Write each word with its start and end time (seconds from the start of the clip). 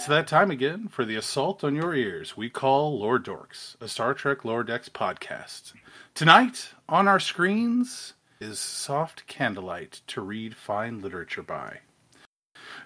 It's 0.00 0.06
that 0.06 0.26
time 0.26 0.50
again 0.50 0.88
for 0.88 1.04
the 1.04 1.16
assault 1.16 1.62
on 1.62 1.74
your 1.74 1.94
ears 1.94 2.34
we 2.34 2.48
call 2.48 2.98
Lower 2.98 3.18
Dorks, 3.18 3.76
a 3.82 3.86
Star 3.86 4.14
Trek 4.14 4.46
Lower 4.46 4.64
Decks 4.64 4.88
podcast. 4.88 5.74
Tonight, 6.14 6.70
on 6.88 7.06
our 7.06 7.20
screens, 7.20 8.14
is 8.40 8.58
Soft 8.58 9.26
Candlelight 9.26 10.00
to 10.06 10.22
read 10.22 10.56
fine 10.56 11.02
literature 11.02 11.42
by. 11.42 11.80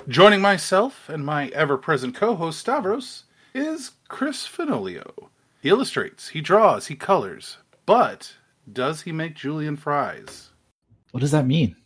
Joining 0.09 0.41
myself 0.41 1.09
and 1.09 1.25
my 1.25 1.50
ever 1.50 1.79
present 1.79 2.17
co 2.17 2.35
host 2.35 2.59
Stavros 2.59 3.27
is 3.55 3.93
Chris 4.09 4.45
Fenoglio. 4.45 5.29
He 5.62 5.69
illustrates, 5.69 6.31
he 6.31 6.41
draws, 6.41 6.89
he 6.89 6.96
colors, 6.96 7.59
but 7.87 8.35
does 8.73 9.03
he 9.03 9.12
make 9.12 9.37
julienne 9.37 9.77
fries? 9.77 10.51
What 11.12 11.21
does 11.21 11.31
that 11.31 11.46
mean? 11.46 11.76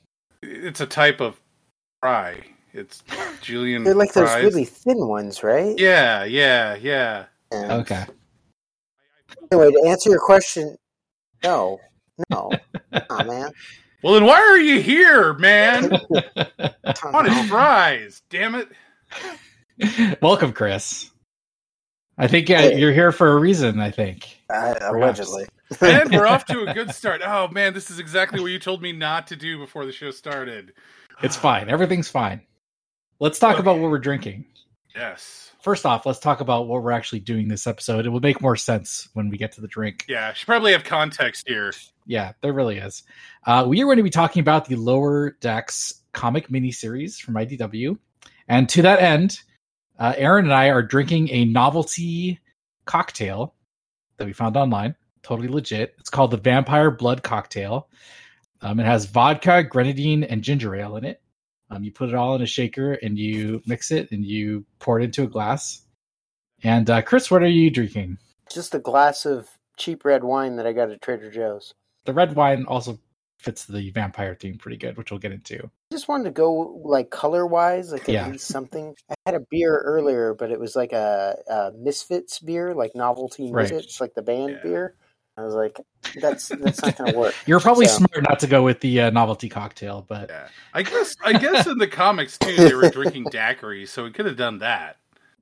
It's 0.42 0.80
a 0.80 0.87
type 0.87 1.20
of 1.20 1.38
fry. 2.01 2.46
It's 2.74 3.02
julienne. 3.40 3.84
They're 3.84 3.95
like 3.95 4.12
fries. 4.12 4.28
those 4.42 4.45
really 4.45 4.64
thin 4.64 5.06
ones, 5.09 5.42
right? 5.42 5.78
Yeah, 5.78 6.24
yeah, 6.24 6.76
yeah. 6.76 7.24
Yeah. 7.52 7.76
Okay. 7.76 8.04
Anyway, 9.50 9.70
to 9.72 9.88
answer 9.88 10.10
your 10.10 10.20
question, 10.20 10.76
no, 11.42 11.78
no, 12.30 12.50
oh 13.10 13.24
man, 13.24 13.50
Well, 14.02 14.14
then 14.14 14.24
why 14.26 14.38
are 14.40 14.59
you 14.59 14.80
here, 14.82 15.32
man? 15.34 15.92
I 16.14 16.73
don't 16.92 17.14
On 17.14 17.24
his 17.30 17.48
fries, 17.48 18.23
damn 18.28 18.54
it. 18.54 18.68
Welcome, 20.20 20.52
Chris. 20.52 21.10
I 22.18 22.26
think 22.26 22.50
uh, 22.50 22.56
Hey. 22.59 22.78
you're 22.78 22.92
here 22.92 23.12
for 23.12 23.32
a 23.32 23.37
reason. 23.38 23.80
I 23.80 23.90
think. 23.92 24.38
Uh, 24.52 24.74
allegedly. 24.82 25.46
And 25.80 26.10
we're 26.10 26.26
off 26.26 26.45
to 26.46 26.62
a 26.68 26.74
good 26.74 26.92
start. 26.95 27.23
Oh 27.24 27.48
man, 27.48 27.73
this 27.74 27.90
is 27.90 27.98
exactly 27.98 28.40
what 28.40 28.50
you 28.50 28.59
told 28.59 28.82
me 28.82 28.92
not 28.92 29.28
to 29.28 29.37
do 29.37 29.59
before 29.59 29.87
the 29.87 29.92
show 29.92 30.10
started. 30.10 30.73
It's 31.23 31.37
fine. 31.37 31.68
Everything's 31.71 32.09
fine. 32.09 32.43
Let's 33.21 33.38
talk 33.38 33.55
Okay. 33.55 33.61
about 33.61 33.79
what 33.79 33.91
we're 33.91 33.99
drinking. 33.99 34.45
Yes. 34.95 35.52
First 35.61 35.85
off, 35.85 36.07
let's 36.07 36.21
talk 36.21 36.41
about 36.41 36.69
what 36.69 36.83
we're 36.83 36.93
actually 36.93 37.21
doing 37.21 37.49
this 37.49 37.66
episode. 37.66 38.07
It 38.07 38.11
will 38.11 38.21
make 38.21 38.41
more 38.41 38.57
sense 38.57 39.09
when 39.15 39.29
we 39.29 39.37
get 39.37 39.52
to 39.52 39.61
the 39.61 39.66
drink. 39.69 40.05
Yeah, 40.09 40.33
should 40.33 40.47
probably 40.47 40.73
have 40.73 40.85
context 40.85 41.49
here. 41.49 41.73
Yeah, 42.07 42.33
there 42.43 42.52
really 42.52 42.79
is. 42.79 43.02
Uh, 43.45 43.65
we 43.69 43.83
are 43.83 43.85
going 43.87 43.96
to 43.96 44.02
be 44.05 44.11
talking 44.11 44.41
about 44.41 44.66
the 44.66 44.77
Lower 44.77 45.33
Decks 45.41 46.02
comic 46.13 46.49
miniseries 46.49 47.21
from 47.21 47.35
IDW. 47.35 47.99
And 48.46 48.69
to 48.71 48.83
that 48.83 49.01
end, 49.01 49.41
uh, 49.99 50.15
Aaron 50.16 50.45
and 50.46 50.55
I 50.55 50.71
are 50.71 50.83
drinking 50.83 51.29
a 51.30 51.45
novelty 51.45 52.39
cocktail 52.87 53.55
that 54.16 54.27
we 54.27 54.33
found 54.33 54.57
online. 54.57 54.95
Totally 55.23 55.49
legit. 55.49 55.95
It's 55.99 56.09
called 56.09 56.30
the 56.30 56.37
Vampire 56.39 56.91
Blood 56.91 57.23
Cocktail. 57.24 57.89
Um, 58.63 58.80
it 58.80 58.87
has 58.87 59.05
vodka, 59.07 59.65
grenadine, 59.65 60.23
and 60.24 60.43
ginger 60.43 60.74
ale 60.74 60.96
in 60.96 61.05
it. 61.05 61.21
Um, 61.71 61.85
you 61.85 61.93
put 61.93 62.09
it 62.09 62.15
all 62.15 62.35
in 62.35 62.43
a 62.43 62.47
shaker 62.47 62.95
and 62.95 63.19
you 63.19 63.63
mix 63.66 63.91
it 63.91 64.11
and 64.11 64.25
you 64.25 64.65
pour 64.78 65.00
it 65.00 65.05
into 65.05 65.25
a 65.25 65.27
glass. 65.27 65.83
And 66.62 66.88
uh, 66.88 67.03
Chris, 67.03 67.31
what 67.31 67.43
are 67.43 67.47
you 67.47 67.71
drinking? 67.71 68.19
Just 68.50 68.75
a 68.75 68.78
glass 68.78 69.27
of 69.27 69.49
cheap 69.77 70.05
red 70.05 70.25
wine 70.25 70.56
that 70.56 70.66
I 70.66 70.72
got 70.72 70.91
at 70.91 71.03
Trader 71.03 71.31
Joe's. 71.31 71.75
The 72.05 72.15
red 72.15 72.34
wine 72.34 72.65
also 72.66 72.99
fits 73.39 73.66
the 73.66 73.91
vampire 73.91 74.34
theme 74.34 74.59
pretty 74.59 74.78
good, 74.78 74.97
which 74.97 75.11
we'll 75.11 75.21
get 75.21 75.33
into. 75.33 75.65
I 75.65 75.94
just 75.94 76.09
wanted 76.09 76.25
to 76.25 76.31
go 76.31 76.81
like 76.84 77.11
color 77.11 77.47
wise, 77.47 77.93
like 77.93 78.09
at 78.09 78.15
Yeah. 78.15 78.28
least 78.31 78.49
something. 78.49 78.94
I 79.11 79.15
had 79.27 79.34
a 79.34 79.44
beer 79.50 79.78
earlier, 79.78 80.34
but 80.34 80.50
it 80.50 80.59
was 80.59 80.75
like 80.75 80.93
a, 80.93 81.37
a 81.49 81.72
Misfits 81.77 82.41
beer, 82.41 82.75
like 82.75 82.94
novelty 82.94 83.53
Right. 83.53 83.71
Misfits, 83.71 84.00
like 84.00 84.15
the 84.15 84.22
band 84.22 84.55
Yeah. 84.55 84.71
beer. 84.71 84.94
I 85.38 85.42
was 85.44 85.54
like, 85.54 85.78
that's 86.20 86.48
that's 86.48 86.82
not 86.82 86.97
going 86.98 87.12
to 87.12 87.19
work. 87.19 87.34
You're 87.47 87.60
probably 87.60 87.86
So- 87.86 87.98
smart 87.98 88.28
not 88.28 88.41
to 88.41 88.47
go 88.48 88.62
with 88.64 88.81
the 88.81 89.03
uh, 89.03 89.10
novelty 89.10 89.48
cocktail, 89.48 90.04
but 90.08 90.28
Yeah. 90.31 90.48
I 90.75 90.82
guess 90.82 91.14
I 91.25 91.32
guess 91.34 91.66
in 91.66 91.78
the 91.78 91.86
comics 91.86 92.36
too 92.38 92.56
they 92.56 92.75
were 92.75 92.91
drinking 92.91 93.25
daiquiris, 93.32 93.88
so 93.88 94.04
we 94.04 94.10
could 94.10 94.26
have 94.26 94.36
done 94.36 94.59
that. 94.59 94.97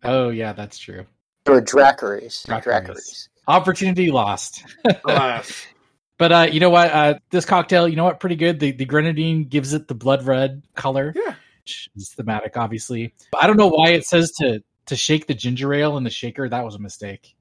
oh 0.04 0.28
yeah, 0.28 0.52
that's 0.52 0.78
true. 0.78 1.06
Or 1.46 1.60
Dracarys. 1.62 2.44
Dracarys. 2.46 2.64
Dracarys. 2.86 3.28
Opportunity 3.48 4.10
lost. 4.10 4.64
Alas. 5.04 5.66
But 6.18 6.32
uh, 6.32 6.46
you 6.50 6.60
know 6.60 6.70
what? 6.70 6.90
Uh, 6.90 7.14
this 7.28 7.44
cocktail, 7.44 7.86
you 7.86 7.94
know 7.94 8.04
what? 8.04 8.20
Pretty 8.20 8.36
good. 8.36 8.58
The 8.58 8.72
the 8.72 8.86
grenadine 8.86 9.44
gives 9.44 9.74
it 9.74 9.86
the 9.86 9.94
blood 9.94 10.24
red 10.24 10.62
color, 10.74 11.12
yeah. 11.14 11.34
which 11.62 11.90
is 11.94 12.08
thematic, 12.08 12.56
obviously. 12.56 13.12
I 13.38 13.46
don't 13.46 13.58
know 13.58 13.68
why 13.68 13.90
it 13.90 14.06
says 14.06 14.32
to 14.38 14.62
to 14.86 14.96
shake 14.96 15.26
the 15.26 15.34
ginger 15.34 15.74
ale 15.74 15.98
in 15.98 16.04
the 16.04 16.10
shaker. 16.10 16.48
That 16.48 16.64
was 16.64 16.74
a 16.74 16.78
mistake. 16.78 17.36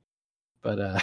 But 0.61 0.79
uh, 0.79 0.99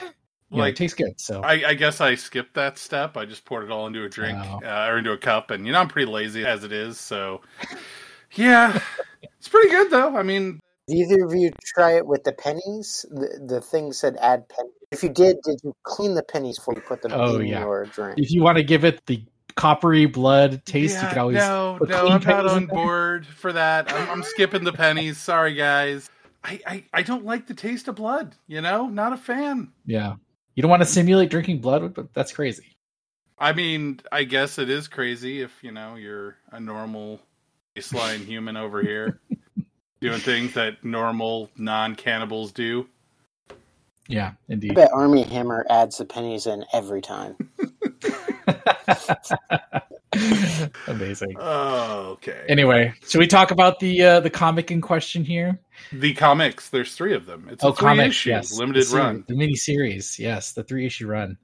you 0.52 0.58
know, 0.58 0.64
it 0.64 0.76
tastes 0.76 0.94
good. 0.96 1.20
So 1.20 1.40
I, 1.42 1.70
I 1.70 1.74
guess 1.74 2.00
I 2.00 2.14
skipped 2.14 2.54
that 2.54 2.78
step. 2.78 3.16
I 3.16 3.24
just 3.24 3.44
poured 3.44 3.64
it 3.64 3.70
all 3.70 3.86
into 3.86 4.04
a 4.04 4.08
drink 4.08 4.38
Oh. 4.40 4.60
uh, 4.64 4.86
or 4.90 4.98
into 4.98 5.12
a 5.12 5.18
cup, 5.18 5.50
and 5.50 5.66
you 5.66 5.72
know 5.72 5.80
I'm 5.80 5.88
pretty 5.88 6.10
lazy 6.10 6.44
as 6.44 6.62
it 6.64 6.72
is. 6.72 6.98
So, 7.00 7.40
yeah, 8.34 8.80
it's 9.38 9.48
pretty 9.48 9.70
good 9.70 9.90
though. 9.90 10.16
I 10.16 10.22
mean, 10.22 10.60
either 10.88 11.24
of 11.24 11.34
you 11.34 11.50
try 11.74 11.96
it 11.96 12.06
with 12.06 12.24
the 12.24 12.32
pennies? 12.32 13.04
The, 13.10 13.40
the 13.46 13.60
thing 13.60 13.92
said 13.92 14.16
add 14.20 14.48
pennies. 14.48 14.72
If 14.90 15.02
you 15.02 15.08
did, 15.08 15.36
did 15.44 15.58
you 15.64 15.74
clean 15.84 16.14
the 16.14 16.22
pennies 16.22 16.58
before 16.58 16.74
you 16.74 16.82
put 16.82 17.00
them 17.02 17.12
Oh, 17.14 17.38
in 17.38 17.46
yeah. 17.46 17.60
your 17.60 17.86
drink? 17.86 18.18
if 18.18 18.30
you 18.30 18.42
want 18.42 18.58
to 18.58 18.64
give 18.64 18.84
it 18.84 19.04
the 19.06 19.24
coppery 19.56 20.06
blood 20.06 20.64
taste, 20.66 20.96
you 20.96 21.02
yeah, 21.02 21.08
could 21.08 21.18
always 21.18 21.36
no, 21.36 21.76
put 21.78 21.88
no, 21.88 22.00
clean 22.00 22.12
I'm 22.12 22.22
not 22.22 22.46
on 22.46 22.66
board 22.66 23.26
for 23.26 23.52
that. 23.52 23.90
I'm, 23.92 24.10
I'm 24.10 24.22
skipping 24.22 24.64
the 24.64 24.72
pennies. 24.72 25.18
Sorry, 25.18 25.54
guys. 25.54 26.10
I, 26.44 26.60
I 26.66 26.84
I 26.92 27.02
don't 27.02 27.24
like 27.24 27.46
the 27.46 27.54
taste 27.54 27.86
of 27.88 27.94
blood. 27.94 28.34
You 28.48 28.60
know, 28.60 28.88
not 28.88 29.12
a 29.12 29.16
fan. 29.16 29.72
Yeah, 29.86 30.14
you 30.54 30.62
don't 30.62 30.70
want 30.70 30.82
to 30.82 30.86
simulate 30.86 31.30
drinking 31.30 31.60
blood, 31.60 31.94
but 31.94 32.12
that's 32.14 32.32
crazy. 32.32 32.76
I 33.38 33.52
mean, 33.52 34.00
I 34.10 34.24
guess 34.24 34.58
it 34.58 34.70
is 34.70 34.88
crazy 34.88 35.40
if 35.40 35.52
you 35.62 35.72
know 35.72 35.96
you're 35.96 36.36
a 36.50 36.60
normal 36.60 37.20
baseline 37.76 38.24
human 38.24 38.56
over 38.56 38.82
here 38.82 39.20
doing 40.00 40.20
things 40.20 40.54
that 40.54 40.84
normal 40.84 41.50
non-cannibals 41.56 42.52
do. 42.52 42.86
Yeah, 44.08 44.32
I 44.48 44.52
indeed. 44.52 44.74
bet 44.74 44.92
Armie 44.92 45.22
Hammer 45.22 45.66
adds 45.70 45.98
the 45.98 46.04
pennies 46.04 46.46
in 46.46 46.64
every 46.72 47.00
time. 47.00 47.36
Amazing. 50.86 51.36
Oh, 51.38 52.10
okay. 52.12 52.44
Anyway, 52.48 52.92
should 53.08 53.18
we 53.18 53.26
talk 53.26 53.50
about 53.50 53.80
the 53.80 54.02
uh, 54.02 54.20
the 54.20 54.30
comic 54.30 54.70
in 54.70 54.80
question 54.80 55.24
here? 55.24 55.58
The 55.92 56.14
comics, 56.14 56.68
there's 56.68 56.94
three 56.94 57.14
of 57.14 57.26
them. 57.26 57.48
It's 57.50 57.62
a 57.62 57.68
oh, 57.68 57.72
three 57.72 57.88
comics, 57.88 58.10
issue 58.10 58.30
yes, 58.30 58.58
limited 58.58 58.82
the 58.82 58.86
series- 58.86 59.04
run. 59.04 59.24
the 59.28 59.34
mini 59.34 59.54
series, 59.54 60.18
yes, 60.18 60.52
the 60.52 60.64
three 60.64 60.86
issue 60.86 61.06
run. 61.06 61.36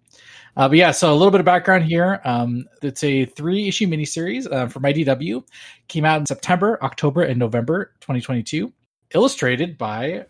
Uh, 0.56 0.68
but 0.68 0.76
yeah, 0.76 0.90
so 0.90 1.12
a 1.12 1.14
little 1.14 1.30
bit 1.30 1.40
of 1.40 1.46
background 1.46 1.84
here. 1.84 2.20
Um, 2.24 2.64
it's 2.82 3.04
a 3.04 3.24
three 3.26 3.68
issue 3.68 3.86
miniseries 3.86 4.50
uh, 4.52 4.66
from 4.66 4.82
IDW. 4.82 5.44
Came 5.86 6.04
out 6.04 6.18
in 6.18 6.26
September, 6.26 6.78
October, 6.82 7.22
and 7.22 7.38
November 7.38 7.92
2022. 8.00 8.72
Illustrated 9.14 9.78
by 9.78 10.26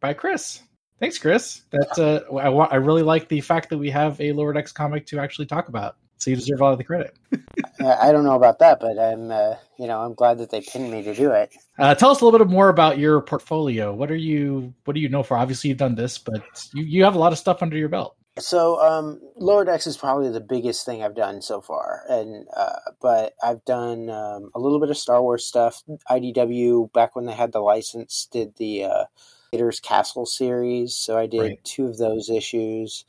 by 0.00 0.14
Chris. 0.14 0.62
Thanks, 0.98 1.18
Chris. 1.18 1.62
That's 1.70 1.98
uh, 1.98 2.22
I 2.40 2.48
want. 2.48 2.72
I 2.72 2.76
really 2.76 3.02
like 3.02 3.28
the 3.28 3.40
fact 3.42 3.68
that 3.68 3.78
we 3.78 3.90
have 3.90 4.18
a 4.20 4.32
Lower 4.32 4.52
Decks 4.52 4.72
comic 4.72 5.04
to 5.06 5.18
actually 5.18 5.46
talk 5.46 5.68
about. 5.68 5.96
So 6.18 6.30
you 6.30 6.36
deserve 6.36 6.62
all 6.62 6.72
of 6.72 6.78
the 6.78 6.84
credit. 6.84 7.14
I 7.80 8.10
don't 8.10 8.24
know 8.24 8.34
about 8.34 8.58
that, 8.60 8.80
but 8.80 8.98
I'm, 8.98 9.30
uh, 9.30 9.54
you 9.78 9.86
know, 9.86 10.00
I'm 10.00 10.14
glad 10.14 10.38
that 10.38 10.50
they 10.50 10.62
pinned 10.62 10.90
me 10.90 11.02
to 11.02 11.14
do 11.14 11.30
it. 11.30 11.54
Uh, 11.78 11.94
tell 11.94 12.10
us 12.10 12.20
a 12.20 12.24
little 12.24 12.38
bit 12.40 12.48
more 12.48 12.68
about 12.68 12.98
your 12.98 13.20
portfolio. 13.20 13.92
What 13.94 14.10
are 14.10 14.16
you? 14.16 14.72
What 14.84 14.94
do 14.94 15.00
you 15.00 15.08
know 15.08 15.22
for? 15.22 15.36
Obviously, 15.36 15.68
you've 15.68 15.78
done 15.78 15.94
this, 15.94 16.18
but 16.18 16.42
you, 16.72 16.84
you 16.84 17.04
have 17.04 17.14
a 17.14 17.18
lot 17.18 17.32
of 17.32 17.38
stuff 17.38 17.62
under 17.62 17.76
your 17.76 17.88
belt. 17.90 18.16
So, 18.38 18.78
um, 18.80 19.20
Lower 19.36 19.64
Decks 19.64 19.86
is 19.86 19.96
probably 19.96 20.30
the 20.30 20.40
biggest 20.40 20.84
thing 20.84 21.02
I've 21.02 21.14
done 21.14 21.40
so 21.40 21.60
far, 21.62 22.02
and 22.08 22.46
uh, 22.54 22.76
but 23.00 23.34
I've 23.42 23.64
done 23.64 24.10
um, 24.10 24.50
a 24.54 24.60
little 24.60 24.80
bit 24.80 24.90
of 24.90 24.98
Star 24.98 25.22
Wars 25.22 25.46
stuff. 25.46 25.82
IDW 26.10 26.92
back 26.92 27.14
when 27.16 27.26
they 27.26 27.32
had 27.34 27.52
the 27.52 27.60
license 27.60 28.28
did 28.30 28.56
the 28.56 28.84
uh, 28.84 29.04
Vader's 29.52 29.80
Castle 29.80 30.26
series, 30.26 30.94
so 30.94 31.16
I 31.16 31.26
did 31.26 31.40
Right. 31.40 31.64
two 31.64 31.86
of 31.86 31.96
those 31.98 32.28
issues. 32.28 33.04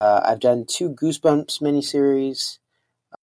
Uh, 0.00 0.20
I've 0.24 0.40
done 0.40 0.64
two 0.66 0.90
Goosebumps 0.90 1.60
miniseries. 1.60 2.58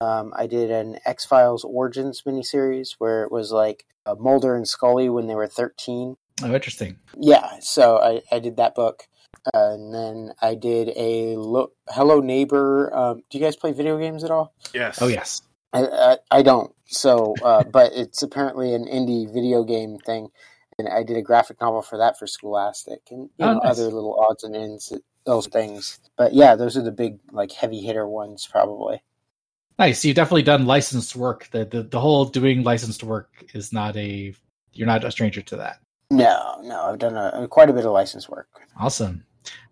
Um, 0.00 0.32
I 0.36 0.46
did 0.46 0.70
an 0.70 0.98
X 1.04 1.24
Files 1.24 1.64
Origins 1.64 2.22
miniseries 2.26 2.94
where 2.98 3.24
it 3.24 3.32
was 3.32 3.50
like 3.50 3.84
uh, 4.06 4.14
Mulder 4.18 4.54
and 4.54 4.68
Scully 4.68 5.08
when 5.08 5.26
they 5.26 5.34
were 5.34 5.46
thirteen. 5.46 6.16
Oh, 6.42 6.54
interesting. 6.54 6.98
Yeah, 7.18 7.58
so 7.60 7.98
I, 7.98 8.22
I 8.30 8.38
did 8.38 8.56
that 8.56 8.74
book. 8.74 9.08
Uh, 9.54 9.72
and 9.72 9.94
then 9.94 10.32
I 10.40 10.54
did 10.54 10.90
a 10.96 11.36
lo- 11.36 11.72
Hello 11.88 12.20
Neighbor. 12.20 12.94
Um, 12.94 13.22
do 13.30 13.38
you 13.38 13.44
guys 13.44 13.56
play 13.56 13.72
video 13.72 13.98
games 13.98 14.24
at 14.24 14.30
all? 14.30 14.54
Yes. 14.72 14.98
Oh 15.00 15.08
yes. 15.08 15.42
I, 15.72 15.84
I, 15.84 16.16
I 16.30 16.42
don't. 16.42 16.72
So, 16.86 17.34
uh, 17.42 17.64
but 17.72 17.92
it's 17.94 18.22
apparently 18.22 18.74
an 18.74 18.84
indie 18.86 19.32
video 19.32 19.64
game 19.64 19.98
thing. 19.98 20.28
And 20.78 20.88
I 20.88 21.02
did 21.02 21.16
a 21.16 21.22
graphic 21.22 21.60
novel 21.60 21.82
for 21.82 21.98
that 21.98 22.18
for 22.18 22.26
Scholastic 22.26 23.00
and 23.10 23.22
you 23.36 23.44
Oh, 23.44 23.54
know, 23.54 23.58
nice. 23.58 23.72
other 23.72 23.84
little 23.84 24.18
odds 24.28 24.44
and 24.44 24.54
ends, 24.54 24.92
those 25.26 25.48
things. 25.48 25.98
But 26.16 26.34
yeah, 26.34 26.54
those 26.54 26.76
are 26.76 26.82
the 26.82 26.92
big, 26.92 27.18
like, 27.32 27.50
heavy 27.50 27.80
hitter 27.80 28.06
ones, 28.06 28.46
probably. 28.50 29.02
Nice. 29.78 30.04
You've 30.04 30.16
definitely 30.16 30.42
done 30.42 30.66
licensed 30.66 31.14
work. 31.16 31.48
The, 31.52 31.64
the 31.64 31.82
the 31.84 32.00
whole 32.00 32.24
doing 32.24 32.64
licensed 32.64 33.04
work 33.04 33.30
is 33.54 33.72
not 33.72 33.96
a 33.96 34.34
you're 34.72 34.86
not 34.88 35.04
a 35.04 35.10
stranger 35.10 35.40
to 35.42 35.56
that. 35.56 35.78
No, 36.10 36.60
no, 36.62 36.82
I've 36.82 36.98
done 36.98 37.16
a, 37.16 37.46
quite 37.48 37.70
a 37.70 37.72
bit 37.72 37.84
of 37.84 37.92
licensed 37.92 38.28
work. 38.28 38.48
Awesome. 38.78 39.24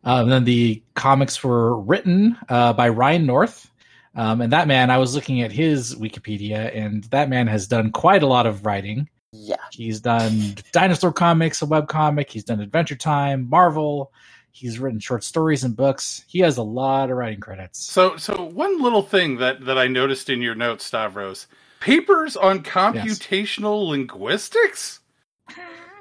Um, 0.04 0.22
and 0.24 0.32
then 0.32 0.44
the 0.44 0.82
comics 0.94 1.42
were 1.42 1.76
written 1.80 2.36
uh, 2.48 2.72
by 2.72 2.88
Ryan 2.88 3.26
North. 3.26 3.68
Um, 4.14 4.40
and 4.40 4.52
that 4.52 4.68
man, 4.68 4.90
I 4.90 4.98
was 4.98 5.14
looking 5.14 5.42
at 5.42 5.50
his 5.52 5.94
Wikipedia, 5.96 6.74
and 6.74 7.04
that 7.04 7.28
man 7.28 7.48
has 7.48 7.66
done 7.66 7.90
quite 7.90 8.22
a 8.22 8.26
lot 8.28 8.46
of 8.46 8.64
writing. 8.64 9.08
Yeah. 9.32 9.56
He's 9.72 10.00
done 10.00 10.54
dinosaur 10.72 11.12
comics, 11.12 11.62
a 11.62 11.66
web 11.66 11.88
comic. 11.88 12.30
He's 12.30 12.44
done 12.44 12.60
Adventure 12.60 12.96
Time, 12.96 13.48
Marvel. 13.48 14.12
He's 14.50 14.78
written 14.78 15.00
short 15.00 15.22
stories 15.22 15.64
and 15.64 15.76
books. 15.76 16.24
He 16.26 16.38
has 16.40 16.56
a 16.56 16.62
lot 16.62 17.10
of 17.10 17.16
writing 17.18 17.40
credits. 17.40 17.84
So, 17.84 18.16
so 18.16 18.44
one 18.44 18.80
little 18.80 19.02
thing 19.02 19.36
that 19.36 19.64
that 19.66 19.76
I 19.76 19.86
noticed 19.86 20.30
in 20.30 20.40
your 20.40 20.54
notes, 20.54 20.86
Stavros, 20.86 21.46
papers 21.80 22.36
on 22.36 22.62
computational 22.62 23.86
linguistics. 23.88 25.00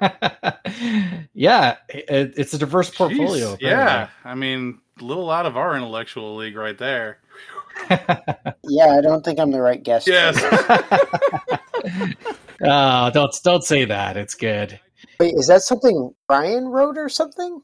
yeah, 1.34 1.76
it, 1.88 2.34
it's 2.36 2.54
a 2.54 2.58
diverse 2.58 2.88
portfolio. 2.90 3.56
Jeez, 3.56 3.60
yeah, 3.60 4.08
I 4.24 4.34
mean, 4.34 4.80
a 5.00 5.04
little 5.04 5.30
out 5.30 5.46
of 5.46 5.56
our 5.56 5.76
intellectual 5.76 6.36
league 6.36 6.56
right 6.56 6.78
there. 6.78 7.18
yeah, 7.90 8.96
I 8.96 9.00
don't 9.02 9.24
think 9.24 9.38
I'm 9.38 9.50
the 9.50 9.60
right 9.60 9.82
guest. 9.82 10.06
Yes. 10.06 10.36
oh, 12.62 13.10
don't 13.10 13.34
don't 13.44 13.64
say 13.64 13.84
that. 13.84 14.16
It's 14.16 14.34
good. 14.34 14.78
Wait, 15.20 15.34
is 15.36 15.46
that 15.46 15.62
something 15.62 16.14
Ryan 16.28 16.68
wrote 16.68 16.98
or 16.98 17.08
something? 17.08 17.62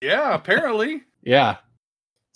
Yeah, 0.00 0.34
apparently. 0.34 1.02
yeah. 1.22 1.56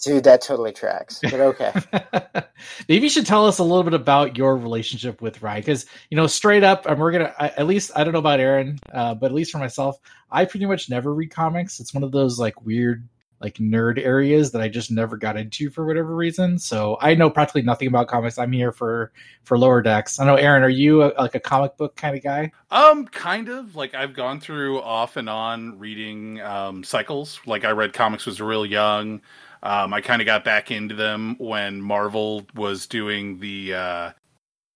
Dude, 0.03 0.25
that 0.25 0.43
totally 0.43 0.73
tracks. 0.73 1.21
But 1.23 1.35
okay. 1.35 1.73
Maybe 2.89 3.05
you 3.05 3.09
should 3.09 3.25
tell 3.25 3.47
us 3.47 3.61
a 3.61 3.63
little 3.63 3.85
bit 3.85 3.95
about 3.95 4.37
your 4.37 4.57
relationship 4.57 5.23
with 5.23 5.41
Ryan, 5.43 5.61
because 5.61 5.87
you 6.11 6.17
know, 6.17 6.27
straight 6.27 6.65
up, 6.65 6.87
and 6.87 6.99
we're 6.99 7.13
gonna 7.13 7.33
at 7.39 7.67
least 7.69 7.93
I 7.95 8.03
don't 8.03 8.13
know 8.13 8.19
about 8.19 8.41
Aaron, 8.41 8.81
uh, 8.93 9.15
but 9.15 9.27
at 9.27 9.33
least 9.33 9.53
for 9.53 9.59
myself, 9.59 9.97
I 10.29 10.45
pretty 10.45 10.67
much 10.67 10.91
never 10.91 11.15
read 11.15 11.31
comics. 11.31 11.79
It's 11.79 11.95
one 11.95 12.03
of 12.03 12.11
those 12.11 12.41
like 12.41 12.65
weird 12.65 13.09
like 13.43 13.55
nerd 13.55 13.99
areas 13.99 14.53
that 14.53 14.63
I 14.63 14.69
just 14.69 14.91
never 14.91 15.17
got 15.17 15.37
into 15.37 15.69
for 15.71 15.85
whatever 15.85 16.15
reason. 16.15 16.59
So 16.59 16.97
I 17.01 17.15
know 17.15 17.29
practically 17.29 17.63
nothing 17.63 17.89
about 17.89 18.09
comics. 18.09 18.39
I'm 18.39 18.53
here 18.53 18.73
for 18.73 19.13
for 19.45 19.59
lower 19.59 19.83
decks. 19.83 20.21
I 20.21 20.25
know 20.25 20.37
Aaron, 20.37 20.63
are 20.63 20.69
you 20.69 21.03
a, 21.03 21.13
like 21.19 21.35
a 21.35 21.41
comic 21.41 21.77
book 21.77 21.97
kind 21.97 22.17
of 22.17 22.23
guy? 22.23 22.53
Um, 22.71 23.07
kind 23.07 23.49
of. 23.49 23.77
Like 23.77 23.95
I've 23.95 24.15
gone 24.15 24.41
through 24.41 24.81
off 24.81 25.17
and 25.17 25.29
on 25.29 25.79
reading 25.79 26.41
um, 26.41 26.85
cycles. 26.85 27.41
Like 27.47 27.65
I 27.65 27.71
read 27.71 27.93
comics 27.93 28.25
was 28.27 28.41
real 28.41 28.65
young. 28.65 29.21
Um, 29.65 29.95
I 29.95 30.01
kind 30.01 30.21
of 30.21 30.27
got 30.27 30.45
back 30.45 30.71
into 30.71 30.95
them 30.95 31.37
when 31.39 31.81
Marvel 31.81 32.47
was 32.55 32.87
doing 32.87 33.39
the 33.39 33.75
uh, 33.75 34.11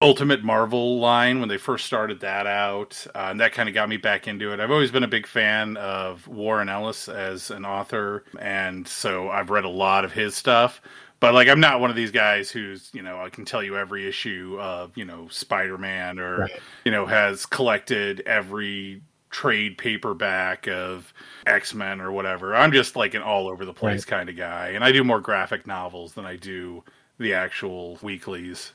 Ultimate 0.02 0.44
Marvel 0.44 0.98
line 1.00 1.40
when 1.40 1.48
they 1.48 1.56
first 1.56 1.86
started 1.86 2.20
that 2.20 2.46
out, 2.46 3.06
uh, 3.14 3.28
and 3.30 3.40
that 3.40 3.52
kind 3.52 3.66
of 3.66 3.74
got 3.74 3.88
me 3.88 3.96
back 3.96 4.28
into 4.28 4.52
it. 4.52 4.60
I've 4.60 4.70
always 4.70 4.90
been 4.90 5.04
a 5.04 5.08
big 5.08 5.26
fan 5.26 5.78
of 5.78 6.28
Warren 6.28 6.68
Ellis 6.68 7.08
as 7.08 7.50
an 7.50 7.64
author, 7.64 8.24
and 8.38 8.86
so 8.86 9.30
I've 9.30 9.48
read 9.48 9.64
a 9.64 9.70
lot 9.70 10.04
of 10.04 10.12
his 10.12 10.34
stuff. 10.34 10.82
But 11.18 11.32
like, 11.32 11.48
I'm 11.48 11.60
not 11.60 11.80
one 11.80 11.88
of 11.88 11.96
these 11.96 12.10
guys 12.10 12.50
who's 12.50 12.90
you 12.92 13.00
know 13.00 13.18
I 13.18 13.30
can 13.30 13.46
tell 13.46 13.62
you 13.62 13.78
every 13.78 14.06
issue 14.06 14.58
of 14.60 14.94
you 14.98 15.06
know 15.06 15.28
Spider 15.28 15.78
Man 15.78 16.18
or 16.18 16.40
right. 16.40 16.60
you 16.84 16.92
know 16.92 17.06
has 17.06 17.46
collected 17.46 18.20
every 18.26 19.00
trade 19.30 19.78
paperback 19.78 20.68
of 20.68 21.14
X 21.46 21.72
Men 21.72 22.02
or 22.02 22.12
whatever. 22.12 22.54
I'm 22.54 22.72
just 22.72 22.96
like 22.96 23.14
an 23.14 23.22
all 23.22 23.48
over 23.48 23.64
the 23.64 23.72
place 23.72 24.00
right. 24.00 24.18
kind 24.18 24.28
of 24.28 24.36
guy, 24.36 24.68
and 24.68 24.84
I 24.84 24.92
do 24.92 25.02
more 25.02 25.22
graphic 25.22 25.66
novels 25.66 26.12
than 26.12 26.26
I 26.26 26.36
do 26.36 26.84
the 27.18 27.32
actual 27.32 27.98
weeklies. 28.02 28.72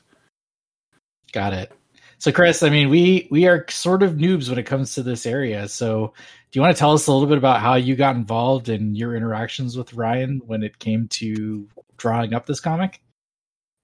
Got 1.32 1.54
it. 1.54 1.72
So, 2.18 2.30
Chris, 2.30 2.62
I 2.62 2.68
mean, 2.68 2.88
we 2.88 3.26
we 3.32 3.48
are 3.48 3.66
sort 3.68 4.04
of 4.04 4.12
noobs 4.12 4.48
when 4.48 4.58
it 4.58 4.62
comes 4.62 4.94
to 4.94 5.02
this 5.02 5.26
area. 5.26 5.66
So, 5.68 6.12
do 6.50 6.58
you 6.58 6.62
want 6.62 6.76
to 6.76 6.78
tell 6.78 6.92
us 6.92 7.08
a 7.08 7.12
little 7.12 7.26
bit 7.26 7.38
about 7.38 7.60
how 7.60 7.74
you 7.74 7.96
got 7.96 8.14
involved 8.14 8.68
in 8.68 8.94
your 8.94 9.16
interactions 9.16 9.76
with 9.76 9.94
Ryan 9.94 10.40
when 10.46 10.62
it 10.62 10.78
came 10.78 11.08
to 11.08 11.66
drawing 11.96 12.32
up 12.32 12.46
this 12.46 12.60
comic? 12.60 13.00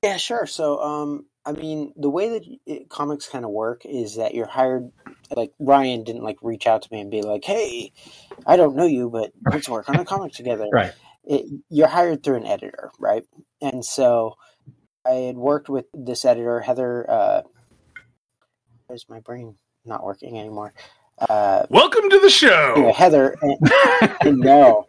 Yeah, 0.05 0.19
sure. 0.19 0.47
So, 0.47 0.81
um, 0.81 1.27
I 1.45 1.53
mean, 1.53 1.93
the 1.97 2.11
way 2.11 2.29
that 2.29 2.45
it, 2.67 2.89
comics 2.89 3.29
kind 3.29 3.45
of 3.45 3.51
work 3.51 3.85
is 3.85 4.17
that 4.17 4.35
you're 4.35 4.47
hired. 4.47 4.93
Like 5.35 5.53
Ryan 5.59 6.05
didn't 6.05 6.23
like 6.23 6.37
reach 6.43 6.67
out 6.67 6.83
to 6.83 6.89
me 6.93 7.01
and 7.01 7.11
be 7.11 7.23
like, 7.23 7.45
"Hey, 7.45 7.93
I 8.47 8.57
don't 8.57 8.77
know 8.77 8.87
you, 8.87 9.11
but 9.11 9.33
let's 9.51 9.69
work 9.69 9.89
on 9.89 9.97
a 9.97 10.05
comic 10.05 10.33
together." 10.33 10.69
Right. 10.73 10.93
It, 11.25 11.45
you're 11.69 11.89
hired 11.89 12.23
through 12.23 12.37
an 12.37 12.47
editor, 12.47 12.91
right? 12.99 13.25
And 13.61 13.85
so 13.85 14.37
I 15.09 15.15
had 15.15 15.37
worked 15.37 15.71
with 15.71 15.87
this 15.95 16.25
editor, 16.25 16.61
Heather. 16.61 17.09
Uh, 17.09 17.43
where's 18.87 19.07
my 19.09 19.21
brain 19.21 19.55
not 19.87 20.05
working 20.05 20.39
anymore? 20.39 20.75
Uh, 21.19 21.65
Welcome 21.71 22.11
to 22.11 22.21
the 22.21 22.29
show, 22.29 22.75
yeah, 22.77 22.93
Heather. 22.93 23.37
no, 24.25 24.85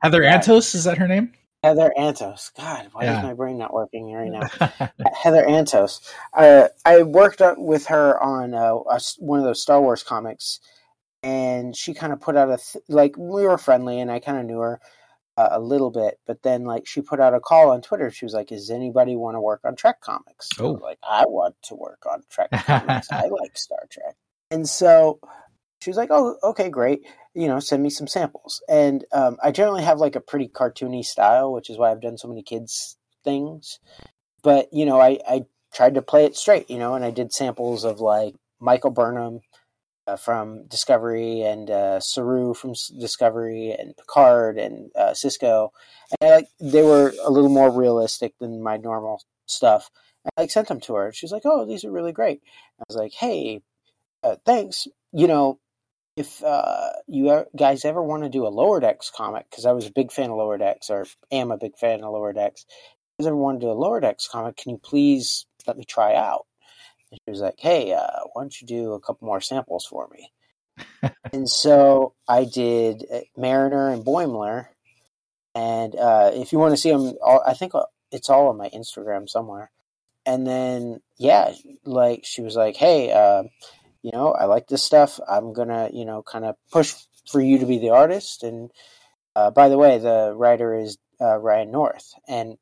Heather 0.00 0.22
Antos 0.22 0.74
is 0.74 0.84
that 0.84 0.96
her 0.98 1.06
name? 1.06 1.32
Heather 1.62 1.92
Antos. 1.98 2.52
God, 2.56 2.88
why 2.92 3.04
yeah. 3.04 3.18
is 3.18 3.24
my 3.24 3.34
brain 3.34 3.58
not 3.58 3.74
working 3.74 4.12
right 4.12 4.30
now? 4.30 4.90
Heather 5.14 5.44
Antos. 5.44 6.00
Uh, 6.32 6.68
I 6.84 7.02
worked 7.02 7.42
with 7.58 7.86
her 7.86 8.20
on 8.22 8.54
uh, 8.54 8.74
a, 8.74 9.00
one 9.18 9.38
of 9.38 9.44
those 9.44 9.60
Star 9.60 9.82
Wars 9.82 10.02
comics, 10.02 10.60
and 11.22 11.76
she 11.76 11.92
kind 11.94 12.12
of 12.12 12.20
put 12.20 12.36
out 12.36 12.50
a 12.50 12.56
th- 12.56 12.84
like 12.88 13.16
we 13.18 13.42
were 13.42 13.58
friendly, 13.58 14.00
and 14.00 14.10
I 14.10 14.18
kind 14.18 14.38
of 14.38 14.46
knew 14.46 14.60
her 14.60 14.80
uh, 15.38 15.48
a 15.52 15.60
little 15.60 15.90
bit. 15.90 16.18
But 16.26 16.42
then, 16.42 16.64
like, 16.64 16.86
she 16.86 17.00
put 17.00 17.20
out 17.20 17.32
a 17.32 17.38
call 17.38 17.70
on 17.70 17.80
Twitter. 17.80 18.10
She 18.10 18.24
was 18.24 18.34
like, 18.34 18.48
"Does 18.48 18.70
anybody 18.70 19.14
want 19.14 19.36
to 19.36 19.40
work 19.40 19.60
on 19.64 19.76
Trek 19.76 20.00
comics?" 20.00 20.48
Oh, 20.58 20.72
like 20.72 20.98
I 21.08 21.24
want 21.26 21.54
to 21.64 21.76
work 21.76 22.04
on 22.10 22.24
Trek 22.28 22.50
comics. 22.66 23.10
I 23.12 23.28
like 23.28 23.56
Star 23.56 23.86
Trek, 23.88 24.16
and 24.50 24.68
so 24.68 25.20
she 25.80 25.90
was 25.90 25.96
like, 25.96 26.10
"Oh, 26.10 26.36
okay, 26.42 26.68
great. 26.68 27.06
You 27.34 27.46
know, 27.46 27.60
send 27.60 27.84
me 27.84 27.90
some 27.90 28.08
samples." 28.08 28.62
And 28.68 29.04
um, 29.12 29.36
I 29.42 29.52
generally 29.52 29.84
have 29.84 30.00
like 30.00 30.16
a 30.16 30.20
pretty 30.20 30.48
cartoony 30.48 31.04
style, 31.04 31.52
which 31.52 31.70
is 31.70 31.78
why 31.78 31.92
I've 31.92 32.02
done 32.02 32.18
so 32.18 32.26
many 32.26 32.42
kids 32.42 32.96
things. 33.22 33.78
But 34.42 34.68
you 34.72 34.86
know, 34.86 35.00
I 35.00 35.20
I 35.28 35.44
tried 35.72 35.94
to 35.94 36.02
play 36.02 36.24
it 36.24 36.36
straight, 36.36 36.68
you 36.68 36.78
know, 36.78 36.94
and 36.94 37.04
I 37.04 37.12
did 37.12 37.32
samples 37.32 37.84
of 37.84 38.00
like 38.00 38.34
Michael 38.60 38.90
Burnham 38.90 39.40
uh, 40.08 40.16
from 40.16 40.66
Discovery 40.68 41.42
and 41.42 41.70
uh, 41.70 42.00
Saru 42.00 42.54
from 42.54 42.74
Discovery 42.98 43.76
and 43.78 43.96
Picard 43.96 44.58
and 44.58 44.90
uh, 44.96 45.10
Sisko, 45.10 45.70
and 46.20 46.30
I, 46.30 46.36
like 46.36 46.48
they 46.60 46.82
were 46.82 47.12
a 47.24 47.30
little 47.30 47.50
more 47.50 47.70
realistic 47.70 48.32
than 48.40 48.62
my 48.62 48.78
normal 48.78 49.22
stuff. 49.46 49.90
And 50.24 50.32
I 50.36 50.42
like 50.42 50.50
sent 50.50 50.68
them 50.68 50.80
to 50.80 50.94
her. 50.94 51.12
She's 51.12 51.32
like, 51.32 51.42
"Oh, 51.44 51.66
these 51.66 51.84
are 51.84 51.90
really 51.90 52.12
great." 52.12 52.40
I 52.80 52.84
was 52.88 52.96
like, 52.96 53.12
"Hey, 53.12 53.60
uh, 54.22 54.36
thanks. 54.46 54.88
You 55.12 55.26
know, 55.26 55.58
if 56.16 56.42
uh, 56.42 56.90
you 57.06 57.44
guys 57.54 57.84
ever 57.84 58.02
want 58.02 58.24
to 58.24 58.28
do 58.28 58.46
a 58.46 58.48
Lower 58.48 58.80
Decks 58.80 59.10
comic, 59.14 59.46
because 59.50 59.66
I 59.66 59.72
was 59.72 59.86
a 59.86 59.92
big 59.92 60.10
fan 60.10 60.30
of 60.30 60.36
Lower 60.36 60.58
Decks, 60.58 60.90
or 60.90 61.06
am 61.30 61.50
a 61.50 61.58
big 61.58 61.76
fan 61.78 62.02
of 62.02 62.12
Lower 62.12 62.32
Decks, 62.32 62.64
if 62.68 62.74
you 63.18 63.24
guys 63.24 63.28
ever 63.28 63.36
want 63.36 63.60
to 63.60 63.66
do 63.66 63.70
a 63.70 63.74
Lower 63.74 64.00
Decks 64.00 64.26
comic, 64.26 64.56
can 64.56 64.70
you 64.72 64.78
please 64.78 65.46
let 65.66 65.76
me 65.76 65.84
try 65.84 66.14
out? 66.14 66.47
And 67.10 67.20
she 67.24 67.30
was 67.30 67.40
like, 67.40 67.58
hey, 67.58 67.92
uh, 67.92 68.20
why 68.32 68.42
don't 68.42 68.60
you 68.60 68.66
do 68.66 68.92
a 68.92 69.00
couple 69.00 69.26
more 69.26 69.40
samples 69.40 69.86
for 69.86 70.08
me? 70.08 70.32
and 71.32 71.48
so 71.48 72.14
I 72.26 72.44
did 72.44 73.04
uh, 73.12 73.20
Mariner 73.36 73.88
and 73.88 74.04
Boimler. 74.04 74.66
And 75.54 75.94
uh, 75.96 76.30
if 76.34 76.52
you 76.52 76.58
want 76.58 76.72
to 76.72 76.76
see 76.76 76.90
them, 76.90 77.14
I 77.46 77.54
think 77.54 77.74
uh, 77.74 77.84
it's 78.12 78.30
all 78.30 78.48
on 78.48 78.56
my 78.56 78.68
Instagram 78.70 79.28
somewhere. 79.28 79.70
And 80.26 80.46
then, 80.46 81.00
yeah, 81.16 81.52
like 81.84 82.24
she 82.24 82.42
was 82.42 82.54
like, 82.54 82.76
hey, 82.76 83.10
uh, 83.12 83.44
you 84.02 84.10
know, 84.12 84.32
I 84.32 84.44
like 84.44 84.68
this 84.68 84.84
stuff. 84.84 85.18
I'm 85.28 85.52
gonna, 85.52 85.90
you 85.92 86.04
know, 86.04 86.22
kind 86.22 86.44
of 86.44 86.56
push 86.70 86.94
for 87.30 87.40
you 87.40 87.58
to 87.58 87.66
be 87.66 87.78
the 87.78 87.90
artist. 87.90 88.42
And 88.42 88.70
uh, 89.34 89.50
by 89.50 89.68
the 89.68 89.78
way, 89.78 89.98
the 89.98 90.34
writer 90.36 90.74
is 90.74 90.98
uh, 91.20 91.36
Ryan 91.36 91.70
North, 91.70 92.12
and 92.28 92.56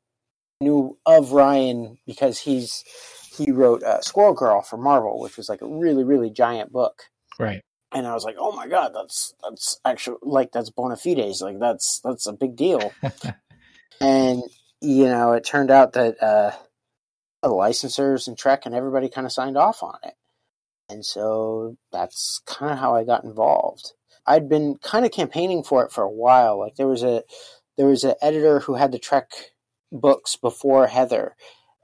knew 0.61 0.97
of 1.05 1.31
Ryan 1.33 1.97
because 2.05 2.39
he's 2.39 2.83
he 3.37 3.51
wrote 3.51 3.83
uh, 3.83 4.01
Squirrel 4.01 4.33
Girl 4.33 4.61
for 4.61 4.77
Marvel, 4.77 5.19
which 5.19 5.37
was 5.37 5.49
like 5.49 5.61
a 5.61 5.67
really 5.67 6.03
really 6.03 6.29
giant 6.29 6.71
book. 6.71 7.03
Right. 7.39 7.61
And 7.93 8.05
I 8.05 8.13
was 8.13 8.25
like, 8.25 8.35
oh 8.37 8.51
my 8.51 8.67
god, 8.67 8.91
that's 8.93 9.33
that's 9.41 9.79
actually 9.85 10.17
like 10.21 10.51
that's 10.51 10.69
bona 10.69 10.97
fides, 10.97 11.41
like 11.41 11.59
that's 11.59 12.01
that's 12.03 12.27
a 12.27 12.33
big 12.33 12.55
deal. 12.55 12.91
and 14.01 14.43
you 14.81 15.05
know, 15.05 15.33
it 15.33 15.45
turned 15.45 15.71
out 15.71 15.93
that 15.93 16.21
uh, 16.21 16.51
the 17.41 17.49
licensors 17.49 18.27
and 18.27 18.37
Trek 18.37 18.65
and 18.65 18.75
everybody 18.75 19.09
kind 19.09 19.25
of 19.25 19.31
signed 19.31 19.57
off 19.57 19.83
on 19.83 19.97
it. 20.03 20.13
And 20.89 21.05
so 21.05 21.77
that's 21.91 22.41
kind 22.45 22.71
of 22.71 22.79
how 22.79 22.95
I 22.95 23.03
got 23.03 23.23
involved. 23.23 23.93
I'd 24.25 24.49
been 24.49 24.77
kind 24.81 25.05
of 25.05 25.11
campaigning 25.11 25.63
for 25.63 25.85
it 25.85 25.91
for 25.91 26.03
a 26.03 26.09
while. 26.09 26.59
Like 26.59 26.75
there 26.75 26.87
was 26.87 27.03
a 27.03 27.23
there 27.77 27.87
was 27.87 28.03
an 28.03 28.15
editor 28.21 28.59
who 28.59 28.75
had 28.75 28.91
the 28.91 28.99
Trek 28.99 29.31
books 29.91 30.35
before 30.35 30.87
Heather, 30.87 31.35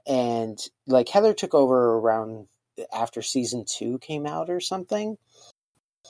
and 0.06 0.58
like 0.86 1.08
Heather 1.08 1.34
took 1.34 1.54
over 1.54 1.94
around 1.94 2.46
after 2.92 3.22
season 3.22 3.64
two 3.66 3.98
came 3.98 4.26
out 4.26 4.50
or 4.50 4.60
something. 4.60 5.16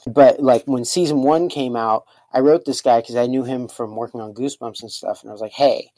But 0.07 0.41
like 0.41 0.65
when 0.67 0.85
season 0.85 1.23
one 1.23 1.49
came 1.49 1.77
out, 1.77 2.05
I 2.33 2.41
wrote 2.41 2.65
this 2.65 2.83
guy 2.83 3.01
because 3.01 3.17
I 3.17 3.27
knew 3.27 3.45
him 3.45 3.69
from 3.69 3.97
working 3.97 4.21
on 4.21 4.35
Goosebumps 4.35 4.83
and 4.83 4.91
stuff, 4.91 5.23
and 5.23 5.31
I 5.31 5.33
was 5.33 5.41
like, 5.41 5.53
hey, 5.53 5.91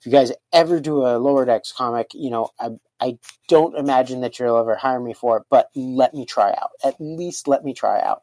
if 0.00 0.06
you 0.06 0.12
guys 0.12 0.32
ever 0.52 0.80
do 0.80 1.06
a 1.06 1.18
lower 1.18 1.44
decks 1.44 1.70
comic, 1.70 2.10
you 2.12 2.30
know, 2.30 2.50
I 2.58 2.70
I 3.00 3.18
don't 3.46 3.76
imagine 3.76 4.22
that 4.22 4.38
you'll 4.38 4.58
ever 4.58 4.74
hire 4.74 5.00
me 5.00 5.14
for 5.14 5.36
it, 5.36 5.44
but 5.48 5.68
let 5.76 6.12
me 6.12 6.26
try 6.26 6.50
out. 6.50 6.70
At 6.82 6.96
least 6.98 7.46
let 7.46 7.64
me 7.64 7.72
try 7.72 8.00
out. 8.00 8.22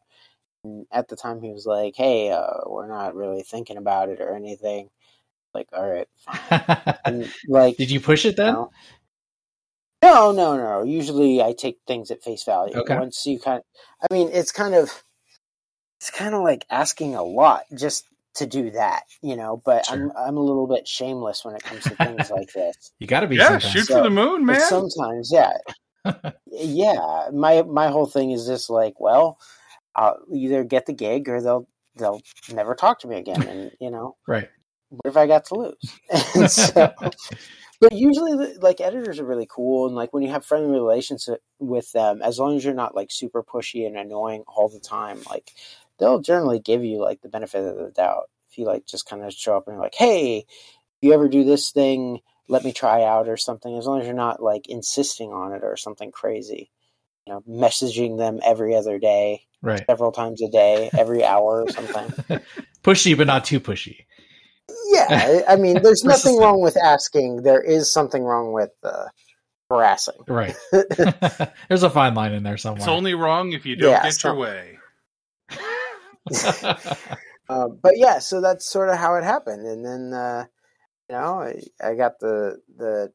And 0.62 0.86
at 0.92 1.08
the 1.08 1.16
time, 1.16 1.40
he 1.40 1.52
was 1.52 1.64
like, 1.64 1.94
"Hey, 1.96 2.30
uh, 2.30 2.66
we're 2.66 2.88
not 2.88 3.14
really 3.14 3.42
thinking 3.42 3.78
about 3.78 4.10
it 4.10 4.20
or 4.20 4.34
anything." 4.34 4.90
Like, 5.54 5.68
all 5.72 5.88
right, 5.88 6.08
and, 7.04 7.32
like, 7.48 7.78
did 7.78 7.90
you 7.90 8.00
push 8.00 8.26
it 8.26 8.36
then? 8.36 8.48
You 8.48 8.52
know, 8.52 8.70
no, 10.02 10.32
No, 10.32 10.32
no, 10.32 10.56
no. 10.56 10.82
Usually, 10.84 11.42
I 11.42 11.52
take 11.52 11.78
things 11.86 12.10
at 12.10 12.22
face 12.22 12.44
value. 12.44 12.76
Okay. 12.76 12.96
Once 12.96 13.26
you 13.26 13.38
kind, 13.38 13.62
I 14.02 14.12
mean, 14.12 14.30
it's 14.32 14.52
kind 14.52 14.74
of, 14.74 14.90
it's 16.00 16.10
kind 16.10 16.34
of 16.34 16.42
like 16.42 16.64
asking 16.70 17.14
a 17.14 17.22
lot 17.22 17.62
just 17.76 18.04
to 18.34 18.46
do 18.46 18.70
that, 18.70 19.02
you 19.22 19.36
know. 19.36 19.60
But 19.64 19.86
Sure. 19.86 19.94
I'm, 19.96 20.12
I'm 20.16 20.36
a 20.36 20.40
little 20.42 20.66
bit 20.66 20.86
shameless 20.88 21.44
when 21.44 21.54
it 21.54 21.62
comes 21.62 21.84
to 21.84 21.94
things 21.96 22.30
like 22.30 22.52
this. 22.54 22.92
You 22.98 23.06
got 23.06 23.20
to 23.20 23.26
be. 23.26 23.36
Yeah, 23.36 23.58
sometimes. 23.58 23.72
shoot 23.72 23.86
So, 23.86 23.96
for 23.98 24.02
the 24.02 24.10
moon, 24.10 24.46
man. 24.46 24.60
sometimes, 24.60 25.30
yeah, 25.32 25.52
yeah. 26.46 27.28
My 27.32 27.62
my 27.62 27.88
whole 27.88 28.06
thing 28.06 28.30
is 28.30 28.46
just 28.46 28.70
like, 28.70 29.00
well, 29.00 29.38
I'll 29.94 30.18
either 30.32 30.64
get 30.64 30.86
the 30.86 30.92
gig 30.94 31.28
or 31.28 31.40
they'll 31.42 31.68
they'll 31.96 32.22
never 32.52 32.74
talk 32.74 33.00
to 33.00 33.08
me 33.08 33.16
again, 33.18 33.46
and 33.46 33.70
you 33.80 33.90
know, 33.90 34.16
Right. 34.26 34.48
what 34.88 35.06
have 35.06 35.16
I 35.16 35.26
got 35.26 35.44
to 35.46 35.54
lose? 35.54 36.00
And 36.34 36.50
so, 36.50 36.92
but 37.80 37.92
usually, 37.92 38.56
like 38.58 38.80
editors 38.80 39.18
are 39.18 39.24
really 39.24 39.48
cool, 39.50 39.86
and 39.86 39.96
like 39.96 40.12
when 40.12 40.22
you 40.22 40.30
have 40.30 40.44
friendly 40.44 40.70
relations 40.70 41.28
with 41.58 41.90
them, 41.92 42.20
as 42.22 42.38
long 42.38 42.56
as 42.56 42.64
you're 42.64 42.74
not 42.74 42.94
like 42.94 43.10
super 43.10 43.42
pushy 43.42 43.86
and 43.86 43.96
annoying 43.96 44.44
all 44.46 44.68
the 44.68 44.80
time, 44.80 45.20
like 45.28 45.52
they'll 45.98 46.20
generally 46.20 46.58
give 46.58 46.84
you 46.84 46.98
like 47.00 47.20
the 47.22 47.28
benefit 47.28 47.64
of 47.64 47.76
the 47.76 47.90
doubt. 47.90 48.30
If 48.50 48.58
you 48.58 48.66
like 48.66 48.84
just 48.86 49.06
kind 49.06 49.22
of 49.22 49.32
show 49.32 49.56
up 49.56 49.66
and 49.66 49.74
you're 49.74 49.82
like, 49.82 49.94
hey, 49.94 50.38
if 50.38 50.46
you 51.00 51.14
ever 51.14 51.28
do 51.28 51.44
this 51.44 51.70
thing, 51.70 52.20
let 52.48 52.64
me 52.64 52.72
try 52.72 53.04
out 53.04 53.28
or 53.28 53.36
something. 53.36 53.76
As 53.76 53.86
long 53.86 54.00
as 54.00 54.06
you're 54.06 54.14
not 54.14 54.42
like 54.42 54.68
insisting 54.68 55.32
on 55.32 55.52
it 55.52 55.62
or 55.62 55.76
something 55.76 56.10
crazy, 56.10 56.70
you 57.26 57.32
know, 57.32 57.42
messaging 57.48 58.18
them 58.18 58.40
every 58.44 58.74
other 58.74 58.98
day, 58.98 59.46
Right. 59.62 59.84
several 59.86 60.10
times 60.10 60.42
a 60.42 60.48
day, 60.48 60.90
every 60.98 61.22
hour 61.22 61.64
or 61.64 61.68
something. 61.70 62.40
Pushy, 62.82 63.16
but 63.16 63.26
not 63.26 63.44
too 63.44 63.60
pushy. 63.60 64.06
Yeah, 64.88 65.06
I 65.10 65.52
I 65.52 65.56
mean, 65.56 65.80
there's 65.82 66.04
nothing 66.04 66.36
wrong 66.38 66.60
with 66.62 66.76
asking. 66.76 67.42
There 67.42 67.60
is 67.62 67.92
something 67.92 68.22
wrong 68.22 68.52
with 68.52 68.70
uh, 68.82 69.06
harassing. 69.70 70.14
Right. 70.26 70.56
There's 71.68 71.82
a 71.82 71.90
fine 71.90 72.14
line 72.14 72.32
in 72.32 72.42
there 72.42 72.56
somewhere. 72.56 72.80
It's 72.80 72.88
only 72.88 73.14
wrong 73.14 73.52
if 73.52 73.64
you 73.66 73.76
don't 73.76 73.90
Yeah, 73.90 74.02
get 74.02 74.14
so- 74.14 74.28
your 74.32 74.36
way. 74.40 74.78
Uh, 77.48 77.66
but 77.82 77.94
yeah, 77.96 78.20
so 78.20 78.40
that's 78.40 78.70
sort 78.70 78.88
of 78.90 78.96
how 78.96 79.16
it 79.16 79.24
happened. 79.24 79.66
And 79.66 79.84
then, 79.84 80.12
uh, 80.14 80.44
you 81.08 81.16
know, 81.16 81.40
I, 81.40 81.60
I 81.84 81.94
got 81.96 82.20
the, 82.20 82.60
the 82.76 83.12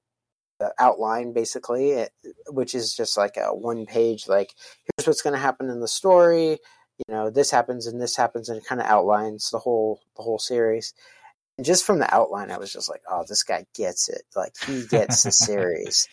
the 0.59 0.73
outline 0.79 1.31
basically, 1.33 1.91
it, 1.91 2.11
which 2.49 2.75
is 2.75 2.93
just 2.93 3.17
like 3.17 3.37
a 3.37 3.53
one 3.55 3.85
page, 3.85 4.27
like 4.27 4.53
here's 4.97 5.07
what's 5.07 5.21
going 5.21 5.33
to 5.35 5.39
happen 5.39 5.69
in 5.69 5.79
the 5.79 5.87
story. 5.87 6.59
You 7.07 7.13
know, 7.13 7.29
this 7.29 7.51
happens 7.51 7.87
and 7.87 8.01
this 8.01 8.15
happens, 8.17 8.49
and 8.49 8.57
it 8.57 8.65
kind 8.65 8.79
of 8.81 8.87
outlines 8.87 9.49
the 9.51 9.59
whole 9.59 10.01
the 10.17 10.23
whole 10.23 10.39
series. 10.39 10.93
And 11.57 11.65
just 11.65 11.85
from 11.85 11.99
the 11.99 12.13
outline, 12.13 12.51
I 12.51 12.57
was 12.57 12.71
just 12.71 12.89
like, 12.89 13.01
oh, 13.09 13.23
this 13.27 13.43
guy 13.43 13.65
gets 13.75 14.09
it. 14.09 14.23
Like 14.35 14.53
he 14.65 14.85
gets 14.85 15.23
the 15.23 15.31
series. 15.31 16.07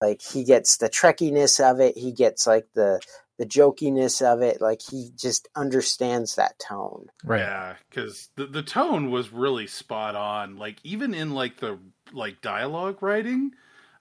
Like 0.00 0.20
he 0.20 0.44
gets 0.44 0.78
the 0.78 0.90
trekkiness 0.90 1.60
of 1.60 1.80
it. 1.80 1.96
He 1.96 2.12
gets 2.12 2.46
like 2.46 2.66
the 2.74 3.00
the 3.38 3.46
jokiness 3.46 4.20
of 4.20 4.42
it. 4.42 4.60
Like 4.60 4.80
he 4.82 5.10
just 5.16 5.48
understands 5.56 6.36
that 6.36 6.58
tone. 6.58 7.06
right. 7.24 7.40
Yeah, 7.40 7.74
because 7.88 8.28
the 8.36 8.46
the 8.46 8.62
tone 8.62 9.10
was 9.10 9.32
really 9.32 9.66
spot 9.66 10.14
on. 10.14 10.56
Like 10.56 10.78
even 10.84 11.14
in 11.14 11.32
like 11.32 11.58
the 11.58 11.78
like 12.12 12.40
dialogue 12.40 13.02
writing. 13.02 13.52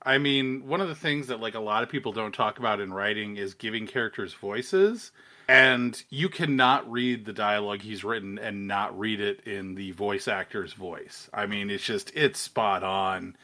I 0.03 0.17
mean, 0.17 0.65
one 0.65 0.81
of 0.81 0.87
the 0.87 0.95
things 0.95 1.27
that 1.27 1.39
like 1.39 1.53
a 1.53 1.59
lot 1.59 1.83
of 1.83 1.89
people 1.89 2.11
don't 2.11 2.33
talk 2.33 2.57
about 2.57 2.79
in 2.79 2.91
writing 2.91 3.37
is 3.37 3.53
giving 3.53 3.85
characters 3.85 4.33
voices. 4.33 5.11
And 5.51 6.01
you 6.09 6.29
cannot 6.29 6.89
read 6.89 7.25
the 7.25 7.33
dialogue 7.33 7.81
he's 7.81 8.05
written 8.05 8.39
and 8.39 8.67
not 8.67 8.97
read 8.97 9.19
it 9.19 9.41
in 9.47 9.75
the 9.75 9.91
voice 9.91 10.29
actor's 10.29 10.73
voice. 10.73 11.29
I 11.33 11.45
mean, 11.47 11.69
it's 11.69 11.83
just 11.85 12.11
it's 12.15 12.39
spot 12.39 12.83
on. 12.83 13.35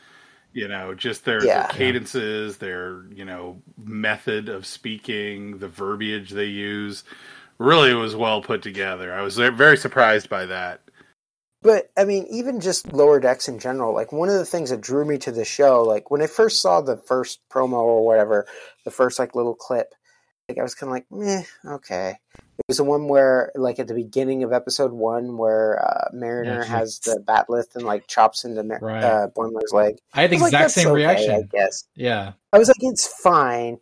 You 0.54 0.68
know, 0.68 0.96
just 0.96 1.26
their, 1.26 1.44
Yeah. 1.46 1.64
their 1.64 1.66
cadences, 1.66 2.58
their 2.58 3.04
you 3.14 3.26
know 3.26 3.62
method 3.78 4.50
of 4.50 4.66
speaking, 4.66 5.60
the 5.60 5.68
verbiage 5.68 6.32
they 6.32 6.46
use 6.46 7.04
really 7.60 7.94
was 7.94 8.16
well 8.16 8.42
put 8.42 8.62
together. 8.64 9.14
I 9.14 9.22
was 9.24 9.38
very 9.38 9.78
surprised 9.78 10.30
by 10.30 10.48
that. 10.48 10.82
But 11.62 11.92
I 11.98 12.06
mean, 12.06 12.28
even 12.30 12.62
just 12.62 12.94
lower 12.94 13.20
decks 13.20 13.50
in 13.50 13.60
general, 13.60 13.94
like 13.94 14.14
one 14.14 14.30
of 14.30 14.36
the 14.36 14.46
things 14.46 14.70
that 14.72 14.82
drew 14.82 15.06
me 15.06 15.18
to 15.20 15.32
the 15.34 15.46
show, 15.46 15.84
like 15.84 16.12
when 16.12 16.22
I 16.22 16.28
first 16.28 16.62
saw 16.62 16.82
the 16.82 16.98
first 16.98 17.42
promo 17.52 17.74
or 17.74 18.06
whatever, 18.06 18.48
the 18.86 18.92
first 18.92 19.20
like 19.20 19.36
little 19.36 19.56
clip, 19.56 19.94
like 20.50 20.58
I 20.58 20.64
was 20.64 20.76
kind 20.76 20.90
of 20.90 20.94
like, 20.94 21.06
meh, 21.12 21.44
okay. 21.76 22.16
It 22.60 22.64
was 22.68 22.78
the 22.78 22.84
one 22.84 23.08
where, 23.08 23.52
like 23.56 23.80
at 23.80 23.88
the 23.88 23.94
beginning 23.94 24.44
of 24.44 24.52
episode 24.52 24.92
one, 24.92 25.38
where 25.38 25.84
uh, 25.86 26.10
Mariner 26.14 26.60
Yeah, 26.62 26.66
has 26.66 27.00
the 27.00 27.22
bat'leth 27.26 27.76
and 27.76 27.86
like 27.86 28.08
chops 28.08 28.46
into 28.46 28.64
Mar- 28.64 28.80
Right. 28.82 29.04
uh, 29.04 29.28
Boimler's 29.36 29.74
leg. 29.74 29.98
I 30.14 30.22
had 30.22 30.32
the 30.32 30.38
I 30.38 30.42
was 30.42 30.42
like, 30.42 30.54
exact 30.54 30.72
same 30.72 30.88
okay, 30.88 30.96
reaction. 30.96 31.32
I 31.32 31.42
guess. 31.44 31.84
Yeah. 31.96 32.34
I 32.54 32.58
was 32.58 32.68
like, 32.68 32.78
it's 32.80 33.08
fine. 33.22 33.78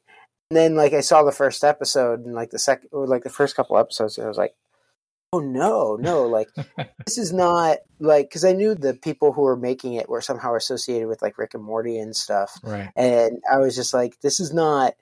And 0.51 0.57
then 0.57 0.75
like 0.75 0.93
I 0.93 1.01
saw 1.01 1.23
the 1.23 1.31
first 1.31 1.63
episode 1.63 2.25
and 2.25 2.35
like 2.35 2.49
the 2.51 2.59
second 2.59 2.89
or 2.91 3.07
like 3.07 3.23
the 3.23 3.29
first 3.29 3.55
couple 3.55 3.77
episodes, 3.77 4.17
and 4.17 4.25
I 4.25 4.27
was 4.27 4.37
like, 4.37 4.53
oh 5.33 5.39
no, 5.39 5.95
no, 5.95 6.23
like 6.23 6.49
this 7.05 7.17
is 7.17 7.31
not 7.33 7.77
like 7.99 8.29
because 8.29 8.45
I 8.45 8.51
knew 8.53 8.75
the 8.75 8.93
people 8.93 9.31
who 9.33 9.41
were 9.41 9.57
making 9.57 9.93
it 9.93 10.07
were 10.09 10.21
somehow 10.21 10.53
associated 10.55 11.07
with 11.07 11.21
like 11.21 11.37
Rick 11.37 11.53
and 11.53 11.63
Morty 11.63 11.97
and 11.97 12.15
stuff, 12.15 12.59
Right. 12.63 12.89
and 12.95 13.39
I 13.51 13.57
was 13.57 13.75
just 13.75 13.93
like, 13.93 14.19
this 14.21 14.39
is 14.39 14.53
not 14.53 14.93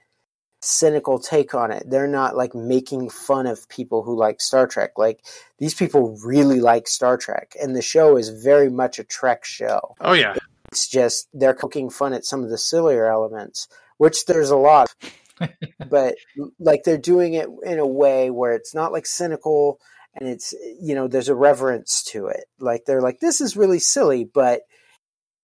cynical 0.63 1.19
take 1.19 1.53
on 1.53 1.71
it. 1.71 1.89
They're 1.89 2.07
not 2.07 2.35
like 2.35 2.55
making 2.55 3.09
fun 3.09 3.47
of 3.47 3.67
people 3.69 4.03
who 4.03 4.17
like 4.17 4.41
Star 4.41 4.67
Trek. 4.67 4.91
Like 4.97 5.23
these 5.59 5.73
people 5.73 6.17
really 6.23 6.59
like 6.59 6.87
Star 6.87 7.17
Trek, 7.17 7.55
and 7.61 7.75
the 7.75 7.81
show 7.81 8.17
is 8.17 8.29
very 8.29 8.69
much 8.69 8.99
a 8.99 9.03
Trek 9.03 9.45
show. 9.45 9.95
Oh 10.01 10.13
yeah, 10.13 10.35
It's 10.71 10.87
just 10.87 11.27
they're 11.33 11.53
poking 11.53 11.89
fun 11.89 12.13
at 12.13 12.25
some 12.25 12.43
of 12.43 12.49
the 12.49 12.57
sillier 12.57 13.05
elements, 13.05 13.67
which 13.97 14.25
there's 14.25 14.49
a 14.49 14.57
lot. 14.57 14.93
but 15.89 16.15
like 16.59 16.83
they're 16.83 16.97
doing 16.97 17.33
it 17.33 17.47
in 17.63 17.79
a 17.79 17.87
way 17.87 18.29
where 18.29 18.53
it's 18.53 18.73
not 18.73 18.91
like 18.91 19.05
cynical 19.05 19.79
and 20.15 20.29
it's 20.29 20.53
you 20.79 20.95
know 20.95 21.07
there's 21.07 21.29
a 21.29 21.35
reverence 21.35 22.03
to 22.03 22.27
it. 22.27 22.45
Like 22.59 22.85
they're 22.85 23.01
like 23.01 23.19
this 23.19 23.41
is 23.41 23.57
really 23.57 23.79
silly, 23.79 24.23
but 24.23 24.61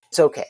it's 0.10 0.20
okay. 0.20 0.48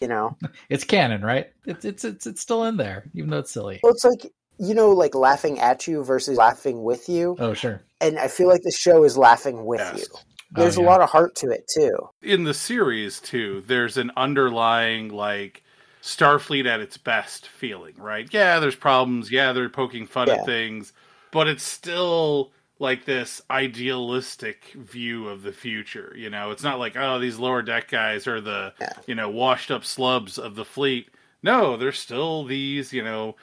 You 0.00 0.08
know, 0.08 0.36
It's 0.68 0.84
canon, 0.84 1.22
right? 1.22 1.50
It's 1.66 1.84
it's 1.84 2.04
it's 2.04 2.26
it's 2.26 2.40
still 2.40 2.64
in 2.64 2.76
there, 2.76 3.04
even 3.14 3.30
though 3.30 3.38
it's 3.38 3.50
silly. 3.50 3.80
well, 3.82 3.92
it's 3.92 4.04
like 4.04 4.32
you 4.58 4.74
know, 4.74 4.90
like 4.90 5.14
laughing 5.14 5.58
at 5.60 5.86
you 5.86 6.02
versus 6.02 6.36
laughing 6.36 6.82
with 6.82 7.08
you, 7.08 7.36
Oh 7.38 7.54
sure. 7.54 7.82
and 8.00 8.18
I 8.18 8.28
feel 8.28 8.48
like 8.48 8.62
the 8.62 8.72
show 8.72 9.04
is 9.04 9.16
laughing 9.16 9.64
with 9.64 9.80
Yes. 9.80 9.98
you. 10.00 10.06
Oh, 10.12 10.20
There's 10.62 10.76
yeah. 10.76 10.82
a 10.82 10.86
lot 10.86 11.00
of 11.00 11.10
heart 11.10 11.34
to 11.36 11.50
it 11.50 11.64
too. 11.72 11.92
in 12.22 12.44
the 12.44 12.54
series 12.54 13.20
too. 13.20 13.62
There's 13.66 13.96
an 13.96 14.10
underlying 14.16 15.10
like 15.10 15.62
Starfleet 16.02 16.66
at 16.66 16.80
its 16.80 16.96
best 16.96 17.48
feeling, 17.48 17.94
right? 17.98 18.28
Yeah, 18.32 18.58
there's 18.60 18.74
problems. 18.76 19.30
Yeah, 19.30 19.52
they're 19.52 19.68
poking 19.68 20.06
fun 20.06 20.28
Yeah. 20.28 20.34
at 20.34 20.46
things, 20.46 20.92
but 21.32 21.48
it's 21.48 21.64
still 21.64 22.50
like 22.80 23.04
this 23.04 23.42
idealistic 23.50 24.64
view 24.74 25.28
of 25.28 25.42
the 25.42 25.52
future. 25.52 26.12
You 26.16 26.30
know, 26.30 26.50
it's 26.50 26.62
not 26.62 26.78
like 26.78 26.96
oh 26.96 27.18
these 27.18 27.38
lower 27.38 27.62
deck 27.62 27.88
guys 27.90 28.26
are 28.26 28.40
the 28.40 28.72
Yeah. 28.80 28.92
you 29.06 29.14
know 29.14 29.28
washed 29.30 29.70
up 29.70 29.84
slubs 29.84 30.38
of 30.38 30.54
the 30.54 30.64
fleet. 30.64 31.10
No, 31.42 31.76
they're 31.76 31.92
still 31.92 32.44
these 32.44 32.92
you 32.92 33.02
know 33.04 33.36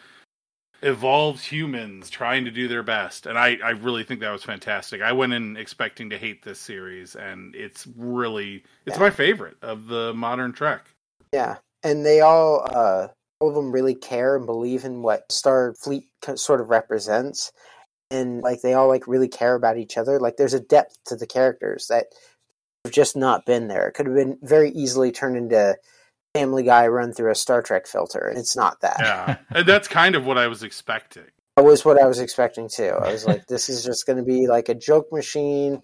evolved 0.81 1.43
humans 1.43 2.09
trying 2.09 2.45
to 2.45 2.51
do 2.51 2.67
their 2.67 2.83
best 2.83 3.25
and 3.25 3.39
I, 3.39 3.57
I 3.63 3.71
really 3.71 4.03
think 4.03 4.19
that 4.19 4.29
was 4.31 4.43
fantastic 4.43 5.01
i 5.01 5.11
went 5.13 5.33
in 5.33 5.55
expecting 5.57 6.09
to 6.09 6.17
hate 6.17 6.43
this 6.43 6.59
series 6.59 7.15
and 7.15 7.55
it's 7.55 7.87
really 7.95 8.63
it's 8.85 8.97
Yeah. 8.97 9.03
my 9.03 9.09
favorite 9.09 9.55
of 9.63 9.87
the 9.87 10.13
modern 10.13 10.51
trek 10.51 10.85
Yeah, 11.33 11.57
and 11.81 12.05
they 12.05 12.19
all, 12.21 12.67
uh, 12.69 13.07
all 13.39 13.49
of 13.49 13.55
them 13.55 13.71
really 13.71 13.95
care 13.95 14.35
and 14.35 14.45
believe 14.45 14.83
in 14.85 15.01
what 15.01 15.27
Starfleet 15.29 16.03
sort 16.35 16.61
of 16.61 16.69
represents, 16.69 17.51
and 18.11 18.41
like 18.41 18.61
they 18.61 18.73
all 18.73 18.87
like 18.87 19.07
really 19.07 19.27
care 19.27 19.55
about 19.55 19.77
each 19.77 19.97
other. 19.97 20.19
Like 20.19 20.37
there's 20.37 20.53
a 20.53 20.59
depth 20.59 20.97
to 21.05 21.15
the 21.15 21.27
characters 21.27 21.87
that 21.87 22.07
have 22.83 22.93
just 22.93 23.15
not 23.15 23.45
been 23.45 23.67
there. 23.67 23.87
It 23.87 23.93
could 23.93 24.05
have 24.05 24.15
been 24.15 24.37
very 24.41 24.69
easily 24.71 25.11
turned 25.11 25.37
into 25.37 25.77
Family 26.33 26.63
Guy 26.63 26.87
run 26.87 27.13
through 27.13 27.31
a 27.31 27.35
Star 27.35 27.61
Trek 27.61 27.87
filter, 27.87 28.27
and 28.27 28.37
it's 28.37 28.57
not 28.57 28.81
that. 28.81 28.97
yeah 28.99 29.37
and 29.49 29.57
uh, 29.59 29.63
that's 29.63 29.87
kind 29.87 30.15
of 30.15 30.25
what 30.25 30.37
i 30.37 30.47
was 30.47 30.63
expecting 30.63 31.23
That 31.55 31.63
was 31.63 31.85
what 31.85 32.01
I 32.01 32.05
was 32.05 32.19
expecting 32.19 32.67
too. 32.67 32.89
I 32.89 33.13
was 33.13 33.25
like, 33.25 33.47
this 33.47 33.69
is 33.69 33.85
just 33.85 34.05
going 34.05 34.17
to 34.17 34.23
be 34.23 34.47
like 34.47 34.67
a 34.67 34.75
joke 34.75 35.07
machine. 35.13 35.81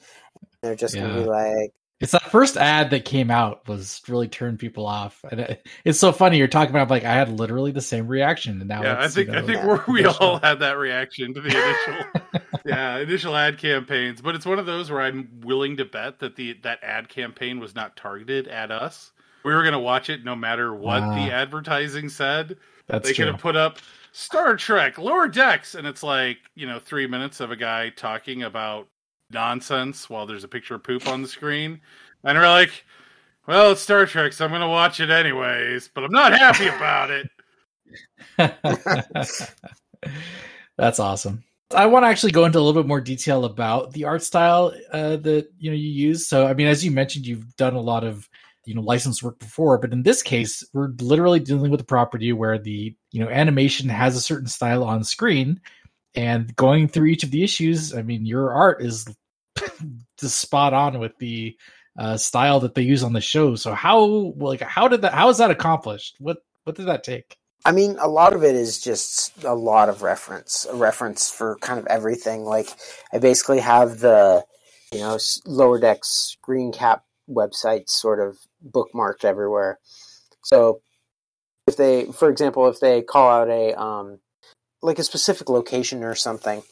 They're 0.61 0.75
just 0.75 0.95
going 0.95 1.07
to 1.15 1.21
be 1.21 1.25
like, 1.25 1.71
It's 2.01 2.11
that 2.13 2.23
first 2.23 2.57
ad 2.57 2.89
that 2.89 3.05
came 3.05 3.31
out 3.31 3.67
was 3.67 4.01
really 4.07 4.27
turned 4.27 4.59
people 4.59 4.85
off, 4.85 5.23
and 5.31 5.39
it, 5.41 5.67
it's 5.85 5.99
so 5.99 6.11
funny. 6.11 6.37
You're 6.37 6.47
talking 6.47 6.71
about 6.71 6.89
like 6.89 7.03
I 7.05 7.13
had 7.13 7.29
literally 7.29 7.71
the 7.71 7.81
same 7.81 8.07
reaction, 8.07 8.59
and 8.59 8.67
now 8.67 8.83
yeah 8.83 8.99
i 8.99 9.07
think 9.07 9.27
you 9.27 9.33
know, 9.33 9.39
i 9.39 9.41
think 9.43 9.57
yeah, 9.63 9.83
we 9.87 10.05
all 10.05 10.39
had 10.39 10.59
that 10.59 10.77
reaction 10.77 11.33
to 11.33 11.41
the 11.41 11.49
initial 11.49 12.41
yeah 12.65 12.97
initial 12.97 13.35
ad 13.35 13.57
campaigns 13.57 14.21
but 14.21 14.35
it's 14.35 14.45
one 14.45 14.59
of 14.59 14.65
those 14.65 14.89
where 14.91 15.01
i'm 15.01 15.29
willing 15.43 15.77
to 15.77 15.85
bet 15.85 16.19
that 16.19 16.35
the 16.35 16.53
that 16.63 16.79
ad 16.81 17.07
campaign 17.09 17.59
was 17.59 17.75
not 17.75 17.95
targeted 17.95 18.47
at 18.47 18.71
us 18.71 19.11
we 19.43 19.53
were 19.53 19.61
going 19.61 19.73
to 19.73 19.79
watch 19.79 20.09
it 20.09 20.23
no 20.23 20.35
matter 20.35 20.73
what 20.73 21.01
Ah. 21.03 21.15
the 21.15 21.31
advertising 21.31 22.09
said 22.09 22.57
That's 22.87 23.07
they 23.07 23.13
could 23.13 23.27
have 23.27 23.39
put 23.39 23.55
up 23.55 23.77
Star 24.13 24.57
Trek 24.57 24.97
lower 24.97 25.27
decks, 25.29 25.73
and 25.75 25.87
it's 25.87 26.03
like 26.03 26.37
you 26.55 26.67
know 26.67 26.79
three 26.79 27.07
minutes 27.07 27.39
of 27.39 27.49
a 27.51 27.55
guy 27.55 27.89
talking 27.89 28.43
about 28.43 28.87
nonsense 29.33 30.09
while 30.09 30.25
there's 30.25 30.43
a 30.43 30.47
picture 30.47 30.75
of 30.75 30.83
poop 30.83 31.07
on 31.07 31.21
the 31.21 31.27
screen, 31.27 31.81
and 32.23 32.37
we're 32.37 32.47
like, 32.47 32.85
well, 33.47 33.71
it's 33.71 33.81
Star 33.81 34.05
Trek, 34.05 34.33
so 34.33 34.45
I'm 34.45 34.51
going 34.51 34.61
to 34.61 34.67
watch 34.67 34.99
it 34.99 35.09
anyways, 35.09 35.89
but 35.93 36.03
I'm 36.03 36.11
not 36.11 36.33
happy 36.33 36.67
about 36.67 37.09
it. 37.09 37.29
That's 40.77 40.99
awesome. 40.99 41.43
I 41.75 41.85
want 41.85 42.03
to 42.03 42.07
actually 42.07 42.31
go 42.31 42.45
into 42.45 42.59
a 42.59 42.61
little 42.61 42.81
bit 42.81 42.87
more 42.87 43.01
detail 43.01 43.45
about 43.45 43.93
the 43.93 44.05
art 44.05 44.23
style 44.23 44.73
uh, 44.91 45.17
that 45.17 45.49
you 45.57 45.71
know 45.71 45.75
you 45.75 45.89
use. 45.89 46.27
So, 46.27 46.47
I 46.47 46.53
mean, 46.53 46.67
as 46.67 46.83
you 46.83 46.91
mentioned, 46.91 47.25
you've 47.25 47.55
done 47.55 47.75
a 47.75 47.81
lot 47.81 48.03
of 48.03 48.27
you 48.65 48.75
know 48.75 48.81
licensed 48.81 49.23
work 49.23 49.39
before, 49.39 49.77
but 49.77 49.93
in 49.93 50.03
this 50.03 50.21
case, 50.21 50.63
we're 50.73 50.89
literally 50.99 51.39
dealing 51.39 51.71
with 51.71 51.81
a 51.81 51.85
property 51.85 52.33
where 52.33 52.57
the 52.57 52.95
you 53.11 53.23
know 53.23 53.29
animation 53.29 53.89
has 53.89 54.15
a 54.15 54.21
certain 54.21 54.47
style 54.47 54.83
on 54.83 55.03
screen, 55.03 55.61
and 56.15 56.55
going 56.55 56.87
through 56.87 57.07
each 57.07 57.23
of 57.23 57.31
the 57.31 57.43
issues, 57.43 57.95
I 57.95 58.01
mean, 58.01 58.25
your 58.25 58.51
art 58.51 58.81
is 58.81 59.05
just 60.17 60.39
spot 60.39 60.73
on 60.73 60.99
with 60.99 61.17
the 61.19 61.55
uh, 61.97 62.17
style 62.17 62.59
that 62.61 62.75
they 62.75 62.81
use 62.81 63.03
on 63.03 63.13
the 63.13 63.21
show. 63.21 63.55
So, 63.55 63.73
how 63.73 64.33
like 64.37 64.61
how 64.61 64.87
did 64.87 65.01
that? 65.01 65.13
How 65.13 65.29
is 65.29 65.37
that 65.37 65.51
accomplished? 65.51 66.15
What 66.19 66.37
what 66.63 66.75
did 66.75 66.87
that 66.87 67.03
take? 67.03 67.37
I 67.63 67.71
mean, 67.71 67.97
a 67.99 68.07
lot 68.07 68.33
of 68.33 68.43
it 68.43 68.55
is 68.55 68.81
just 68.81 69.43
a 69.43 69.53
lot 69.53 69.89
of 69.89 70.01
reference, 70.01 70.65
a 70.65 70.75
reference 70.75 71.29
for 71.29 71.57
kind 71.57 71.79
of 71.79 71.85
everything. 71.87 72.43
Like, 72.43 72.69
I 73.13 73.19
basically 73.19 73.59
have 73.59 73.99
the, 73.99 74.43
you 74.91 74.99
know, 74.99 75.19
lower 75.45 75.79
decks 75.79 76.07
screen 76.09 76.71
cap 76.71 77.03
websites 77.29 77.89
sort 77.89 78.19
of 78.19 78.39
bookmarked 78.67 79.23
everywhere. 79.23 79.79
So, 80.43 80.81
if 81.67 81.77
they, 81.77 82.05
for 82.05 82.29
example, 82.29 82.67
if 82.67 82.79
they 82.79 83.03
call 83.03 83.29
out 83.29 83.49
a, 83.49 83.79
um, 83.79 84.19
like 84.81 84.97
a 84.97 85.03
specific 85.03 85.47
location 85.47 86.03
or 86.03 86.15
something, 86.15 86.63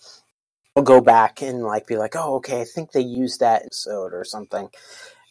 I'll 0.79 0.85
go 0.85 1.01
back 1.01 1.41
and 1.41 1.61
like 1.61 1.87
be 1.87 1.97
like, 1.97 2.15
oh, 2.15 2.35
okay, 2.35 2.61
I 2.61 2.63
think 2.63 2.93
they 2.93 3.01
used 3.01 3.41
that 3.41 3.63
episode 3.65 4.13
or 4.13 4.23
something. 4.23 4.69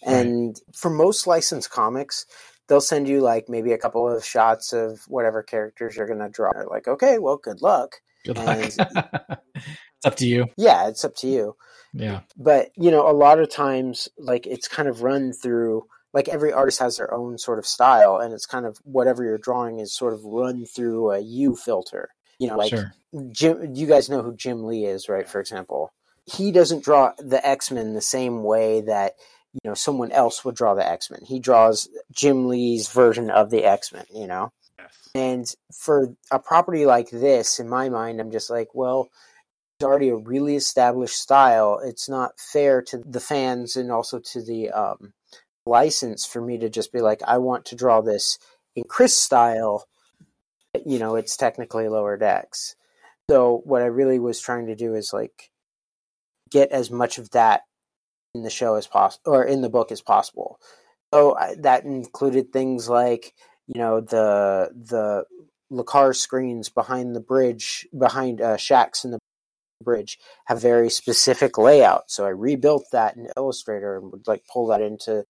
And 0.02 0.60
for 0.74 0.90
most 0.90 1.26
licensed 1.26 1.70
comics, 1.70 2.26
they'll 2.66 2.82
send 2.82 3.08
you 3.08 3.22
like 3.22 3.48
maybe 3.48 3.72
a 3.72 3.78
couple 3.78 4.06
of 4.06 4.22
shots 4.22 4.74
of 4.74 5.00
whatever 5.08 5.42
characters 5.42 5.96
you're 5.96 6.06
going 6.06 6.18
to 6.18 6.28
draw. 6.28 6.52
They're 6.52 6.66
like, 6.66 6.86
okay, 6.86 7.18
well, 7.18 7.38
good 7.38 7.62
luck. 7.62 8.02
Good 8.26 8.36
luck. 8.36 8.58
it's 8.58 10.04
up 10.04 10.16
to 10.16 10.26
you. 10.26 10.48
Yeah, 10.58 10.88
it's 10.88 11.06
up 11.06 11.16
to 11.16 11.26
you. 11.26 11.56
Yeah. 11.94 12.20
But, 12.36 12.68
you 12.76 12.90
know, 12.90 13.10
a 13.10 13.16
lot 13.16 13.38
of 13.38 13.50
times, 13.50 14.06
like, 14.18 14.46
it's 14.46 14.68
kind 14.68 14.86
of 14.86 15.02
run 15.02 15.32
through, 15.32 15.86
like, 16.12 16.28
every 16.28 16.52
artist 16.52 16.80
has 16.80 16.98
their 16.98 17.12
own 17.14 17.38
sort 17.38 17.58
of 17.58 17.64
style, 17.64 18.18
and 18.18 18.34
it's 18.34 18.44
kind 18.44 18.66
of 18.66 18.76
whatever 18.84 19.24
you're 19.24 19.38
drawing 19.38 19.80
is 19.80 19.96
sort 19.96 20.12
of 20.12 20.22
run 20.24 20.66
through 20.66 21.12
a 21.12 21.20
U 21.20 21.56
filter. 21.56 22.10
You 22.38 22.48
know, 22.48 22.56
like, 22.56 22.70
sure. 22.70 22.94
Jim, 23.30 23.74
you 23.74 23.86
guys 23.86 24.08
know 24.08 24.22
who 24.22 24.34
Jim 24.34 24.64
Lee 24.64 24.84
is, 24.84 25.08
right? 25.08 25.28
For 25.28 25.40
example, 25.40 25.90
he 26.24 26.52
doesn't 26.52 26.84
draw 26.84 27.12
the 27.18 27.44
X 27.46 27.70
Men 27.70 27.94
the 27.94 28.00
same 28.00 28.42
way 28.42 28.82
that 28.82 29.14
you 29.52 29.60
know 29.64 29.74
someone 29.74 30.12
else 30.12 30.44
would 30.44 30.54
draw 30.54 30.74
the 30.74 30.86
X 30.86 31.10
Men. 31.10 31.20
He 31.24 31.40
draws 31.40 31.88
Jim 32.12 32.48
Lee's 32.48 32.88
version 32.88 33.30
of 33.30 33.50
the 33.50 33.64
X 33.64 33.92
Men. 33.92 34.04
You 34.14 34.26
know, 34.26 34.52
yes. 34.78 35.10
and 35.14 35.46
for 35.74 36.14
a 36.30 36.38
property 36.38 36.86
like 36.86 37.10
this, 37.10 37.58
in 37.58 37.68
my 37.68 37.88
mind, 37.88 38.20
I'm 38.20 38.30
just 38.30 38.50
like, 38.50 38.68
well, 38.74 39.08
it's 39.78 39.84
already 39.84 40.08
a 40.08 40.16
really 40.16 40.56
established 40.56 41.16
style. 41.16 41.80
It's 41.82 42.08
not 42.08 42.38
fair 42.38 42.82
to 42.82 42.98
the 42.98 43.20
fans 43.20 43.76
and 43.76 43.92
also 43.92 44.18
to 44.18 44.42
the 44.42 44.70
um, 44.70 45.12
license 45.64 46.26
for 46.26 46.40
me 46.40 46.58
to 46.58 46.68
just 46.68 46.92
be 46.92 47.00
like, 47.00 47.22
I 47.24 47.38
want 47.38 47.64
to 47.66 47.76
draw 47.76 48.00
this 48.00 48.38
in 48.74 48.84
Chris 48.88 49.14
style. 49.14 49.86
You 50.88 50.98
know, 50.98 51.16
it's 51.16 51.36
technically 51.36 51.88
lower 51.88 52.16
decks. 52.16 52.76
So 53.30 53.60
what 53.64 53.82
I 53.82 53.86
really 53.86 54.18
was 54.18 54.40
trying 54.40 54.66
to 54.66 54.74
do 54.74 54.94
is 54.94 55.12
like 55.12 55.50
get 56.50 56.70
as 56.70 56.90
much 56.90 57.18
of 57.18 57.30
that 57.30 57.62
in 58.34 58.42
the 58.42 58.50
show 58.50 58.74
as 58.74 58.86
possible 58.86 59.32
or 59.32 59.44
in 59.44 59.60
the 59.60 59.68
book 59.68 59.92
as 59.92 60.00
possible. 60.00 60.58
So 61.12 61.36
I, 61.36 61.54
that 61.60 61.84
included 61.84 62.52
things 62.52 62.88
like 62.88 63.34
you 63.66 63.80
know 63.80 64.00
the 64.00 64.70
the 64.74 65.24
LCARS 65.70 66.16
screens 66.16 66.68
behind 66.70 67.14
the 67.14 67.20
bridge 67.20 67.86
behind 67.96 68.40
uh, 68.40 68.56
Shaxs 68.56 69.04
in 69.04 69.10
the 69.10 69.18
bridge 69.84 70.18
have 70.46 70.60
very 70.60 70.90
specific 70.90 71.58
layout. 71.58 72.10
So 72.10 72.24
I 72.24 72.30
rebuilt 72.30 72.86
that 72.92 73.16
in 73.16 73.28
Illustrator 73.36 73.96
and 73.98 74.10
would 74.10 74.26
like 74.26 74.44
pull 74.52 74.66
that 74.68 74.80
into 74.80 75.24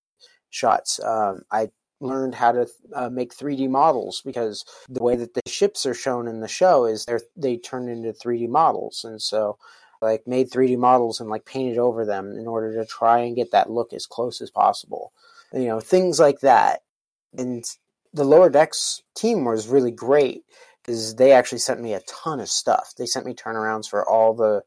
shots. 0.51 1.01
Um, 1.01 1.43
I 1.51 1.71
learned 2.01 2.35
how 2.35 2.53
to 2.53 2.69
uh, 2.95 3.11
make 3.11 3.35
3D 3.35 3.69
models 3.69 4.23
because 4.25 4.65
the 4.89 5.03
way 5.03 5.17
that 5.17 5.35
the 5.35 5.43
ships 5.47 5.85
are 5.87 5.95
shown 5.95 6.29
in 6.29 6.41
the 6.41 6.49
show 6.49 6.85
is 6.85 7.05
they 7.05 7.19
they 7.37 7.57
turn 7.57 7.89
into 7.89 8.13
3D 8.13 8.49
models, 8.49 9.05
and 9.05 9.21
so 9.21 9.59
like 10.01 10.27
made 10.27 10.51
3D 10.51 10.79
models 10.79 11.21
and 11.21 11.29
like 11.29 11.45
painted 11.45 11.79
over 11.79 12.05
them 12.05 12.37
in 12.39 12.47
order 12.47 12.75
to 12.75 12.87
try 12.87 13.19
and 13.19 13.37
get 13.37 13.51
that 13.53 13.71
look 13.71 13.93
as 13.93 14.07
close 14.07 14.41
as 14.41 14.51
possible. 14.51 15.13
You 15.53 15.67
know, 15.67 15.81
things 15.81 16.21
like 16.21 16.41
that. 16.41 16.83
And 17.37 17.65
the 18.13 18.25
lower 18.25 18.51
decks 18.51 19.03
team 19.15 19.45
was 19.45 19.69
really 19.69 19.91
great 19.91 20.45
because 20.83 21.17
they 21.17 21.33
actually 21.33 21.59
sent 21.59 21.81
me 21.81 21.95
a 21.95 22.01
ton 22.01 22.41
of 22.41 22.49
stuff. 22.49 22.95
They 22.97 23.07
sent 23.07 23.27
me 23.27 23.35
turnarounds 23.35 23.89
for 23.89 24.09
all 24.09 24.35
the, 24.35 24.63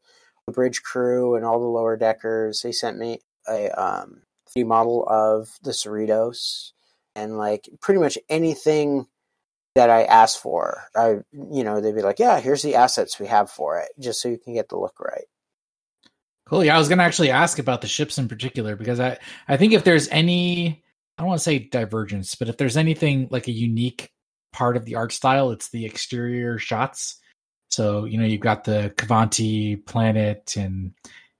the 0.46 0.52
bridge 0.52 0.82
crew 0.82 1.34
and 1.34 1.44
all 1.44 1.58
the 1.58 1.66
lower 1.66 1.96
deckers. 1.96 2.62
They 2.62 2.72
sent 2.72 2.98
me 2.98 3.20
a 3.48 3.70
um, 3.70 4.22
3D 4.54 4.66
model 4.66 5.06
of 5.08 5.58
the 5.62 5.72
Cerritos 5.72 6.72
and 7.14 7.36
like 7.36 7.68
pretty 7.80 8.00
much 8.00 8.18
anything 8.28 9.06
that 9.74 9.90
I 9.90 10.04
asked 10.04 10.40
for. 10.40 10.84
I, 10.94 11.18
you 11.32 11.64
know, 11.64 11.80
they'd 11.80 11.94
be 11.94 12.02
like, 12.02 12.18
"Yeah, 12.18 12.40
here's 12.40 12.62
the 12.62 12.74
assets 12.74 13.18
we 13.18 13.26
have 13.26 13.50
for 13.50 13.78
it, 13.78 13.90
just 13.98 14.20
so 14.20 14.28
you 14.28 14.38
can 14.38 14.54
get 14.54 14.68
the 14.68 14.78
look 14.78 14.98
right." 15.00 15.24
Cool. 16.46 16.64
Yeah, 16.64 16.74
I 16.74 16.78
was 16.78 16.88
going 16.88 16.98
to 16.98 17.04
actually 17.04 17.30
ask 17.30 17.58
about 17.58 17.80
the 17.80 17.86
ships 17.86 18.18
in 18.18 18.28
particular 18.28 18.76
because 18.76 19.00
I, 19.00 19.18
I 19.48 19.56
think 19.56 19.72
if 19.72 19.84
there's 19.84 20.08
any, 20.08 20.82
I 21.16 21.22
don't 21.22 21.28
want 21.28 21.38
to 21.38 21.44
say 21.44 21.60
divergence, 21.60 22.34
but 22.34 22.48
if 22.48 22.56
there's 22.56 22.76
anything 22.76 23.28
like 23.30 23.48
a 23.48 23.52
unique 23.52 24.10
part 24.52 24.76
of 24.76 24.84
the 24.84 24.96
art 24.96 25.12
style, 25.12 25.50
it's 25.50 25.70
the 25.70 25.86
exterior 25.86 26.58
shots. 26.58 27.18
So 27.70 28.04
you 28.04 28.18
know, 28.18 28.26
you've 28.26 28.40
got 28.40 28.64
the 28.64 28.92
Qvanti 28.96 29.84
planet 29.86 30.54
and 30.58 30.92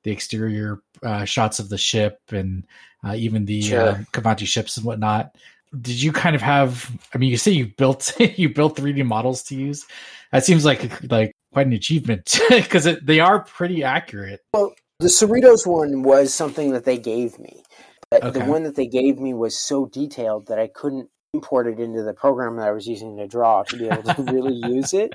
the 0.04 0.12
exterior 0.12 0.80
uh, 1.02 1.24
shots 1.24 1.58
of 1.58 1.68
the 1.68 1.78
ship, 1.78 2.18
and 2.30 2.64
uh, 3.04 3.14
even 3.14 3.44
the 3.44 3.62
sure. 3.62 3.80
uh, 3.80 3.94
Qvanti 4.12 4.46
ships 4.46 4.76
and 4.78 4.86
whatnot 4.86 5.36
did 5.80 6.02
you 6.02 6.12
kind 6.12 6.36
of 6.36 6.42
have 6.42 6.90
i 7.14 7.18
mean 7.18 7.30
you 7.30 7.36
say 7.36 7.50
you 7.50 7.66
built 7.66 8.12
you 8.36 8.48
built 8.48 8.76
3d 8.76 9.04
models 9.04 9.42
to 9.44 9.54
use. 9.54 9.86
That 10.30 10.44
seems 10.44 10.64
like 10.64 11.10
like 11.10 11.34
quite 11.52 11.66
an 11.66 11.72
achievement 11.72 12.38
because 12.50 12.88
they 13.02 13.20
are 13.20 13.40
pretty 13.44 13.82
accurate. 13.84 14.40
Well 14.52 14.74
the 15.00 15.08
cerritos 15.08 15.66
one 15.66 16.02
was 16.02 16.32
something 16.32 16.72
that 16.72 16.84
they 16.84 16.98
gave 16.98 17.38
me. 17.38 17.62
But 18.10 18.24
okay. 18.24 18.40
the 18.40 18.44
one 18.44 18.62
that 18.64 18.76
they 18.76 18.86
gave 18.86 19.18
me 19.18 19.32
was 19.32 19.58
so 19.58 19.86
detailed 19.86 20.46
that 20.48 20.58
i 20.58 20.66
couldn't 20.66 21.08
import 21.34 21.66
it 21.66 21.80
into 21.80 22.02
the 22.02 22.12
program 22.12 22.56
that 22.56 22.68
i 22.68 22.72
was 22.72 22.86
using 22.86 23.16
to 23.16 23.26
draw 23.26 23.62
to 23.62 23.76
be 23.78 23.88
able 23.88 24.02
to 24.02 24.22
really 24.32 24.54
use 24.70 24.92
it. 24.92 25.12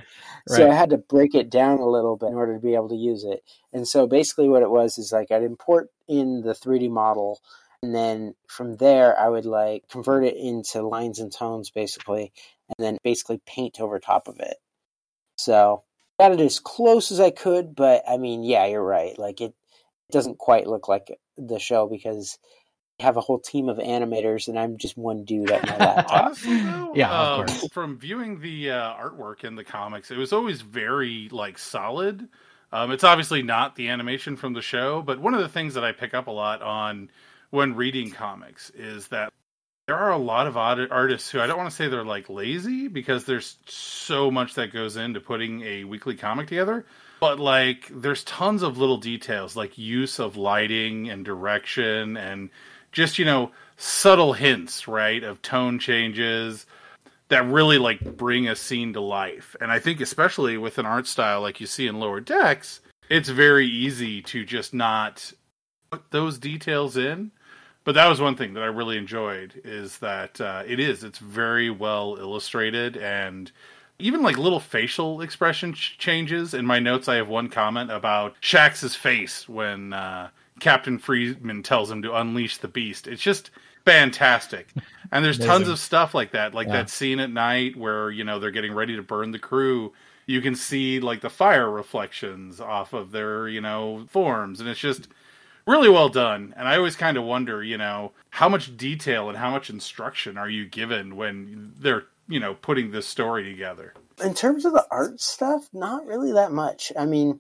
Right. 0.49 0.57
so 0.57 0.71
i 0.71 0.73
had 0.73 0.89
to 0.89 0.97
break 0.97 1.35
it 1.35 1.51
down 1.51 1.79
a 1.79 1.87
little 1.87 2.17
bit 2.17 2.29
in 2.29 2.35
order 2.35 2.55
to 2.55 2.61
be 2.61 2.73
able 2.73 2.89
to 2.89 2.95
use 2.95 3.23
it. 3.23 3.43
And 3.73 3.87
so 3.87 4.07
basically 4.07 4.49
what 4.49 4.63
it 4.63 4.71
was 4.71 4.97
is 4.97 5.11
like 5.11 5.31
i'd 5.31 5.43
import 5.43 5.89
in 6.07 6.41
the 6.41 6.53
3d 6.53 6.89
model 6.89 7.39
and 7.83 7.93
then 7.93 8.35
from 8.47 8.75
there 8.77 9.17
I 9.17 9.29
would 9.29 9.45
like 9.45 9.87
convert 9.89 10.23
it 10.23 10.35
into 10.35 10.87
lines 10.87 11.19
and 11.19 11.31
tones 11.31 11.69
basically, 11.69 12.31
and 12.69 12.85
then 12.85 12.97
basically 13.03 13.41
paint 13.45 13.79
over 13.79 13.99
top 13.99 14.27
of 14.27 14.39
it. 14.39 14.57
So 15.37 15.83
got 16.19 16.31
it 16.31 16.39
as 16.39 16.59
close 16.59 17.11
as 17.11 17.19
I 17.19 17.29
could, 17.29 17.75
but 17.75 18.03
I 18.07 18.17
mean, 18.17 18.43
yeah, 18.43 18.65
you're 18.65 18.83
right. 18.83 19.17
Like 19.17 19.41
it, 19.41 19.53
it 20.09 20.13
doesn't 20.13 20.37
quite 20.37 20.67
look 20.67 20.87
like 20.87 21.17
the 21.37 21.59
show 21.59 21.87
because 21.87 22.39
I 22.99 23.03
have 23.03 23.17
a 23.17 23.21
whole 23.21 23.39
team 23.39 23.69
of 23.69 23.77
animators 23.77 24.47
and 24.47 24.57
I'm 24.57 24.77
just 24.77 24.97
one 24.97 25.23
dude 25.23 25.51
at 25.51 25.67
my 25.67 25.77
laptop. 25.85 26.25
Honestly, 26.25 26.59
though, 26.61 26.93
yeah, 26.95 27.11
um, 27.11 27.47
from 27.71 27.99
viewing 27.99 28.39
the 28.41 28.71
uh, 28.71 28.95
artwork 28.95 29.43
in 29.43 29.55
the 29.55 29.63
comics, 29.63 30.09
it 30.09 30.17
was 30.17 30.33
always 30.33 30.61
very 30.61 31.29
like 31.31 31.59
solid. 31.59 32.27
Um, 32.71 32.91
it's 32.91 33.03
obviously 33.03 33.43
not 33.43 33.75
the 33.75 33.89
animation 33.89 34.35
from 34.35 34.53
the 34.53 34.61
show, 34.61 35.01
but 35.01 35.19
one 35.19 35.33
of 35.33 35.39
the 35.39 35.47
things 35.47 35.75
that 35.75 35.85
I 35.85 35.91
pick 35.91 36.13
up 36.13 36.27
a 36.27 36.31
lot 36.31 36.61
on 36.61 37.09
when 37.49 37.75
reading 37.75 38.11
comics 38.11 38.69
is 38.71 39.07
that 39.09 39.31
there 39.87 39.97
are 39.97 40.11
a 40.11 40.17
lot 40.17 40.47
of 40.47 40.57
artists 40.57 41.31
who 41.31 41.39
I 41.39 41.47
don't 41.47 41.57
want 41.57 41.69
to 41.69 41.75
say 41.75 41.87
they're 41.87 42.03
like 42.03 42.29
lazy 42.29 42.89
because 42.89 43.23
there's 43.23 43.55
so 43.67 44.29
much 44.29 44.55
that 44.55 44.73
goes 44.73 44.97
into 44.97 45.21
putting 45.21 45.61
a 45.61 45.85
weekly 45.85 46.15
comic 46.15 46.47
together. 46.47 46.85
But 47.21 47.39
like, 47.39 47.89
there's 47.89 48.23
tons 48.25 48.63
of 48.63 48.77
little 48.77 48.97
details 48.97 49.55
like 49.55 49.77
use 49.77 50.19
of 50.19 50.35
lighting 50.35 51.09
and 51.09 51.23
direction 51.23 52.17
and 52.17 52.49
just, 52.91 53.17
you 53.17 53.23
know, 53.23 53.51
subtle 53.77 54.33
hints, 54.33 54.87
right, 54.89 55.23
of 55.23 55.41
tone 55.41 55.79
changes 55.79 56.65
that 57.29 57.45
really 57.45 57.77
like 57.77 58.17
bring 58.17 58.47
a 58.47 58.55
scene 58.55 58.91
to 58.93 59.01
life. 59.01 59.55
And 59.61 59.71
I 59.71 59.79
think, 59.79 60.01
especially 60.01 60.57
with 60.57 60.77
an 60.79 60.85
art 60.85 61.07
style 61.07 61.41
like 61.41 61.61
you 61.61 61.67
see 61.67 61.87
in 61.87 61.99
Lower 61.99 62.19
Decks, 62.19 62.81
it's 63.09 63.29
very 63.29 63.67
easy 63.67 64.21
to 64.23 64.43
just 64.43 64.73
not 64.73 65.31
put 65.89 66.11
those 66.11 66.37
details 66.37 66.97
in 66.97 67.31
but 67.87 67.93
that 67.95 68.07
was 68.09 68.19
one 68.19 68.35
thing 68.35 68.53
that 68.55 68.63
I 68.63 68.65
really 68.65 68.97
enjoyed 68.97 69.61
is 69.63 69.99
that 69.99 70.41
uh, 70.41 70.61
it 70.67 70.77
is 70.77 71.05
it's 71.05 71.19
very 71.19 71.69
well 71.69 72.17
illustrated 72.19 72.97
and 72.97 73.49
even 73.97 74.21
like 74.21 74.37
little 74.37 74.59
facial 74.59 75.21
expression 75.21 75.71
ch- 75.73 75.97
changes. 75.97 76.53
In 76.53 76.65
my 76.65 76.79
notes, 76.79 77.07
I 77.07 77.15
have 77.15 77.29
one 77.29 77.47
comment 77.47 77.89
about 77.89 78.35
Shaxs's 78.41 78.93
face 78.93 79.47
when 79.47 79.93
uh, 79.93 80.31
Captain 80.59 80.99
Freeman 80.99 81.63
tells 81.63 81.89
him 81.89 82.01
to 82.01 82.13
unleash 82.13 82.57
the 82.57 82.67
beast. 82.67 83.07
It's 83.07 83.21
just 83.21 83.51
fantastic. 83.85 84.67
And 85.13 85.23
there's 85.23 85.39
tons 85.39 85.69
of 85.69 85.79
stuff 85.79 86.13
like 86.13 86.31
that, 86.33 86.53
like 86.53 86.67
Yeah. 86.67 86.73
that 86.73 86.89
scene 86.89 87.21
at 87.21 87.31
night 87.31 87.77
where 87.77 88.11
you 88.11 88.25
know 88.25 88.37
they're 88.37 88.51
getting 88.51 88.73
ready 88.73 88.97
to 88.97 89.01
burn 89.01 89.31
the 89.31 89.39
crew. 89.39 89.93
You 90.25 90.41
can 90.41 90.55
see 90.55 90.99
like 90.99 91.21
the 91.21 91.29
fire 91.29 91.71
reflections 91.71 92.59
off 92.59 92.91
of 92.91 93.11
their 93.11 93.47
you 93.47 93.61
know 93.61 94.05
forms, 94.09 94.59
and 94.59 94.67
it's 94.67 94.81
just 94.81 95.07
really 95.67 95.89
well 95.89 96.09
done. 96.09 96.53
And 96.57 96.67
I 96.67 96.77
always 96.77 96.95
kind 96.95 97.17
of 97.17 97.23
wonder, 97.23 97.63
you 97.63 97.77
know, 97.77 98.13
how 98.31 98.49
much 98.49 98.75
detail 98.77 99.29
and 99.29 99.37
how 99.37 99.51
much 99.51 99.69
instruction 99.69 100.37
are 100.37 100.49
you 100.49 100.65
given 100.65 101.15
when 101.15 101.73
they're 101.77 102.05
you 102.29 102.39
know 102.39 102.53
putting 102.55 102.91
this 102.91 103.07
story 103.07 103.43
together? 103.43 103.93
in 104.23 104.33
terms 104.33 104.65
of 104.65 104.73
the 104.73 104.85
art 104.89 105.21
stuff, 105.21 105.67
not 105.73 106.05
really 106.05 106.31
that 106.33 106.51
much. 106.51 106.91
I 106.97 107.05
mean, 107.05 107.39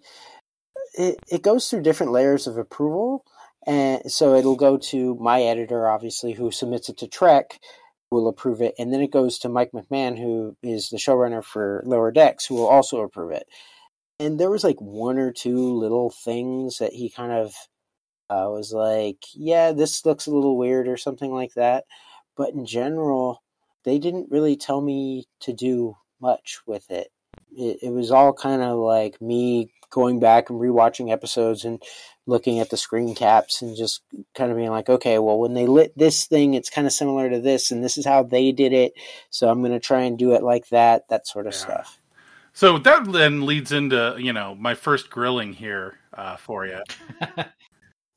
it 0.93 1.17
it 1.29 1.41
goes 1.41 1.69
through 1.69 1.83
different 1.83 2.11
layers 2.11 2.47
of 2.47 2.57
approval, 2.57 3.25
and 3.65 4.11
so 4.11 4.35
it'll 4.35 4.55
go 4.55 4.77
to 4.77 5.15
my 5.15 5.41
editor, 5.43 5.87
obviously, 5.87 6.33
who 6.33 6.51
submits 6.51 6.89
it 6.89 6.97
to 6.97 7.07
Trek, 7.07 7.59
will 8.11 8.27
approve 8.27 8.61
it, 8.61 8.75
and 8.77 8.93
then 8.93 9.01
it 9.01 9.11
goes 9.11 9.39
to 9.39 9.49
Mike 9.49 9.71
McMahan, 9.73 10.17
who 10.17 10.55
is 10.63 10.89
the 10.89 10.97
showrunner 10.97 11.43
for 11.43 11.81
Lower 11.85 12.11
Decks, 12.11 12.45
who 12.45 12.55
will 12.55 12.67
also 12.67 13.01
approve 13.01 13.31
it. 13.31 13.47
And 14.19 14.39
there 14.39 14.49
was 14.49 14.63
like 14.63 14.79
one 14.79 15.19
or 15.19 15.31
two 15.31 15.73
little 15.73 16.09
things 16.09 16.79
that 16.79 16.93
he 16.93 17.09
kind 17.09 17.31
of 17.31 17.53
uh, 18.29 18.47
was 18.49 18.73
like, 18.73 19.23
"Yeah, 19.33 19.71
this 19.71 20.05
looks 20.05 20.27
a 20.27 20.31
little 20.31 20.57
weird" 20.57 20.87
or 20.87 20.97
something 20.97 21.31
like 21.31 21.53
that. 21.53 21.85
But 22.35 22.49
in 22.53 22.65
general, 22.65 23.41
they 23.83 23.99
didn't 23.99 24.31
really 24.31 24.55
tell 24.55 24.81
me 24.81 25.25
to 25.41 25.53
do 25.53 25.97
much 26.21 26.59
with 26.65 26.89
it. 26.91 27.11
It, 27.55 27.79
it 27.83 27.89
was 27.91 28.11
all 28.11 28.33
kind 28.33 28.61
of 28.61 28.77
like 28.77 29.21
me 29.21 29.71
going 29.89 30.19
back 30.19 30.49
and 30.49 30.59
rewatching 30.59 31.11
episodes 31.11 31.63
and 31.63 31.81
looking 32.25 32.59
at 32.59 32.69
the 32.69 32.77
screen 32.77 33.15
caps 33.15 33.61
and 33.61 33.75
just 33.77 34.01
kind 34.35 34.51
of 34.51 34.57
being 34.57 34.69
like, 34.69 34.89
okay, 34.89 35.17
well, 35.17 35.39
when 35.39 35.53
they 35.53 35.65
lit 35.65 35.97
this 35.97 36.25
thing, 36.25 36.53
it's 36.53 36.69
kind 36.69 36.85
of 36.85 36.91
similar 36.93 37.29
to 37.29 37.39
this, 37.39 37.71
and 37.71 37.83
this 37.83 37.97
is 37.97 38.05
how 38.05 38.21
they 38.23 38.51
did 38.51 38.73
it. 38.73 38.93
So 39.29 39.49
I'm 39.49 39.61
going 39.61 39.71
to 39.71 39.79
try 39.79 40.01
and 40.01 40.17
do 40.17 40.33
it 40.33 40.43
like 40.43 40.67
that, 40.69 41.07
that 41.09 41.25
sort 41.25 41.47
of 41.47 41.53
Yeah. 41.53 41.59
stuff. 41.59 41.99
So 42.53 42.79
that 42.79 43.11
then 43.11 43.45
leads 43.45 43.71
into 43.71 44.15
you 44.17 44.33
know 44.33 44.55
my 44.55 44.73
first 44.73 45.11
grilling 45.11 45.53
here 45.53 45.99
uh, 46.11 46.37
for 46.37 46.65
you. 46.65 46.79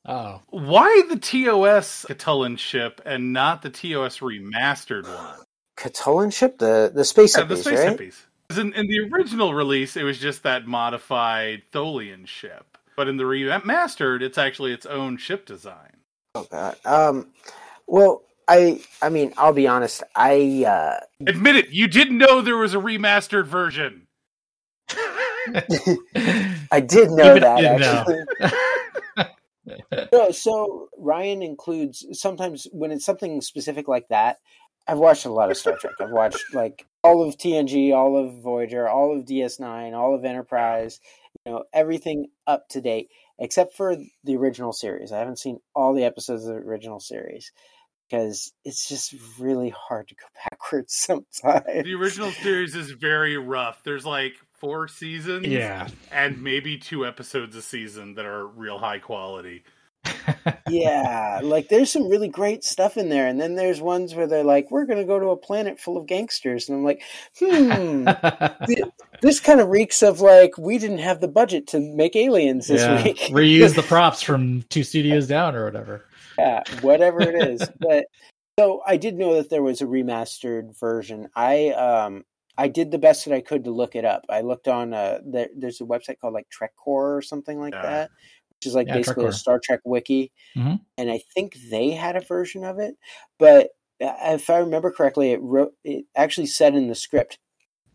Oh, 0.06 0.42
Why 0.50 1.02
the 1.08 1.18
TOS 1.18 2.06
Catullan 2.08 2.58
ship 2.58 3.00
and 3.06 3.32
not 3.32 3.62
the 3.62 3.70
TOS 3.70 4.20
remastered 4.20 5.08
one? 5.08 5.40
Catullan 5.78 6.32
ship, 6.32 6.58
the 6.58 6.92
the 6.94 7.04
space 7.04 7.36
Yeah, 7.36 7.44
the 7.44 7.56
hippies, 7.56 7.58
space 7.58 7.84
right? 7.84 7.84
hippies. 7.84 8.16
'Cause 8.48 8.58
In, 8.58 8.72
in 8.74 8.86
the 8.88 9.00
original 9.12 9.54
release, 9.54 9.96
it 9.96 10.04
was 10.04 10.18
just 10.18 10.42
that 10.44 10.66
modified 10.66 11.64
Tholian 11.72 12.26
ship, 12.26 12.78
but 12.96 13.08
in 13.08 13.16
the 13.18 13.24
remastered, 13.24 14.22
it's 14.22 14.38
actually 14.38 14.72
its 14.72 14.86
own 14.86 15.16
ship 15.18 15.46
design. 15.46 15.98
Oh 16.34 16.46
god. 16.50 16.76
Um. 16.84 17.32
Well, 17.86 18.22
I 18.48 18.82
I 19.02 19.10
mean, 19.10 19.34
I'll 19.38 19.52
be 19.54 19.68
honest. 19.68 20.02
I 20.16 20.64
uh, 20.66 21.00
Admit 21.26 21.56
it, 21.56 21.70
you 21.70 21.88
didn't 21.88 22.18
know 22.18 22.42
there 22.42 22.56
was 22.56 22.74
a 22.74 22.78
remastered 22.78 23.46
version. 23.46 24.08
I 26.70 26.80
did 26.80 27.10
know 27.10 27.38
Even 27.38 27.44
I 27.56 27.60
that 27.60 27.62
didn't 27.62 27.78
know. 27.78 28.06
no, 30.12 30.30
so 30.30 30.88
Ryan 30.98 31.42
includes 31.42 32.06
sometimes 32.12 32.66
when 32.72 32.90
it's 32.90 33.04
something 33.04 33.40
specific 33.40 33.88
like 33.88 34.08
that. 34.08 34.38
I've 34.88 34.98
watched 34.98 35.26
a 35.26 35.32
lot 35.32 35.50
of 35.50 35.56
Star 35.56 35.76
Trek. 35.76 35.94
I've 36.00 36.10
watched 36.10 36.42
like 36.52 36.86
all 37.04 37.26
of 37.26 37.36
TNG, 37.36 37.94
all 37.94 38.16
of 38.16 38.42
Voyager, 38.42 38.88
all 38.88 39.16
of 39.16 39.26
DS9, 39.26 39.92
all 39.94 40.14
of 40.14 40.24
Enterprise. 40.24 41.00
You 41.44 41.52
know 41.52 41.64
everything 41.72 42.26
up 42.46 42.68
to 42.70 42.80
date 42.80 43.08
except 43.38 43.74
for 43.74 43.96
the 44.24 44.36
original 44.36 44.72
series. 44.72 45.12
I 45.12 45.18
haven't 45.18 45.38
seen 45.38 45.58
all 45.74 45.94
the 45.94 46.04
episodes 46.04 46.44
of 46.44 46.54
the 46.54 46.60
original 46.60 47.00
series 47.00 47.52
because 48.10 48.52
it's 48.64 48.88
just 48.88 49.14
really 49.38 49.70
hard 49.70 50.08
to 50.08 50.14
go 50.14 50.26
backwards 50.50 50.94
sometimes. 50.94 51.84
The 51.84 51.94
original 51.94 52.30
series 52.30 52.74
is 52.74 52.90
very 52.90 53.36
rough. 53.36 53.82
There's 53.84 54.04
like 54.04 54.34
four 54.60 54.86
seasons, 54.86 55.46
yeah. 55.46 55.88
and 56.12 56.42
maybe 56.42 56.76
two 56.78 57.06
episodes 57.06 57.56
a 57.56 57.62
season 57.62 58.14
that 58.14 58.26
are 58.26 58.46
real 58.46 58.78
high 58.78 58.98
quality. 58.98 59.64
yeah, 60.68 61.40
like 61.42 61.68
there's 61.68 61.90
some 61.90 62.08
really 62.08 62.28
great 62.28 62.64
stuff 62.64 62.96
in 62.96 63.08
there, 63.08 63.26
and 63.26 63.40
then 63.40 63.54
there's 63.54 63.80
ones 63.80 64.14
where 64.14 64.26
they're 64.26 64.44
like, 64.44 64.70
"We're 64.70 64.86
going 64.86 64.98
to 64.98 65.04
go 65.04 65.18
to 65.18 65.28
a 65.28 65.36
planet 65.36 65.78
full 65.78 65.96
of 65.98 66.06
gangsters," 66.06 66.68
and 66.68 66.78
I'm 66.78 66.84
like, 66.84 67.02
"Hmm, 67.38 68.08
this 69.22 69.40
kind 69.40 69.60
of 69.60 69.68
reeks 69.68 70.02
of 70.02 70.20
like 70.20 70.56
we 70.56 70.78
didn't 70.78 70.98
have 70.98 71.20
the 71.20 71.28
budget 71.28 71.66
to 71.68 71.80
make 71.80 72.16
aliens 72.16 72.68
this 72.68 72.80
yeah. 72.80 73.02
week." 73.02 73.18
Reuse 73.30 73.74
the 73.74 73.82
props 73.88 74.22
from 74.22 74.62
two 74.70 74.84
studios 74.84 75.26
down 75.26 75.54
or 75.54 75.64
whatever. 75.64 76.06
yeah, 76.38 76.62
whatever 76.80 77.20
it 77.20 77.34
is. 77.34 77.68
But 77.78 78.06
so 78.58 78.82
I 78.86 78.96
did 78.96 79.16
know 79.16 79.34
that 79.36 79.50
there 79.50 79.62
was 79.62 79.82
a 79.82 79.86
remastered 79.86 80.78
version. 80.78 81.28
I 81.36 81.70
um 81.70 82.24
I 82.60 82.68
did 82.68 82.90
the 82.90 82.98
best 82.98 83.24
that 83.24 83.34
I 83.34 83.40
could 83.40 83.64
to 83.64 83.70
look 83.70 83.96
it 83.96 84.04
up. 84.04 84.26
I 84.28 84.42
looked 84.42 84.68
on 84.68 84.92
uh 84.94 85.20
there, 85.24 85.48
there's 85.56 85.80
a 85.80 85.84
website 85.84 86.18
called 86.20 86.34
like 86.34 86.48
TrekCore 86.50 87.16
or 87.18 87.22
something 87.22 87.58
like 87.60 87.74
Yeah. 87.74 87.82
that, 87.82 88.10
which 88.50 88.66
is 88.66 88.74
like 88.74 88.86
Yeah, 88.88 88.94
basically 88.94 89.26
a 89.26 89.32
Star 89.32 89.58
Trek 89.64 89.80
wiki, 89.84 90.32
Mhm. 90.56 90.80
and 90.98 91.10
I 91.10 91.20
think 91.34 91.54
they 91.70 91.92
had 91.92 92.16
a 92.16 92.20
version 92.20 92.64
of 92.64 92.78
it. 92.78 92.96
But 93.38 93.70
uh, 94.02 94.14
if 94.34 94.50
I 94.50 94.58
remember 94.58 94.90
correctly, 94.92 95.32
it 95.32 95.40
wrote 95.42 95.74
it 95.84 96.06
actually 96.16 96.46
said 96.48 96.74
in 96.74 96.88
the 96.88 96.94
script. 96.94 97.38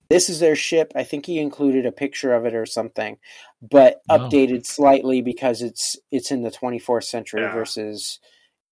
This 0.09 0.29
is 0.29 0.39
their 0.39 0.55
ship. 0.55 0.93
I 0.95 1.03
think 1.03 1.25
he 1.25 1.39
included 1.39 1.85
a 1.85 1.91
picture 1.91 2.33
of 2.33 2.45
it 2.45 2.55
or 2.55 2.65
something, 2.67 3.17
but 3.61 4.01
Oh. 4.09 4.19
updated 4.19 4.65
slightly 4.65 5.21
because 5.21 5.61
it's 5.63 5.97
it's 6.11 6.31
in 6.31 6.43
the 6.43 6.51
24th 6.51 7.05
century 7.05 7.41
Yeah. 7.43 7.53
versus 7.53 8.19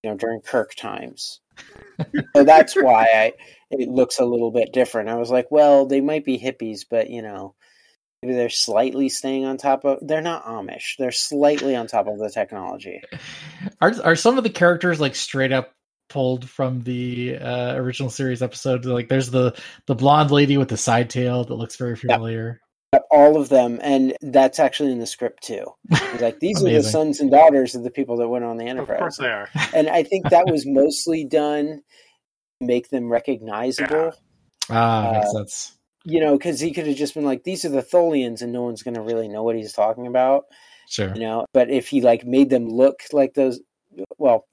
you 0.04 0.10
know 0.10 0.16
during 0.16 0.40
Kirk 0.42 0.74
times. 0.76 1.40
So 2.34 2.44
that's 2.44 2.74
why 2.74 3.06
I 3.14 3.32
it 3.70 3.88
looks 3.88 4.18
a 4.18 4.24
little 4.24 4.50
bit 4.50 4.72
different. 4.72 5.08
I 5.08 5.16
was 5.16 5.30
like, 5.30 5.50
well, 5.50 5.86
they 5.86 6.00
might 6.00 6.24
be 6.24 6.38
hippies, 6.38 6.80
but 6.88 7.10
you 7.10 7.22
know, 7.22 7.54
maybe 8.22 8.34
they're 8.34 8.48
slightly 8.48 9.08
staying 9.08 9.44
on 9.44 9.56
top 9.56 9.84
of. 9.84 9.98
They're 10.02 10.20
not 10.20 10.44
Amish. 10.44 10.96
They're 10.98 11.12
slightly 11.12 11.76
on 11.76 11.86
top 11.86 12.06
of 12.06 12.18
the 12.18 12.30
technology. 12.30 13.02
Are 13.80 13.94
are 14.02 14.16
some 14.16 14.38
of 14.38 14.44
the 14.44 14.50
characters 14.50 15.00
like 15.00 15.14
straight 15.14 15.52
up 15.52 15.72
pulled 16.08 16.48
from 16.48 16.82
the 16.82 17.36
uh, 17.36 17.74
original 17.74 18.10
series 18.10 18.42
episode? 18.42 18.84
Like, 18.84 19.08
there's 19.08 19.30
the 19.30 19.58
the 19.86 19.94
blonde 19.94 20.30
lady 20.30 20.56
with 20.56 20.68
the 20.68 20.76
side 20.76 21.10
tail 21.10 21.44
that 21.44 21.54
looks 21.54 21.76
very 21.76 21.96
familiar. 21.96 22.60
All 23.10 23.36
of 23.40 23.48
them, 23.48 23.80
and 23.82 24.16
that's 24.22 24.58
actually 24.58 24.92
in 24.92 24.98
the 24.98 25.06
script 25.06 25.42
too. 25.42 25.64
It's 25.90 26.22
like 26.22 26.40
these 26.40 26.62
are 26.62 26.70
the 26.70 26.82
sons 26.82 27.20
and 27.20 27.30
daughters 27.30 27.74
of 27.74 27.82
the 27.84 27.90
people 27.90 28.16
that 28.18 28.28
went 28.28 28.44
on 28.44 28.56
the 28.56 28.64
Enterprise. 28.64 29.18
Of 29.18 29.24
Enterprise. 29.24 29.48
course 29.48 29.52
they 29.54 29.60
are. 29.66 29.68
and 29.74 29.88
I 29.88 30.02
think 30.02 30.28
that 30.30 30.46
was 30.50 30.66
mostly 30.66 31.24
done 31.24 31.82
to 32.60 32.66
make 32.66 32.88
them 32.90 33.10
recognizable. 33.10 34.12
Ah, 34.70 35.12
makes 35.12 35.26
Uh, 35.26 35.32
sense. 35.32 35.76
You 36.06 36.20
know, 36.20 36.36
because 36.36 36.60
he 36.60 36.72
could 36.72 36.86
have 36.86 36.96
just 36.96 37.14
been 37.14 37.24
like, 37.24 37.44
"These 37.44 37.64
are 37.64 37.70
the 37.70 37.82
Tholians," 37.82 38.42
and 38.42 38.52
no 38.52 38.62
one's 38.62 38.82
going 38.82 38.94
to 38.94 39.00
really 39.00 39.28
know 39.28 39.42
what 39.42 39.56
he's 39.56 39.72
talking 39.72 40.06
about. 40.06 40.44
Sure. 40.88 41.12
You 41.14 41.20
know, 41.20 41.46
but 41.54 41.70
if 41.70 41.88
he 41.88 42.02
like 42.02 42.26
made 42.26 42.50
them 42.50 42.68
look 42.68 43.00
like 43.12 43.32
those, 43.34 43.60
well, 44.18 44.46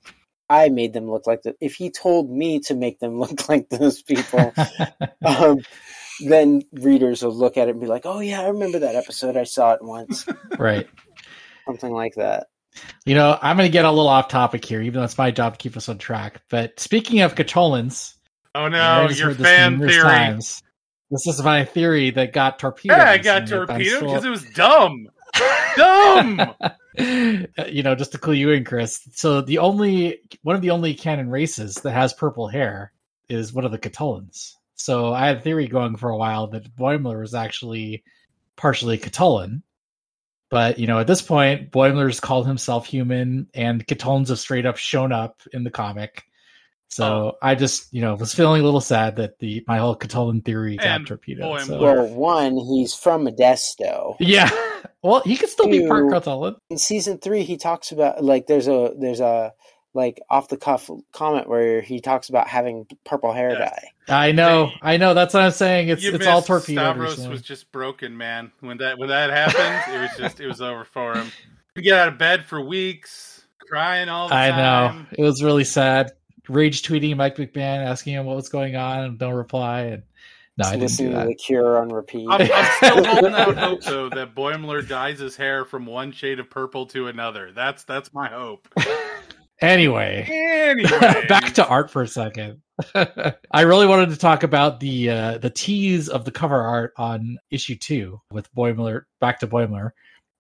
I 0.50 0.70
made 0.70 0.94
them 0.94 1.12
look 1.12 1.28
like 1.28 1.42
the. 1.42 1.56
If 1.60 1.76
he 1.76 1.90
told 1.92 2.30
me 2.30 2.60
to 2.62 2.74
make 2.76 3.00
them 3.00 3.20
look 3.20 3.50
like 3.50 3.68
those 3.70 4.02
people, 4.02 4.54
um, 5.26 5.60
then 6.28 6.62
readers 6.74 7.24
will 7.24 7.34
look 7.36 7.58
at 7.58 7.68
it 7.68 7.72
and 7.72 7.80
be 7.82 7.88
like, 7.88 8.06
"Oh 8.06 8.20
yeah, 8.20 8.42
I 8.42 8.48
remember 8.48 8.80
that 8.80 8.96
episode. 8.96 9.38
I 9.38 9.44
saw 9.44 9.74
it 9.74 9.84
once." 9.84 10.26
right. 10.60 10.88
Something 11.66 11.92
like 11.92 12.16
that. 12.16 12.48
You 13.06 13.16
know, 13.16 13.38
I'm 13.42 13.58
going 13.58 13.68
to 13.68 13.72
get 13.72 13.86
a 13.86 13.90
little 13.90 14.08
off 14.08 14.30
topic 14.30 14.64
here, 14.64 14.82
even 14.82 15.00
though 15.00 15.04
it's 15.04 15.18
my 15.18 15.30
job 15.32 15.54
to 15.54 15.58
keep 15.58 15.76
us 15.76 15.90
on 15.90 15.98
track. 15.98 16.42
But 16.50 16.80
speaking 16.80 17.20
of 17.22 17.36
Catullans, 17.36 18.16
Oh 18.56 18.68
no, 18.68 19.10
your 19.10 19.28
heard 19.28 19.38
this 19.38 19.46
fan 19.48 19.80
theory. 19.80 20.02
times. 20.02 20.64
This 21.10 21.28
is 21.28 21.44
my 21.44 21.66
theory 21.66 22.12
that 22.12 22.32
got 22.32 22.60
torpedoed. 22.60 22.98
Yeah, 22.98 23.10
I 23.10 23.18
got 23.18 23.42
recently, 23.42 23.66
but 23.66 23.74
I'm 23.74 23.80
torpedoed 23.82 23.98
still- 23.98 24.08
because 24.10 24.26
it 24.26 24.30
was 24.30 24.46
dumb. 24.54 25.08
dumb. 25.76 26.56
Uh, 27.00 27.48
you 27.70 27.84
know, 27.84 27.96
just 27.96 28.12
to 28.12 28.18
clue 28.18 28.34
you 28.34 28.50
in, 28.50 28.66
Chris. 28.66 29.00
So 29.14 29.40
the 29.40 29.60
only 29.60 30.20
one 30.44 30.58
of 30.58 30.62
the 30.62 30.72
only 30.72 30.94
canon 30.94 31.30
races 31.30 31.76
that 31.76 31.92
has 31.94 32.12
purple 32.14 32.50
hair 32.50 32.92
is 33.30 33.54
one 33.54 33.64
of 33.64 33.72
the 33.72 33.80
Catullans. 33.80 34.56
So 34.82 35.14
I 35.14 35.28
had 35.28 35.38
a 35.38 35.42
theory 35.42 35.68
going 35.68 35.96
for 35.96 36.10
a 36.10 36.18
while 36.18 36.48
that 36.48 36.76
Boimler 36.76 37.22
was 37.22 37.34
actually 37.36 38.04
partially 38.56 38.98
Catullan. 38.98 39.62
But 40.50 40.80
you 40.80 40.88
know, 40.88 41.00
at 41.00 41.08
this 41.08 41.22
point, 41.22 41.72
Boimler's 41.72 42.20
called 42.20 42.46
himself 42.46 42.86
human, 42.86 43.48
and 43.54 43.86
Catullans 43.86 44.30
have 44.30 44.40
straight 44.40 44.66
up 44.66 44.78
shown 44.78 45.12
up 45.12 45.42
in 45.54 45.64
the 45.64 45.72
comic. 45.72 46.24
So 46.90 47.06
oh. 47.06 47.38
I 47.42 47.56
just, 47.56 47.94
you 47.94 48.02
know, 48.02 48.16
was 48.16 48.34
feeling 48.34 48.60
a 48.60 48.66
little 48.66 48.82
sad 48.82 49.16
that 49.16 49.40
the 49.40 49.64
my 49.66 49.78
whole 49.78 49.96
Catullan 49.96 50.44
theory 50.44 50.76
got 50.76 50.88
And 50.88 51.08
torpedoed. 51.08 51.62
so- 51.62 51.80
Well, 51.82 52.08
one, 52.08 52.58
he's 52.58 52.94
from 52.94 53.26
Modesto. 53.26 54.18
Yeah. 54.20 54.50
Well, 55.04 55.22
he 55.22 55.36
could 55.36 55.50
still 55.50 55.68
be 55.68 55.88
part 55.88 56.08
Two. 56.08 56.14
Catullan. 56.14 56.58
in 56.70 56.78
season 56.78 57.18
three 57.18 57.42
he 57.42 57.58
talks 57.58 57.92
about 57.92 58.24
like 58.24 58.46
there's 58.46 58.68
a 58.68 58.94
there's 58.96 59.20
a 59.20 59.52
like 59.94 60.22
off 60.30 60.48
the 60.48 60.58
cuff 60.58 60.90
comment 61.12 61.50
where 61.50 61.82
he 61.82 62.00
talks 62.00 62.30
about 62.30 62.48
having 62.48 62.86
purple 63.06 63.34
hair 63.34 63.52
Yeah. 63.52 63.60
dye 63.60 63.88
I 64.08 64.32
know, 64.34 64.68
Hey, 64.68 64.80
I 64.82 64.98
know. 64.98 65.14
That's 65.14 65.34
what 65.34 65.44
I'm 65.44 65.52
saying. 65.52 65.88
It's 65.90 66.04
it's 66.04 66.26
all 66.28 66.38
missed. 66.38 66.48
torpedoed. 66.48 66.76
Stavros 66.84 67.10
recently. 67.12 67.30
was 67.32 67.42
just 67.42 67.72
broken, 67.72 68.18
man. 68.18 68.52
When 68.60 68.78
that 68.80 68.98
when 68.98 69.10
that 69.10 69.30
happened, 69.30 69.96
it 69.96 70.00
was 70.02 70.12
just 70.18 70.40
it 70.42 70.48
was 70.48 70.62
over 70.62 70.84
for 70.86 71.14
him. 71.16 71.32
He 71.76 71.82
get 71.84 71.98
out 71.98 72.08
of 72.10 72.18
bed 72.18 72.44
for 72.46 72.60
weeks, 72.60 73.46
crying 73.60 74.10
all 74.10 74.28
the 74.28 74.36
I 74.36 74.50
time. 74.50 74.58
know. 74.98 75.06
It 75.18 75.22
was 75.22 75.42
really 75.44 75.64
sad. 75.64 76.12
rage 76.50 76.82
tweeting 76.82 77.16
Mike 77.16 77.38
McMahan, 77.38 77.86
asking 77.86 78.14
him 78.16 78.26
what 78.26 78.36
was 78.36 78.50
going 78.50 78.76
on, 78.76 79.00
and 79.06 79.20
no 79.20 79.30
reply. 79.30 79.82
And 79.82 80.04
no, 80.58 80.68
I 80.68 80.72
didn't 80.72 80.82
listening 80.84 81.10
do 81.10 81.14
to 81.14 81.20
that. 81.20 81.28
the 81.28 81.36
Cure 81.36 81.78
on 81.80 81.88
repeat. 81.90 82.28
I'm, 82.30 82.42
I'm 82.54 82.72
still 82.78 83.06
holding 83.14 83.34
out 83.34 83.56
hope 83.58 83.82
though 83.84 84.10
that 84.10 84.36
Boimler 84.36 84.86
dyes 84.86 85.20
his 85.20 85.38
hair 85.38 85.64
from 85.64 85.86
one 85.86 86.12
shade 86.12 86.40
of 86.42 86.50
purple 86.50 86.88
to 86.88 87.08
another. 87.08 87.54
That's 87.54 87.86
that's 87.86 88.14
my 88.14 88.28
hope. 88.28 88.68
Anyway, 89.62 90.28
Anyway, 90.72 90.90
back 91.28 91.54
to 91.54 91.68
art 91.68 91.90
for 91.92 92.02
a 92.02 92.08
second. 92.08 92.62
I 92.96 93.62
really 93.62 93.88
wanted 93.88 94.10
to 94.10 94.18
talk 94.18 94.44
about 94.44 94.80
the 94.80 95.10
uh, 95.10 95.38
the 95.38 95.50
tease 95.50 96.10
of 96.10 96.26
the 96.26 96.32
cover 96.32 96.60
art 96.60 96.94
on 96.98 97.38
issue 97.50 97.76
two 97.76 98.22
with 98.32 98.54
Boimler. 98.56 99.04
Back 99.20 99.40
to 99.40 99.48
Boimler, 99.48 99.92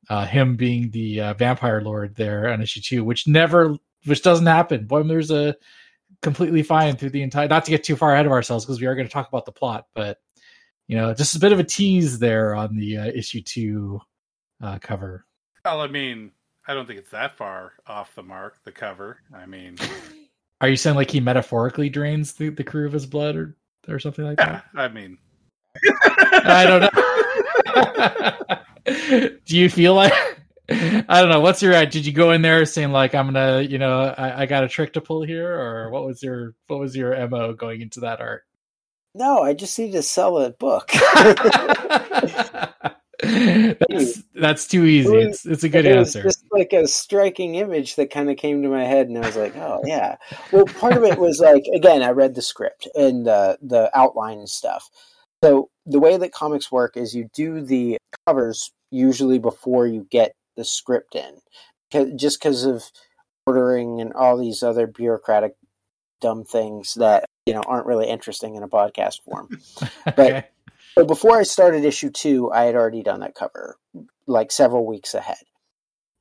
uh, 0.09 0.25
him 0.25 0.55
being 0.55 0.91
the 0.91 1.21
uh, 1.21 1.33
vampire 1.33 1.81
lord 1.81 2.15
there 2.15 2.51
on 2.51 2.61
issue 2.61 2.81
two, 2.81 3.03
which 3.03 3.27
never, 3.27 3.75
which 4.05 4.23
doesn't 4.23 4.45
happen. 4.45 4.87
Boimler's 4.87 5.31
a 5.31 5.55
completely 6.21 6.63
fine 6.63 6.95
through 6.95 7.09
the 7.11 7.23
entire. 7.23 7.47
Not 7.47 7.65
to 7.65 7.71
get 7.71 7.83
too 7.83 7.95
far 7.95 8.13
ahead 8.13 8.25
of 8.25 8.31
ourselves 8.31 8.65
because 8.65 8.79
we 8.79 8.87
are 8.87 8.95
going 8.95 9.07
to 9.07 9.13
talk 9.13 9.27
about 9.27 9.45
the 9.45 9.51
plot, 9.51 9.87
but 9.93 10.17
you 10.87 10.97
know, 10.97 11.13
just 11.13 11.35
a 11.35 11.39
bit 11.39 11.51
of 11.51 11.59
a 11.59 11.63
tease 11.63 12.19
there 12.19 12.55
on 12.55 12.75
the 12.75 12.97
uh, 12.97 13.05
issue 13.05 13.41
two 13.41 14.01
uh, 14.61 14.79
cover. 14.79 15.25
Well, 15.63 15.81
I 15.81 15.87
mean, 15.87 16.31
I 16.67 16.73
don't 16.73 16.85
think 16.85 16.99
it's 16.99 17.11
that 17.11 17.37
far 17.37 17.73
off 17.87 18.13
the 18.15 18.23
mark. 18.23 18.63
The 18.63 18.71
cover. 18.71 19.19
I 19.33 19.45
mean, 19.45 19.77
Are 20.61 20.69
you 20.69 20.77
saying 20.77 20.95
like 20.95 21.11
he 21.11 21.19
metaphorically 21.19 21.89
drains 21.89 22.33
the, 22.33 22.49
the 22.49 22.63
crew 22.63 22.85
of 22.85 22.93
his 22.93 23.05
blood 23.05 23.35
or 23.35 23.55
or 23.87 23.99
something 23.99 24.25
like 24.25 24.39
yeah. 24.39 24.61
that? 24.73 24.79
I 24.79 24.87
mean, 24.87 25.17
I 26.31 26.65
don't 26.65 26.81
know. 28.85 29.37
Do 29.45 29.57
you 29.57 29.69
feel 29.69 29.95
like 29.95 30.13
I 30.69 31.21
don't 31.21 31.29
know? 31.29 31.41
What's 31.41 31.61
your 31.61 31.73
did 31.85 32.05
you 32.05 32.13
go 32.13 32.31
in 32.31 32.41
there 32.41 32.65
saying 32.65 32.91
like 32.91 33.15
I'm 33.15 33.27
gonna 33.27 33.61
you 33.61 33.77
know 33.77 34.13
I, 34.17 34.43
I 34.43 34.45
got 34.45 34.63
a 34.63 34.69
trick 34.69 34.93
to 34.93 35.01
pull 35.01 35.23
here 35.23 35.53
or 35.53 35.89
what 35.89 36.05
was 36.05 36.21
your 36.23 36.53
what 36.67 36.79
was 36.79 36.95
your 36.95 37.27
mo 37.27 37.53
going 37.53 37.81
into 37.81 38.01
that 38.01 38.21
art? 38.21 38.43
no, 39.13 39.41
I 39.41 39.53
just 39.53 39.77
need 39.77 39.91
to 39.91 40.01
sell 40.01 40.37
a 40.37 40.51
book. 40.51 40.91
Hmm. 43.23 43.71
that's 43.89 44.23
that's 44.33 44.67
too 44.67 44.85
easy. 44.85 45.15
It's 45.15 45.45
it's 45.45 45.63
a 45.63 45.69
good 45.69 45.85
it 45.85 45.95
answer. 45.95 46.23
just 46.23 46.43
like 46.51 46.73
a 46.73 46.87
striking 46.87 47.55
image 47.55 47.95
that 47.95 48.11
kind 48.11 48.29
of 48.29 48.37
came 48.37 48.63
to 48.63 48.69
my 48.69 48.83
head, 48.83 49.07
and 49.07 49.17
I 49.17 49.25
was 49.25 49.35
like, 49.35 49.55
"Oh 49.55 49.81
yeah." 49.85 50.17
Well, 50.51 50.65
part 50.65 50.97
of 50.97 51.03
it 51.03 51.19
was 51.19 51.39
like, 51.39 51.63
again, 51.73 52.01
I 52.01 52.09
read 52.09 52.35
the 52.35 52.41
script 52.41 52.87
and 52.95 53.25
the 53.25 53.57
the 53.61 53.95
outline 53.97 54.39
and 54.39 54.49
stuff. 54.49 54.89
So 55.43 55.69
the 55.85 55.99
way 55.99 56.17
that 56.17 56.31
comics 56.31 56.71
work 56.71 56.97
is 56.97 57.15
you 57.15 57.29
do 57.33 57.61
the 57.61 57.97
covers 58.27 58.71
usually 58.91 59.39
before 59.39 59.87
you 59.87 60.07
get 60.09 60.33
the 60.55 60.65
script 60.65 61.15
in, 61.15 62.15
just 62.17 62.39
because 62.39 62.63
of 62.63 62.83
ordering 63.45 64.01
and 64.01 64.13
all 64.13 64.37
these 64.37 64.63
other 64.63 64.87
bureaucratic 64.87 65.55
dumb 66.21 66.43
things 66.45 66.93
that 66.95 67.25
you 67.45 67.53
know 67.53 67.63
aren't 67.67 67.87
really 67.87 68.07
interesting 68.07 68.55
in 68.55 68.63
a 68.63 68.67
podcast 68.67 69.21
form. 69.23 69.49
okay. 70.07 70.45
So 70.97 71.05
before 71.05 71.37
I 71.37 71.43
started 71.43 71.85
issue 71.85 72.09
two, 72.09 72.51
I 72.51 72.63
had 72.63 72.75
already 72.75 73.03
done 73.03 73.21
that 73.21 73.35
cover 73.35 73.77
like 74.27 74.51
several 74.51 74.85
weeks 74.85 75.13
ahead. 75.13 75.37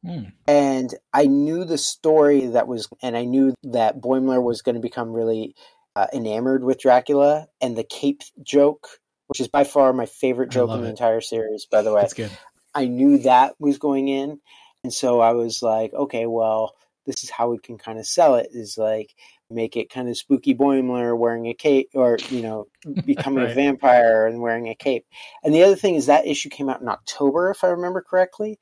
Hmm. 0.05 0.25
And 0.47 0.95
I 1.13 1.27
knew 1.27 1.65
the 1.65 1.79
story 1.79 2.47
that 2.47 2.67
was, 2.67 2.89
and 3.03 3.17
I 3.17 3.25
knew 3.25 3.55
that 3.65 4.01
Boimler 4.01 4.43
was 4.43 4.63
going 4.63 4.77
to 4.77 4.81
become 4.81 5.13
really 5.13 5.55
uh, 5.97 6.07
enamored 6.13 6.65
with 6.65 6.81
Dracula 6.81 7.49
and 7.61 7.77
the 7.77 7.85
cape 7.85 8.23
joke, 8.43 8.89
which 9.27 9.41
is 9.41 9.49
by 9.49 9.65
far 9.65 9.93
my 9.93 10.07
favorite 10.07 10.51
joke 10.51 10.71
in 10.71 10.81
the 10.81 10.87
it. 10.87 10.91
entire 10.91 11.21
series, 11.21 11.67
by 11.67 11.83
the 11.83 11.93
way. 11.93 12.03
That's 12.03 12.15
good. 12.15 12.31
I 12.75 12.87
knew 12.87 13.19
that 13.19 13.55
was 13.59 13.79
going 13.79 14.09
in. 14.09 14.41
And 14.85 14.93
so 14.93 15.21
I 15.21 15.33
was 15.33 15.63
like, 15.63 15.93
okay, 15.93 16.27
well, 16.27 16.75
this 17.07 17.23
is 17.23 17.31
how 17.31 17.51
we 17.51 17.59
can 17.59 17.77
kind 17.77 17.99
of 17.99 18.07
sell 18.07 18.37
it 18.37 18.49
is 18.53 18.79
like 18.79 19.15
make 19.51 19.77
it 19.77 19.91
kind 19.91 20.09
of 20.09 20.17
spooky 20.17 20.55
Boimler 20.55 21.17
wearing 21.17 21.47
a 21.47 21.55
cape 21.55 21.91
or, 21.95 22.19
you 22.31 22.43
know, 22.43 22.67
becoming 23.05 23.43
Right. 23.45 23.51
a 23.51 23.55
vampire 23.55 24.27
and 24.27 24.41
wearing 24.41 24.69
a 24.69 24.75
cape. 24.75 25.07
And 25.43 25.55
the 25.55 25.63
other 25.63 25.77
thing 25.77 25.95
is 25.97 26.07
that 26.07 26.27
issue 26.27 26.49
came 26.49 26.69
out 26.69 26.81
in 26.81 26.89
October, 26.89 27.51
if 27.51 27.65
I 27.65 27.69
remember 27.69 28.01
correctly. 28.03 28.59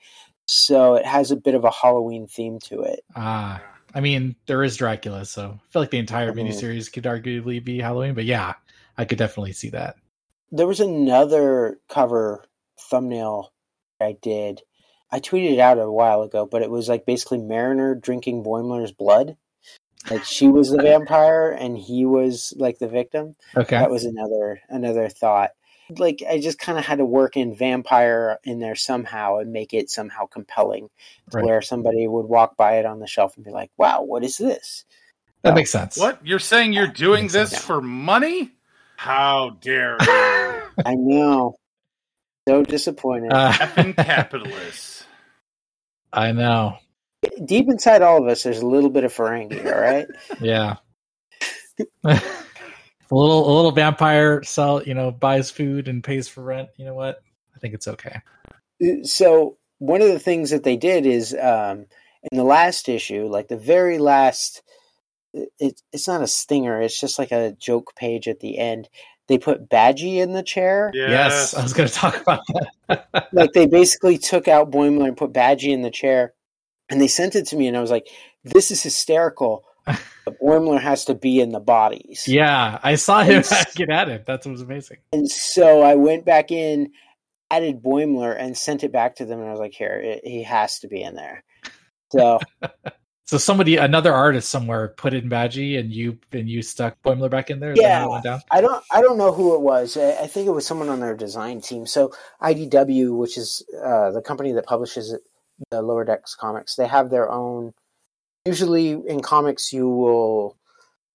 So 0.46 0.94
it 0.94 1.04
has 1.04 1.30
a 1.30 1.36
bit 1.36 1.54
of 1.54 1.64
a 1.64 1.70
Halloween 1.70 2.26
theme 2.26 2.58
to 2.64 2.80
it. 2.82 3.00
Ah, 3.14 3.62
I 3.94 4.00
mean, 4.00 4.34
there 4.46 4.62
is 4.62 4.76
Dracula, 4.76 5.24
so 5.26 5.58
I 5.58 5.72
feel 5.72 5.82
like 5.82 5.90
the 5.90 5.98
entire 5.98 6.32
Mhm. 6.32 6.48
miniseries 6.48 6.90
could 6.92 7.04
arguably 7.04 7.62
be 7.62 7.80
Halloween. 7.80 8.14
But 8.14 8.24
yeah, 8.24 8.54
I 8.96 9.04
could 9.04 9.18
definitely 9.18 9.52
see 9.52 9.70
that. 9.70 9.96
There 10.50 10.66
was 10.66 10.80
another 10.80 11.78
cover 11.88 12.44
thumbnail 12.80 13.52
I 14.00 14.12
did. 14.20 14.62
I 15.10 15.20
tweeted 15.20 15.52
it 15.54 15.58
out 15.58 15.78
a 15.78 15.90
while 15.90 16.22
ago, 16.22 16.46
but 16.46 16.62
it 16.62 16.70
was 16.70 16.88
like 16.88 17.04
basically 17.06 17.38
Mariner 17.38 17.94
drinking 17.94 18.44
Boimler's 18.44 18.92
blood. 18.92 19.36
Like 20.10 20.24
she 20.24 20.48
was 20.48 20.70
the 20.70 20.78
vampire 20.82 21.50
and 21.50 21.76
he 21.76 22.06
was 22.06 22.54
like 22.56 22.78
the 22.78 22.88
victim. 22.88 23.36
Okay. 23.56 23.76
That 23.78 23.90
was 23.90 24.04
another 24.04 24.60
another 24.68 25.08
thought. 25.08 25.50
Like 25.96 26.22
I 26.28 26.38
just 26.38 26.58
kind 26.58 26.78
of 26.78 26.84
had 26.84 26.98
to 26.98 27.04
work 27.04 27.36
in 27.36 27.54
vampire 27.54 28.38
in 28.44 28.58
there 28.58 28.74
somehow 28.76 29.38
and 29.38 29.52
make 29.52 29.72
it 29.74 29.90
somehow 29.90 30.26
compelling, 30.26 30.88
Right. 31.32 31.44
where 31.44 31.62
somebody 31.62 32.06
would 32.06 32.26
walk 32.26 32.56
by 32.56 32.78
it 32.78 32.86
on 32.86 33.00
the 33.00 33.06
shelf 33.06 33.36
and 33.36 33.44
be 33.44 33.50
like, 33.50 33.70
"Wow, 33.76 34.02
what 34.02 34.22
is 34.24 34.36
this?" 34.38 34.84
That 35.42 35.54
makes 35.54 35.70
sense. 35.70 35.96
what 35.96 36.24
you're 36.26 36.38
saying? 36.40 36.72
You're 36.74 36.86
doing 36.88 37.28
this 37.28 37.50
sense. 37.50 37.62
for 37.62 37.80
money? 37.80 38.52
How 38.96 39.50
dare 39.60 39.96
you, 40.00 40.62
I 40.84 40.94
know. 40.94 41.56
So 42.48 42.62
disappointed. 42.64 43.32
Uh, 43.32 43.52
effing 43.52 43.94
capitalists? 44.04 45.04
I 46.12 46.32
know. 46.32 46.78
Deep 47.44 47.68
inside 47.68 48.02
all 48.02 48.22
of 48.22 48.28
us, 48.28 48.42
there's 48.42 48.60
a 48.60 48.66
little 48.66 48.90
bit 48.90 49.04
of 49.04 49.14
Ferengi. 49.14 49.64
All 49.64 49.80
right. 49.80 50.06
Yeah. 50.40 50.76
a 52.04 52.20
little 53.10 53.48
a 53.48 53.54
little 53.54 53.70
vampire 53.70 54.42
sell 54.42 54.82
you 54.82 54.94
know 54.94 55.12
buys 55.12 55.50
food 55.50 55.86
and 55.88 56.02
pays 56.02 56.26
for 56.28 56.42
rent. 56.42 56.68
You 56.76 56.86
know 56.86 56.94
what? 56.94 57.22
I 57.54 57.58
think 57.60 57.74
it's 57.74 57.88
okay. 57.88 58.20
so 59.04 59.58
one 59.78 60.02
of 60.02 60.08
the 60.08 60.18
things 60.18 60.50
that 60.50 60.64
they 60.64 60.76
did 60.76 61.06
is 61.06 61.34
um, 61.34 61.86
in 62.30 62.36
the 62.36 62.44
last 62.44 62.88
issue, 62.88 63.26
like 63.26 63.48
the 63.48 63.56
very 63.56 63.98
last, 63.98 64.62
it, 65.32 65.80
it's 65.92 66.08
not 66.08 66.22
a 66.22 66.26
stinger. 66.26 66.80
It's 66.80 67.00
just 67.00 67.18
like 67.18 67.32
a 67.32 67.52
joke 67.58 67.94
page 67.96 68.28
at 68.28 68.40
the 68.40 68.58
end. 68.58 68.88
They 69.28 69.38
put 69.38 69.68
Badgie 69.68 70.22
in 70.22 70.32
the 70.32 70.42
chair. 70.42 70.90
Yes, 70.94 71.54
I 71.54 71.62
was 71.62 71.74
going 71.74 71.88
to 71.88 71.94
talk 71.94 72.20
about 72.20 72.40
that. 72.88 73.28
Like 73.32 73.52
they 73.52 73.66
basically 73.66 74.16
took 74.16 74.48
out 74.48 74.70
Boimler 74.70 75.06
and 75.06 75.16
put 75.16 75.34
Badgie 75.34 75.72
in 75.72 75.82
the 75.82 75.90
chair, 75.90 76.32
and 76.90 77.00
they 77.00 77.08
sent 77.08 77.34
it 77.36 77.46
to 77.48 77.56
me, 77.56 77.66
and 77.68 77.76
I 77.76 77.80
was 77.80 77.90
like, 77.90 78.06
"This 78.44 78.70
is 78.70 78.82
hysterical." 78.82 79.64
But 80.26 80.38
Boimler 80.42 80.78
has 80.78 81.06
to 81.06 81.14
be 81.14 81.40
in 81.40 81.52
the 81.52 81.60
bodies. 81.60 82.24
yeah, 82.28 82.78
I 82.82 82.96
saw 82.96 83.22
him 83.22 83.38
It's- 83.40 83.74
get 83.76 83.88
at 83.88 84.10
it. 84.10 84.26
That 84.26 84.44
was 84.44 84.60
amazing. 84.60 84.98
And 85.10 85.26
so 85.30 85.80
I 85.80 85.94
went 85.94 86.26
back 86.26 86.50
in, 86.52 86.92
added 87.50 87.82
Boimler, 87.82 88.36
and 88.38 88.54
sent 88.54 88.84
it 88.84 88.92
back 88.92 89.16
to 89.16 89.24
them. 89.24 89.38
And 89.40 89.48
I 89.48 89.50
was 89.52 89.58
like, 89.60 89.72
here, 89.72 89.98
it, 90.04 90.20
he 90.26 90.42
has 90.42 90.80
to 90.80 90.88
be 90.88 91.00
in 91.00 91.14
there. 91.14 91.42
So 92.12 92.40
So 93.24 93.38
somebody, 93.38 93.76
another 93.76 94.12
artist 94.12 94.50
somewhere, 94.50 94.88
put 94.88 95.12
in 95.14 95.30
Badgie, 95.30 95.78
and 95.78 95.90
you 95.92 96.18
and 96.32 96.46
you 96.48 96.60
stuck 96.60 97.00
Boimler 97.02 97.30
back 97.30 97.48
in 97.48 97.60
there. 97.60 97.72
Is 97.72 97.78
that 97.78 97.84
how 97.90 97.98
Yeah. 98.00 98.04
it 98.04 98.10
went 98.10 98.24
down. 98.24 98.40
I 98.50 98.60
don't, 98.60 98.84
I 98.92 99.00
don't 99.00 99.16
know 99.16 99.32
who 99.32 99.54
it 99.54 99.60
was. 99.62 99.96
I, 99.96 100.12
I 100.22 100.26
think 100.26 100.46
it 100.46 100.52
was 100.52 100.66
someone 100.66 100.90
on 100.90 101.00
their 101.00 101.14
design 101.16 101.62
team. 101.62 101.86
So 101.86 102.12
IDW, 102.42 103.16
which 103.16 103.36
is 103.38 103.64
uh, 103.82 104.10
the 104.10 104.20
company 104.22 104.52
that 104.52 104.66
publishes 104.66 105.12
it, 105.12 105.22
the 105.70 105.82
Lower 105.82 106.04
Decks 106.04 106.34
comics, 106.34 106.76
they 106.76 106.86
have 106.86 107.10
their 107.10 107.30
own. 107.30 107.74
Usually 108.44 108.90
in 108.92 109.20
comics, 109.20 109.72
you 109.72 109.88
will 109.88 110.56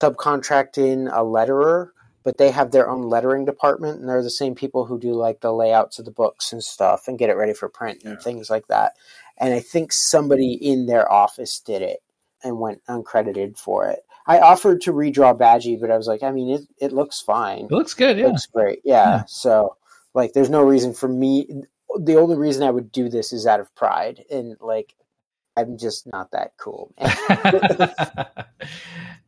subcontract 0.01 0.77
in 0.77 1.07
a 1.07 1.19
letterer, 1.23 1.89
but 2.23 2.37
they 2.37 2.51
have 2.51 2.71
their 2.71 2.89
own 2.89 3.09
lettering 3.09 3.45
department, 3.45 3.99
and 3.99 4.07
they're 4.09 4.21
the 4.23 4.29
same 4.29 4.55
people 4.55 4.85
who 4.85 4.99
do 4.99 5.13
like 5.13 5.41
the 5.41 5.53
layouts 5.53 5.99
of 5.99 6.05
the 6.05 6.11
books 6.11 6.51
and 6.53 6.63
stuff, 6.63 7.07
and 7.07 7.17
get 7.19 7.29
it 7.29 7.37
ready 7.37 7.53
for 7.53 7.69
print 7.69 8.03
and 8.03 8.15
Yeah. 8.15 8.19
things 8.23 8.49
like 8.49 8.67
that. 8.67 8.93
And 9.37 9.53
I 9.53 9.59
think 9.59 9.91
somebody 9.91 10.53
in 10.53 10.85
their 10.85 11.11
office 11.11 11.59
did 11.59 11.81
it 11.81 12.03
and 12.43 12.59
went 12.59 12.85
uncredited 12.87 13.57
for 13.57 13.87
it. 13.87 14.05
I 14.27 14.39
offered 14.39 14.81
to 14.81 14.93
redraw 14.93 15.37
Badgie, 15.37 15.79
but 15.81 15.91
I 15.91 15.97
was 15.97 16.07
like, 16.07 16.23
I 16.23 16.31
mean, 16.31 16.49
it, 16.49 16.61
it 16.79 16.93
looks 16.93 17.19
fine. 17.19 17.65
It 17.65 17.71
looks 17.71 17.93
good. 17.93 18.17
It 18.19 18.27
looks 18.27 18.45
great. 18.45 18.79
Yeah. 18.83 19.09
Yeah. 19.09 19.23
So, 19.27 19.75
like, 20.13 20.33
there's 20.33 20.49
no 20.49 20.61
reason 20.63 20.93
for 20.93 21.07
me. 21.09 21.63
The 21.99 22.15
only 22.17 22.35
reason 22.35 22.63
I 22.63 22.71
would 22.71 22.91
do 22.91 23.09
this 23.09 23.33
is 23.33 23.45
out 23.45 23.59
of 23.59 23.73
pride. 23.75 24.23
And, 24.29 24.57
like, 24.59 24.95
I'm 25.55 25.77
just 25.77 26.07
not 26.07 26.31
that 26.31 26.53
cool. 26.57 26.93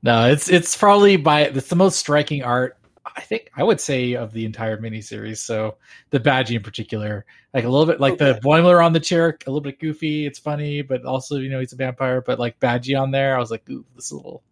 no, 0.02 0.28
it's 0.28 0.50
it's 0.50 0.76
probably 0.76 1.18
by 1.18 1.42
it's 1.42 1.70
the 1.70 1.76
most 1.76 2.00
striking 2.00 2.42
art 2.42 2.78
I 3.16 3.22
think 3.22 3.50
I 3.56 3.64
would 3.64 3.80
say 3.80 4.14
of 4.14 4.34
the 4.34 4.46
entire 4.46 4.78
miniseries. 4.78 5.38
So 5.38 5.76
the 6.10 6.20
Badgie 6.20 6.56
in 6.56 6.64
particular, 6.64 7.26
like 7.54 7.64
a 7.64 7.70
little 7.70 7.86
bit 7.86 8.00
like 8.00 8.18
the 8.18 8.32
Okay. 8.32 8.40
Boimler 8.40 8.84
on 8.84 8.94
the 8.94 9.00
chair, 9.00 9.38
a 9.46 9.50
little 9.50 9.62
bit 9.62 9.80
goofy. 9.80 10.26
It's 10.26 10.40
funny, 10.40 10.82
but 10.82 11.06
also 11.06 11.38
you 11.38 11.50
know 11.50 11.60
he's 11.60 11.74
a 11.74 11.78
vampire. 11.78 12.22
But 12.22 12.40
like 12.40 12.60
Badgie 12.60 13.00
on 13.00 13.12
there, 13.12 13.36
I 13.36 13.40
was 13.40 13.52
like, 13.52 13.70
ooh, 13.70 13.86
this 13.96 14.06
is 14.06 14.12
a 14.12 14.16
little, 14.16 14.44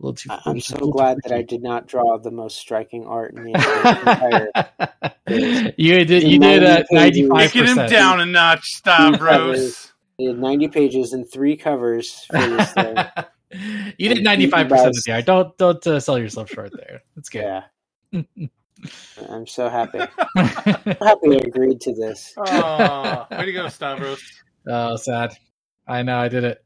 a 0.00 0.02
little 0.04 0.14
too. 0.14 0.28
I- 0.30 0.36
little 0.36 0.52
I'm 0.52 0.60
so 0.60 0.76
glad 0.90 1.18
that 1.24 1.32
I 1.32 1.42
did 1.42 1.62
not 1.62 1.86
draw 1.86 2.18
the 2.18 2.30
most 2.30 2.56
striking 2.58 3.06
art 3.06 3.34
in 3.34 3.44
the 3.44 3.52
entire. 5.28 5.72
you 5.76 6.04
did 6.04 6.22
you 6.22 6.34
In 6.36 6.40
did 6.40 6.62
90 6.62 6.66
uh, 6.66 6.84
ninety 6.92 7.28
five 7.28 7.52
Taking 7.52 7.66
him 7.76 7.86
down 7.88 8.20
a 8.20 8.26
notch, 8.26 8.64
Stavros. 8.74 9.92
I 10.20 10.24
had 10.24 10.38
90 10.38 10.68
pages 10.68 11.12
and 11.12 11.30
three 11.30 11.56
covers 11.56 12.24
for 12.30 12.38
this 12.38 12.72
thing. 12.74 12.96
You 13.96 14.08
did 14.14 14.24
ninety 14.24 14.46
five 14.48 14.68
percent 14.68 14.96
of 14.96 15.04
the 15.04 15.12
art. 15.12 15.24
Don't 15.26 15.56
don't 15.58 15.86
uh, 15.86 16.00
sell 16.00 16.18
yourself 16.18 16.50
short 16.50 16.72
there. 16.76 17.02
That's 17.16 17.28
good. 17.28 17.62
Yeah. 18.12 18.22
I'm 19.30 19.46
so 19.46 19.68
happy. 19.68 19.98
I'm 20.36 20.44
happy 20.46 21.34
I 21.34 21.40
agreed 21.44 21.80
to 21.82 21.94
this. 21.94 22.32
Oh, 22.36 23.26
way 23.30 23.46
to 23.46 23.52
go, 23.52 23.68
Stavros. 23.68 24.20
oh, 24.68 24.96
sad. 24.96 25.32
I 25.86 26.02
know 26.02 26.18
I 26.18 26.28
did 26.28 26.44
it. 26.44 26.62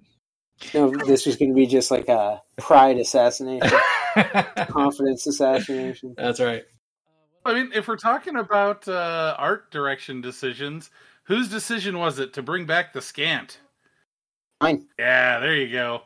No, 0.74 0.90
this 0.90 1.26
was 1.26 1.36
going 1.36 1.50
to 1.50 1.54
be 1.54 1.66
just 1.66 1.90
like 1.90 2.08
a 2.08 2.42
pride 2.58 2.98
assassination, 2.98 3.78
confidence 4.68 5.26
assassination. 5.26 6.14
That's 6.16 6.40
right. 6.40 6.64
I 7.44 7.54
mean, 7.54 7.72
if 7.74 7.88
we're 7.88 7.96
talking 7.96 8.36
about 8.36 8.86
uh, 8.86 9.34
art 9.38 9.70
direction 9.70 10.20
decisions, 10.20 10.90
whose 11.24 11.48
decision 11.48 11.98
was 11.98 12.18
it 12.18 12.34
to 12.34 12.42
bring 12.42 12.66
back 12.66 12.92
the 12.92 13.00
skant? 13.00 13.58
Mine. 14.60 14.86
Yeah, 14.98 15.40
there 15.40 15.56
you 15.56 15.72
go. 15.72 16.02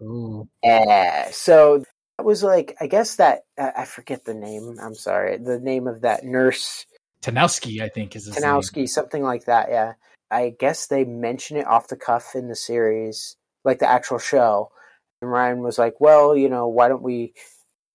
Ooh. 0.00 0.48
Yeah. 0.62 1.30
So 1.30 1.84
that 2.16 2.24
was 2.24 2.42
like, 2.42 2.76
I 2.80 2.86
guess 2.86 3.16
that 3.16 3.42
I 3.58 3.72
I 3.78 3.84
forget 3.84 4.24
the 4.24 4.34
name. 4.34 4.78
I'm 4.82 4.94
sorry, 4.94 5.36
the 5.36 5.58
name 5.58 5.86
of 5.86 6.00
that 6.02 6.24
nurse 6.24 6.86
Tanowski, 7.22 7.80
I 7.82 7.88
think, 7.88 8.14
is 8.16 8.26
his 8.26 8.34
name. 8.34 8.44
Tanowski, 8.44 8.88
something 8.88 9.22
like 9.22 9.46
that. 9.46 9.68
Yeah. 9.70 9.94
I 10.30 10.54
guess 10.58 10.86
they 10.86 11.04
mention 11.04 11.56
it 11.56 11.66
off 11.66 11.88
the 11.88 11.96
cuff 11.96 12.34
in 12.34 12.48
the 12.48 12.54
series, 12.54 13.36
like 13.68 13.78
the 13.80 13.90
actual 13.90 14.18
show. 14.18 14.72
And 15.22 15.30
Ryan 15.30 15.60
was 15.60 15.78
like, 15.78 16.00
"Well, 16.00 16.36
you 16.36 16.48
know, 16.48 16.68
why 16.68 16.88
don't 16.88 17.02
we 17.02 17.34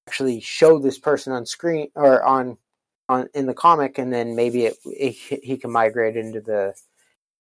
actually 0.07 0.39
show 0.41 0.79
this 0.79 0.99
person 0.99 1.33
on 1.33 1.45
screen 1.45 1.89
or 1.95 2.23
on 2.23 2.57
on 3.09 3.27
in 3.33 3.47
the 3.47 3.53
comic, 3.53 3.97
and 3.97 4.13
then 4.13 4.35
maybe 4.35 4.65
it, 4.65 4.77
it 4.85 5.13
he 5.43 5.57
can 5.57 5.71
migrate 5.71 6.15
into 6.15 6.41
the 6.41 6.75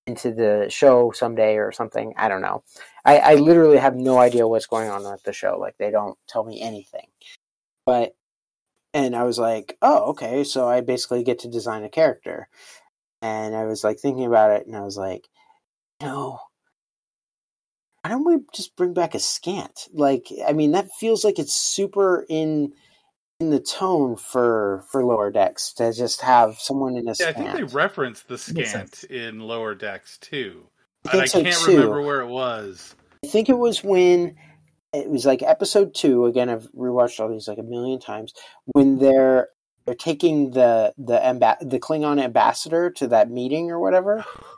into 0.07 0.31
the 0.33 0.67
show 0.69 1.11
someday 1.11 1.55
or 1.57 1.71
something. 1.71 2.13
I 2.17 2.27
don't 2.27 2.41
know. 2.41 2.63
I, 3.05 3.19
I 3.19 3.35
literally 3.35 3.77
have 3.77 3.95
no 3.95 4.17
idea 4.17 4.47
what's 4.47 4.65
going 4.65 4.89
on 4.89 5.03
with 5.03 5.23
the 5.23 5.33
show. 5.33 5.57
Like 5.59 5.77
they 5.77 5.91
don't 5.91 6.17
tell 6.27 6.43
me 6.43 6.61
anything. 6.61 7.07
But 7.85 8.15
and 8.93 9.15
I 9.15 9.23
was 9.23 9.39
like, 9.39 9.77
oh, 9.81 10.11
okay. 10.11 10.43
So 10.43 10.67
I 10.67 10.81
basically 10.81 11.23
get 11.23 11.39
to 11.39 11.49
design 11.49 11.83
a 11.83 11.89
character. 11.89 12.47
And 13.21 13.55
I 13.55 13.65
was 13.65 13.83
like 13.83 13.99
thinking 13.99 14.25
about 14.25 14.51
it, 14.51 14.67
and 14.67 14.75
I 14.75 14.81
was 14.81 14.97
like, 14.97 15.29
no. 16.01 16.39
Why 18.03 18.09
don't 18.09 18.25
we 18.25 18.37
just 18.53 18.75
bring 18.75 18.93
back 18.93 19.15
a 19.15 19.19
skant? 19.19 19.87
Like, 19.93 20.27
I 20.45 20.51
mean, 20.51 20.73
that 20.73 20.89
feels 20.99 21.23
like 21.23 21.39
it's 21.39 21.53
super 21.53 22.25
in 22.27 22.73
in 23.39 23.49
the 23.49 23.59
tone 23.59 24.15
for 24.15 24.83
for 24.91 25.05
lower 25.05 25.31
decks 25.31 25.73
to 25.73 25.93
just 25.93 26.21
have 26.21 26.59
someone 26.59 26.95
in 26.97 27.07
a 27.07 27.13
Yeah, 27.17 27.29
I 27.29 27.33
think 27.33 27.53
they 27.53 27.63
referenced 27.63 28.27
the 28.27 28.37
skant 28.37 29.05
in 29.05 29.39
lower 29.39 29.73
decks 29.73 30.17
too. 30.17 30.67
I 31.07 31.11
And 31.11 31.21
I 31.21 31.27
think 31.27 31.29
so, 31.29 31.43
can't 31.43 31.65
too. 31.65 31.77
remember 31.77 32.01
where 32.01 32.21
it 32.21 32.27
was. 32.27 32.95
I 33.23 33.27
think 33.27 33.47
it 33.49 33.57
was 33.57 33.83
when 33.83 34.35
it 34.93 35.09
was 35.09 35.25
like 35.25 35.41
episode 35.41 35.95
two. 35.95 36.25
Again, 36.25 36.49
I've 36.49 36.69
rewatched 36.73 37.19
all 37.19 37.29
these 37.29 37.47
like 37.47 37.57
a 37.57 37.63
million 37.63 37.99
times. 37.99 38.33
When 38.65 38.99
they're 38.99 39.47
they're 39.85 39.95
taking 39.95 40.51
the 40.51 40.93
the 40.97 41.25
amba- 41.25 41.57
the 41.61 41.79
Klingon 41.79 42.21
ambassador 42.21 42.89
to 42.91 43.07
that 43.07 43.29
meeting 43.29 43.71
or 43.71 43.79
whatever, 43.79 44.25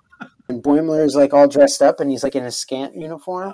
and 0.50 0.62
Boimler 0.64 1.06
is 1.06 1.16
like 1.16 1.34
all 1.34 1.48
dressed 1.48 1.82
up 1.82 2.00
and 2.00 2.10
he's 2.10 2.24
like 2.24 2.36
in 2.36 2.44
a 2.46 2.52
skant 2.52 2.96
uniform. 2.96 3.54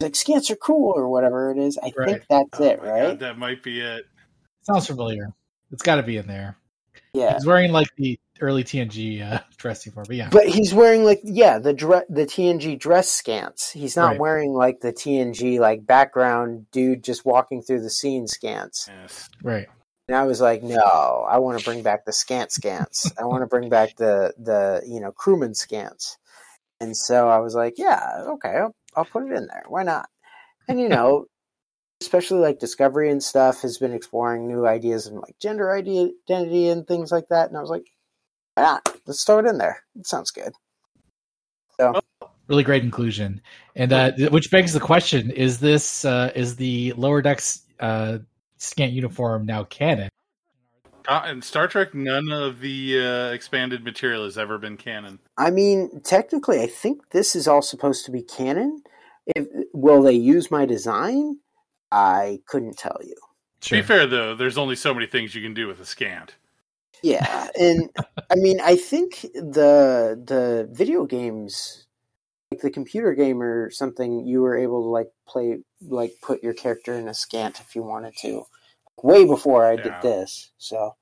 He's 0.00 0.06
like 0.06 0.12
skants 0.12 0.50
are 0.50 0.56
cool 0.56 0.92
or 0.96 1.08
whatever 1.08 1.50
it 1.50 1.58
is. 1.58 1.78
I 1.78 1.92
Right. 1.96 2.08
think 2.08 2.24
that's 2.28 2.60
Oh 2.60 2.64
it, 2.64 2.82
right? 2.82 3.02
God, 3.08 3.20
that 3.20 3.38
might 3.38 3.62
be 3.62 3.80
it. 3.80 4.04
Sounds 4.62 4.86
familiar. 4.86 5.28
It's 5.70 5.82
got 5.82 5.96
to 5.96 6.02
be 6.02 6.16
in 6.16 6.26
there. 6.26 6.56
Yeah. 7.12 7.34
He's 7.34 7.46
wearing 7.46 7.72
like 7.72 7.88
the 7.96 8.18
early 8.40 8.64
TNG 8.64 9.22
uh, 9.22 9.38
dress 9.56 9.84
uniform, 9.86 10.06
but 10.08 10.16
yeah. 10.16 10.28
But 10.30 10.48
he's 10.48 10.74
wearing 10.74 11.04
like 11.04 11.20
yeah 11.22 11.58
the 11.58 11.72
dre- 11.72 12.02
the 12.08 12.26
TNG 12.26 12.78
dress 12.78 13.08
skants. 13.22 13.70
He's 13.72 13.96
not 13.96 14.12
Right. 14.12 14.20
wearing 14.20 14.52
like 14.52 14.80
the 14.80 14.92
TNG 14.92 15.58
like 15.60 15.86
background 15.86 16.66
dude 16.72 17.04
just 17.04 17.24
walking 17.24 17.62
through 17.62 17.82
the 17.82 17.90
scene 17.90 18.26
skants. 18.26 18.88
Yes. 18.88 19.28
right. 19.42 19.66
And 20.08 20.16
I 20.16 20.24
was 20.24 20.40
like, 20.40 20.62
no, 20.62 21.26
I 21.28 21.38
want 21.38 21.58
to 21.58 21.64
bring 21.64 21.82
back 21.82 22.04
the 22.04 22.12
skant 22.12 22.50
skants. 22.50 23.10
I 23.18 23.24
want 23.24 23.42
to 23.42 23.46
bring 23.46 23.68
back 23.68 23.96
the 23.96 24.34
the 24.38 24.82
you 24.86 25.00
know 25.00 25.12
crewman 25.12 25.52
skants. 25.52 26.16
And 26.80 26.96
so 26.96 27.28
I 27.28 27.38
was 27.38 27.54
like, 27.54 27.74
yeah, 27.78 28.24
okay, 28.34 28.56
I'll, 28.56 28.74
I'll 28.96 29.04
put 29.04 29.22
it 29.22 29.32
in 29.32 29.46
there. 29.46 29.64
Why 29.68 29.82
not? 29.84 30.08
And 30.68 30.78
you 30.78 30.88
know, 30.88 31.26
especially 32.02 32.40
like 32.40 32.58
Discovery 32.58 33.10
and 33.10 33.22
stuff 33.22 33.62
has 33.62 33.78
been 33.78 33.94
exploring 33.94 34.46
new 34.46 34.66
ideas 34.66 35.06
and 35.06 35.16
like 35.16 35.36
gender 35.40 35.72
identity 35.72 36.68
and 36.68 36.86
things 36.86 37.10
like 37.10 37.28
that. 37.30 37.48
And 37.48 37.56
I 37.56 37.60
was 37.60 37.70
like, 37.70 37.86
why 38.54 38.64
not? 38.64 38.96
Let's 39.06 39.24
throw 39.24 39.38
it 39.38 39.46
in 39.46 39.58
there. 39.58 39.82
It 39.98 40.06
sounds 40.06 40.30
good. 40.30 40.52
So. 41.80 42.00
Really 42.46 42.62
great 42.62 42.84
inclusion, 42.84 43.40
and 43.74 43.90
uh, 43.90 44.12
which 44.30 44.50
begs 44.50 44.74
the 44.74 44.80
question: 44.80 45.30
Is 45.30 45.60
this 45.60 46.04
uh, 46.04 46.30
is 46.34 46.56
the 46.56 46.92
lower 46.92 47.22
decks 47.22 47.62
uh, 47.80 48.18
skant 48.64 48.92
uniform 48.92 49.46
now 49.46 49.64
canon? 49.64 50.08
Uh, 51.06 51.26
in 51.30 51.42
Star 51.42 51.68
Trek, 51.68 51.94
none 51.94 52.32
of 52.32 52.60
the 52.60 52.98
uh, 52.98 53.32
expanded 53.32 53.84
material 53.84 54.24
has 54.24 54.38
ever 54.38 54.56
been 54.56 54.76
canon. 54.76 55.18
I 55.36 55.50
mean, 55.50 56.00
technically, 56.02 56.60
I 56.62 56.66
think 56.66 57.10
this 57.10 57.36
is 57.36 57.46
all 57.46 57.60
supposed 57.60 58.06
to 58.06 58.10
be 58.10 58.22
canon. 58.22 58.82
If 59.26 59.46
will 59.72 60.02
they 60.02 60.14
use 60.14 60.50
my 60.50 60.64
design? 60.64 61.38
I 61.90 62.40
couldn't 62.46 62.78
tell 62.78 62.98
you. 63.02 63.16
To 63.62 63.76
be 63.76 63.82
fair, 63.82 64.06
though, 64.06 64.34
there's 64.34 64.58
only 64.58 64.76
so 64.76 64.92
many 64.92 65.06
things 65.06 65.34
you 65.34 65.42
can 65.42 65.54
do 65.54 65.66
with 65.66 65.80
a 65.80 65.84
skant. 65.84 66.30
Yeah, 67.02 67.48
and 67.58 67.90
I 68.30 68.34
mean, 68.36 68.60
I 68.62 68.76
think 68.76 69.20
the 69.34 70.20
the 70.22 70.68
video 70.72 71.04
games, 71.04 71.86
like 72.50 72.62
the 72.62 72.70
computer 72.70 73.14
game 73.14 73.42
or 73.42 73.70
something, 73.70 74.26
you 74.26 74.40
were 74.40 74.56
able 74.56 74.82
to 74.82 74.88
like 74.88 75.10
play, 75.26 75.58
like 75.82 76.14
put 76.22 76.42
your 76.42 76.54
character 76.54 76.94
in 76.94 77.08
a 77.08 77.14
skant 77.14 77.60
if 77.60 77.74
you 77.74 77.82
wanted 77.82 78.14
to, 78.22 78.44
way 79.02 79.24
before 79.24 79.66
I 79.66 79.76
did 79.76 80.00
this. 80.02 80.50
So 80.58 80.94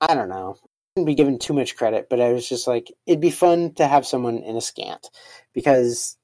I 0.00 0.14
don't 0.14 0.28
know. 0.28 0.56
I 0.60 1.00
shouldn't 1.00 1.06
be 1.06 1.14
given 1.14 1.38
too 1.38 1.52
much 1.54 1.76
credit, 1.76 2.08
but 2.08 2.20
I 2.20 2.32
was 2.32 2.48
just 2.48 2.66
like, 2.66 2.92
it'd 3.06 3.20
be 3.20 3.30
fun 3.30 3.74
to 3.74 3.86
have 3.86 4.06
someone 4.06 4.38
in 4.38 4.56
a 4.56 4.60
skant 4.60 5.10
because 5.52 6.16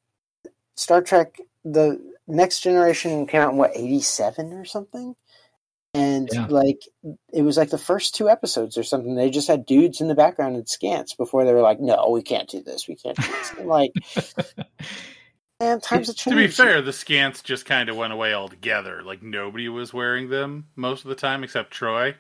Star 0.77 1.03
Trek, 1.03 1.37
the 1.65 2.01
next 2.27 2.61
generation 2.61 3.27
came 3.27 3.41
out 3.41 3.53
in 3.53 3.59
what 3.59 3.77
eighty 3.77 4.01
seven 4.01 4.53
or 4.53 4.65
something. 4.65 5.15
And 5.97 6.29
Yeah. 6.33 6.47
like 6.49 6.81
it 7.33 7.43
was 7.43 7.57
like 7.57 7.71
the 7.71 7.79
first 7.79 8.17
two 8.17 8.29
episodes 8.29 8.77
or 8.77 8.83
something. 8.83 9.15
They 9.15 9.31
just 9.31 9.47
had 9.47 9.65
dudes 9.65 10.01
in 10.01 10.09
the 10.09 10.17
background 10.17 10.57
in 10.57 10.65
skants 10.65 11.17
before 11.17 11.45
they 11.45 11.55
were 11.55 11.61
like, 11.61 11.79
"No, 11.79 12.09
we 12.11 12.23
can't 12.23 12.49
do 12.49 12.63
this. 12.63 12.89
We 12.89 12.97
can't 12.97 13.17
do 13.17 13.23
this." 13.29 13.55
Like, 13.65 13.93
man, 15.61 15.81
times 15.81 16.09
have 16.09 16.17
To 16.17 16.37
be 16.37 16.49
fair, 16.49 16.83
the 16.83 16.91
skants 16.91 17.43
just 17.43 17.67
kind 17.67 17.89
of 17.89 17.97
went 17.97 18.13
away 18.13 18.35
altogether. 18.35 19.03
Like 19.03 19.23
nobody 19.23 19.69
was 19.69 19.93
wearing 19.93 20.29
them 20.29 20.69
most 20.77 21.05
of 21.05 21.09
the 21.09 21.15
time 21.15 21.45
except 21.45 21.73
Troi. 21.73 22.15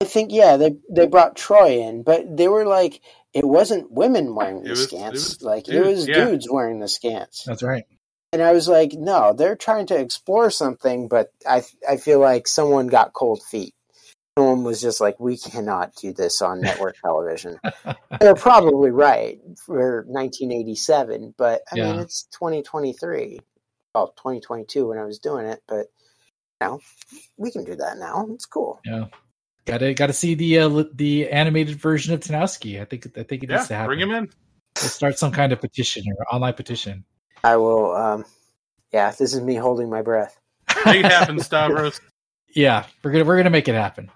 I 0.00 0.04
think 0.04 0.32
yeah, 0.32 0.56
they 0.56 0.76
they 0.90 1.06
brought 1.06 1.36
Troi 1.36 1.88
in, 1.88 2.02
but 2.02 2.36
they 2.36 2.48
were 2.48 2.66
like, 2.66 3.00
it 3.32 3.46
wasn't 3.46 3.90
women 3.90 4.34
wearing 4.34 4.62
the 4.62 4.70
was- 4.70 4.92
it 4.92 5.10
was 5.12 5.42
like 5.42 5.68
it 5.68 5.72
dudes, 5.72 5.86
was 5.86 6.08
yeah. 6.08 6.24
dudes 6.24 6.48
wearing 6.50 6.80
the 6.80 6.86
skants. 6.86 7.44
That's 7.44 7.62
right. 7.62 7.84
And 8.32 8.40
I 8.40 8.52
was 8.52 8.66
like, 8.66 8.92
no, 8.94 9.34
they're 9.34 9.56
trying 9.56 9.86
to 9.86 9.98
explore 9.98 10.50
something, 10.50 11.08
but 11.08 11.32
I 11.46 11.62
I 11.88 11.98
feel 11.98 12.18
like 12.18 12.48
someone 12.48 12.86
got 12.86 13.12
cold 13.12 13.42
feet. 13.42 13.74
Someone 14.38 14.64
was 14.64 14.80
just 14.80 14.98
like, 15.00 15.20
we 15.20 15.36
cannot 15.36 15.94
do 15.96 16.12
this 16.14 16.40
on 16.40 16.60
network 16.62 16.96
television. 17.04 17.58
They're 18.18 18.34
probably 18.34 18.90
right 18.90 19.38
for 19.66 20.04
1987, 20.06 21.34
but 21.36 21.60
I 21.70 21.76
mean, 21.76 21.98
it's 22.00 22.22
2023. 22.32 23.40
Well, 23.94 24.08
2022 24.16 24.88
when 24.88 24.96
I 24.98 25.04
was 25.04 25.18
doing 25.18 25.44
it, 25.44 25.62
but 25.68 25.88
you 26.62 26.66
know, 26.66 26.80
we 27.36 27.50
can 27.50 27.64
do 27.64 27.74
that 27.76 27.98
now. 27.98 28.26
It's 28.30 28.46
cool. 28.46 28.80
Yeah. 28.86 29.06
Got 29.66 29.78
to 29.78 29.92
got 29.94 30.06
to 30.06 30.12
see 30.14 30.34
the 30.34 30.60
uh, 30.60 30.84
the 30.94 31.28
animated 31.28 31.76
version 31.76 32.14
of 32.14 32.20
Tanowski. 32.20 32.80
I 32.80 32.86
think 32.86 33.06
I 33.18 33.22
think 33.24 33.42
it 33.44 33.50
Yeah, 33.50 33.56
needs 33.56 33.68
to 33.68 33.74
happen. 33.74 33.88
bring 33.88 34.00
him 34.00 34.10
in. 34.12 34.30
Let's 34.76 34.94
start 34.94 35.18
some 35.18 35.30
kind 35.30 35.52
of 35.52 35.60
petition 35.60 36.04
or 36.18 36.34
online 36.34 36.54
petition. 36.54 37.04
I 37.44 37.56
will. 37.58 37.94
Um, 37.94 38.24
yeah, 38.92 39.10
this 39.10 39.34
is 39.34 39.40
me 39.42 39.56
holding 39.56 39.90
my 39.90 40.00
breath. 40.02 40.40
Make 40.86 41.04
it 41.04 41.12
happen, 41.12 41.38
Stavros. 41.40 42.00
yeah, 42.54 42.86
we're 43.04 43.12
gonna 43.12 43.24
we're 43.24 43.36
gonna 43.36 43.50
make 43.50 43.68
it 43.68 43.74
happen. 43.74 44.10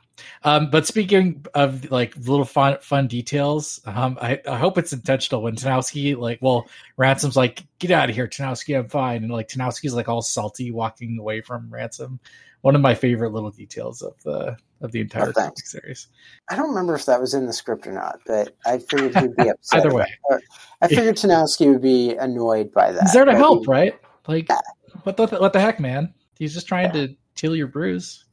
Um, 0.45 0.71
but 0.71 0.87
speaking 0.87 1.45
of 1.55 1.91
like 1.91 2.17
little 2.17 2.45
fun 2.45 2.79
fun 2.81 3.07
details, 3.07 3.81
um, 3.87 4.19
I, 4.21 4.41
I 4.49 4.57
hope 4.59 4.79
it's 4.79 4.93
intentional 4.93 5.43
when 5.43 5.57
Tanowski 5.57 6.17
like, 6.17 6.39
well, 6.41 6.67
Ransom's 6.97 7.37
like, 7.37 7.65
get 7.79 7.91
out 7.91 8.09
of 8.09 8.15
here, 8.15 8.27
Tanowski, 8.29 8.79
I'm 8.79 8.89
fine, 8.89 9.23
and 9.25 9.33
like 9.33 9.49
Tanowski's 9.49 9.95
like 9.95 10.09
all 10.09 10.23
salty 10.23 10.71
walking 10.71 11.19
away 11.19 11.41
from 11.41 11.69
Ransom. 11.71 12.21
One 12.63 12.75
of 12.75 12.81
my 12.81 12.95
favorite 12.95 13.33
little 13.33 13.51
details 13.51 14.03
of 14.03 14.15
the 14.25 14.57
of 14.81 14.93
the 14.93 15.01
entire 15.01 15.33
Oh, 15.37 15.51
series. 15.57 16.09
I 16.51 16.57
don't 16.57 16.69
remember 16.69 16.95
if 16.95 17.07
that 17.07 17.21
was 17.21 17.33
in 17.33 17.47
the 17.47 17.53
script 17.53 17.87
or 17.87 17.93
not, 17.93 18.19
but 18.27 18.55
I 18.67 18.79
figured 18.79 19.17
he'd 19.17 19.37
be 19.37 19.49
upset. 19.49 19.81
Either 19.81 19.95
way. 19.95 20.07
I 20.83 20.89
figured 20.89 21.17
Tanowski 21.17 21.71
would 21.73 21.81
be 21.81 22.15
annoyed 22.17 22.73
by 22.73 22.93
that. 22.93 23.03
He's 23.05 23.13
there 23.15 23.25
to 23.25 23.35
help, 23.35 23.61
he- 23.65 23.71
right? 23.71 23.99
Like, 24.29 24.49
Yeah. 24.51 24.61
what 25.05 25.17
the 25.17 25.27
what 25.29 25.53
the 25.53 25.61
heck, 25.61 25.79
man? 25.81 26.13
He's 26.39 26.53
just 26.53 26.67
trying 26.69 26.93
to 26.93 27.15
heal 27.41 27.57
your 27.57 27.69
bruise. 27.69 28.25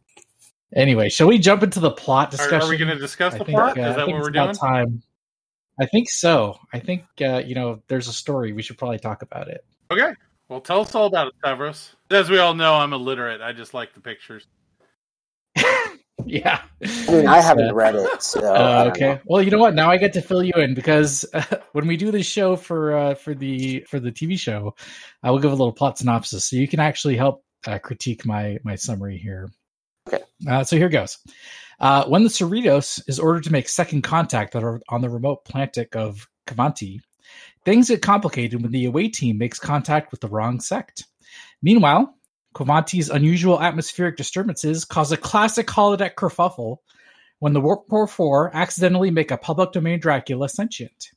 Anyway, 0.75 1.09
shall 1.09 1.27
we 1.27 1.37
jump 1.37 1.61
into 1.63 1.79
the 1.79 1.91
plot 1.91 2.29
Are, 2.29 2.31
discussion? 2.31 2.61
are 2.67 2.69
we 2.69 2.77
going 2.77 2.89
to 2.89 2.97
discuss 2.97 3.33
I 3.35 3.37
the 3.39 3.45
think, 3.45 3.57
plot? 3.57 3.77
uh, 3.77 3.81
Is 3.81 3.85
I 3.85 3.89
that 3.89 4.05
think 4.05 4.15
what 4.17 4.23
we're 4.23 4.29
about 4.29 4.45
doing? 4.59 4.73
Time. 4.73 5.03
I 5.79 5.85
think 5.85 6.09
so. 6.09 6.57
I 6.71 6.79
think 6.79 7.03
uh, 7.21 7.41
you 7.45 7.55
know 7.55 7.81
there's 7.87 8.07
a 8.07 8.13
story. 8.13 8.53
We 8.53 8.61
should 8.61 8.77
probably 8.77 8.99
talk 8.99 9.21
about 9.21 9.47
it. 9.49 9.63
Okay. 9.91 10.13
Well, 10.49 10.61
tell 10.61 10.81
us 10.81 10.93
all 10.93 11.07
about 11.07 11.27
it, 11.27 11.33
Stavros. 11.39 11.95
As 12.11 12.29
we 12.29 12.37
all 12.37 12.53
know, 12.53 12.75
I'm 12.75 12.93
illiterate. 12.93 13.41
I 13.41 13.53
just 13.53 13.73
like 13.73 13.93
the 13.93 14.01
pictures. 14.01 14.45
yeah. 16.25 16.61
I 17.07 17.11
mean, 17.11 17.27
I 17.27 17.41
haven't 17.41 17.69
Uh, 17.71 17.73
read 17.73 17.95
it, 17.95 18.21
so 18.21 18.39
Uh, 18.53 18.89
okay. 18.93 19.07
know. 19.13 19.19
Well, 19.25 19.41
you 19.41 19.51
know 19.51 19.57
what? 19.57 19.73
Now 19.73 19.89
I 19.89 19.97
get 19.97 20.13
to 20.13 20.21
fill 20.21 20.43
you 20.43 20.53
in 20.57 20.73
because 20.73 21.25
uh, 21.33 21.43
when 21.71 21.87
we 21.87 21.97
do 21.97 22.11
this 22.11 22.25
show 22.27 22.55
for 22.55 22.95
uh, 22.95 23.15
for 23.15 23.33
the 23.33 23.81
for 23.89 23.99
the 23.99 24.11
TV 24.11 24.37
show, 24.37 24.75
I 25.23 25.31
will 25.31 25.39
give 25.39 25.51
a 25.51 25.55
little 25.55 25.73
plot 25.73 25.97
synopsis, 25.97 26.45
so 26.45 26.55
you 26.55 26.67
can 26.67 26.79
actually 26.79 27.15
help 27.17 27.43
uh, 27.67 27.79
critique 27.79 28.25
my 28.25 28.57
my 28.63 28.75
summary 28.75 29.17
here. 29.17 29.49
Okay. 30.07 30.23
Uh, 30.47 30.63
so 30.63 30.77
here 30.77 30.89
goes. 30.89 31.17
Uh, 31.79 32.05
when 32.05 32.23
the 32.23 32.29
Cerritos 32.29 33.01
is 33.07 33.19
ordered 33.19 33.43
to 33.43 33.51
make 33.51 33.67
second 33.67 34.03
contact 34.03 34.55
on 34.55 34.81
on 34.89 35.01
the 35.01 35.09
remote 35.09 35.45
planet 35.45 35.77
of 35.95 36.27
Qvanti, 36.47 36.99
things 37.65 37.89
get 37.89 38.01
complicated 38.01 38.61
when 38.61 38.71
the 38.71 38.85
away 38.85 39.07
team 39.07 39.37
makes 39.37 39.59
contact 39.59 40.11
with 40.11 40.21
the 40.21 40.27
wrong 40.27 40.59
sect. 40.59 41.05
Meanwhile, 41.61 42.15
Qvanti's 42.53 43.09
unusual 43.09 43.61
atmospheric 43.61 44.15
disturbances 44.15 44.85
cause 44.85 45.11
a 45.11 45.17
classic 45.17 45.67
holodeck 45.67 46.15
kerfuffle 46.15 46.77
when 47.39 47.53
the 47.53 47.61
Warp 47.61 47.87
Core 47.89 48.07
4 48.07 48.55
accidentally 48.55 49.11
make 49.11 49.31
a 49.31 49.37
public 49.37 49.71
domain 49.71 49.99
Dracula 49.99 50.47
sentient. 50.47 51.11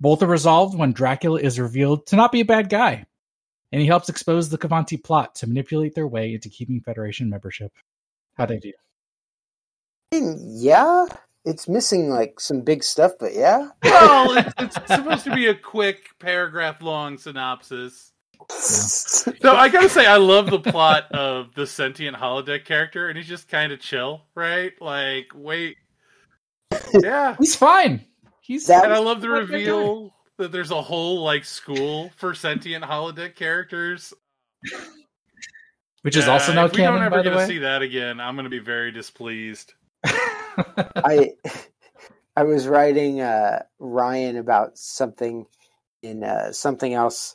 Both 0.00 0.22
are 0.22 0.26
resolved 0.26 0.78
when 0.78 0.92
Dracula 0.92 1.40
is 1.40 1.58
revealed 1.58 2.06
to 2.06 2.16
not 2.16 2.32
be 2.32 2.40
a 2.40 2.44
bad 2.44 2.70
guy, 2.70 3.04
and 3.72 3.80
he 3.80 3.86
helps 3.86 4.08
expose 4.08 4.48
the 4.48 4.58
Qvanti 4.58 5.02
plot 5.02 5.34
to 5.36 5.46
manipulate 5.46 5.94
their 5.94 6.06
way 6.06 6.34
into 6.34 6.48
keeping 6.48 6.80
Federation 6.80 7.28
membership. 7.28 7.72
How'd 8.38 8.52
I 8.52 8.58
do? 8.58 8.72
I 10.14 10.22
yeah, 10.38 11.06
it's 11.44 11.68
missing 11.68 12.08
like 12.08 12.40
some 12.40 12.60
big 12.62 12.82
stuff, 12.84 13.12
but 13.18 13.34
yeah. 13.34 13.68
Well, 13.82 14.38
it's, 14.58 14.76
it's 14.76 14.94
supposed 14.94 15.24
to 15.24 15.34
be 15.34 15.48
a 15.48 15.54
quick 15.54 16.10
paragraph 16.18 16.80
long 16.82 17.18
synopsis. 17.18 18.12
So 18.50 19.54
I 19.54 19.68
gotta 19.68 19.88
say, 19.90 20.06
I 20.06 20.16
love 20.16 20.48
the 20.50 20.60
plot 20.60 21.12
of 21.12 21.54
the 21.54 21.66
sentient 21.66 22.16
holodeck 22.16 22.64
character, 22.64 23.08
and 23.08 23.18
he's 23.18 23.26
just 23.28 23.48
kind 23.48 23.72
of 23.72 23.80
chill, 23.80 24.22
right? 24.34 24.72
Like, 24.80 25.26
wait, 25.34 25.76
yeah. 26.94 27.36
He's 27.38 27.54
fine. 27.54 28.04
He's 28.40 28.66
That- 28.68 28.84
And 28.84 28.92
I 28.94 28.98
love 28.98 29.20
the 29.20 29.28
Not 29.28 29.42
a 29.42 29.46
bad 29.46 29.52
reveal 29.52 30.14
that 30.38 30.52
there's 30.52 30.70
a 30.70 30.80
whole 30.80 31.22
like 31.22 31.44
school 31.44 32.10
for 32.16 32.32
sentient 32.34 32.84
holodeck 32.84 33.34
characters. 33.34 34.14
Which 36.02 36.16
is 36.16 36.28
also 36.28 36.52
now 36.52 36.66
if 36.66 36.72
we 36.72 36.78
don't 36.78 36.94
canon, 36.94 37.02
ever 37.02 37.10
by 37.10 37.16
the 37.18 37.30
get 37.30 37.36
way. 37.36 37.42
to 37.42 37.46
see 37.48 37.58
that 37.58 37.82
again, 37.82 38.20
I'm 38.20 38.36
gonna 38.36 38.48
be 38.48 38.58
very 38.58 38.92
displeased. 38.92 39.74
I 40.04 41.32
I 42.36 42.44
was 42.44 42.68
writing 42.68 43.20
uh, 43.20 43.62
Ryan 43.78 44.36
about 44.36 44.78
something 44.78 45.46
in 46.02 46.22
uh, 46.22 46.52
something 46.52 46.94
else, 46.94 47.34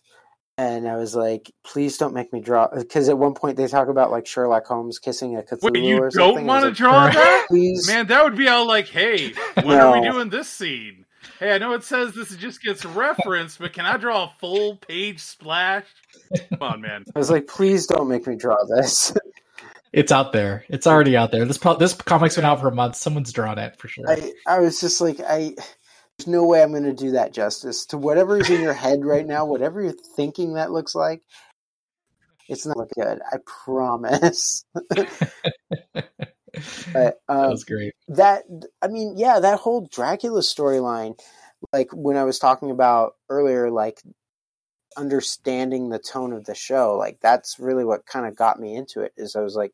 and 0.58 0.88
I 0.88 0.96
was 0.96 1.14
like, 1.16 1.52
"Please 1.66 1.98
don't 1.98 2.14
make 2.14 2.32
me 2.32 2.40
draw." 2.40 2.70
Because 2.74 3.10
at 3.10 3.18
one 3.18 3.34
point 3.34 3.58
they 3.58 3.68
talk 3.68 3.90
about 3.90 4.12
like 4.12 4.26
Sherlock 4.26 4.66
Holmes 4.66 5.00
kissing 5.00 5.36
a 5.36 5.42
Cthulhu 5.42 5.74
Wait, 5.74 5.84
you 5.84 5.98
or 5.98 6.10
don't 6.10 6.46
want 6.46 6.62
to 6.64 6.68
like, 6.70 6.78
draw 6.78 7.10
that? 7.10 7.48
Please, 7.50 7.86
Man, 7.88 8.08
that 8.08 8.24
would 8.24 8.38
be 8.38 8.48
all 8.48 8.66
like, 8.66 8.88
hey, 8.88 9.34
when 9.64 9.78
are 9.78 10.00
we 10.00 10.08
doing 10.08 10.30
this 10.30 10.48
scene? 10.48 11.06
Hey, 11.40 11.54
I 11.54 11.58
know 11.58 11.74
it 11.74 11.84
says 11.84 12.14
this 12.14 12.36
just 12.38 12.62
gets 12.62 12.86
referenced, 12.86 13.60
but 13.60 13.74
can 13.74 13.86
I 13.86 13.98
draw 13.98 14.26
a 14.26 14.34
full 14.40 14.78
page 14.78 15.20
splash? 15.20 15.86
Come 16.50 16.62
on, 16.62 16.82
man. 16.82 17.04
I 17.16 17.20
was 17.20 17.30
like, 17.30 17.48
"Please 17.48 17.88
don't 17.88 18.08
make 18.08 18.28
me 18.28 18.36
draw 18.36 18.58
this." 18.66 19.14
it's 19.94 20.12
out 20.12 20.34
there. 20.34 20.66
It's 20.70 20.88
already 20.88 21.18
out 21.18 21.32
there. 21.32 21.46
This 21.46 21.58
pro- 21.58 21.78
this 21.78 21.94
comic's 21.94 22.36
been 22.36 22.46
out 22.46 22.60
for 22.60 22.68
a 22.68 22.76
month. 22.76 22.96
Someone's 22.96 23.34
drawn 23.34 23.58
it 23.58 23.78
for 23.78 23.88
sure. 23.88 24.10
I 24.10 24.34
I 24.48 24.60
was 24.60 24.80
just 24.80 25.02
like, 25.02 25.20
I 25.20 25.56
there's 26.18 26.28
no 26.28 26.46
way 26.46 26.62
I'm 26.62 26.72
going 26.72 26.84
to 26.84 26.94
do 26.94 27.12
that 27.12 27.34
justice 27.34 27.86
to 27.88 27.98
whatever 27.98 28.40
is 28.40 28.50
in 28.50 28.62
your 28.62 28.74
head 28.74 29.04
right 29.04 29.26
now, 29.26 29.46
whatever 29.46 29.82
you're 29.82 29.94
thinking 30.16 30.54
that 30.54 30.72
looks 30.72 30.94
like. 30.94 31.22
It's 32.48 32.66
not 32.66 32.78
looking 32.78 33.04
good. 33.04 33.20
I 33.32 33.38
promise. 33.46 34.66
But, 36.54 36.64
that 36.94 37.18
um, 37.30 37.52
was 37.52 37.64
great. 37.64 37.94
that 38.10 38.44
I 38.82 38.88
mean, 38.88 39.16
yeah, 39.18 39.40
that 39.40 39.60
whole 39.60 39.88
Dracula 39.92 40.42
storyline, 40.42 41.20
like 41.72 41.90
when 41.94 42.18
I 42.18 42.24
was 42.24 42.40
talking 42.40 42.72
about 42.72 43.16
earlier, 43.30 43.72
like 43.72 44.02
understanding 44.96 45.90
the 45.90 46.00
tone 46.00 46.34
of 46.34 46.46
the 46.46 46.56
show, 46.56 46.96
like 46.98 47.20
that's 47.22 47.58
really 47.60 47.86
what 47.86 48.06
kind 48.06 48.26
of 48.26 48.36
got 48.36 48.60
me 48.60 48.76
into 48.76 49.02
it. 49.02 49.14
Is 49.18 49.36
I 49.36 49.42
was 49.42 49.56
like, 49.56 49.74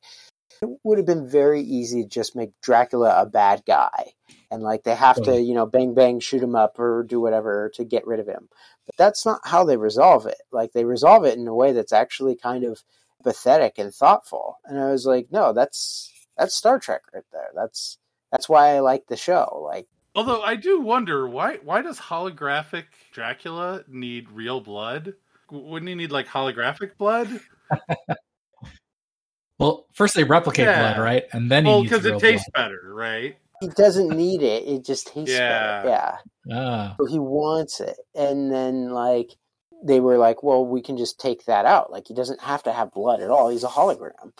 it 0.62 0.70
would 0.84 0.98
have 0.98 1.08
been 1.08 1.28
very 1.28 1.62
easy 1.62 2.04
to 2.04 2.10
just 2.10 2.36
make 2.36 2.52
Dracula 2.62 3.22
a 3.22 3.26
bad 3.26 3.64
guy, 3.66 4.14
and 4.50 4.64
like 4.64 4.84
they 4.84 4.96
have 4.96 5.22
to, 5.24 5.40
you 5.40 5.54
know, 5.54 5.66
bang 5.66 5.94
bang, 5.94 6.20
shoot 6.20 6.44
him 6.44 6.56
up 6.56 6.80
or 6.80 7.04
do 7.04 7.20
whatever 7.20 7.72
to 7.76 7.84
get 7.84 8.08
rid 8.08 8.20
of 8.20 8.28
him. 8.28 8.48
But 8.86 8.96
that's 8.98 9.26
not 9.26 9.42
how 9.44 9.66
they 9.66 9.78
resolve 9.78 10.26
it. 10.26 10.42
Like 10.52 10.72
they 10.72 10.86
resolve 10.86 11.26
it 11.26 11.38
in 11.38 11.48
a 11.48 11.56
way 11.56 11.74
that's 11.74 11.94
actually 11.94 12.36
kind 12.36 12.64
of 12.64 12.84
pathetic 13.24 13.78
and 13.78 13.94
thoughtful. 13.94 14.58
And 14.66 14.80
I 14.80 14.92
was 14.92 15.06
like, 15.06 15.28
no, 15.32 15.54
that's 15.54 16.12
that's 16.40 16.56
Star 16.56 16.80
Trek 16.80 17.02
right 17.14 17.24
there. 17.32 17.50
That's 17.54 17.98
that's 18.32 18.50
why 18.50 18.70
I 18.76 18.80
like 18.80 19.06
the 19.08 19.18
show. 19.18 19.62
Like, 19.66 19.88
Although 20.16 20.42
I 20.42 20.56
do 20.56 20.80
wonder 20.80 21.28
why 21.28 21.58
why 21.64 21.82
does 21.82 22.00
holographic 22.00 22.86
Dracula 23.12 23.84
need 23.88 24.30
real 24.32 24.62
blood? 24.62 25.14
Wouldn't 25.52 25.90
he 25.90 25.96
need 25.96 26.12
like 26.12 26.28
holographic 26.28 26.98
blood? 26.98 27.40
Well, 29.60 29.88
first 29.94 30.16
they 30.16 30.24
replicate 30.24 30.68
Yeah. 30.68 30.80
blood, 30.80 31.00
right? 31.04 31.26
And 31.34 31.52
then 31.52 31.66
he 31.66 31.72
Well, 31.72 31.82
needs 31.82 31.92
because 31.92 32.06
real 32.06 32.18
it 32.18 32.22
tastes 32.22 32.50
better, 32.56 32.80
right? 32.94 33.38
he 33.60 33.68
doesn't 33.68 34.16
need 34.16 34.42
it; 34.42 34.66
it 34.66 34.86
just 34.86 35.08
tastes 35.08 35.36
Yeah. 35.38 35.82
better. 35.82 35.90
Yeah, 35.90 36.18
blood. 36.46 36.58
Ah, 36.58 36.96
so 36.98 37.06
he 37.08 37.20
wants 37.20 37.82
it, 37.82 37.98
and 38.16 38.50
then 38.50 38.90
like 38.92 39.32
they 39.84 40.00
were 40.00 40.18
like, 40.18 40.44
well, 40.44 40.66
we 40.66 40.82
can 40.82 40.96
just 40.96 41.20
take 41.20 41.44
that 41.46 41.66
out. 41.66 41.92
Like 41.92 42.08
he 42.08 42.14
doesn't 42.14 42.40
have 42.40 42.64
to 42.64 42.72
have 42.72 42.92
blood 42.94 43.20
at 43.22 43.30
all. 43.30 43.50
He's 43.50 43.66
a 43.66 43.68
hologram. 43.68 44.32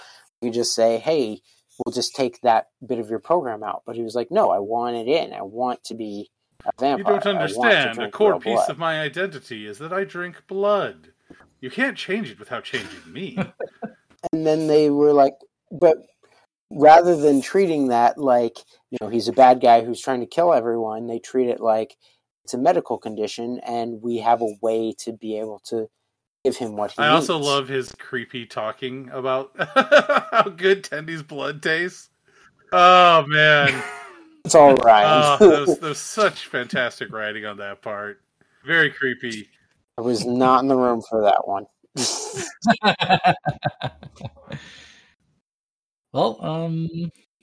You 0.42 0.52
just 0.52 0.74
say, 0.74 1.00
hey, 1.00 1.42
we'll 1.86 1.94
just 1.94 2.16
take 2.16 2.42
that 2.42 2.68
bit 2.86 3.00
of 3.00 3.10
your 3.10 3.20
program 3.20 3.64
out. 3.64 3.84
But 3.86 3.96
he 3.96 4.04
was 4.04 4.16
like, 4.16 4.32
no, 4.32 4.50
I 4.50 4.60
want 4.60 4.96
it 4.96 5.08
in. 5.08 5.34
I 5.34 5.42
want 5.42 5.84
to 5.86 5.96
be 5.96 6.30
a 6.66 6.72
vampire. 6.80 6.98
You 6.98 7.04
don't 7.04 7.08
I 7.08 7.12
want 7.12 7.24
to 7.24 7.30
understand. 7.30 8.00
A 8.00 8.12
core 8.12 8.40
piece 8.40 8.56
blood." 8.56 8.70
of 8.70 8.78
my 8.78 9.02
identity 9.02 9.66
is 9.66 9.78
that 9.80 9.94
I 9.94 10.04
drink 10.04 10.44
blood. 10.48 11.14
You 11.62 11.70
can't 11.70 11.98
change 11.98 12.32
it 12.32 12.40
without 12.40 12.64
changing 12.64 13.12
me. 13.12 13.38
and 14.34 14.46
then 14.46 14.68
they 14.68 14.90
were 14.90 15.14
like 15.14 15.36
but 15.72 15.98
rather 16.70 17.16
than 17.16 17.42
treating 17.42 17.88
that 17.88 18.18
like 18.18 18.58
you 18.92 18.98
know 19.02 19.10
he's 19.10 19.28
a 19.28 19.34
bad 19.34 19.62
guy 19.62 19.84
who's 19.84 20.02
trying 20.02 20.20
to 20.20 20.26
kill 20.26 20.54
everyone 20.54 21.08
they 21.08 21.20
treat 21.20 21.50
it 21.50 21.60
like 21.60 21.96
it's 22.44 22.54
a 22.54 22.58
medical 22.58 22.98
condition 22.98 23.60
and 23.66 24.02
we 24.02 24.18
have 24.18 24.42
a 24.42 24.56
way 24.62 24.94
to 24.98 25.14
be 25.14 25.40
able 25.40 25.60
to 25.60 25.88
give 26.44 26.58
him 26.58 26.76
what 26.76 26.92
he 26.92 27.02
I 27.02 27.10
also 27.10 27.36
needs. 27.36 27.48
love 27.48 27.68
his 27.68 27.92
creepy 28.00 28.46
talking 28.46 29.10
about 29.12 29.52
how 30.32 30.44
good 30.56 30.84
Tendi's 30.84 31.24
blood 31.24 31.62
tastes. 31.62 32.10
Oh 32.72 33.26
man, 33.28 33.84
it's 34.46 34.56
all 34.56 34.76
right. 34.76 35.04
oh, 35.06 35.32
right 35.32 35.40
that, 35.40 35.60
was, 35.68 35.80
that 35.80 35.88
was 35.90 35.98
such 35.98 36.48
fantastic 36.48 37.12
writing 37.12 37.46
on 37.46 37.58
that 37.58 37.82
part. 37.82 38.22
Very 38.66 38.92
creepy. 38.92 39.48
i 39.98 40.02
was 40.02 40.26
not 40.26 40.62
in 40.62 40.68
the 40.68 40.76
room 40.76 41.02
for 41.10 41.22
that 41.24 41.48
one 41.48 41.66
well, 46.14 46.38
um, 46.46 46.88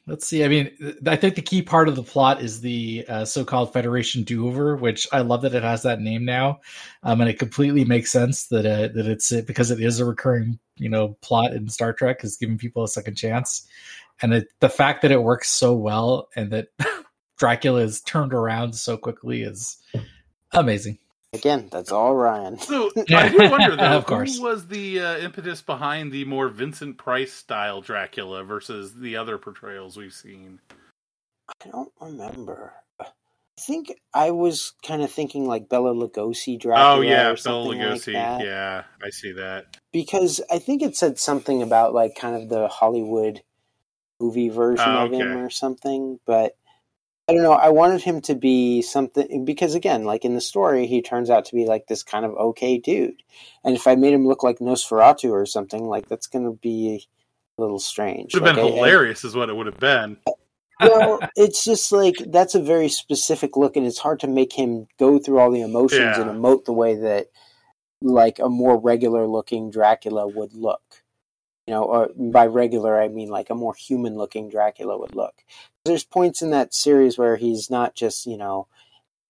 let's 0.07 0.26
see. 0.26 0.44
I 0.44 0.48
mean, 0.48 0.70
I 1.07 1.16
think 1.16 1.34
the 1.34 1.42
key 1.42 1.62
part 1.62 1.88
of 1.88 1.96
the 1.96 2.02
plot 2.02 2.40
is 2.40 2.61
the 2.61 3.04
uh, 3.09 3.24
so-called 3.24 3.72
Federation 3.72 4.22
do-over, 4.22 4.76
which 4.76 5.09
I 5.12 5.20
love 5.20 5.42
that 5.42 5.54
it 5.54 5.62
has 5.62 5.82
that 5.82 6.00
name 6.00 6.24
now, 6.24 6.61
um, 7.02 7.20
and 7.20 7.28
it 7.28 7.38
completely 7.38 7.84
makes 7.84 8.12
sense 8.12 8.46
that 8.48 8.66
uh, 8.66 8.88
that 8.94 9.07
it's 9.07 9.32
because 9.42 9.70
it 9.70 9.80
is 9.80 10.00
a 10.00 10.04
recurring, 10.04 10.59
you 10.76 10.88
know, 10.88 11.16
plot 11.20 11.52
in 11.52 11.68
Star 11.68 11.92
Trek 11.92 12.22
is 12.24 12.36
giving 12.36 12.59
people 12.59 12.84
a 12.84 12.88
second 12.88 13.16
chance, 13.16 13.66
and 14.22 14.32
it, 14.32 14.48
the 14.61 14.68
fact 14.68 15.02
that 15.02 15.12
it 15.12 15.22
works 15.22 15.50
so 15.50 15.74
well 15.74 16.28
and 16.36 16.50
that 16.52 16.68
Dracula 17.38 17.80
is 17.80 18.00
turned 18.00 18.32
around 18.32 18.74
so 18.74 18.96
quickly 18.96 19.42
is 19.42 19.76
amazing. 20.52 20.98
Again 21.37 21.68
that's 21.70 21.93
all 21.93 22.14
ryan 22.14 22.59
So 22.59 22.91
I 23.11 23.28
do 23.28 23.51
wonder 23.51 23.76
though, 23.76 23.82
Of 23.99 24.07
course. 24.07 24.37
who 24.39 24.43
was 24.45 24.66
the 24.66 25.01
uh, 25.01 25.18
impetus 25.18 25.62
behind 25.62 26.11
the 26.12 26.24
more 26.24 26.49
Vincent 26.49 26.99
Price 26.99 27.32
style 27.32 27.80
Dracula 27.80 28.43
versus 28.45 28.95
the 28.95 29.16
other 29.16 29.39
portrayals 29.39 29.97
we've 29.97 30.12
seen? 30.14 30.61
i 31.49 31.68
don't 31.70 31.93
remember 32.01 32.72
i 33.01 33.07
think 33.61 33.93
i 34.12 34.32
was 34.32 34.72
kind 34.84 35.01
of 35.03 35.11
thinking 35.12 35.47
like 35.47 35.68
Bela 35.68 35.95
Lugosi 35.95 36.59
Dracula 36.59 36.97
oh 36.97 37.01
yeah, 37.03 37.22
or 37.28 37.34
Bela 37.34 37.37
something 37.37 37.78
like 37.80 38.03
that. 38.05 38.45
yeah, 38.45 38.82
I 39.03 39.11
see 39.11 39.32
that. 39.32 39.76
because 39.93 40.41
I 40.51 40.59
think 40.59 40.82
it 40.82 40.97
said 40.97 41.18
something 41.20 41.62
about 41.62 41.95
like 41.95 42.16
kind 42.16 42.34
of 42.43 42.49
the 42.49 42.66
Hollywood 42.68 43.43
movie 44.20 44.49
version 44.49 44.89
Oh, 44.89 45.05
of 45.07 45.12
him 45.12 45.37
or 45.37 45.51
something, 45.51 46.18
but 46.26 46.57
I 47.28 47.32
don't 47.34 47.42
know. 47.42 47.52
I 47.52 47.70
wanted 47.70 48.02
him 48.02 48.20
to 48.22 48.34
be 48.36 48.82
something 48.82 49.44
because 49.44 49.74
again, 49.74 50.04
like 50.04 50.24
in 50.24 50.34
the 50.34 50.40
story, 50.40 50.86
he 50.86 51.02
turns 51.02 51.28
out 51.28 51.44
to 51.46 51.54
be 51.54 51.66
like 51.66 51.86
this 51.88 52.02
kind 52.04 52.24
of 52.24 52.32
okay 52.34 52.78
dude, 52.78 53.22
and 53.64 53.74
if 53.74 53.86
I 53.88 53.96
made 53.96 54.14
him 54.14 54.26
look 54.28 54.42
like 54.44 54.58
Nosferatu 54.60 55.30
or 55.32 55.44
something, 55.46 55.84
like 55.84 56.08
that's 56.08 56.28
going 56.28 56.44
to 56.44 56.56
be 56.62 57.04
a 57.58 57.62
little 57.62 57.80
strange. 57.80 58.32
Would 58.34 58.44
have 58.46 58.54
been 58.54 58.64
Like, 58.64 58.72
I- 58.72 58.76
I- 58.76 58.78
hilarious, 58.78 59.24
is 59.24 59.34
what 59.34 59.48
it 59.50 59.56
would 59.56 59.66
have 59.66 59.80
been. 59.80 60.18
well, 60.80 61.18
it's 61.36 61.64
just 61.64 61.90
like 61.90 62.14
that's 62.28 62.54
a 62.54 62.62
very 62.62 62.88
specific 62.88 63.56
look, 63.56 63.76
and 63.76 63.84
it's 63.86 63.98
hard 63.98 64.20
to 64.20 64.28
make 64.28 64.52
him 64.52 64.86
go 64.98 65.18
through 65.18 65.40
all 65.40 65.50
the 65.50 65.62
emotions 65.62 66.00
Yeah. 66.00 66.20
and 66.20 66.30
emote 66.30 66.64
the 66.64 66.72
way 66.72 66.94
that 66.94 67.26
like 68.02 68.38
a 68.38 68.48
more 68.48 68.78
regular 68.78 69.26
looking 69.26 69.70
Dracula 69.70 70.28
would 70.28 70.54
look. 70.54 71.02
You 71.66 71.74
know, 71.74 71.82
or 71.82 72.10
by 72.16 72.46
regular 72.46 73.00
I 73.00 73.08
mean 73.08 73.28
like 73.28 73.50
a 73.50 73.54
more 73.54 73.74
human 73.74 74.16
looking 74.16 74.48
Dracula 74.48 74.96
would 74.96 75.14
look. 75.14 75.34
There's 75.84 76.04
points 76.04 76.42
in 76.42 76.50
that 76.50 76.74
series 76.74 77.18
where 77.18 77.36
he's 77.36 77.70
not 77.70 77.94
just, 77.94 78.26
you 78.26 78.36
know, 78.36 78.68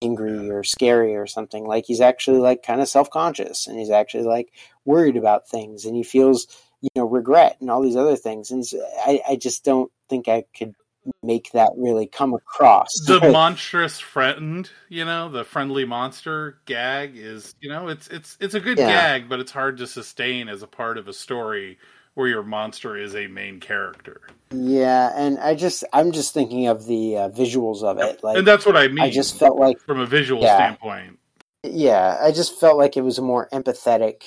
angry 0.03 0.51
or 0.51 0.63
scary 0.63 1.17
or 1.17 1.27
something. 1.27 1.65
Like 1.67 1.85
he's 1.87 2.01
actually 2.01 2.39
like 2.39 2.63
kind 2.63 2.81
of 2.81 2.89
self 2.89 3.11
conscious 3.11 3.67
and 3.67 3.79
he's 3.79 3.91
actually 3.91 4.25
like 4.25 4.53
worried 4.85 5.17
about 5.17 5.49
things 5.49 5.85
and 5.85 5.97
he 5.97 6.03
feels, 6.03 6.47
you 6.81 6.91
know, 6.95 7.07
regret 7.07 7.57
and 7.61 7.71
all 7.71 7.83
these 7.83 7.97
other 7.97 8.17
things. 8.17 8.51
And 8.51 8.65
I, 9.05 9.21
I 9.31 9.37
just 9.37 9.65
don't 9.65 9.91
think 10.09 10.29
I 10.29 10.45
could 10.57 10.75
make 11.23 11.53
that 11.53 11.71
really 11.77 12.07
come 12.07 12.35
across. 12.35 13.07
The 13.07 13.21
monstrous 13.21 13.99
friend, 13.99 14.69
you 14.89 15.05
know, 15.05 15.29
the 15.29 15.45
friendly 15.45 15.85
monster 15.85 16.59
gag 16.67 17.17
is, 17.17 17.55
you 17.61 17.69
know, 17.69 17.89
it's 17.89 18.09
it's 18.09 18.37
it's 18.41 18.55
a 18.55 18.61
good 18.61 18.79
Yeah. 18.79 18.87
gag, 18.87 19.29
but 19.29 19.41
it's 19.41 19.53
hard 19.53 19.79
to 19.79 19.87
sustain 19.87 20.49
as 20.49 20.63
a 20.63 20.67
part 20.67 20.99
of 20.99 21.09
a 21.09 21.13
story 21.13 21.79
where 22.17 22.27
your 22.29 22.43
monster 22.43 22.97
is 22.97 23.15
a 23.15 23.27
main 23.29 23.61
character. 23.61 24.23
Yeah, 24.51 25.13
and 25.15 25.39
I 25.39 25.55
just 25.55 25.85
I'm 25.93 26.13
just 26.13 26.33
thinking 26.35 26.67
of 26.67 26.87
the 26.87 27.17
uh, 27.19 27.29
visuals 27.29 27.83
of 27.83 27.99
it. 27.99 28.25
Like 28.25 28.39
and 28.39 28.47
that's 28.47 28.65
what 28.67 28.77
I 28.77 28.89
mean. 28.89 29.01
I 29.01 29.11
just 29.11 29.39
felt 29.39 29.59
like 29.59 29.79
from 29.81 30.01
a 30.01 30.07
visual 30.07 30.43
Yeah. 30.43 30.57
standpoint. 30.57 31.19
yeah, 31.63 32.17
I 32.21 32.33
just 32.33 32.59
felt 32.59 32.79
like 32.79 32.97
it 32.97 33.03
was 33.03 33.19
a 33.19 33.23
more 33.23 33.49
empathetic 33.53 34.23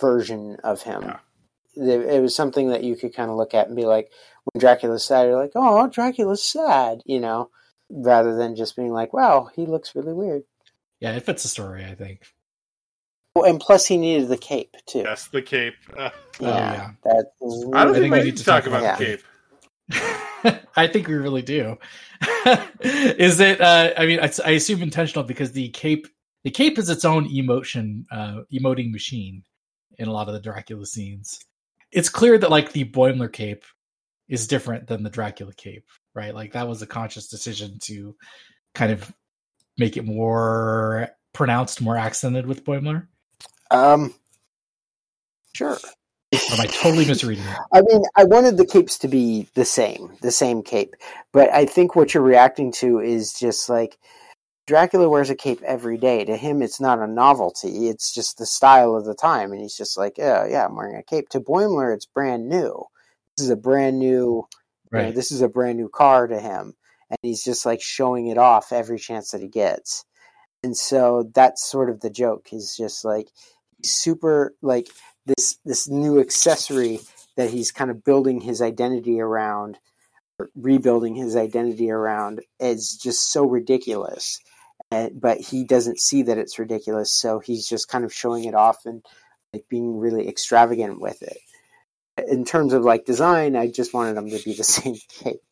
version 0.00 0.58
of 0.62 0.82
him. 0.82 1.02
Yeah. 1.02 1.18
It, 1.76 2.00
it 2.16 2.22
was 2.22 2.34
something 2.34 2.68
that 2.70 2.84
you 2.84 2.96
could 2.96 3.14
kind 3.14 3.30
of 3.30 3.36
look 3.36 3.54
at 3.54 3.66
and 3.68 3.76
be 3.76 3.84
like, 3.86 4.10
when 4.52 4.60
Dracula's 4.60 5.04
sad, 5.04 5.24
you're 5.26 5.40
like, 5.40 5.52
oh, 5.54 5.88
Dracula's 5.88 6.42
sad, 6.42 7.02
you 7.06 7.20
know, 7.20 7.50
rather 7.90 8.36
than 8.36 8.56
just 8.56 8.76
being 8.76 8.92
like, 8.92 9.12
wow, 9.12 9.48
he 9.54 9.64
looks 9.66 9.94
really 9.94 10.12
weird. 10.12 10.42
Yeah, 11.00 11.12
it 11.12 11.24
fits 11.24 11.42
the 11.42 11.48
story, 11.48 11.84
I 11.84 11.94
think. 11.94 12.22
Well, 13.36 13.44
and 13.44 13.60
plus, 13.60 13.86
he 13.86 13.98
needed 13.98 14.28
the 14.28 14.38
cape 14.38 14.74
too. 14.86 15.00
Yes, 15.00 15.28
the 15.28 15.42
cape. 15.42 15.74
Uh, 15.96 16.10
Oh, 16.38 16.46
yeah. 16.48 16.90
that. 17.04 17.26
I 17.72 17.84
don't 17.84 17.94
think, 17.94 18.02
think 18.04 18.12
we 18.12 18.18
we 18.18 18.24
need 18.26 18.36
to 18.36 18.44
talk 18.44 18.66
about 18.66 18.82
about 18.82 18.98
the 18.98 19.04
cape. 19.06 20.60
I 20.76 20.86
think 20.86 21.08
we 21.08 21.14
really 21.14 21.40
do. 21.40 21.78
is 22.80 23.40
it? 23.40 23.58
Uh, 23.58 23.94
I 23.96 24.04
mean, 24.04 24.20
I, 24.20 24.30
I 24.44 24.50
assume 24.50 24.82
intentional 24.82 25.24
because 25.24 25.52
the 25.52 25.70
cape, 25.70 26.08
the 26.44 26.50
cape 26.50 26.78
is 26.78 26.90
its 26.90 27.06
own 27.06 27.24
emotion, 27.34 28.06
uh, 28.10 28.40
emoting 28.52 28.92
machine 28.92 29.44
in 29.98 30.08
a 30.08 30.12
lot 30.12 30.28
of 30.28 30.34
the 30.34 30.40
Dracula 30.40 30.84
scenes. 30.84 31.40
It's 31.90 32.10
clear 32.10 32.36
that 32.36 32.50
like 32.50 32.72
the 32.72 32.84
Boimler 32.84 33.32
cape 33.32 33.64
is 34.28 34.46
different 34.46 34.88
than 34.88 35.02
the 35.02 35.10
Dracula 35.10 35.54
cape, 35.54 35.86
right? 36.14 36.34
Like 36.34 36.52
that 36.52 36.68
was 36.68 36.82
a 36.82 36.86
conscious 36.86 37.28
decision 37.28 37.78
to 37.84 38.14
kind 38.74 38.92
of 38.92 39.10
make 39.78 39.96
it 39.96 40.04
more 40.04 41.08
pronounced, 41.32 41.80
more 41.80 41.96
accented 41.96 42.46
with 42.46 42.64
Boimler. 42.64 43.06
Um, 43.70 44.14
sure. 45.54 45.78
Am 46.32 46.60
I 46.60 46.66
totally 46.66 47.06
misreading 47.06 47.44
it? 47.44 47.56
I 47.72 47.80
mean, 47.82 48.02
I 48.16 48.24
wanted 48.24 48.56
the 48.56 48.66
capes 48.66 48.98
to 48.98 49.08
be 49.08 49.48
the 49.54 49.64
same, 49.64 50.16
the 50.22 50.32
same 50.32 50.62
cape. 50.62 50.94
But 51.32 51.52
I 51.52 51.66
think 51.66 51.94
what 51.94 52.14
you're 52.14 52.22
reacting 52.22 52.72
to 52.72 52.98
is 53.00 53.32
just 53.32 53.68
like 53.68 53.96
Dracula 54.66 55.08
wears 55.08 55.30
a 55.30 55.36
cape 55.36 55.62
every 55.62 55.96
day. 55.96 56.24
To 56.24 56.36
him, 56.36 56.60
it's 56.60 56.80
not 56.80 56.98
a 56.98 57.06
novelty. 57.06 57.88
It's 57.88 58.12
just 58.12 58.38
the 58.38 58.46
style 58.46 58.96
of 58.96 59.04
the 59.04 59.14
time. 59.14 59.52
And 59.52 59.60
he's 59.60 59.76
just 59.76 59.96
like, 59.96 60.18
yeah, 60.18 60.46
yeah, 60.46 60.66
I'm 60.66 60.74
wearing 60.74 60.96
a 60.96 61.02
cape. 61.02 61.28
To 61.30 61.40
Boimler, 61.40 61.94
it's 61.94 62.06
brand 62.06 62.48
new. 62.48 62.84
This 63.36 63.44
is 63.44 63.50
a 63.50 63.56
brand 63.56 63.98
new, 63.98 64.48
you 64.92 64.98
know, 64.98 65.12
this 65.12 65.30
is 65.30 65.42
a 65.42 65.48
brand 65.48 65.78
new 65.78 65.88
car 65.88 66.26
to 66.26 66.40
him. 66.40 66.74
And 67.08 67.18
he's 67.22 67.44
just 67.44 67.64
like 67.64 67.80
showing 67.80 68.26
it 68.26 68.38
off 68.38 68.72
every 68.72 68.98
chance 68.98 69.30
that 69.30 69.40
he 69.40 69.48
gets. 69.48 70.04
And 70.64 70.76
so 70.76 71.30
that's 71.32 71.64
sort 71.64 71.88
of 71.88 72.00
the 72.00 72.10
joke 72.10 72.48
is 72.52 72.74
just 72.76 73.04
like 73.04 73.28
super 73.94 74.54
like 74.62 74.88
this 75.26 75.58
this 75.64 75.88
new 75.88 76.20
accessory 76.20 77.00
that 77.36 77.50
he's 77.50 77.72
kind 77.72 77.90
of 77.90 78.04
building 78.04 78.40
his 78.40 78.62
identity 78.62 79.20
around 79.20 79.78
rebuilding 80.54 81.14
his 81.14 81.34
identity 81.34 81.90
around 81.90 82.42
is 82.60 82.96
just 82.96 83.32
so 83.32 83.44
ridiculous. 83.44 84.40
And, 84.90 85.18
but 85.20 85.38
he 85.38 85.64
doesn't 85.64 85.98
see 85.98 86.22
that 86.22 86.38
it's 86.38 86.58
ridiculous 86.58 87.12
so 87.12 87.40
he's 87.40 87.66
just 87.66 87.88
kind 87.88 88.04
of 88.04 88.12
showing 88.12 88.44
it 88.44 88.54
off 88.54 88.86
and 88.86 89.04
like 89.52 89.64
being 89.68 89.98
really 89.98 90.28
extravagant 90.28 91.00
with 91.00 91.22
it. 91.22 91.38
In 92.28 92.44
terms 92.44 92.72
of 92.72 92.82
like 92.82 93.04
design 93.04 93.56
i 93.56 93.66
just 93.66 93.92
wanted 93.92 94.16
him 94.16 94.30
to 94.30 94.42
be 94.44 94.54
the 94.54 94.64
same 94.76 94.96
cape 95.08 95.42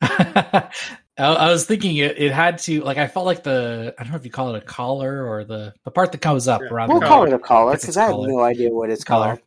I, 1.20 1.32
I 1.34 1.50
was 1.50 1.66
thinking 1.66 1.96
it, 1.98 2.18
it 2.18 2.32
had 2.32 2.58
to 2.60 2.80
like 2.82 2.96
I 2.98 3.06
felt 3.06 3.26
like 3.26 3.42
the 3.42 3.94
I 3.98 4.02
don't 4.02 4.12
know 4.12 4.18
if 4.18 4.24
you 4.24 4.30
call 4.30 4.54
it 4.54 4.62
a 4.62 4.66
collar 4.66 5.26
or 5.28 5.44
the 5.44 5.74
the 5.84 5.90
part 5.90 6.12
that 6.12 6.20
comes 6.20 6.48
up 6.48 6.60
Yeah. 6.62 6.68
around 6.68 6.88
we'll 6.88 7.00
the 7.00 7.06
call 7.06 7.24
it 7.24 7.32
a 7.32 7.38
collar 7.38 7.74
because 7.76 7.96
i 7.96 8.02
have 8.02 8.12
collar. 8.12 8.28
no 8.28 8.40
idea 8.40 8.70
what 8.70 8.90
it's 8.90 9.04
called 9.04 9.38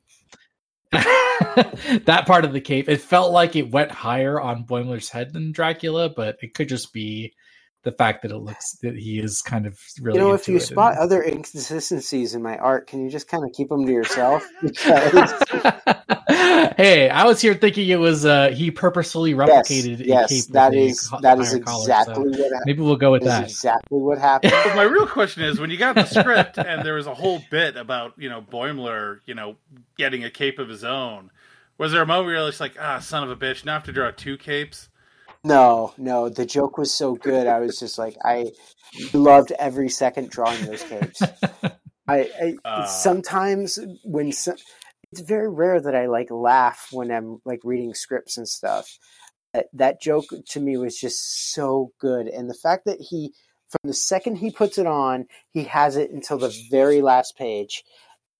that 0.91 2.23
part 2.27 2.45
of 2.45 2.53
the 2.53 2.61
cape. 2.61 2.87
It 2.87 3.01
felt 3.01 3.31
like 3.31 3.55
it 3.55 3.71
went 3.71 3.89
higher 3.91 4.39
on 4.39 4.65
Boimler's 4.65 5.09
head 5.09 5.33
than 5.33 5.51
Dracula, 5.51 6.09
but 6.09 6.37
it 6.41 6.53
could 6.53 6.69
just 6.69 6.93
be 6.93 7.33
the 7.83 7.91
fact 7.91 8.21
that 8.21 8.31
it 8.31 8.37
looks 8.37 8.73
that 8.81 8.95
he 8.95 9.19
is 9.19 9.41
kind 9.41 9.65
of 9.65 9.77
really. 10.01 10.17
you 10.19 10.23
know 10.25 10.33
if 10.33 10.47
you 10.47 10.59
spot 10.59 10.93
and- 10.93 11.01
other 11.01 11.21
inconsistencies 11.21 12.33
in 12.33 12.41
my 12.41 12.57
art 12.57 12.87
can 12.87 13.03
you 13.03 13.09
just 13.09 13.27
kind 13.27 13.43
of 13.43 13.51
keep 13.53 13.69
them 13.69 13.85
to 13.85 13.91
yourself 13.91 14.43
because 14.61 15.31
hey, 16.77 17.09
I 17.09 17.25
was 17.25 17.41
here 17.41 17.53
thinking 17.53 17.89
it 17.89 17.99
was 17.99 18.25
uh 18.25 18.49
he 18.49 18.71
purposefully 18.71 19.33
replicated 19.33 19.99
a 19.99 20.05
yes 20.05 20.29
cape. 20.45 20.53
that 20.53 20.71
with 20.71 20.79
a 20.79 20.83
is 20.85 21.07
co- 21.07 21.19
that 21.21 21.39
is 21.39 21.51
higher 21.51 21.59
collar, 21.59 21.83
exactly 21.83 22.13
so 22.15 22.21
what 22.21 22.39
happened. 22.39 22.61
maybe 22.65 22.81
we'll 22.81 22.95
go 22.95 23.11
with 23.11 23.23
That 23.23 23.49
is 23.49 23.61
that. 23.61 23.75
exactly 23.75 23.99
what 23.99 24.17
happened. 24.17 24.53
But 24.63 24.75
my 24.75 24.83
real 24.83 25.07
question 25.07 25.43
is 25.43 25.59
when 25.59 25.69
you 25.69 25.77
got 25.77 25.95
the 25.95 26.05
script 26.05 26.57
and 26.57 26.85
there 26.85 26.93
was 26.95 27.07
a 27.07 27.13
whole 27.13 27.41
bit 27.51 27.75
about, 27.75 28.13
you 28.17 28.29
know, 28.29 28.41
Boimler, 28.41 29.19
you 29.25 29.35
know, 29.35 29.55
getting 29.97 30.23
a 30.23 30.29
cape 30.31 30.57
of 30.59 30.69
his 30.69 30.83
own, 30.83 31.31
was 31.77 31.91
there 31.91 32.01
a 32.01 32.05
moment 32.05 32.27
where 32.27 32.35
you're 32.35 32.47
just 32.47 32.59
like, 32.61 32.75
ah, 32.79 32.99
son 32.99 33.23
of 33.23 33.29
a 33.29 33.35
bitch, 33.35 33.65
now 33.65 33.73
I 33.73 33.75
have 33.75 33.83
to 33.85 33.91
draw 33.91 34.11
two 34.11 34.37
capes? 34.37 34.89
No, 35.43 35.93
no, 35.97 36.29
the 36.29 36.45
joke 36.45 36.77
was 36.77 36.93
so 36.93 37.15
good. 37.15 37.47
I 37.47 37.59
was 37.59 37.77
just 37.77 37.97
like, 37.97 38.15
I 38.23 38.51
loved 39.13 39.51
every 39.59 39.89
second 39.89 40.29
drawing 40.29 40.65
those 40.65 40.83
capes. 40.83 41.21
I, 42.07 42.29
I 42.41 42.55
Uh. 42.65 42.85
sometimes 42.85 43.77
when 44.03 44.31
some, 44.31 44.55
it's 45.11 45.21
very 45.21 45.49
rare 45.49 45.81
that 45.81 45.95
I 45.95 46.07
like 46.07 46.31
laugh 46.31 46.87
when 46.91 47.11
I'm 47.11 47.41
like 47.45 47.59
reading 47.63 47.93
scripts 47.93 48.37
and 48.37 48.47
stuff. 48.47 48.97
That, 49.53 49.67
that 49.73 50.01
joke 50.01 50.25
to 50.49 50.59
me 50.59 50.77
was 50.77 50.97
just 50.97 51.53
so 51.53 51.91
good, 51.99 52.27
and 52.27 52.49
the 52.49 52.55
fact 52.55 52.85
that 52.85 52.99
he, 52.99 53.33
from 53.69 53.81
the 53.83 53.93
second 53.93 54.37
he 54.37 54.49
puts 54.49 54.79
it 54.79 54.87
on, 54.87 55.27
he 55.51 55.65
has 55.65 55.95
it 55.95 56.09
until 56.09 56.39
the 56.39 56.55
very 56.71 57.01
last 57.03 57.37
page, 57.37 57.83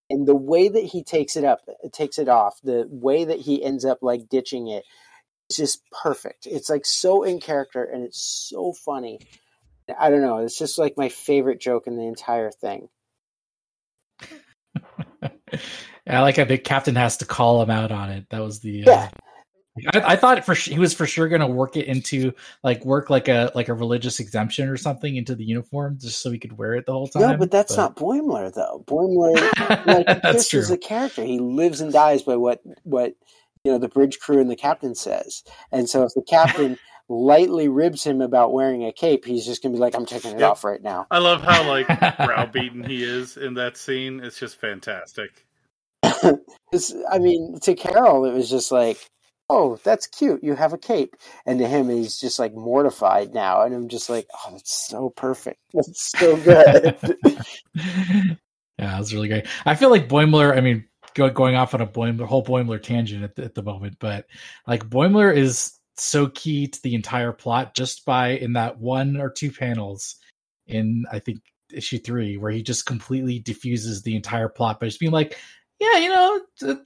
and 0.10 0.28
the 0.28 0.36
way 0.36 0.70
that 0.70 0.86
he 0.86 1.04
takes 1.04 1.36
it 1.36 1.43
up, 1.43 1.60
takes 1.91 2.18
it 2.18 2.30
off, 2.30 2.60
the 2.64 2.88
way 2.89 3.26
that 3.26 3.41
he 3.41 3.64
ends 3.64 3.86
up 3.86 3.99
like 4.01 4.28
ditching 4.28 4.68
it, 4.70 4.86
is 5.49 5.57
just 5.57 5.81
perfect. 5.91 6.45
It's 6.45 6.69
like 6.69 6.85
so 6.85 7.23
in 7.23 7.39
character, 7.39 7.83
and 7.83 8.03
it's 8.03 8.21
so 8.21 8.73
funny. 8.73 9.19
I 9.97 10.09
don't 10.09 10.21
know. 10.21 10.37
It's 10.37 10.57
just 10.57 10.77
like 10.77 10.93
my 10.97 11.09
favorite 11.09 11.59
joke 11.59 11.87
in 11.87 11.97
the 11.97 12.07
entire 12.07 12.51
thing. 12.51 12.89
I 16.07 16.19
like 16.21 16.37
how 16.37 16.45
the 16.45 16.57
captain 16.57 16.95
has 16.95 17.17
to 17.17 17.25
call 17.25 17.61
him 17.61 17.69
out 17.69 17.91
on 17.91 18.09
it. 18.09 18.25
That 18.29 18.39
was 18.39 18.59
the. 18.59 18.83
Yeah. 18.85 19.09
Uh, 19.13 19.19
I, 19.93 20.13
I 20.13 20.15
thought 20.15 20.45
for 20.45 20.53
he 20.53 20.77
was 20.77 20.93
for 20.93 21.07
sure 21.07 21.27
going 21.27 21.41
to 21.41 21.47
work 21.47 21.77
it 21.77 21.87
into 21.87 22.33
like 22.63 22.85
work 22.85 23.09
like 23.09 23.27
a 23.27 23.51
like 23.55 23.69
a 23.69 23.73
religious 23.73 24.19
exemption 24.19 24.69
or 24.69 24.77
something 24.77 25.15
into 25.15 25.33
the 25.33 25.43
uniform 25.43 25.97
just 25.99 26.21
so 26.21 26.29
he 26.29 26.37
could 26.37 26.57
wear 26.57 26.75
it 26.75 26.85
the 26.85 26.91
whole 26.91 27.07
time. 27.07 27.21
No, 27.23 27.37
but 27.37 27.49
that's 27.49 27.75
not 27.75 27.95
Boimler 27.95 28.53
though. 28.53 28.83
Boimler, 28.85 29.35
like 29.87 30.05
that's 30.21 30.37
this 30.37 30.49
true. 30.49 30.59
is 30.59 30.69
a 30.69 30.77
character. 30.77 31.23
He 31.23 31.39
lives 31.39 31.81
and 31.81 31.91
dies 31.91 32.21
by 32.21 32.35
what 32.35 32.61
what 32.83 33.15
you 33.64 33.72
know 33.72 33.78
the 33.78 33.88
bridge 33.88 34.20
crew 34.20 34.39
and 34.39 34.49
the 34.49 34.55
captain 34.55 34.93
says. 34.95 35.43
And 35.72 35.89
so 35.89 36.03
if 36.03 36.14
the 36.16 36.24
captain 36.28 36.78
lightly 37.09 37.68
ribs 37.70 38.03
him 38.03 38.22
about 38.22 38.53
wearing 38.53 38.84
a 38.86 38.91
cape, 38.91 39.26
he's 39.26 39.45
just 39.45 39.64
gonna 39.64 39.74
be 39.74 39.80
like, 39.80 39.95
"I'm 39.95 40.05
taking 40.05 40.32
it 40.32 40.39
Yep. 40.39 40.51
off 40.51 40.64
right 40.64 40.82
now." 40.82 41.07
I 41.11 41.20
love 41.20 41.41
how, 41.41 41.64
like, 41.68 41.88
browbeaten 42.26 42.84
he 42.84 43.03
is 43.03 43.38
in 43.38 43.53
that 43.55 43.78
scene. 43.78 44.20
It's 44.20 44.38
just 44.39 44.57
fantastic. 44.59 45.45
'Cause, 46.72 46.95
I 47.11 47.20
mean, 47.20 47.59
to 47.61 47.76
Carol, 47.76 48.26
it 48.26 48.34
was 48.34 48.49
just 48.49 48.72
like, 48.72 48.97
"Oh, 49.49 49.78
that's 49.84 50.07
cute. 50.07 50.43
You 50.43 50.55
have 50.55 50.74
a 50.74 50.78
cape," 50.78 51.16
and 51.45 51.59
to 51.59 51.68
him, 51.68 51.89
he's 51.89 52.18
just 52.20 52.39
like 52.39 52.53
mortified 52.53 53.34
now. 53.34 53.61
And 53.61 53.74
I'm 53.76 53.88
just 53.89 54.09
like, 54.09 54.28
"Oh, 54.34 54.51
that's 54.51 54.88
so 54.89 55.09
perfect. 55.11 55.59
That's 55.74 56.11
so 56.18 56.36
good." 56.38 56.95
yeah, 57.76 58.36
that 58.78 58.99
was 58.99 59.14
really 59.14 59.28
great. 59.28 59.45
I 59.66 59.76
feel 59.76 59.89
like 59.89 60.09
Boimler. 60.09 60.57
I 60.57 60.61
mean, 60.61 60.86
go, 61.16 61.30
going 61.30 61.55
off 61.55 61.74
on 61.74 61.82
a 61.82 61.88
Boimler 61.88 62.26
whole 62.26 62.43
Boimler 62.43 62.82
tangent 62.82 63.24
at 63.24 63.36
the, 63.36 63.43
at 63.43 63.55
the 63.55 63.64
moment, 63.64 63.97
but 63.99 64.26
like 64.68 64.89
Boimler 64.89 65.36
is 65.36 65.80
so 65.95 66.28
key 66.28 66.68
to 66.68 66.82
the 66.82 66.95
entire 66.95 67.32
plot 67.32 67.76
just 67.76 68.05
by 68.05 68.30
in 68.30 68.53
that 68.53 68.80
one 68.80 69.18
or 69.18 69.30
two 69.30 69.51
panels 69.51 70.16
in 70.68 71.05
I 71.11 71.20
think 71.20 71.39
issue 71.72 71.99
three 71.99 72.38
where 72.38 72.51
he 72.51 72.61
just 72.61 72.86
completely 72.86 73.39
diffuses 73.39 74.01
the 74.01 74.16
entire 74.16 74.49
plot 74.49 74.80
by 74.80 74.88
just 74.88 74.99
being 74.99 75.11
like, 75.11 75.38
"Yeah, 75.80 75.97
you 75.97 76.09
know, 76.09 76.41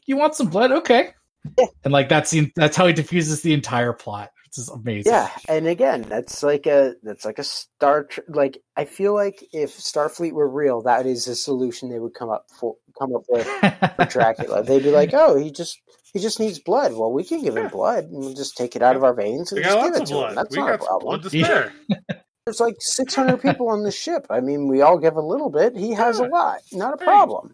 you 0.05 0.17
want 0.17 0.35
some 0.35 0.49
blood? 0.49 0.71
Okay." 0.71 1.11
Yeah. 1.57 1.65
And 1.83 1.93
like 1.93 2.09
that's 2.09 2.31
the, 2.31 2.51
that's 2.55 2.75
how 2.75 2.87
he 2.87 2.93
diffuses 2.93 3.41
the 3.41 3.53
entire 3.53 3.93
plot. 3.93 4.31
It's 4.57 4.67
This 4.67 4.69
is 4.69 4.69
amazing. 4.69 5.11
Yeah, 5.11 5.29
and 5.47 5.67
again, 5.67 6.01
that's 6.03 6.43
like 6.43 6.65
a 6.65 6.95
that's 7.03 7.25
like 7.25 7.39
a 7.39 7.43
Star 7.43 8.05
Tr- 8.05 8.21
like 8.27 8.57
I 8.75 8.85
feel 8.85 9.13
like 9.13 9.43
if 9.53 9.77
Starfleet 9.77 10.33
were 10.33 10.49
real, 10.49 10.81
that 10.83 11.05
is 11.05 11.27
a 11.27 11.35
solution 11.35 11.89
they 11.89 11.99
would 11.99 12.13
come 12.13 12.29
up 12.29 12.45
for 12.59 12.75
come 12.97 13.15
up 13.15 13.23
with 13.29 13.47
for 13.47 14.05
Dracula. 14.05 14.63
They'd 14.67 14.83
be 14.83 14.91
like, 14.91 15.11
"Oh, 15.13 15.37
he 15.37 15.51
just 15.51 15.79
he 16.13 16.19
just 16.19 16.39
needs 16.39 16.59
blood. 16.59 16.93
Well, 16.93 17.11
we 17.11 17.23
can 17.23 17.43
give 17.43 17.55
him 17.55 17.67
blood, 17.67 18.05
and 18.05 18.19
we'll 18.19 18.33
just 18.33 18.57
take 18.57 18.75
it 18.75 18.81
out 18.81 18.95
of 18.95 19.03
our 19.03 19.13
veins 19.13 19.51
and 19.51 19.59
We 19.59 19.63
just 19.63 19.77
give 19.77 19.95
it 19.95 20.01
of 20.01 20.07
to 20.07 20.27
him. 20.27 20.35
That's 20.35 20.55
We 20.55 20.61
not 20.61 20.67
a 20.67 20.71
got 20.71 20.79
some 20.79 20.87
problem." 20.87 21.19
blood 21.19 21.23
to 21.23 21.29
spare. 21.29 21.73
There's 22.45 22.59
like 22.61 22.77
600 22.79 23.41
people 23.41 23.69
on 23.69 23.83
the 23.83 23.91
ship. 23.91 24.25
I 24.29 24.39
mean, 24.39 24.69
we 24.69 24.81
all 24.81 24.97
give 24.97 25.17
a 25.17 25.21
little 25.21 25.49
bit. 25.49 25.75
He 25.75 25.91
has 25.91 26.19
a 26.19 26.23
lot. 26.23 26.61
Not 26.71 26.93
a 26.93 26.97
problem. 26.97 27.53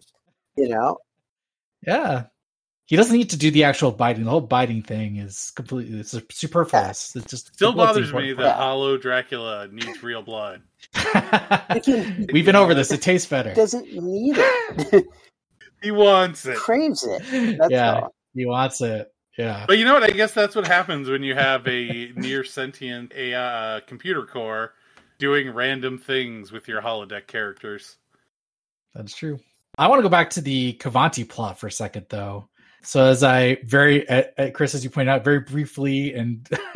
You 0.55 0.69
know? 0.69 0.97
yeah. 1.85 2.25
He 2.85 2.95
doesn't 2.97 3.15
need 3.15 3.29
to 3.29 3.37
do 3.37 3.49
the 3.49 3.63
actual 3.63 3.91
biting. 3.91 4.25
The 4.25 4.29
whole 4.29 4.41
biting 4.41 4.83
thing 4.83 5.15
is 5.15 5.51
completely 5.55 5.99
it's 5.99 6.15
superfluous. 6.31 7.15
It 7.15 7.27
just 7.27 7.53
Still 7.53 7.71
the 7.71 7.75
blood's 7.75 7.95
the 7.95 8.01
bothers 8.01 8.13
me 8.13 8.33
that 8.33 8.43
Yeah. 8.43 8.53
Hollow 8.55 8.97
Dracula 8.97 9.67
needs 9.71 10.03
real 10.03 10.21
blood. 10.21 10.61
can- 10.93 12.27
We've 12.33 12.45
been 12.45 12.55
over 12.57 12.73
this. 12.73 12.91
It 12.91 13.01
tastes 13.01 13.29
better. 13.29 13.53
Doesn't 13.53 13.91
need 13.93 14.35
it. 14.37 15.05
He 15.81 15.91
wants 15.91 16.45
it. 16.45 16.55
Craves 16.55 17.03
it. 17.03 17.21
That's 17.59 17.69
yeah, 17.69 17.95
all. 17.95 18.15
he 18.33 18.45
wants 18.45 18.79
it. 18.79 19.13
Yeah. 19.37 19.65
But 19.67 19.77
you 19.79 19.83
know 19.83 19.93
what? 19.93 20.03
I 20.03 20.11
guess 20.11 20.33
that's 20.33 20.55
what 20.55 20.65
happens 20.65 21.09
when 21.09 21.23
you 21.23 21.35
have 21.35 21.67
a 21.67 22.13
near 22.15 22.45
sentient 22.45 23.11
AI 23.13 23.75
uh, 23.75 23.79
computer 23.81 24.25
core 24.25 24.75
doing 25.19 25.49
random 25.53 25.97
things 25.97 26.53
with 26.53 26.69
your 26.69 26.81
holodeck 26.81 27.27
characters. 27.27 27.97
That's 28.95 29.13
true. 29.13 29.39
I 29.77 29.87
want 29.87 29.99
to 29.99 30.03
go 30.03 30.09
back 30.09 30.29
to 30.31 30.41
the 30.41 30.77
Qvanti 30.79 31.27
plot 31.27 31.59
for 31.59 31.67
a 31.67 31.71
second, 31.71 32.05
though. 32.07 32.47
So, 32.83 33.05
as 33.05 33.23
I 33.23 33.57
very, 33.63 34.07
uh, 34.07 34.51
Chris, 34.53 34.75
as 34.75 34.83
you 34.83 34.89
pointed 34.89 35.11
out, 35.11 35.23
very 35.23 35.39
briefly 35.39 36.13
and 36.13 36.47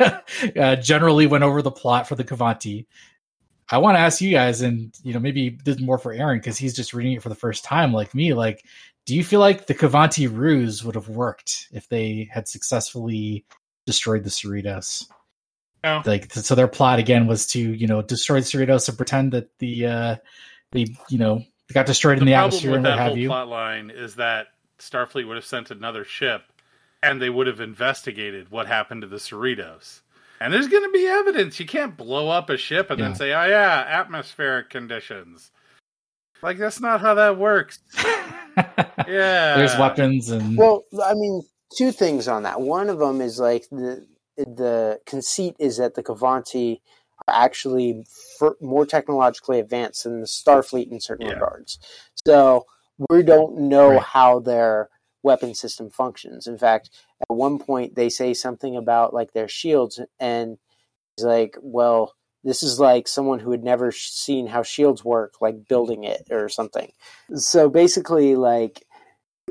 uh, 0.56 0.76
generally 0.76 1.26
went 1.26 1.44
over 1.44 1.62
the 1.62 1.70
plot 1.70 2.08
for 2.08 2.14
the 2.14 2.24
Qvanti. 2.24 2.86
I 3.70 3.78
want 3.78 3.96
to 3.96 4.00
ask 4.00 4.20
you 4.20 4.30
guys, 4.30 4.62
and 4.62 4.94
you 5.02 5.12
know, 5.12 5.20
maybe 5.20 5.58
this 5.64 5.76
is 5.76 5.82
more 5.82 5.98
for 5.98 6.12
Aaron 6.12 6.38
because 6.38 6.56
he's 6.56 6.74
just 6.74 6.94
reading 6.94 7.12
it 7.12 7.22
for 7.22 7.28
the 7.28 7.34
first 7.34 7.64
time, 7.64 7.92
like 7.92 8.14
me. 8.14 8.32
Like, 8.32 8.64
do 9.04 9.14
you 9.14 9.22
feel 9.22 9.40
like 9.40 9.66
the 9.66 9.74
Qvanti 9.74 10.30
ruse 10.30 10.82
would 10.84 10.94
have 10.94 11.08
worked 11.08 11.68
if 11.72 11.88
they 11.88 12.28
had 12.32 12.48
successfully 12.48 13.44
destroyed 13.86 14.24
the 14.24 14.30
Cerritos? 14.30 15.06
No. 15.84 16.02
Like, 16.04 16.32
so 16.32 16.54
their 16.54 16.68
plot 16.68 16.98
again 16.98 17.26
was 17.26 17.46
to, 17.48 17.60
you 17.60 17.86
know, 17.86 18.02
destroy 18.02 18.40
the 18.40 18.46
Cerritos 18.46 18.88
and 18.88 18.96
pretend 18.96 19.32
that 19.32 19.48
the, 19.58 19.86
uh, 19.86 20.16
they, 20.72 20.86
you 21.08 21.18
know, 21.18 21.42
got 21.72 21.86
destroyed 21.86 22.18
in 22.18 22.24
the 22.24 22.34
atmosphere 22.34 22.74
and 22.74 22.84
what 22.84 22.98
have 22.98 23.16
you. 23.16 23.28
plot 23.28 23.48
line 23.48 23.90
is 23.90 24.16
that 24.16 24.48
Starfleet 24.78 25.26
would 25.26 25.36
have 25.36 25.44
sent 25.44 25.70
another 25.70 26.04
ship, 26.04 26.42
and 27.02 27.20
they 27.20 27.30
would 27.30 27.46
have 27.46 27.60
investigated 27.60 28.50
what 28.50 28.66
happened 28.66 29.02
to 29.02 29.08
the 29.08 29.16
Cerritos. 29.16 30.00
And 30.40 30.52
there's 30.52 30.68
going 30.68 30.84
to 30.84 30.90
be 30.92 31.06
evidence. 31.06 31.58
You 31.58 31.66
can't 31.66 31.96
blow 31.96 32.28
up 32.28 32.48
a 32.48 32.56
ship 32.56 32.90
and 32.90 32.98
Yeah. 33.00 33.06
then 33.06 33.14
say, 33.16 33.32
"Oh 33.32 33.44
yeah, 33.46 33.84
atmospheric 33.88 34.70
conditions." 34.70 35.50
Like 36.42 36.58
that's 36.58 36.80
not 36.80 37.00
how 37.00 37.14
that 37.14 37.36
works. 37.38 37.80
Yeah, 39.06 39.56
There's 39.56 39.78
weapons 39.78 40.30
and 40.30 40.56
Well, 40.58 40.84
I 41.04 41.14
mean, 41.14 41.42
two 41.76 41.92
things 41.92 42.26
on 42.26 42.42
that. 42.42 42.60
One 42.60 42.90
of 42.90 42.98
them 42.98 43.20
is 43.20 43.38
like 43.38 43.68
the 43.70 44.04
the 44.36 45.00
conceit 45.06 45.54
is 45.60 45.76
that 45.78 45.94
the 45.94 46.02
Qvanti 46.02 46.80
are 47.28 47.34
actually 47.44 48.04
fir- 48.38 48.56
more 48.60 48.84
technologically 48.84 49.60
advanced 49.60 50.04
than 50.04 50.20
the 50.20 50.26
Starfleet 50.26 50.90
in 50.90 51.00
certain 51.00 51.26
Yeah. 51.26 51.34
regards. 51.34 51.78
So 52.26 52.66
we 53.10 53.22
don't 53.22 53.56
know 53.58 53.90
Right. 53.90 54.02
how 54.02 54.40
their 54.40 54.88
weapon 55.22 55.54
system 55.54 55.90
functions. 55.90 56.46
In 56.46 56.58
fact, 56.58 56.90
at 57.20 57.34
one 57.34 57.58
point 57.58 57.94
they 57.94 58.08
say 58.08 58.34
something 58.34 58.76
about 58.76 59.12
like 59.14 59.32
their 59.32 59.48
shields, 59.48 60.00
and 60.18 60.58
he's 61.16 61.24
like, 61.24 61.56
"Well." 61.60 62.14
This 62.44 62.62
is 62.62 62.78
like 62.78 63.08
someone 63.08 63.40
who 63.40 63.50
had 63.50 63.64
never 63.64 63.90
seen 63.90 64.46
how 64.46 64.62
shields 64.62 65.04
work, 65.04 65.34
like 65.40 65.66
building 65.68 66.04
it 66.04 66.28
or 66.30 66.48
something. 66.48 66.92
So 67.34 67.68
basically, 67.68 68.36
like 68.36 68.86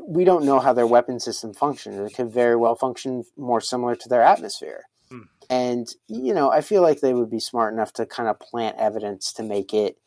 we 0.02 0.24
don't 0.24 0.46
know 0.46 0.60
how 0.60 0.72
their 0.72 0.88
weapon 0.88 1.20
system 1.20 1.54
functions. 1.54 2.00
It 2.00 2.16
could 2.16 2.32
very 2.32 2.56
well 2.56 2.76
function 2.76 3.26
more 3.36 3.60
similar 3.60 3.96
to 3.98 4.10
their 4.10 4.24
atmosphere. 4.24 4.84
Hmm. 5.10 5.24
And, 5.50 5.88
you 6.08 6.34
know, 6.34 6.50
I 6.50 6.62
feel 6.62 6.82
like 6.82 7.02
they 7.02 7.14
would 7.14 7.30
be 7.30 7.42
smart 7.42 7.74
enough 7.74 7.92
to 7.94 8.06
kind 8.06 8.30
of 8.30 8.40
plant 8.40 8.78
evidence 8.80 9.34
to 9.34 9.44
make 9.44 9.74
it 9.74 9.98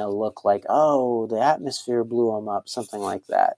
of 0.00 0.14
look 0.14 0.44
like, 0.44 0.64
oh, 0.68 1.26
the 1.26 1.40
atmosphere 1.40 2.04
blew 2.04 2.34
them 2.34 2.48
up, 2.48 2.68
something 2.68 3.00
like 3.00 3.26
that. 3.26 3.56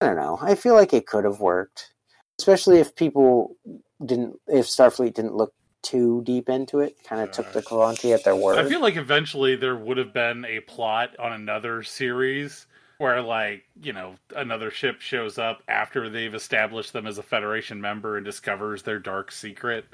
I 0.00 0.06
don't 0.06 0.16
know. 0.16 0.38
I 0.40 0.54
feel 0.54 0.74
like 0.74 0.92
it 0.92 1.06
could 1.06 1.24
have 1.24 1.40
worked, 1.40 1.92
especially 2.38 2.78
if 2.78 2.94
people 2.94 3.56
didn't, 4.04 4.38
if 4.46 4.66
Starfleet 4.66 5.14
didn't 5.14 5.34
look 5.34 5.54
too 5.82 6.22
deep 6.24 6.48
into 6.48 6.80
it, 6.80 6.96
kind 7.04 7.22
of 7.22 7.30
took 7.32 7.52
the 7.52 7.62
Qvanti 7.62 8.12
at 8.12 8.24
their 8.24 8.36
word. 8.36 8.58
I 8.58 8.68
feel 8.68 8.82
like 8.82 8.96
eventually 8.96 9.56
there 9.56 9.76
would 9.76 9.96
have 9.96 10.12
been 10.12 10.44
a 10.44 10.60
plot 10.60 11.16
on 11.18 11.32
another 11.32 11.82
series 11.82 12.66
where, 12.98 13.22
like, 13.22 13.64
you 13.82 13.92
know, 13.92 14.16
another 14.34 14.70
ship 14.70 15.00
shows 15.00 15.38
up 15.38 15.62
after 15.68 16.08
they've 16.08 16.34
established 16.34 16.92
them 16.92 17.06
as 17.06 17.18
a 17.18 17.22
Federation 17.22 17.80
member 17.80 18.16
and 18.16 18.24
discovers 18.24 18.82
their 18.82 18.98
dark 18.98 19.30
secret. 19.30 19.84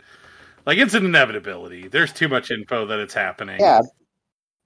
Like, 0.67 0.79
it's 0.79 0.95
an 0.95 1.05
inevitability. 1.05 1.89
There's 1.89 2.13
too 2.13 2.29
much 2.29 2.51
info 2.51 2.87
that 2.87 2.99
it's 2.99 3.15
happening. 3.15 3.61
Yeah. 3.61 3.83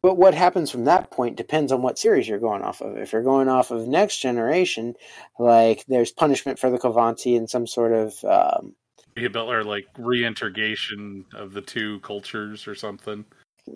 But 0.02 0.16
what 0.16 0.34
happens 0.34 0.70
from 0.70 0.84
that 0.84 1.10
point 1.10 1.36
depends 1.36 1.72
on 1.72 1.82
what 1.82 1.98
series 1.98 2.28
you're 2.28 2.38
going 2.38 2.62
off 2.62 2.80
of. 2.80 2.96
If 2.96 3.12
you're 3.12 3.22
going 3.22 3.48
off 3.48 3.70
of 3.70 3.88
Next 3.88 4.18
Generation, 4.18 4.94
like 5.38 5.84
there's 5.88 6.12
punishment 6.12 6.58
for 6.58 6.70
the 6.70 6.78
Qvanti 6.78 7.36
and 7.36 7.50
some 7.50 7.66
sort 7.66 7.92
of 7.92 8.24
um, 8.24 8.74
Or, 9.16 9.64
like, 9.64 9.86
reintegration 9.98 11.24
of 11.34 11.54
the 11.54 11.62
two 11.62 12.00
cultures 12.00 12.68
or 12.68 12.74
something. 12.74 13.24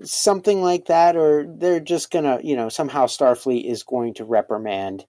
something 0.02 0.62
like 0.62 0.86
that, 0.86 1.16
or 1.16 1.46
they're 1.48 1.80
just 1.80 2.10
gonna, 2.10 2.38
you 2.42 2.56
know, 2.56 2.68
somehow 2.68 3.06
Starfleet 3.06 3.64
is 3.64 3.82
going 3.82 4.14
to 4.14 4.24
reprimand 4.24 5.04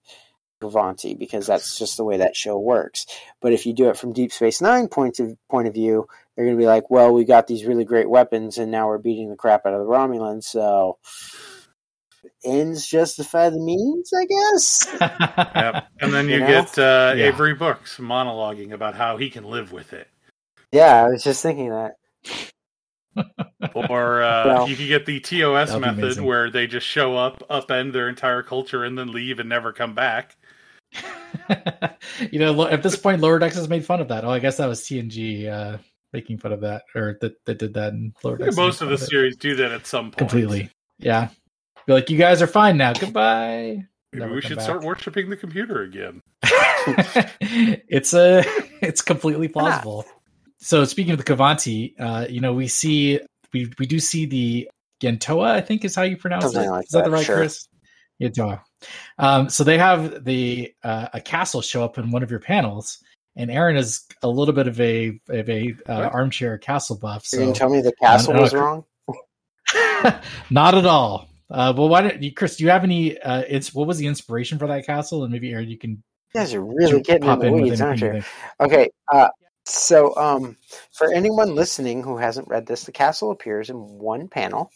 Qvanti 0.62 1.18
because 1.18 1.46
that's 1.46 1.78
just 1.78 1.96
the 1.96 2.04
way 2.04 2.16
that 2.18 2.36
show 2.36 2.58
works. 2.58 3.06
But 3.40 3.52
if 3.52 3.66
you 3.66 3.72
do 3.74 3.90
it 3.90 3.96
from 3.96 4.12
Deep 4.12 4.32
Space 4.32 4.60
Nine 4.60 4.88
point 4.88 5.20
of 5.20 5.36
point 5.50 5.68
of 5.68 5.74
view, 5.74 6.06
they're 6.36 6.44
gonna 6.46 6.56
be 6.56 6.66
like, 6.66 6.90
well, 6.90 7.12
we 7.12 7.24
got 7.24 7.46
these 7.46 7.64
really 7.64 7.84
great 7.84 8.08
weapons, 8.08 8.58
and 8.58 8.70
now 8.70 8.88
we're 8.88 8.98
beating 8.98 9.30
the 9.30 9.36
crap 9.36 9.66
out 9.66 9.74
of 9.74 9.80
the 9.80 9.86
Romulans, 9.86 10.44
so 10.44 10.98
ends 12.44 12.86
justify 12.86 13.50
the 13.50 13.58
means, 13.60 14.10
I 14.12 14.24
guess. 14.24 14.88
Yep. 15.54 15.86
And 16.00 16.12
then 16.12 16.28
you, 16.28 16.34
You 16.34 16.40
know? 16.40 16.46
get 16.46 16.78
uh, 16.78 17.14
Yeah. 17.16 17.26
Avery 17.26 17.54
Brooks 17.54 17.98
monologuing 17.98 18.72
about 18.72 18.94
how 18.94 19.16
he 19.16 19.30
can 19.30 19.44
live 19.44 19.72
with 19.72 19.92
it. 19.92 20.08
Yeah, 20.72 21.04
I 21.04 21.08
was 21.08 21.22
just 21.22 21.42
thinking 21.42 21.70
that. 21.70 21.92
Or 23.74 24.22
uh, 24.22 24.46
Well- 24.46 24.68
you 24.68 24.74
could 24.76 24.88
get 24.88 25.06
the 25.06 25.20
TOS 25.20 25.76
method 25.76 26.18
where 26.20 26.50
they 26.50 26.66
just 26.66 26.86
show 26.86 27.16
up, 27.16 27.46
upend 27.50 27.92
their 27.92 28.08
entire 28.08 28.42
culture, 28.42 28.84
and 28.84 28.98
then 28.98 29.12
leave 29.12 29.38
and 29.38 29.48
never 29.48 29.72
come 29.72 29.94
back. 29.94 30.36
you 32.30 32.38
know, 32.38 32.66
at 32.66 32.82
this 32.82 32.96
point, 32.96 33.20
Lower 33.20 33.38
Decks 33.38 33.56
has 33.56 33.68
made 33.68 33.84
fun 33.84 34.00
of 34.00 34.08
that. 34.08 34.24
Oh, 34.24 34.30
I 34.30 34.38
guess 34.38 34.56
that 34.56 34.66
was 34.66 34.80
TNG 34.82 35.46
uh, 35.48 35.78
making 36.12 36.38
fun 36.38 36.52
of 36.52 36.60
that, 36.60 36.82
or 36.94 37.18
that 37.20 37.44
that 37.46 37.58
did 37.58 37.74
that 37.74 37.92
in 37.92 38.12
Florida. 38.20 38.46
I 38.46 38.50
most 38.54 38.82
of 38.82 38.88
the 38.88 38.96
fun 38.96 39.04
it. 39.04 39.08
series 39.08 39.36
do 39.36 39.54
that 39.56 39.72
at 39.72 39.86
some 39.86 40.06
point. 40.06 40.18
completely. 40.18 40.70
Yeah, 40.98 41.28
be 41.86 41.92
like, 41.92 42.10
you 42.10 42.18
guys 42.18 42.42
are 42.42 42.46
fine 42.46 42.76
now. 42.76 42.92
Goodbye. 42.92 43.84
Maybe 44.12 44.24
Never 44.24 44.34
we 44.34 44.40
should 44.42 44.56
back. 44.56 44.64
start 44.64 44.82
worshiping 44.82 45.30
the 45.30 45.36
computer 45.36 45.82
again. 45.82 46.20
it's 46.42 48.12
a 48.12 48.44
it's 48.82 49.00
completely 49.00 49.48
plausible. 49.48 50.04
So 50.58 50.84
speaking 50.84 51.12
of 51.12 51.18
the 51.18 51.24
Qvanti, 51.24 51.94
uh, 51.98 52.26
you 52.28 52.40
know, 52.40 52.52
we 52.52 52.68
see 52.68 53.20
we 53.52 53.72
we 53.78 53.86
do 53.86 53.98
see 53.98 54.26
the 54.26 54.68
Yentoa, 55.02 55.50
I 55.50 55.60
think 55.60 55.84
is 55.84 55.94
how 55.94 56.02
you 56.02 56.16
pronounce 56.16 56.44
Something 56.44 56.64
it. 56.64 56.70
like 56.70 56.84
is 56.84 56.90
that, 56.92 57.04
the 57.04 57.10
right, 57.10 57.24
sure. 57.24 57.36
Chris? 57.36 57.66
Yentoa. 58.20 58.60
Um, 59.18 59.48
so 59.48 59.64
they 59.64 59.78
have 59.78 60.24
the 60.24 60.72
uh, 60.84 61.08
a 61.14 61.20
castle 61.20 61.62
show 61.62 61.82
up 61.82 61.98
in 61.98 62.10
one 62.10 62.22
of 62.22 62.30
your 62.30 62.40
panels, 62.40 62.98
and 63.36 63.50
Aaron 63.50 63.76
is 63.76 64.04
a 64.22 64.28
little 64.28 64.54
bit 64.54 64.68
of 64.68 64.80
a 64.80 65.20
of 65.28 65.48
a 65.48 65.74
uh, 65.88 66.10
armchair 66.12 66.58
castle 66.58 66.98
buff. 66.98 67.26
You're 67.32 67.42
gonna 67.42 67.54
tell 67.54 67.70
me 67.70 67.80
the 67.80 67.94
castle 68.00 68.34
was 68.34 68.54
wrong? 68.54 68.84
not 70.50 70.74
at 70.74 70.86
all. 70.86 71.28
Uh, 71.50 71.72
well, 71.76 71.88
why 71.88 72.02
don't 72.02 72.22
you, 72.22 72.32
Chris? 72.32 72.56
Do 72.56 72.64
you 72.64 72.70
have 72.70 72.84
any? 72.84 73.18
Uh, 73.20 73.42
it's 73.46 73.74
what 73.74 73.86
was 73.86 73.98
the 73.98 74.06
inspiration 74.06 74.58
for 74.58 74.66
that 74.68 74.86
castle? 74.86 75.24
And 75.24 75.32
maybe 75.32 75.52
Aaron, 75.52 75.68
you 75.68 75.78
can 75.78 76.02
You 76.34 76.40
guys 76.40 76.54
are 76.54 76.64
really 76.64 77.00
getting 77.02 77.28
in 77.28 77.38
the 77.38 77.46
in 77.46 77.54
weeds, 77.54 77.80
aren't 77.80 78.00
you? 78.00 78.14
you. 78.14 78.22
Okay, 78.60 78.90
uh, 79.12 79.28
so 79.64 80.16
um, 80.16 80.56
for 80.92 81.12
anyone 81.12 81.54
listening 81.54 82.02
who 82.02 82.16
hasn't 82.16 82.48
read 82.48 82.66
this, 82.66 82.84
the 82.84 82.92
castle 82.92 83.30
appears 83.30 83.70
in 83.70 83.76
one 83.76 84.28
panel 84.28 84.70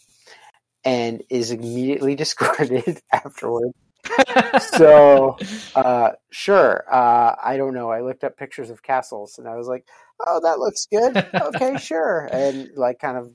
and 0.85 1.23
is 1.29 1.51
immediately 1.51 2.15
discarded 2.17 3.01
afterward. 3.13 3.73
So, 4.77 5.37
uh, 5.75 6.13
sure, 6.31 6.85
uh, 6.91 7.37
I 7.43 7.57
don't 7.57 7.75
know. 7.75 7.91
I 7.91 8.01
looked 8.01 8.25
up 8.25 8.37
pictures 8.37 8.71
of 8.71 8.83
castles 8.83 9.39
and 9.39 9.47
I 9.49 9.57
was 9.57 9.67
like, 9.69 9.87
"Oh, 10.27 10.41
that 10.43 10.59
looks 10.59 10.87
good. 10.91 11.17
Okay, 11.35 11.77
sure." 11.81 12.29
And 12.33 12.71
like, 12.77 12.99
kind 12.99 13.17
of, 13.19 13.31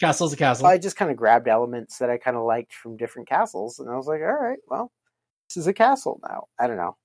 Castle's 0.00 0.32
a 0.32 0.36
castle. 0.36 0.66
I 0.66 0.78
just 0.78 0.96
kind 0.96 1.10
of 1.10 1.16
grabbed 1.16 1.48
elements 1.48 1.98
that 1.98 2.10
I 2.10 2.18
kind 2.18 2.36
of 2.36 2.44
liked 2.44 2.72
from 2.74 2.96
different 2.96 3.28
castles, 3.28 3.78
and 3.78 3.90
I 3.90 3.96
was 3.96 4.06
like, 4.06 4.20
"All 4.20 4.26
right, 4.26 4.58
well, 4.68 4.92
this 5.48 5.56
is 5.58 5.66
a 5.66 5.72
castle 5.72 6.20
now." 6.28 6.44
I 6.58 6.66
don't 6.66 6.76
know. 6.76 6.96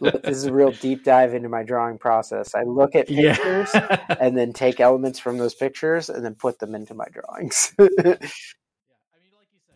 Look, 0.00 0.22
this 0.22 0.36
is 0.38 0.44
a 0.46 0.52
real 0.52 0.72
deep 0.72 1.04
dive 1.04 1.34
into 1.34 1.48
my 1.48 1.62
drawing 1.62 1.98
process. 1.98 2.54
I 2.54 2.62
look 2.64 2.94
at 2.96 3.06
pictures 3.06 3.70
Yeah. 3.74 4.04
and 4.18 4.36
then 4.36 4.52
take 4.52 4.80
elements 4.80 5.18
from 5.18 5.38
those 5.38 5.54
pictures 5.54 6.08
and 6.08 6.24
then 6.24 6.34
put 6.34 6.58
them 6.58 6.74
into 6.74 6.94
my 6.94 7.06
drawings. 7.12 7.72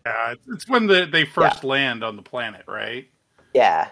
Yeah, 0.08 0.34
it's 0.54 0.68
when 0.68 0.86
the, 0.86 1.06
they 1.10 1.24
first 1.24 1.64
land 1.64 2.02
on 2.04 2.16
the 2.16 2.22
planet, 2.22 2.64
right? 2.66 3.08
yeah. 3.54 3.88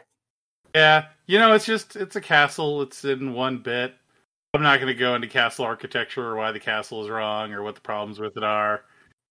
Yeah, 0.74 1.06
you 1.26 1.38
know, 1.38 1.52
it's 1.54 1.64
just 1.64 1.96
it's 1.96 2.16
a 2.16 2.20
castle. 2.20 2.82
It's 2.82 3.04
in 3.04 3.32
one 3.32 3.58
bit. 3.58 3.94
I'm 4.54 4.62
not 4.62 4.80
going 4.80 4.92
to 4.92 4.98
go 4.98 5.14
into 5.14 5.28
castle 5.28 5.64
architecture 5.64 6.24
or 6.24 6.36
why 6.36 6.52
the 6.52 6.60
castle 6.60 7.02
is 7.02 7.10
wrong 7.10 7.52
or 7.52 7.62
what 7.62 7.74
the 7.74 7.80
problems 7.80 8.18
with 8.18 8.36
it 8.36 8.44
are. 8.44 8.82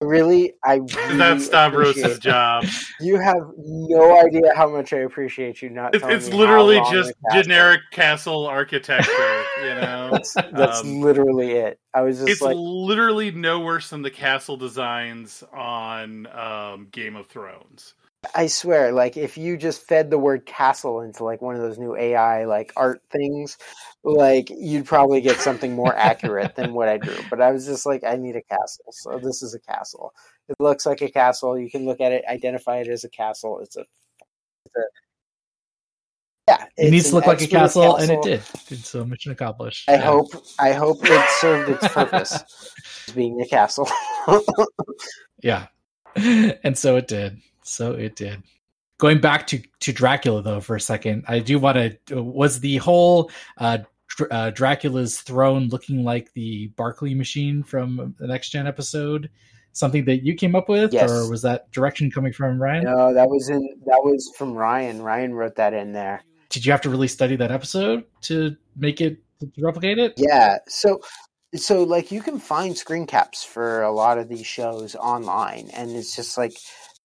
Really, 0.05 0.53
I 0.63 0.75
really 0.75 1.17
That's 1.17 1.45
Stavros' 1.45 2.19
job. 2.19 2.65
You 3.01 3.19
have 3.19 3.51
no 3.57 4.19
idea 4.25 4.55
how 4.55 4.69
much 4.69 4.93
I 4.93 4.99
appreciate 4.99 5.61
you 5.61 5.69
not. 5.69 5.93
It's, 5.95 6.03
it's 6.05 6.33
literally 6.33 6.77
just 6.91 7.13
castle- 7.29 7.43
generic 7.43 7.81
castle 7.91 8.47
architecture. 8.47 9.43
You 9.61 9.75
know, 9.75 10.09
That's, 10.11 10.33
that's 10.33 10.81
Um, 10.81 11.01
literally 11.01 11.51
it. 11.51 11.79
I 11.93 12.01
was 12.01 12.19
just 12.19 12.29
it's 12.29 12.41
like, 12.41 12.55
literally 12.57 13.31
no 13.31 13.59
worse 13.59 13.89
than 13.89 14.01
the 14.01 14.11
castle 14.11 14.55
designs 14.57 15.43
on 15.53 16.27
um, 16.27 16.87
Game 16.91 17.15
of 17.15 17.27
Thrones. 17.27 17.95
I 18.33 18.47
swear, 18.47 18.91
like 18.91 19.17
if 19.17 19.37
you 19.37 19.57
just 19.57 19.81
fed 19.87 20.09
the 20.09 20.17
word 20.17 20.45
castle 20.45 21.01
into 21.01 21.23
like 21.23 21.41
one 21.41 21.55
of 21.55 21.61
those 21.61 21.77
new 21.77 21.95
AI 21.95 22.45
like 22.45 22.71
art 22.75 23.01
things, 23.11 23.57
like 24.03 24.49
you'd 24.49 24.85
probably 24.85 25.21
get 25.21 25.37
something 25.37 25.73
more 25.73 25.95
accurate 25.95 26.55
than 26.55 26.73
what 26.73 26.87
I 26.87 26.97
drew. 26.97 27.17
But 27.29 27.41
I 27.41 27.51
was 27.51 27.65
just 27.65 27.85
like, 27.85 28.03
I 28.03 28.15
need 28.15 28.35
a 28.35 28.41
castle, 28.41 28.85
so 28.91 29.19
this 29.23 29.43
is 29.43 29.53
a 29.53 29.59
castle. 29.59 30.13
It 30.47 30.55
looks 30.59 30.85
like 30.85 31.01
a 31.01 31.09
castle. 31.09 31.57
You 31.59 31.69
can 31.69 31.85
look 31.85 32.01
at 32.01 32.11
it, 32.11 32.23
identify 32.27 32.77
it 32.77 32.87
as 32.87 33.03
a 33.03 33.09
castle. 33.09 33.59
It's 33.61 33.75
a, 33.75 33.81
it's 34.65 34.75
a 34.75 34.81
yeah. 36.47 36.65
It 36.77 36.91
needs 36.91 37.09
to 37.09 37.15
look 37.15 37.25
like 37.25 37.39
a 37.39 37.43
expert 37.43 37.57
castle, 37.57 37.95
and 37.95 38.11
it 38.11 38.21
did. 38.21 38.41
Did 38.67 38.85
so 38.85 39.03
mission 39.03 39.31
accomplished. 39.31 39.89
I 39.89 39.93
Yeah. 39.93 40.01
hope 40.01 40.27
I 40.59 40.73
hope 40.73 40.99
it 41.03 41.29
served 41.39 41.69
its 41.69 41.87
purpose, 41.87 42.33
as 43.07 43.13
being 43.15 43.41
a 43.41 43.47
castle. 43.47 43.89
Yeah. 45.41 45.67
And 46.63 46.77
so 46.77 46.95
it 46.95 47.07
did. 47.07 47.41
So 47.67 47.91
it 47.93 48.15
did. 48.15 48.43
Going 48.97 49.19
back 49.19 49.47
to 49.47 49.61
to 49.81 49.91
Dracula 49.91 50.41
though 50.41 50.61
for 50.61 50.75
a 50.75 50.81
second, 50.81 51.25
I 51.27 51.39
do 51.39 51.59
want 51.59 51.77
to 52.07 52.21
was 52.21 52.59
the 52.61 52.77
whole 52.77 53.29
uh, 53.57 53.79
Dr- 54.07 54.31
uh 54.31 54.49
Dracula's 54.51 55.19
throne 55.21 55.67
looking 55.67 56.03
like 56.03 56.31
the 56.33 56.67
Barclay 56.77 57.13
machine 57.13 57.63
from 57.63 58.15
the 58.17 58.27
next 58.27 58.49
gen 58.49 58.67
episode 58.67 59.29
something 59.73 60.05
that 60.05 60.23
you 60.23 60.33
came 60.33 60.55
up 60.55 60.69
with 60.69 60.93
Yes. 60.93 61.11
or 61.11 61.29
was 61.29 61.41
that 61.41 61.69
direction 61.73 62.09
coming 62.09 62.31
from 62.31 62.61
Ryan? 62.61 62.85
no, 62.85 63.13
that 63.13 63.27
was 63.29 63.49
in 63.49 63.59
that 63.85 64.01
was 64.01 64.31
from 64.37 64.53
Ryan. 64.53 65.01
Ryan 65.01 65.33
wrote 65.33 65.55
that 65.55 65.73
in 65.73 65.91
there. 65.91 66.23
Did 66.49 66.65
you 66.65 66.71
have 66.71 66.79
to 66.81 66.89
really 66.89 67.09
study 67.09 67.35
that 67.35 67.51
episode 67.51 68.05
to 68.21 68.55
make 68.77 69.01
it 69.01 69.17
to 69.41 69.51
replicate 69.59 69.97
it? 69.97 70.13
Yeah. 70.15 70.59
So 70.69 71.01
so 71.55 71.83
like 71.83 72.09
you 72.09 72.21
can 72.21 72.39
find 72.39 72.77
screen 72.77 73.05
caps 73.05 73.43
for 73.43 73.81
a 73.81 73.91
lot 73.91 74.17
of 74.17 74.29
these 74.29 74.45
shows 74.47 74.95
online 74.95 75.69
and 75.73 75.91
it's 75.91 76.15
just 76.15 76.37
like 76.37 76.53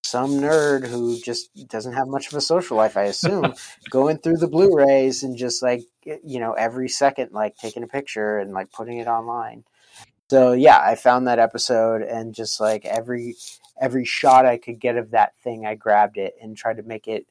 some 0.02 0.32
nerd 0.40 0.86
who 0.88 1.18
just 1.20 1.50
doesn't 1.68 1.92
have 1.92 2.08
much 2.08 2.28
of 2.28 2.34
a 2.34 2.40
social 2.40 2.76
life, 2.76 2.96
I 2.96 3.02
assume, 3.14 3.54
going 3.90 4.18
through 4.18 4.38
the 4.38 4.48
Blu-rays 4.48 5.22
and 5.22 5.36
just 5.36 5.62
like 5.62 5.82
you 6.04 6.40
know 6.40 6.52
every 6.52 6.88
second 6.88 7.32
like 7.32 7.56
taking 7.56 7.82
a 7.82 7.86
picture 7.88 8.38
and 8.38 8.52
like 8.52 8.72
putting 8.72 8.98
it 8.98 9.06
online. 9.06 9.64
So 10.30 10.52
yeah, 10.52 10.78
I 10.80 10.94
found 10.94 11.26
that 11.26 11.38
episode 11.38 12.02
and 12.02 12.34
just 12.34 12.60
like 12.60 12.84
every 12.84 13.36
every 13.80 14.04
shot 14.04 14.46
I 14.46 14.58
could 14.58 14.78
get 14.80 14.96
of 14.96 15.10
that 15.12 15.32
thing, 15.42 15.66
I 15.66 15.74
grabbed 15.74 16.16
it 16.18 16.34
and 16.40 16.56
tried 16.56 16.76
to 16.76 16.82
make 16.82 17.06
it. 17.08 17.26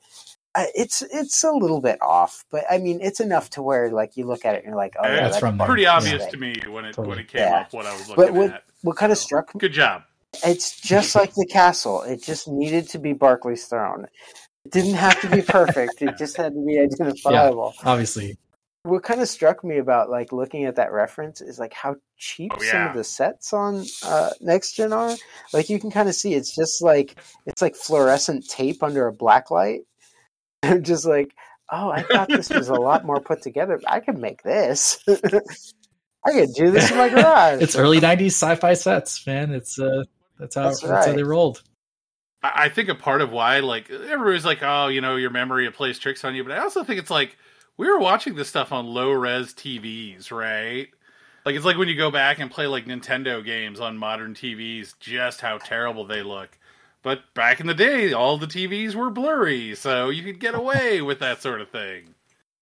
Uh, 0.55 0.65
it's 0.76 1.01
it's 1.03 1.43
a 1.43 1.51
little 1.51 1.80
bit 1.80 2.01
off, 2.01 2.43
but 2.51 2.65
I 2.70 2.78
mean 2.80 2.99
it's 3.01 3.20
enough 3.20 3.51
to 3.51 3.61
where 3.61 3.89
like 3.91 4.17
you 4.17 4.26
look 4.26 4.45
at 4.45 4.55
it 4.55 4.59
and 4.59 4.67
you're 4.67 4.76
like, 4.76 4.95
oh, 4.99 5.07
yeah, 5.07 5.22
That's 5.28 5.38
from 5.39 5.57
Pretty 5.59 5.86
obvious 5.86 6.24
thing. 6.24 6.32
to 6.32 6.38
me 6.38 6.55
when 6.67 6.86
it 6.86 6.93
Totally. 6.93 7.07
when 7.09 7.20
it 7.20 7.28
came 7.28 7.41
Yeah. 7.41 7.59
up 7.61 7.74
what 7.74 7.86
I 7.86 7.93
was 7.93 8.09
looking 8.09 8.26
But 8.26 8.34
what 8.34 8.51
at. 8.51 8.63
what 8.82 8.97
kind 8.97 9.11
of 9.11 9.17
struck 9.17 9.53
me 9.53 9.59
Good 9.59 9.74
job. 9.74 10.03
It's 10.46 10.80
just 10.80 11.16
like 11.16 11.34
the 11.34 11.46
castle. 11.46 12.02
It 12.04 12.24
just 12.24 12.48
needed 12.48 12.88
to 12.90 13.00
be 13.00 13.14
Barclay's 13.14 13.66
throne. 13.66 14.08
It 14.66 14.72
didn't 14.72 14.96
have 14.96 15.20
to 15.22 15.30
be 15.30 15.42
perfect. 15.42 16.02
it 16.02 16.18
just 16.18 16.38
had 16.38 16.54
to 16.54 16.66
be 16.66 16.80
identifiable. 17.00 17.74
Obviously. 17.84 18.38
What 18.84 19.04
kind 19.04 19.20
of 19.22 19.28
struck 19.28 19.64
me 19.64 19.78
about 19.78 20.10
like 20.10 20.32
looking 20.32 20.64
at 20.66 20.78
that 20.78 20.94
reference 20.94 21.42
is 21.42 21.60
like 21.60 21.74
how 21.74 21.98
cheap 22.18 22.52
Oh, 22.56 22.64
some 22.64 22.88
of 22.88 22.96
the 22.96 23.04
sets 23.04 23.52
on 23.52 23.86
uh, 24.04 24.30
Next 24.40 24.74
Gen 24.74 24.94
are. 24.94 25.16
Like 25.52 25.70
you 25.70 25.80
can 25.80 25.92
kind 25.92 26.08
of 26.08 26.16
see 26.16 26.34
it's 26.34 26.56
just 26.56 26.82
like 26.82 27.16
it's 27.46 27.62
like 27.62 27.76
fluorescent 27.76 28.48
tape 28.48 28.82
under 28.82 29.08
a 29.08 29.14
black 29.14 29.52
light. 29.52 29.82
I'm 30.64 30.84
just 30.84 31.06
like, 31.06 31.34
oh, 31.72 31.90
I 31.90 32.04
thought 32.04 32.30
this 32.30 32.50
was 32.50 32.70
a 32.70 32.74
lot 32.76 33.06
more 33.06 33.20
put 33.20 33.42
together. 33.42 33.82
I 33.86 34.00
could 34.00 34.18
make 34.18 34.44
this. 34.44 35.04
I 36.26 36.32
could 36.32 36.54
do 36.54 36.72
this 36.72 36.90
in 36.92 36.98
my 36.98 37.10
garage. 37.10 37.62
It's 37.62 37.76
early 37.76 38.00
90s 38.00 38.28
sci-fi 38.28 38.74
sets, 38.74 39.26
man. 39.28 39.52
It's 39.52 39.80
uh 39.80 40.04
that's 40.40 40.56
how 40.56 40.64
That's 40.64 40.82
that's, 40.82 41.08
how 41.08 41.14
they 41.14 41.24
rolled. 41.24 41.62
I 42.42 42.66
I 42.66 42.70
think 42.70 42.90
a 42.90 42.96
part 42.96 43.22
of 43.22 43.32
why, 43.32 43.60
like, 43.60 43.90
everybody's 43.90 44.46
like, 44.46 44.60
oh, 44.64 44.88
you 44.88 45.02
know, 45.02 45.18
your 45.18 45.30
memory 45.30 45.68
it 45.68 45.76
plays 45.76 46.00
tricks 46.00 46.24
on 46.24 46.36
you. 46.36 46.44
But 46.44 46.54
I 46.54 46.60
also 46.60 46.84
think 46.84 47.00
it's 47.00 47.12
like 47.12 47.38
we 47.78 47.90
were 47.90 48.00
watching 48.00 48.36
this 48.36 48.50
stuff 48.50 48.72
on 48.72 48.88
low 48.88 49.12
res 49.12 49.54
TVs, 49.54 50.32
right? 50.32 50.88
Like, 51.46 51.56
it's 51.56 51.66
like 51.66 51.78
when 51.78 51.88
you 51.88 51.96
go 51.96 52.12
back 52.12 52.40
and 52.40 52.50
play 52.52 52.68
like 52.68 52.86
Nintendo 52.86 53.44
games 53.44 53.80
on 53.80 53.98
modern 53.98 54.34
TVs, 54.34 54.98
just 55.00 55.42
how 55.42 55.58
terrible 55.58 56.06
they 56.06 56.22
look. 56.24 56.58
But 57.02 57.34
back 57.34 57.60
in 57.60 57.68
the 57.68 57.74
day, 57.74 58.12
all 58.14 58.38
the 58.38 58.48
TVs 58.48 58.96
were 58.96 59.10
blurry, 59.10 59.76
so 59.76 60.10
you 60.10 60.24
could 60.24 60.40
get 60.40 60.56
away 60.56 61.02
with 61.02 61.20
that 61.20 61.42
sort 61.42 61.62
of 61.62 61.70
thing. 61.70 62.16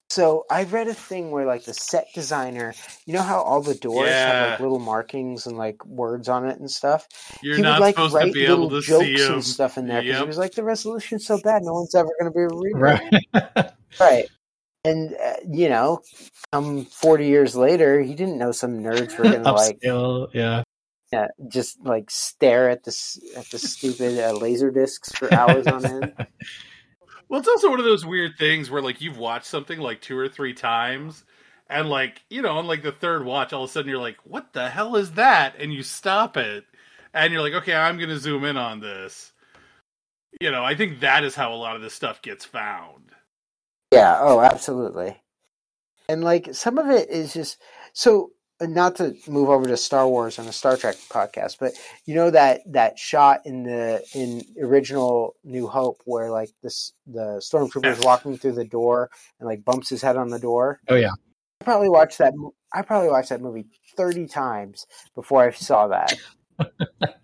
So 0.10 0.46
I 0.50 0.64
read 0.64 0.88
a 0.88 0.94
thing 0.94 1.32
where 1.32 1.46
like 1.46 1.66
the 1.66 1.74
set 1.74 2.08
designer, 2.14 2.74
you 3.06 3.14
know 3.14 3.22
how 3.22 3.42
all 3.42 3.62
the 3.62 3.76
doors 3.76 4.10
have 4.10 4.52
like 4.52 4.60
little 4.62 4.80
markings 4.80 5.46
and 5.46 5.58
like 5.58 5.86
words 5.86 6.30
on 6.30 6.48
it 6.48 6.60
and 6.60 6.72
stuff. 6.72 7.08
You're 7.42 7.58
he 7.58 7.62
not 7.62 7.80
would 7.80 7.86
like 7.86 7.96
supposed 7.96 8.14
write 8.14 8.28
to 8.28 8.32
be 8.32 8.46
able 8.46 8.70
little 8.70 8.82
to 8.82 8.88
jokes 8.88 9.06
see 9.06 9.34
and 9.34 9.44
stuff 9.44 9.78
in 9.78 9.88
there 9.88 10.02
because 10.02 10.22
he 10.22 10.28
was 10.28 10.38
like 10.38 10.54
the 10.54 10.64
resolution's 10.64 11.26
so 11.26 11.40
bad, 11.42 11.64
no 11.64 11.74
one's 11.74 11.94
ever 11.94 12.10
going 12.20 12.32
to 12.32 12.38
be 12.38 12.44
able 12.44 12.62
to 12.62 12.72
read 12.80 13.02
it. 13.12 13.26
Right. 13.34 13.72
Right. 14.00 14.28
And 14.84 15.16
uh, 15.16 15.36
you 15.50 15.70
know, 15.70 16.02
come 16.52 16.86
forty 16.86 17.28
years 17.28 17.56
later, 17.56 18.02
he 18.02 18.14
didn't 18.14 18.38
know 18.38 18.52
some 18.52 18.80
nerds 18.80 19.18
were 19.18 19.24
going 19.24 19.44
to 19.44 19.52
like 19.52 19.80
yeah. 20.34 20.64
yeah, 21.12 21.28
just 21.48 21.84
like 21.84 22.12
stare 22.12 22.70
at 22.70 22.84
this 22.84 23.20
at 23.36 23.50
the 23.50 23.60
stupid 23.60 24.20
uh, 24.20 24.34
laser 24.34 24.72
discs 24.72 25.12
for 25.14 25.34
hours 25.34 25.68
on 25.68 25.86
end. 25.86 26.28
Well, 27.30 27.40
it's 27.40 27.50
also 27.50 27.70
one 27.70 27.80
of 27.80 27.86
those 27.86 28.06
weird 28.06 28.38
things 28.38 28.70
where 28.70 28.82
like 28.82 29.02
you've 29.02 29.18
watched 29.18 29.48
something 29.48 29.80
like 29.80 30.02
two 30.02 30.18
or 30.18 30.30
three 30.30 30.54
times, 30.54 31.26
and 31.70 31.90
like 31.90 32.22
you 32.30 32.42
know, 32.42 32.58
on 32.58 32.68
like 32.68 32.84
the 32.84 32.92
third 32.92 33.26
watch, 33.26 33.54
all 33.54 33.64
of 33.64 33.70
a 33.70 33.74
sudden 33.74 33.90
you're 33.90 34.00
like, 34.00 34.18
"What 34.24 34.54
the 34.54 34.70
hell 34.70 34.96
is 34.96 35.14
that?" 35.14 35.56
And 35.60 35.74
you 35.74 35.84
stop 35.84 36.38
it, 36.38 36.66
and 37.14 37.34
you're 37.34 37.42
like, 37.42 37.54
"Okay, 37.54 37.76
I'm 37.76 37.98
going 37.98 38.10
to 38.10 38.20
zoom 38.20 38.46
in 38.46 38.58
on 38.58 38.80
this." 38.80 39.34
You 40.40 40.52
know, 40.52 40.64
I 40.64 40.76
think 40.76 41.02
that 41.02 41.24
is 41.24 41.36
how 41.36 41.54
a 41.54 41.56
lot 41.56 41.76
of 41.76 41.82
this 41.82 41.94
stuff 41.94 42.22
gets 42.22 42.46
found. 42.46 43.12
Yeah, 43.92 44.18
oh, 44.20 44.40
absolutely. 44.42 45.18
And 46.10 46.24
like 46.24 46.54
some 46.54 46.78
of 46.78 46.90
it 46.90 47.10
is 47.10 47.34
just 47.34 47.58
so 47.94 48.32
not 48.62 48.96
to 48.96 49.16
move 49.28 49.50
over 49.50 49.68
to 49.68 49.78
Star 49.78 50.08
Wars 50.08 50.40
on 50.40 50.48
a 50.48 50.52
Star 50.52 50.78
Trek 50.78 50.96
podcast, 51.10 51.58
but 51.60 51.74
you 52.06 52.16
know 52.16 52.32
that 52.32 52.62
that 52.72 52.98
shot 52.98 53.42
in 53.46 53.64
the 53.64 54.04
in 54.14 54.42
original 54.62 55.36
New 55.44 55.68
Hope 55.68 56.02
where 56.06 56.32
like 56.32 56.50
this 56.64 56.94
the 57.06 57.40
stormtrooper 57.40 57.86
is 57.98 58.04
walking 58.04 58.38
through 58.38 58.54
the 58.54 58.66
door 58.66 59.10
and 59.40 59.48
like 59.48 59.64
bumps 59.64 59.90
his 59.90 60.02
head 60.02 60.18
on 60.18 60.30
the 60.30 60.40
door. 60.40 60.80
Oh 60.90 60.96
yeah. 60.96 61.12
I 61.62 61.64
probably 61.64 61.90
watched 61.90 62.18
that. 62.20 62.34
I 62.74 62.82
probably 62.82 63.10
watched 63.10 63.30
that 63.30 63.42
movie 63.42 63.66
thirty 63.96 64.28
times 64.28 64.88
before 65.16 65.44
I 65.44 65.52
saw 65.52 65.88
that. 65.88 66.16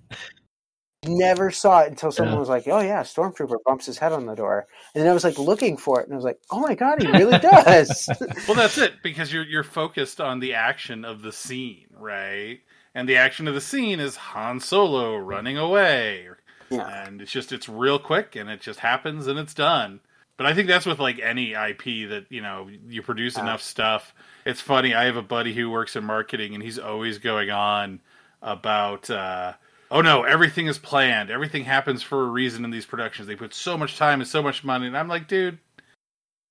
Never 1.18 1.51
saw 1.51 1.82
it 1.82 1.89
until 1.89 2.11
someone 2.11 2.34
Yeah. 2.36 2.39
was 2.39 2.49
like, 2.49 2.68
"Oh 2.68 2.80
yeah, 2.80 3.01
stormtrooper 3.03 3.57
bumps 3.66 3.86
his 3.86 3.97
head 3.97 4.11
on 4.14 4.26
the 4.26 4.36
door," 4.36 4.66
and 4.93 5.01
then 5.03 5.09
I 5.09 5.14
was 5.14 5.24
like 5.24 5.38
looking 5.38 5.78
for 5.78 5.99
it, 6.01 6.05
and 6.05 6.14
I 6.14 6.16
was 6.16 6.26
like, 6.26 6.39
"Oh 6.51 6.59
my 6.59 6.76
god, 6.76 7.01
he 7.01 7.07
really 7.11 7.38
does!" 7.41 8.09
Well, 8.47 8.55
that's 8.55 8.78
it 8.78 8.93
because 9.03 9.32
you're 9.32 9.43
you're 9.45 9.64
focused 9.64 10.20
on 10.20 10.39
the 10.39 10.53
action 10.53 11.05
of 11.05 11.22
the 11.22 11.32
scene, 11.32 11.88
right? 11.97 12.59
And 12.95 13.07
the 13.09 13.18
action 13.18 13.47
of 13.47 13.53
the 13.55 13.61
scene 13.61 13.99
is 13.99 14.16
Han 14.16 14.59
Solo 14.59 15.18
running 15.18 15.57
away, 15.57 16.28
yeah, 16.70 17.05
and 17.07 17.22
it's 17.22 17.32
just 17.32 17.51
it's 17.51 17.68
real 17.70 17.99
quick 17.99 18.36
and 18.36 18.49
it 18.49 18.61
just 18.61 18.80
happens 18.80 19.28
and 19.28 19.38
it's 19.39 19.53
done 19.53 19.99
but 20.38 20.47
i 20.47 20.53
think 20.53 20.68
that's 20.68 20.86
with 20.88 20.97
like 20.99 21.20
any 21.20 21.51
ip 21.53 21.84
that 22.09 22.26
you 22.30 22.41
know 22.41 22.68
you 22.88 23.01
produce 23.03 23.38
Uh. 23.38 23.41
enough 23.41 23.61
stuff 23.61 24.14
it's 24.45 24.61
funny 24.61 24.93
i 24.95 25.03
have 25.05 25.16
a 25.16 25.22
buddy 25.22 25.53
who 25.53 25.70
works 25.70 25.95
in 25.95 26.03
marketing 26.03 26.55
and 26.55 26.64
he's 26.64 26.80
always 26.80 27.20
going 27.20 27.51
on 27.51 27.99
about 28.41 29.09
uh 29.11 29.53
oh 29.94 30.02
no 30.02 30.24
everything 30.24 30.68
is 30.68 30.78
planned. 30.78 31.30
Everything 31.30 31.64
happens 31.64 32.04
for 32.04 32.24
a 32.24 32.30
reason 32.30 32.66
in 32.66 32.72
these 32.72 32.86
productions. 32.86 33.30
They 33.30 33.38
put 33.38 33.54
so 33.54 33.78
much 33.78 33.98
time 33.98 34.20
and 34.20 34.28
so 34.28 34.44
much 34.44 34.66
money 34.66 34.88
and 34.88 34.98
i'm 34.98 35.08
like 35.08 35.30
dude 35.30 35.60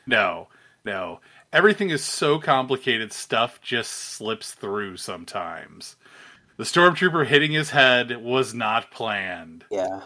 no 0.07 0.49
no. 0.85 1.21
Everything 1.53 1.91
is 1.91 2.03
so 2.03 2.39
complicated. 2.39 3.13
Stuff 3.13 3.61
just 3.61 3.93
slips 3.93 4.53
through 4.53 4.97
sometimes. 4.97 5.97
The 6.57 6.65
stormtrooper 6.65 7.27
hitting 7.27 7.53
his 7.53 7.71
head 7.71 8.23
was 8.23 8.55
not 8.55 8.91
planned. 8.91 9.65
Yeah. 9.71 10.01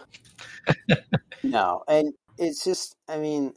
no, 1.43 1.83
and 1.87 2.13
it's 2.37 2.63
just, 2.63 2.95
I 3.07 3.17
mean, 3.17 3.53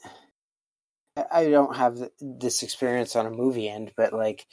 I 1.31 1.51
don't 1.51 1.77
have 1.77 2.11
this 2.21 2.63
experience 2.63 3.17
on 3.17 3.27
a 3.27 3.31
movie 3.31 3.69
end, 3.69 3.93
but 3.97 4.13
like 4.13 4.47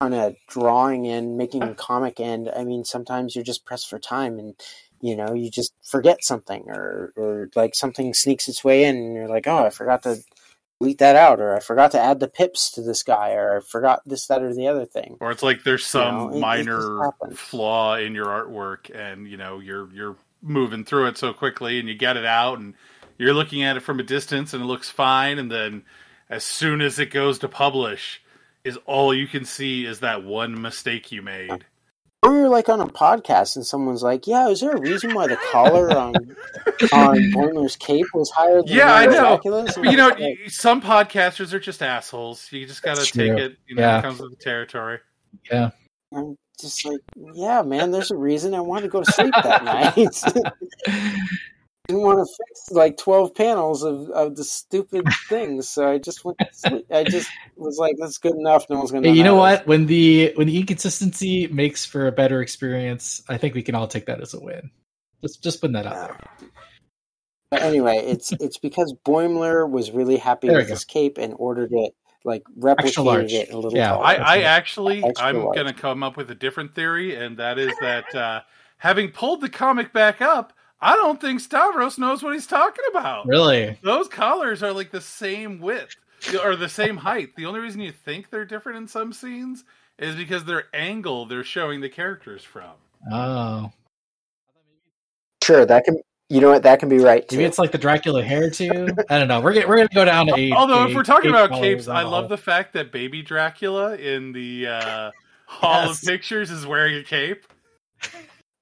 on 0.00 0.12
a 0.14 0.34
drawing 0.48 1.06
end, 1.06 1.36
making 1.36 1.62
a 1.62 1.74
comic 1.74 2.20
end, 2.20 2.50
I 2.56 2.64
mean, 2.64 2.84
sometimes 2.84 3.34
you're 3.34 3.44
just 3.44 3.64
pressed 3.64 3.88
for 3.88 3.98
time 3.98 4.38
and 4.38 4.54
you 5.02 5.16
know, 5.16 5.32
you 5.32 5.50
just 5.50 5.72
forget 5.82 6.22
something 6.22 6.64
or, 6.68 7.12
or 7.16 7.48
like 7.54 7.74
something 7.74 8.12
sneaks 8.12 8.48
its 8.48 8.62
way 8.62 8.84
in 8.84 8.96
and 8.96 9.14
you're 9.14 9.28
like, 9.28 9.46
oh, 9.46 9.64
I 9.64 9.70
forgot 9.70 10.02
to 10.02 10.18
delete 10.78 10.98
that 10.98 11.16
out 11.16 11.40
or 11.40 11.56
I 11.56 11.60
forgot 11.60 11.92
to 11.92 12.00
add 12.00 12.20
the 12.20 12.28
pips 12.28 12.72
to 12.72 12.82
this 12.82 13.02
guy 13.02 13.32
or 13.32 13.56
I 13.56 13.60
forgot 13.60 14.02
this, 14.04 14.26
that, 14.26 14.42
or 14.42 14.52
the 14.54 14.68
other 14.68 14.84
thing. 14.84 15.16
Or 15.20 15.30
it's 15.30 15.42
like 15.42 15.64
there's 15.64 15.86
some 15.86 16.14
You 16.14 16.20
know, 16.20 16.28
it- 16.32 16.36
it 16.36 16.40
minor 16.40 17.02
happens. 17.02 17.38
flaw 17.38 17.96
in 17.96 18.14
your 18.14 18.26
artwork 18.26 18.94
and 18.94 19.26
you 19.26 19.38
know, 19.38 19.58
you're 19.58 19.90
you're 19.92 20.16
moving 20.42 20.84
through 20.84 21.06
it 21.06 21.16
so 21.18 21.32
quickly 21.32 21.78
and 21.78 21.88
you 21.88 21.94
get 21.94 22.18
it 22.18 22.26
out 22.26 22.58
and 22.58 22.74
you're 23.16 23.34
looking 23.34 23.62
at 23.62 23.76
it 23.78 23.80
from 23.80 24.00
a 24.00 24.02
distance 24.02 24.52
and 24.52 24.62
it 24.62 24.66
looks 24.66 24.88
fine 24.90 25.38
and 25.38 25.50
then 25.50 25.82
as 26.28 26.44
soon 26.44 26.80
as 26.82 26.98
it 26.98 27.10
goes 27.10 27.38
to 27.38 27.48
publish 27.48 28.20
is 28.64 28.78
all 28.86 29.14
you 29.14 29.26
can 29.26 29.44
see 29.44 29.86
is 29.86 30.00
that 30.00 30.24
one 30.24 30.60
mistake 30.60 31.10
you 31.12 31.22
made. 31.22 31.64
Or 32.22 32.34
you're 32.34 32.48
like 32.50 32.68
on 32.68 32.80
a 32.80 32.86
podcast 32.86 33.56
and 33.56 33.64
someone's 33.64 34.02
like, 34.02 34.26
yeah, 34.26 34.48
is 34.48 34.60
there 34.60 34.72
a 34.72 34.80
reason 34.80 35.14
why 35.14 35.26
the 35.26 35.36
collar 35.50 35.90
on 35.96 36.14
on 36.92 37.16
Boimler's 37.32 37.76
cape 37.76 38.04
was 38.12 38.30
higher 38.30 38.56
than 38.62 38.66
Yeah, 38.76 38.92
I 38.92 39.06
know. 39.06 39.12
Dracula's? 39.38 39.74
But, 39.74 39.90
you 39.90 39.96
know, 39.96 40.08
Like, 40.08 40.38
some 40.48 40.82
podcasters 40.82 41.54
are 41.54 41.58
just 41.60 41.82
assholes. 41.82 42.46
You 42.52 42.66
just 42.66 42.82
got 42.82 42.98
to 42.98 43.04
take 43.04 43.12
true. 43.14 43.36
it. 43.38 43.56
You 43.66 43.76
know, 43.76 43.82
Yeah. 43.82 43.98
it 44.00 44.02
comes 44.02 44.20
with 44.20 44.30
the 44.32 44.36
territory. 44.44 44.98
Yeah. 45.50 45.70
I'm 46.12 46.36
just 46.60 46.84
like, 46.84 47.00
yeah, 47.34 47.62
man, 47.62 47.90
there's 47.90 48.10
a 48.10 48.16
reason 48.16 48.52
I 48.52 48.60
wanted 48.60 48.82
to 48.82 48.88
go 48.88 49.02
to 49.02 49.10
sleep 49.12 49.32
that 49.42 49.64
night. 50.86 51.24
Didn't 51.90 52.02
want 52.04 52.18
to 52.18 52.34
fix 52.46 52.70
like 52.70 52.96
12 52.98 53.34
panels 53.34 53.82
of, 53.82 54.10
of 54.10 54.36
the 54.36 54.44
stupid 54.44 55.04
things, 55.28 55.68
so 55.68 55.90
I 55.90 55.98
just 55.98 56.24
went 56.24 56.38
to 56.38 56.46
sleep. 56.52 56.86
I 56.92 57.02
just 57.02 57.28
was 57.56 57.78
like, 57.78 57.96
that's 57.98 58.18
good 58.18 58.36
enough. 58.36 58.66
No 58.70 58.78
one's 58.78 58.92
going 58.92 59.02
to 59.02 59.08
Hey, 59.08 59.16
you 59.16 59.24
know 59.24 59.34
what? 59.34 59.66
When 59.66 59.86
the 59.86 60.32
when 60.36 60.46
the 60.46 60.56
inconsistency 60.56 61.48
makes 61.48 61.84
for 61.84 62.06
a 62.06 62.12
better 62.12 62.42
experience, 62.42 63.24
I 63.28 63.38
think 63.38 63.54
we 63.54 63.62
can 63.62 63.74
all 63.74 63.88
take 63.88 64.06
that 64.06 64.20
as 64.20 64.34
a 64.34 64.40
win. 64.40 64.70
Just 65.20 65.42
just 65.42 65.60
putting 65.60 65.74
that 65.74 65.86
out 65.86 65.94
there. 65.94 66.16
But 67.50 67.62
anyway, 67.62 67.96
it's 67.96 68.30
it's 68.38 68.58
because 68.58 68.94
Boimler 69.04 69.68
was 69.68 69.90
really 69.90 70.16
happy 70.16 70.46
There 70.46 70.58
with 70.58 70.68
his 70.68 70.84
cape 70.84 71.18
and 71.18 71.34
ordered 71.36 71.72
it, 71.72 71.92
like 72.24 72.44
Extra 72.78 73.02
replicated 73.02 73.32
it 73.32 73.50
a 73.50 73.58
little 73.58 73.76
Yeah. 73.76 73.88
taller. 73.88 74.04
I, 74.04 74.14
I 74.14 74.40
actually, 74.42 75.02
Extra 75.02 75.26
I'm 75.28 75.42
large. 75.42 75.56
going 75.56 75.66
to 75.66 75.72
come 75.74 76.04
up 76.04 76.16
with 76.16 76.30
a 76.30 76.36
different 76.36 76.76
theory, 76.76 77.16
and 77.16 77.36
that 77.38 77.58
is 77.58 77.74
that 77.80 78.14
uh, 78.14 78.42
having 78.78 79.10
pulled 79.10 79.40
the 79.40 79.48
comic 79.48 79.92
back 79.92 80.22
up, 80.22 80.52
I 80.82 80.96
don't 80.96 81.20
think 81.20 81.40
Stavros 81.40 81.98
knows 81.98 82.22
what 82.22 82.32
he's 82.34 82.46
talking 82.46 82.84
about. 82.90 83.26
Really? 83.26 83.78
Those 83.82 84.08
collars 84.08 84.62
are 84.62 84.72
like 84.72 84.90
the 84.90 85.00
same 85.00 85.60
width 85.60 85.96
or 86.42 86.56
the 86.56 86.68
same 86.68 86.96
height. 86.96 87.36
The 87.36 87.46
only 87.46 87.60
reason 87.60 87.80
you 87.80 87.92
think 87.92 88.30
they're 88.30 88.44
different 88.46 88.78
in 88.78 88.88
some 88.88 89.12
scenes 89.12 89.64
is 89.98 90.16
because 90.16 90.44
their 90.44 90.64
angle 90.74 91.26
they're 91.26 91.44
showing 91.44 91.80
the 91.80 91.88
characters 91.90 92.42
from. 92.42 92.70
Oh. 93.12 93.70
Sure, 95.42 95.64
that 95.66 95.84
can. 95.84 95.98
You 96.28 96.40
know 96.40 96.50
what? 96.50 96.62
That 96.62 96.78
can 96.78 96.88
be 96.88 96.98
right 96.98 97.26
too. 97.28 97.36
Maybe 97.38 97.46
it's 97.46 97.58
like 97.58 97.72
the 97.72 97.78
Dracula 97.78 98.22
hair 98.22 98.48
too. 98.50 98.88
I 99.08 99.18
don't 99.18 99.26
know. 99.26 99.40
We're 99.40 99.52
gonna, 99.52 99.66
we're 99.66 99.76
gonna 99.78 99.88
go 99.92 100.04
down 100.04 100.28
to 100.28 100.36
eight. 100.36 100.52
Although, 100.52 100.86
if 100.86 100.94
we're 100.94 101.02
talking 101.02 101.30
about 101.30 101.50
capes, 101.50 101.88
I 101.88 102.02
love 102.02 102.28
the 102.28 102.36
fact 102.36 102.72
that 102.74 102.92
Baby 102.92 103.20
Dracula 103.22 103.96
in 103.96 104.30
the 104.32 104.68
uh, 104.68 105.10
Hall 105.46 105.86
Yes. 105.86 106.00
of 106.02 106.08
Pictures 106.08 106.52
is 106.52 106.64
wearing 106.64 106.94
a 106.96 107.02
cape. 107.02 107.46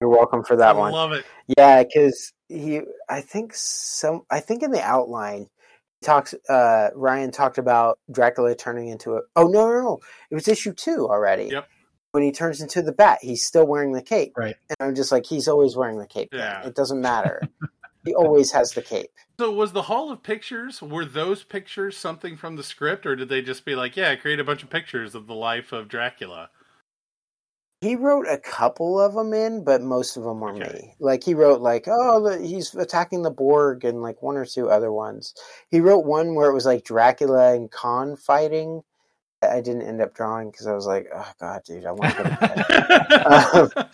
You're 0.01 0.09
welcome 0.09 0.45
for 0.45 0.57
that 0.57 0.77
one. 0.77 0.89
I 0.89 0.93
one. 0.93 0.93
love 0.93 1.13
it. 1.13 1.27
Yeah, 1.57 1.83
because 1.83 2.33
he, 2.49 2.81
I 3.09 3.21
think 3.21 3.53
some, 3.55 4.23
I 4.31 4.41
think 4.41 4.63
in 4.63 4.71
the 4.71 4.83
outline, 4.83 5.49
he 6.01 6.07
talks. 6.07 6.35
Uh, 6.49 6.91
Ryan 6.95 7.31
talked 7.31 7.59
about 7.59 7.99
Dracula 8.11 8.55
turning 8.55 8.89
into 8.89 9.15
a. 9.15 9.21
Oh 9.35 9.47
no, 9.47 9.67
no, 9.67 9.81
no! 9.81 9.99
It 10.31 10.35
was 10.35 10.49
issue 10.49 10.73
two 10.73 11.09
already. 11.09 11.49
Yep. 11.51 11.69
When 12.13 12.23
he 12.23 12.33
turns 12.33 12.61
into 12.63 12.81
the 12.81 12.93
bat, 12.93 13.19
he's 13.21 13.45
still 13.45 13.67
wearing 13.67 13.93
the 13.93 14.03
cape. 14.03 14.33
Right. 14.37 14.57
And 14.71 14.77
I'm 14.81 14.95
just 14.95 15.13
like, 15.13 15.27
he's 15.27 15.47
always 15.47 15.77
wearing 15.77 15.99
the 15.99 16.07
cape. 16.07 16.31
Yeah. 16.33 16.67
It 16.67 16.75
doesn't 16.75 17.03
matter. 17.03 17.43
he 18.05 18.15
always 18.15 18.51
has 18.53 18.73
the 18.73 18.81
cape. 18.81 19.11
So, 19.39 19.53
was 19.53 19.73
the 19.73 19.83
Hall 19.83 20.11
of 20.11 20.23
Pictures, 20.23 20.81
were 20.81 21.05
those 21.05 21.45
pictures 21.45 21.97
something 21.97 22.37
from 22.37 22.57
the 22.57 22.63
script, 22.63 23.05
or 23.07 23.15
did 23.15 23.29
they 23.29 23.43
just 23.43 23.65
be 23.65 23.77
like, 23.77 23.97
yeah, 23.97 24.17
create 24.17 24.41
a 24.41 24.45
bunch 24.45 24.63
of 24.63 24.71
pictures 24.71 25.15
of 25.15 25.27
the 25.27 25.35
life 25.35 25.71
of 25.73 25.89
Dracula? 25.89 26.51
He 27.81 27.95
wrote 27.95 28.27
a 28.29 28.39
couple 28.39 29.01
of 29.01 29.15
them 29.15 29.33
in, 29.33 29.63
but 29.63 29.83
most 29.83 30.17
of 30.17 30.25
them 30.25 30.41
were 30.41 30.51
Okay. 30.51 30.73
me. 30.73 30.95
Like 30.99 31.23
he 31.23 31.35
wrote 31.35 31.61
like, 31.61 31.85
oh, 31.87 32.21
the, 32.29 32.45
he's 32.45 32.75
attacking 32.75 33.23
the 33.23 33.31
Borg, 33.31 33.85
and 33.85 34.03
like 34.03 34.21
one 34.21 34.37
or 34.37 34.45
two 34.45 34.69
other 34.69 34.91
ones. 34.91 35.35
He 35.69 35.81
wrote 35.81 36.05
one 36.05 36.35
where 36.35 36.51
it 36.51 36.55
was 36.55 36.67
like 36.67 36.85
Dracula 36.85 37.55
and 37.55 37.71
Khan 37.71 38.17
fighting. 38.17 38.83
I 39.43 39.61
didn't 39.61 39.83
end 39.83 40.01
up 40.01 40.15
drawing 40.15 40.51
because 40.51 40.67
I 40.67 40.75
was 40.75 40.87
like, 40.87 41.07
oh 41.15 41.31
god, 41.39 41.63
dude, 41.65 41.87
I 41.87 41.93
want 41.93 42.17
to 42.17 42.23
go 42.23 42.29
to 42.29 43.71
bed. 43.77 43.87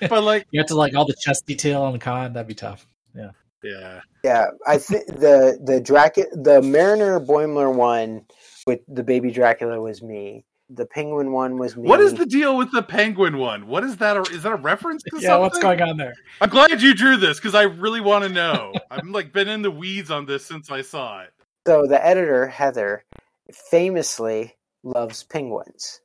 Um, 0.00 0.08
but, 0.10 0.24
like, 0.24 0.46
You 0.50 0.58
have 0.58 0.66
to 0.68 0.74
like 0.74 0.96
all 0.96 1.04
the 1.04 1.14
chest 1.20 1.46
detail 1.46 1.82
on 1.82 1.92
the 1.92 2.00
Khan. 2.00 2.32
That'd 2.32 2.48
be 2.48 2.54
tough. 2.54 2.88
yeah. 3.14 3.30
yeah, 3.62 4.00
Yeah, 4.24 4.46
I 4.66 4.78
think 4.78 5.06
the 5.06 5.60
the 5.62 5.80
Dracula, 5.80 6.26
the 6.32 6.60
Mariner 6.60 7.20
Boimler 7.20 7.72
one 7.72 8.26
with 8.66 8.80
the 8.88 9.04
baby 9.04 9.30
Dracula 9.30 9.80
was 9.80 10.02
me. 10.02 10.44
The 10.74 10.86
Penguin 10.86 11.32
one 11.32 11.58
was 11.58 11.76
me. 11.76 11.86
What 11.88 12.00
is 12.00 12.14
the 12.14 12.24
deal 12.24 12.56
with 12.56 12.70
the 12.72 12.82
penguin 12.82 13.36
one? 13.36 13.66
What 13.66 13.84
is 13.84 13.98
that? 13.98 14.16
Is 14.30 14.42
that 14.44 14.52
a 14.52 14.56
reference 14.56 15.02
to 15.02 15.10
Yeah. 15.20 15.28
something? 15.28 15.40
What's 15.42 15.58
going 15.58 15.82
on 15.82 15.96
there? 15.98 16.14
I'm 16.40 16.48
glad 16.48 16.80
you 16.80 16.94
drew 16.94 17.16
this 17.18 17.38
because 17.38 17.54
I 17.54 17.64
really 17.64 18.00
want 18.00 18.24
to 18.24 18.30
know. 18.30 18.72
I've 18.90 19.06
like 19.06 19.32
been 19.32 19.48
in 19.48 19.60
the 19.62 19.70
weeds 19.70 20.10
on 20.10 20.24
this 20.24 20.46
since 20.46 20.70
I 20.70 20.80
saw 20.80 21.20
it. 21.22 21.32
So 21.66 21.86
the 21.86 22.02
editor 22.04 22.46
Heather 22.46 23.04
famously 23.52 24.54
loves 24.82 25.24
penguins. 25.24 26.00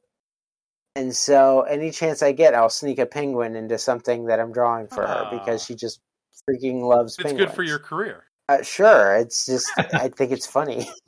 And 0.96 1.16
so 1.16 1.62
any 1.62 1.92
chance 1.92 2.22
I 2.22 2.32
get, 2.32 2.54
I'll 2.54 2.70
sneak 2.70 3.00
a 3.00 3.06
penguin 3.06 3.56
into 3.56 3.78
something 3.78 4.26
that 4.26 4.40
I'm 4.40 4.52
drawing 4.52 4.88
for 4.88 5.06
her 5.08 5.28
because 5.32 5.62
Ah. 5.62 5.66
she 5.66 5.76
just 5.76 6.02
freaking 6.50 6.82
loves 6.82 7.14
It's 7.14 7.24
penguins. 7.24 7.50
good 7.52 7.56
for 7.56 7.64
your 7.64 7.80
career. 7.80 8.26
Uh, 8.50 8.64
sure, 8.64 9.16
it's 9.16 9.46
just 9.46 9.70
I 9.78 10.08
think 10.10 10.32
it's 10.32 10.48
funny. 10.48 10.90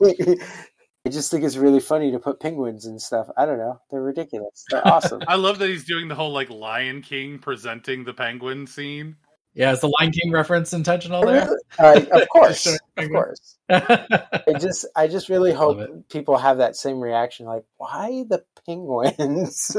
I 1.06 1.08
just 1.08 1.30
think 1.30 1.44
it's 1.44 1.56
really 1.56 1.80
funny 1.80 2.10
to 2.12 2.18
put 2.18 2.40
penguins 2.40 2.84
and 2.84 3.00
stuff. 3.00 3.28
I 3.36 3.46
don't 3.46 3.58
know, 3.58 3.80
they're 3.90 4.02
ridiculous. 4.02 4.64
They're 4.70 4.86
awesome. 4.86 5.22
I 5.28 5.36
love 5.36 5.58
that 5.58 5.68
he's 5.68 5.84
doing 5.84 6.08
the 6.08 6.14
whole 6.14 6.32
like 6.32 6.50
Lion 6.50 7.00
King 7.00 7.38
presenting 7.38 8.04
the 8.04 8.12
penguin 8.12 8.66
scene. 8.66 9.16
Yeah. 9.54 9.72
Is 9.72 9.80
the 9.80 9.92
Lion 9.98 10.12
King 10.12 10.30
reference 10.30 10.72
intentional 10.72 11.24
there? 11.24 11.48
uh, 11.78 12.00
of 12.12 12.28
course, 12.32 12.66
of 12.96 13.08
course. 13.08 13.56
I 13.68 14.54
just 14.60 14.86
I 14.94 15.08
just 15.08 15.28
really 15.28 15.52
hope 15.52 16.08
people 16.10 16.36
have 16.36 16.58
that 16.58 16.76
same 16.76 17.00
reaction, 17.00 17.46
like 17.46 17.64
why 17.78 18.24
the 18.28 18.44
penguins, 18.66 19.76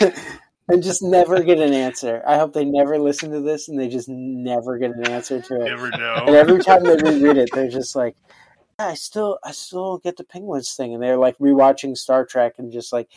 and 0.68 0.82
just 0.82 1.02
never 1.02 1.42
get 1.42 1.60
an 1.60 1.72
answer. 1.72 2.22
I 2.26 2.36
hope 2.36 2.52
they 2.52 2.64
never 2.64 2.98
listen 2.98 3.30
to 3.30 3.40
this 3.40 3.68
and 3.68 3.78
they 3.78 3.88
just 3.88 4.08
never 4.08 4.78
get 4.78 4.90
an 4.90 5.06
answer 5.06 5.40
to 5.40 5.62
it. 5.62 5.64
Never 5.64 5.90
know. 5.90 6.24
And 6.26 6.36
every 6.36 6.62
time 6.62 6.82
they 6.82 6.96
reread 6.96 7.36
it, 7.36 7.50
they're 7.54 7.70
just 7.70 7.96
like, 7.96 8.16
"Yeah, 8.28 8.34
I 8.78 8.94
still 8.94 9.38
I 9.44 9.52
still 9.52 9.98
get 9.98 10.16
the 10.16 10.24
penguins 10.24 10.74
thing, 10.74 10.92
and 10.94 11.02
they're 11.02 11.16
like 11.16 11.38
rewatching 11.38 11.96
Star 11.96 12.24
Trek 12.24 12.54
and 12.58 12.72
just 12.72 12.92
like. 12.92 13.08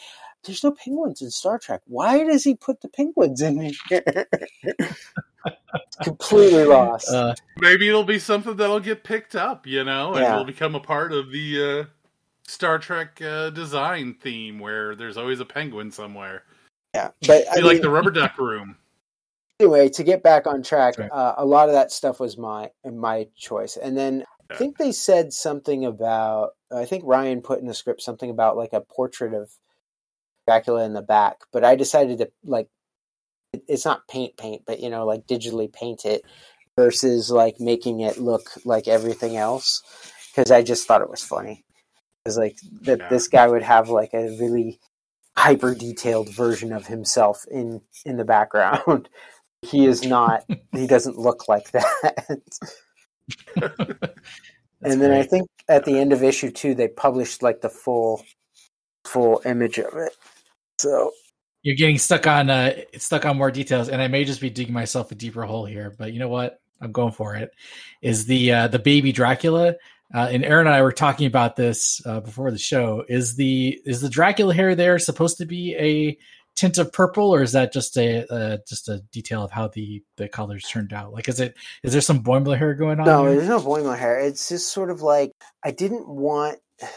There's 0.45 0.63
no 0.63 0.71
penguins 0.71 1.21
in 1.21 1.29
Star 1.31 1.59
Trek. 1.59 1.81
Why 1.85 2.23
does 2.23 2.45
he 2.45 2.55
put 2.55 2.79
the 2.79 2.87
penguins 2.87 3.41
in 3.41 3.73
here? 3.89 4.25
Completely 6.01 6.63
lost. 6.63 7.09
Uh, 7.09 7.35
Maybe 7.59 7.89
it'll 7.89 8.05
be 8.05 8.19
something 8.19 8.55
that'll 8.55 8.79
get 8.79 9.03
picked 9.03 9.35
up, 9.35 9.67
you 9.67 9.83
know, 9.83 10.13
and 10.13 10.23
Yeah. 10.23 10.37
will 10.37 10.45
become 10.45 10.75
a 10.75 10.79
part 10.79 11.11
of 11.11 11.29
the 11.29 11.81
uh, 11.81 11.85
Star 12.47 12.79
Trek 12.79 13.21
uh, 13.21 13.49
design 13.49 14.13
theme 14.13 14.59
where 14.59 14.95
there's 14.95 15.17
always 15.17 15.41
a 15.41 15.45
penguin 15.45 15.91
somewhere. 15.91 16.43
yeah, 16.95 17.09
but 17.27 17.45
I 17.51 17.55
Be 17.57 17.61
like 17.63 17.81
the 17.81 17.89
rubber 17.89 18.11
duck 18.11 18.37
room. 18.37 18.77
anyway, 19.59 19.89
to 19.89 20.03
get 20.05 20.23
back 20.23 20.47
on 20.47 20.63
track, 20.63 20.97
Right. 20.97 21.11
uh, 21.11 21.33
a 21.37 21.45
lot 21.45 21.67
of 21.67 21.73
that 21.73 21.91
stuff 21.91 22.21
was 22.21 22.37
my 22.37 22.71
my 22.89 23.27
choice, 23.35 23.75
and 23.75 23.97
then 23.97 24.23
I 24.49 24.55
think 24.55 24.77
they 24.77 24.91
said 24.91 25.33
something 25.33 25.85
about. 25.85 26.51
I 26.71 26.85
think 26.85 27.03
Ryan 27.05 27.41
put 27.41 27.59
in 27.59 27.67
the 27.67 27.73
script 27.73 28.01
something 28.01 28.29
about 28.29 28.57
like 28.57 28.73
a 28.73 28.81
portrait 28.81 29.33
of 29.33 29.51
Dracula 30.47 30.85
in 30.85 30.93
the 30.93 31.01
back, 31.01 31.37
but 31.51 31.63
I 31.63 31.75
decided 31.75 32.19
to 32.19 32.31
like. 32.43 32.67
It's 33.67 33.85
not 33.85 34.07
paint 34.07 34.37
paint, 34.37 34.63
but 34.67 34.79
you 34.79 34.89
know, 34.89 35.05
like 35.05 35.25
digitally 35.25 35.71
paint 35.71 36.05
it 36.05 36.21
versus 36.77 37.31
like 37.31 37.59
making 37.59 37.99
it 38.01 38.17
look 38.19 38.51
like 38.63 38.87
everything 38.87 39.35
else 39.35 39.81
because 40.31 40.51
I 40.51 40.61
just 40.61 40.87
thought 40.87 41.01
it 41.01 41.09
was 41.09 41.23
funny. 41.23 41.65
Because 42.23 42.37
like 42.37 42.57
that, 42.83 42.99
Yeah. 42.99 43.09
this 43.09 43.27
guy 43.27 43.47
would 43.47 43.63
have 43.63 43.89
like 43.89 44.13
a 44.13 44.37
really 44.39 44.79
hyper 45.37 45.73
detailed 45.73 46.29
version 46.29 46.71
of 46.71 46.87
himself 46.87 47.45
in 47.49 47.81
in 48.05 48.17
the 48.17 48.25
background. 48.25 49.09
he 49.61 49.85
is 49.85 50.03
not 50.05 50.45
he 50.73 50.87
doesn't 50.87 51.17
look 51.17 51.47
like 51.49 51.71
that 51.71 52.39
and 54.81 55.01
then 55.01 55.11
i 55.11 55.23
think 55.23 55.47
at 55.67 55.85
the 55.85 55.97
end 55.97 56.13
of 56.13 56.23
issue 56.23 56.51
two 56.51 56.73
they 56.73 56.87
published 56.87 57.43
like 57.43 57.61
the 57.61 57.69
full 57.69 58.23
full 59.05 59.41
image 59.45 59.79
of 59.79 59.93
it. 59.95 60.15
So 60.79 61.11
you're 61.63 61.75
getting 61.75 61.97
stuck 61.97 62.27
on 62.27 62.49
uh 62.49 62.73
stuck 62.97 63.25
on 63.25 63.37
more 63.37 63.51
details 63.51 63.89
and 63.89 64.01
i 64.01 64.07
may 64.07 64.23
just 64.23 64.41
be 64.41 64.49
digging 64.49 64.73
myself 64.73 65.11
a 65.11 65.15
deeper 65.15 65.43
hole 65.43 65.65
here 65.65 65.93
but 65.97 66.13
you 66.13 66.19
know 66.19 66.29
what? 66.29 66.59
I'm 66.81 66.93
going 66.93 67.11
for 67.11 67.35
it. 67.35 67.51
Is 68.01 68.25
the 68.25 68.53
uh 68.53 68.67
the 68.69 68.79
baby 68.79 69.11
dracula 69.11 69.75
uh, 70.13 70.27
and 70.31 70.43
Aaron 70.43 70.65
and 70.65 70.75
I 70.75 70.81
were 70.81 70.91
talking 70.91 71.27
about 71.27 71.55
this 71.55 72.01
uh, 72.05 72.19
before 72.19 72.49
the 72.49 72.57
show. 72.57 73.03
Is 73.07 73.35
the 73.35 73.79
is 73.85 74.01
the 74.01 74.09
Dracula 74.09 74.55
hair 74.55 74.73
there 74.73 74.97
supposed 74.97 75.37
to 75.37 75.45
be 75.45 75.75
a 75.75 76.17
tint 76.55 76.77
of 76.77 76.91
purple, 76.91 77.33
or 77.33 77.41
is 77.41 77.53
that 77.53 77.71
just 77.71 77.97
a 77.97 78.31
uh, 78.31 78.57
just 78.67 78.89
a 78.89 79.01
detail 79.11 79.43
of 79.43 79.51
how 79.51 79.67
the 79.67 80.03
the 80.17 80.27
colors 80.27 80.63
turned 80.63 80.93
out? 80.93 81.13
Like, 81.13 81.29
is 81.29 81.39
it 81.39 81.55
is 81.83 81.93
there 81.93 82.01
some 82.01 82.23
Boimler 82.23 82.57
hair 82.57 82.73
going 82.73 82.99
on? 82.99 83.05
No, 83.05 83.25
here? 83.25 83.35
there's 83.35 83.49
no 83.49 83.59
Boimler 83.59 83.97
hair. 83.97 84.19
It's 84.19 84.49
just 84.49 84.71
sort 84.71 84.89
of 84.89 85.01
like 85.01 85.31
I 85.63 85.71
didn't 85.71 86.07
want. 86.07 86.59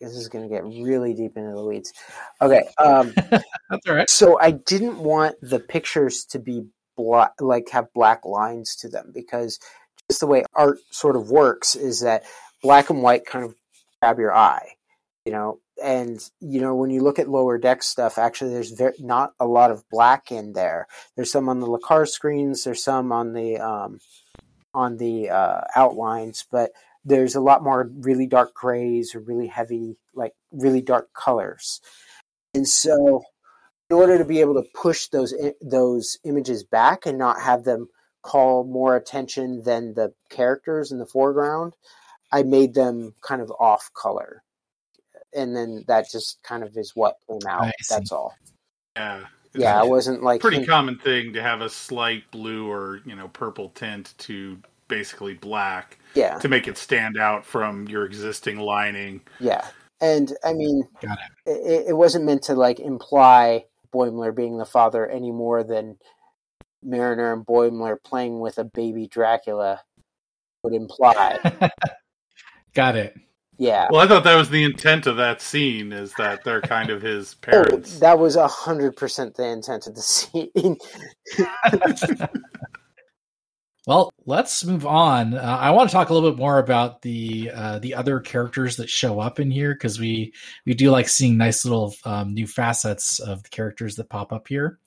This 0.00 0.14
is 0.14 0.28
going 0.28 0.48
to 0.48 0.54
get 0.54 0.62
really 0.62 1.12
deep 1.12 1.36
into 1.36 1.56
the 1.56 1.64
weeds. 1.64 1.92
Okay, 2.40 2.68
um, 2.78 3.12
that's 3.30 3.88
all 3.88 3.96
right. 3.96 4.08
so 4.08 4.38
I 4.40 4.52
didn't 4.52 5.00
want 5.00 5.34
the 5.42 5.58
pictures 5.58 6.24
to 6.26 6.38
be 6.38 6.66
black, 6.96 7.32
like 7.40 7.70
have 7.70 7.86
black 7.96 8.24
lines 8.24 8.76
to 8.76 8.88
them, 8.88 9.10
because 9.12 9.58
just 10.08 10.20
the 10.20 10.28
way 10.28 10.44
art 10.54 10.78
sort 10.92 11.16
of 11.16 11.32
works 11.32 11.74
is 11.74 12.02
that 12.02 12.22
black 12.62 12.90
and 12.90 13.02
white 13.02 13.26
kind 13.26 13.44
of 13.44 13.56
grab 14.00 14.20
your 14.20 14.32
eye, 14.32 14.74
you 15.28 15.34
know. 15.34 15.60
And 15.80 16.18
you 16.40 16.60
know 16.60 16.74
when 16.74 16.90
you 16.90 17.02
look 17.02 17.18
at 17.18 17.28
lower 17.28 17.58
deck 17.58 17.82
stuff, 17.82 18.16
actually, 18.16 18.52
there's 18.52 18.70
very, 18.70 18.94
not 18.98 19.34
a 19.38 19.46
lot 19.46 19.70
of 19.70 19.84
black 19.90 20.32
in 20.32 20.54
there. 20.54 20.88
There's 21.14 21.30
some 21.30 21.48
on 21.50 21.60
the 21.60 21.66
LCARS 21.66 22.08
screens. 22.08 22.64
There's 22.64 22.82
some 22.82 23.12
on 23.12 23.34
the 23.34 23.58
um, 23.58 24.00
on 24.72 24.96
the 24.96 25.28
uh, 25.28 25.60
outlines, 25.76 26.46
but 26.50 26.70
there's 27.04 27.34
a 27.34 27.40
lot 27.40 27.62
more 27.62 27.90
really 28.00 28.26
dark 28.26 28.54
grays 28.54 29.14
or 29.14 29.20
really 29.20 29.46
heavy, 29.46 29.98
like 30.14 30.32
really 30.50 30.80
dark 30.80 31.12
colors. 31.12 31.80
And 32.54 32.66
so, 32.66 33.22
in 33.90 33.96
order 33.96 34.16
to 34.16 34.24
be 34.24 34.40
able 34.40 34.54
to 34.54 34.68
push 34.74 35.08
those 35.08 35.34
those 35.60 36.18
images 36.24 36.64
back 36.64 37.04
and 37.04 37.18
not 37.18 37.42
have 37.42 37.64
them 37.64 37.88
call 38.22 38.64
more 38.64 38.96
attention 38.96 39.62
than 39.62 39.92
the 39.94 40.14
characters 40.30 40.90
in 40.90 40.98
the 40.98 41.06
foreground, 41.06 41.74
I 42.32 42.44
made 42.44 42.72
them 42.72 43.14
kind 43.22 43.42
of 43.42 43.52
off 43.60 43.90
color. 43.94 44.42
And 45.34 45.54
then 45.54 45.84
that 45.88 46.10
just 46.10 46.42
kind 46.42 46.62
of 46.62 46.76
is 46.76 46.92
what 46.94 47.16
came 47.28 47.46
out. 47.48 47.70
That's 47.88 48.12
all. 48.12 48.34
Yeah. 48.96 49.24
Yeah, 49.54 49.82
it 49.82 49.88
wasn't 49.88 50.22
like 50.22 50.40
pretty 50.40 50.64
common 50.64 50.98
thing 50.98 51.32
to 51.32 51.42
have 51.42 51.62
a 51.62 51.70
slight 51.70 52.30
blue 52.30 52.70
or 52.70 53.00
you 53.04 53.16
know 53.16 53.28
purple 53.28 53.70
tint 53.70 54.14
to 54.18 54.58
basically 54.88 55.34
black 55.34 55.98
yeah, 56.14 56.38
to 56.38 56.48
make 56.48 56.68
it 56.68 56.76
stand 56.76 57.18
out 57.18 57.44
from 57.44 57.88
your 57.88 58.04
existing 58.04 58.58
lining. 58.58 59.20
yeah. 59.40 59.66
And 60.00 60.32
I 60.44 60.52
mean, 60.52 60.86
Got 61.00 61.18
it, 61.44 61.88
it 61.88 61.96
wasn't 61.96 62.24
meant 62.24 62.42
to 62.44 62.54
like 62.54 62.78
imply 62.78 63.64
Boimler 63.92 64.34
being 64.34 64.58
the 64.58 64.64
father 64.64 65.06
any 65.06 65.32
more 65.32 65.64
than 65.64 65.98
Mariner 66.84 67.32
and 67.32 67.44
Boimler 67.44 67.96
playing 68.02 68.38
with 68.38 68.58
a 68.58 68.64
baby 68.64 69.08
Dracula 69.08 69.80
would 70.62 70.72
imply. 70.72 71.38
Got 72.74 72.96
it. 72.96 73.16
Yeah. 73.58 73.88
Well, 73.90 74.00
I 74.00 74.06
thought 74.06 74.24
that 74.24 74.36
was 74.36 74.50
the 74.50 74.62
intent 74.64 75.06
of 75.06 75.16
that 75.16 75.42
scene 75.42 75.92
is 75.92 76.14
that 76.14 76.44
they're 76.44 76.60
kind 76.60 76.90
of 76.90 77.02
his 77.02 77.34
Oh, 77.52 77.64
parents. 77.64 77.98
that 77.98 78.18
was 78.18 78.36
a 78.36 78.46
hundred 78.48 78.96
percent 78.96 79.34
the 79.36 79.46
intent 79.48 79.86
of 79.86 79.94
the 79.94 80.02
scene. 80.02 80.76
Well, 83.86 84.10
let's 84.26 84.66
move 84.66 84.84
on. 84.84 85.32
Uh, 85.32 85.40
I 85.40 85.70
want 85.70 85.88
to 85.88 85.94
talk 85.94 86.10
a 86.10 86.14
little 86.14 86.30
bit 86.30 86.38
more 86.38 86.58
about 86.58 87.00
the 87.00 87.50
uh, 87.54 87.78
the 87.78 87.94
other 87.94 88.20
characters 88.20 88.76
that 88.76 88.90
show 88.90 89.18
up 89.18 89.40
in 89.40 89.50
here 89.50 89.72
because 89.72 89.98
we 89.98 90.34
we 90.66 90.74
do 90.74 90.90
like 90.90 91.08
seeing 91.08 91.38
nice 91.38 91.64
little 91.64 91.94
um, 92.04 92.34
new 92.34 92.46
facets 92.46 93.18
of 93.18 93.42
the 93.42 93.48
characters 93.48 93.96
that 93.96 94.10
pop 94.10 94.30
up 94.30 94.46
here. 94.46 94.78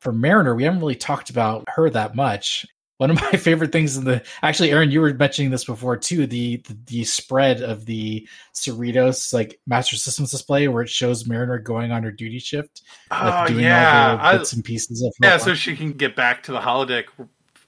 For 0.00 0.10
Mariner, 0.12 0.56
we 0.56 0.64
haven't 0.64 0.80
really 0.80 0.96
talked 0.96 1.30
about 1.30 1.64
her 1.68 1.88
that 1.90 2.16
much. 2.16 2.66
One 3.00 3.10
of 3.10 3.20
my 3.32 3.38
favorite 3.38 3.72
things 3.72 3.96
in 3.96 4.04
the 4.04 4.22
actually, 4.42 4.72
Aaron, 4.72 4.90
you 4.90 5.00
were 5.00 5.14
mentioning 5.14 5.50
this 5.50 5.64
before 5.64 5.96
too. 5.96 6.26
The 6.26 6.58
the, 6.58 6.76
the 6.86 7.04
spread 7.04 7.62
of 7.62 7.86
the 7.86 8.28
Cerritos 8.54 9.32
like 9.32 9.58
Master 9.66 9.96
Systems 9.96 10.30
display 10.30 10.68
where 10.68 10.82
it 10.82 10.90
shows 10.90 11.26
Mariner 11.26 11.58
going 11.58 11.92
on 11.92 12.02
her 12.02 12.12
duty 12.12 12.38
shift, 12.38 12.82
like 13.10 13.48
oh 13.48 13.52
doing 13.54 13.64
yeah, 13.64 14.10
all 14.10 14.16
the 14.18 14.22
I, 14.22 14.36
bits 14.36 14.52
and 14.52 14.62
pieces 14.62 15.02
of 15.02 15.14
yeah, 15.22 15.38
so 15.38 15.54
she 15.54 15.76
can 15.76 15.92
get 15.92 16.14
back 16.14 16.42
to 16.42 16.52
the 16.52 16.60
holodeck 16.60 17.04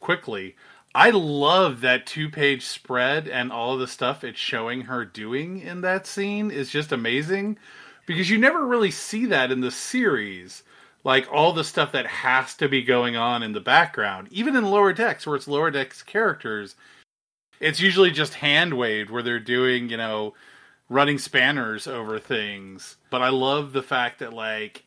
quickly. 0.01 0.55
I 0.95 1.09
love 1.09 1.81
that 1.81 2.07
two-page 2.07 2.67
spread 2.67 3.27
and 3.27 3.51
all 3.51 3.73
of 3.73 3.81
the 3.81 3.89
stuff 3.89 4.23
it's 4.25 4.39
showing 4.39 4.83
her 4.83 5.07
doing 5.07 5.61
in 5.61 5.81
that 5.81 6.07
scene 6.07 6.51
is 6.51 6.69
just 6.69 6.93
amazing 6.93 7.57
because 8.05 8.29
you 8.29 8.37
never 8.37 8.67
really 8.67 8.91
see 8.91 9.25
that 9.27 9.51
in 9.51 9.63
the 9.63 9.71
series. 9.71 10.63
Like 11.05 11.27
all 11.33 11.53
the 11.53 11.65
stuff 11.65 11.93
that 11.93 12.07
has 12.07 12.55
to 12.55 12.69
be 12.69 12.83
going 12.83 13.17
on 13.17 13.43
in 13.43 13.53
the 13.53 13.61
background, 13.61 14.29
even 14.31 14.55
in 14.55 14.71
lower 14.71 14.93
decks 14.93 15.27
where 15.27 15.37
it's 15.37 15.49
lower 15.49 15.71
decks 15.71 16.03
characters, 16.03 16.77
it's 17.61 17.81
usually 17.81 18.11
just 18.11 18.35
hand 18.35 18.75
waved 18.75 19.11
where 19.11 19.23
they're 19.23 19.41
doing, 19.41 19.89
you 19.89 19.97
know, 19.97 20.35
running 20.89 21.19
spanners 21.19 21.87
over 21.87 22.19
things. 22.19 22.97
But 23.11 23.23
I 23.23 23.31
love 23.31 23.73
the 23.73 23.83
fact 23.83 24.21
that 24.21 24.33
like 24.33 24.85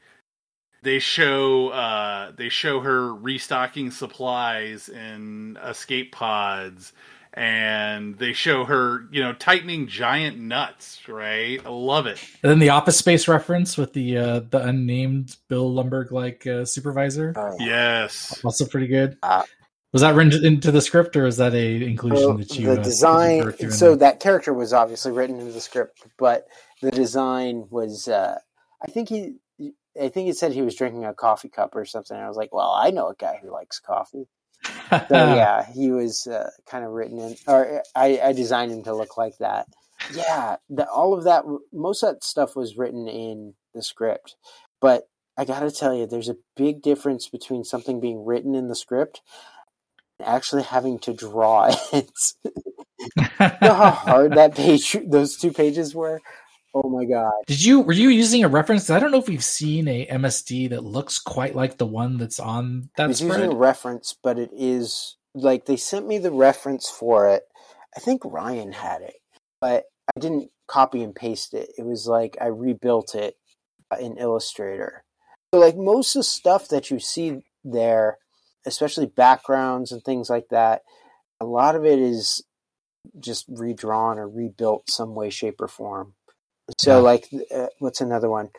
they 0.83 0.99
show 0.99 1.69
uh 1.69 2.31
they 2.37 2.49
show 2.49 2.79
her 2.79 3.13
restocking 3.13 3.91
supplies 3.91 4.87
in 4.87 5.57
escape 5.65 6.11
pods 6.11 6.93
and 7.35 8.17
they 8.17 8.33
show 8.33 8.65
her, 8.65 9.07
you 9.11 9.23
know, 9.23 9.33
tightening 9.33 9.87
giant 9.87 10.39
nuts, 10.39 11.01
right? 11.09 11.61
I 11.65 11.69
love 11.69 12.07
it. 12.07 12.19
And 12.43 12.51
then 12.51 12.59
the 12.59 12.69
Office 12.69 12.97
Space 12.97 13.27
reference 13.27 13.77
with 13.77 13.93
the 13.93 14.17
uh, 14.17 14.39
the 14.49 14.63
unnamed 14.63 15.37
Bill 15.49 15.71
Lumbergh 15.73 16.11
like 16.11 16.47
uh, 16.47 16.65
supervisor, 16.65 17.33
Oh, 17.35 17.57
Yes. 17.59 18.31
also 18.43 18.65
pretty 18.65 18.87
good. 18.87 19.17
Uh, 19.23 19.43
was 19.93 20.01
that 20.03 20.15
written 20.15 20.45
into 20.45 20.71
the 20.71 20.81
script, 20.81 21.15
or 21.15 21.25
is 21.27 21.37
that 21.37 21.53
a 21.53 21.83
inclusion 21.85 22.35
Well, 22.35 22.39
that 22.39 22.57
you 22.59 22.71
the 22.71 22.77
uh, 22.77 22.93
you 23.09 23.31
design 23.31 23.37
worked 23.37 23.59
through 23.61 23.73
in 23.73 23.79
so 23.79 23.83
there? 23.83 23.97
that 23.97 24.19
character 24.21 24.53
was 24.53 24.73
obviously 24.73 25.11
written 25.11 25.39
into 25.39 25.51
the 25.51 25.61
script 25.61 26.03
but 26.17 26.47
the 26.81 26.91
design 26.91 27.65
was 27.71 28.07
uh 28.07 28.37
i 28.83 28.87
think 28.91 29.09
he 29.09 29.35
i 30.01 30.09
think 30.09 30.27
he 30.27 30.33
said 30.33 30.53
he 30.53 30.61
was 30.61 30.75
drinking 30.75 31.05
a 31.05 31.13
coffee 31.13 31.49
cup 31.49 31.75
or 31.75 31.85
something 31.85 32.17
i 32.17 32.27
was 32.27 32.37
like 32.37 32.53
well 32.53 32.71
i 32.73 32.91
know 32.91 33.09
a 33.09 33.15
guy 33.15 33.39
who 33.41 33.51
likes 33.51 33.79
coffee 33.79 34.27
so 34.89 35.05
yeah 35.11 35.65
he 35.73 35.91
was 35.91 36.27
uh, 36.27 36.49
kind 36.65 36.85
of 36.85 36.91
written 36.91 37.19
in 37.19 37.35
or 37.47 37.83
I, 37.95 38.19
I 38.23 38.33
designed 38.33 38.71
him 38.71 38.83
to 38.83 38.95
look 38.95 39.17
like 39.17 39.37
that. 39.39 39.67
Yeah 40.13 40.57
the, 40.69 40.87
all 40.87 41.13
of 41.13 41.23
that 41.23 41.43
most 41.73 42.03
of 42.03 42.13
that 42.13 42.23
stuff 42.23 42.55
was 42.55 42.77
written 42.77 43.07
in 43.07 43.53
the 43.73 43.81
script 43.81 44.35
but 44.81 45.07
i 45.37 45.45
gotta 45.45 45.71
tell 45.71 45.93
you 45.93 46.05
there's 46.05 46.29
a 46.29 46.37
big 46.55 46.81
difference 46.81 47.27
between 47.29 47.63
something 47.63 47.99
being 47.99 48.25
written 48.25 48.55
in 48.55 48.67
the 48.67 48.75
script 48.75 49.21
and 50.19 50.27
actually 50.27 50.63
having 50.63 50.99
to 50.99 51.13
draw 51.13 51.65
it. 51.93 52.11
You 53.15 53.23
know 53.61 53.73
how 53.73 53.91
hard 53.91 54.33
that 54.33 54.55
page 54.55 54.97
those 55.05 55.37
two 55.37 55.51
pages 55.51 55.93
were 55.93 56.21
oh 56.75 56.89
my 56.89 57.05
god. 57.05 57.31
Did 57.47 57.63
you 57.63 57.81
were 57.81 57.93
you 57.93 58.09
using 58.09 58.43
a 58.43 58.49
reference? 58.49 58.89
I 58.89 58.99
don't 58.99 59.11
know 59.11 59.19
if 59.19 59.29
we've 59.29 59.43
seen 59.43 59.87
a 59.87 60.05
MSD 60.05 60.69
that 60.69 60.83
looks 60.83 61.17
quite 61.17 61.55
like 61.55 61.77
the 61.77 61.85
one 61.85 62.17
that's 62.17 62.39
on 62.39 62.83
i 62.83 62.89
that 62.97 63.07
was 63.07 63.17
spread. 63.19 63.39
using 63.39 63.53
a 63.53 63.55
reference 63.55 64.15
but 64.21 64.37
it 64.37 64.51
is 64.53 65.15
like 65.33 65.65
they 65.65 65.77
sent 65.77 66.07
me 66.07 66.17
the 66.17 66.31
reference 66.31 66.89
for 66.89 67.29
it. 67.29 67.43
I 67.95 68.01
think 68.01 68.21
ryan 68.25 68.73
had 68.73 69.01
it 69.01 69.15
but 69.61 69.85
i 70.15 70.19
didn't 70.19 70.51
copy 70.67 71.01
and 71.01 71.15
paste 71.15 71.53
it. 71.53 71.69
It 71.77 71.85
was 71.85 72.07
like 72.07 72.37
i 72.41 72.47
rebuilt 72.47 73.15
it 73.15 73.37
uh, 73.91 73.97
in 73.97 74.17
illustrator. 74.17 75.03
So 75.53 75.59
like 75.59 75.77
most 75.77 76.15
of 76.15 76.19
the 76.19 76.23
stuff 76.23 76.67
that 76.69 76.91
you 76.91 76.99
see 76.99 77.41
there 77.63 78.17
especially 78.67 79.05
backgrounds 79.05 79.91
and 79.91 80.03
things 80.03 80.29
like 80.29 80.47
that 80.49 80.81
a 81.39 81.45
lot 81.45 81.75
of 81.75 81.85
it 81.85 81.99
is 81.99 82.43
just 83.19 83.45
redrawn 83.47 84.17
or 84.17 84.27
rebuilt 84.27 84.89
some 84.89 85.13
way 85.13 85.29
shape 85.29 85.61
or 85.61 85.67
form 85.67 86.13
so 86.79 86.97
Yeah. 86.97 87.01
like 87.01 87.29
uh, 87.53 87.67
what's 87.79 88.01
another 88.01 88.29
one? 88.29 88.49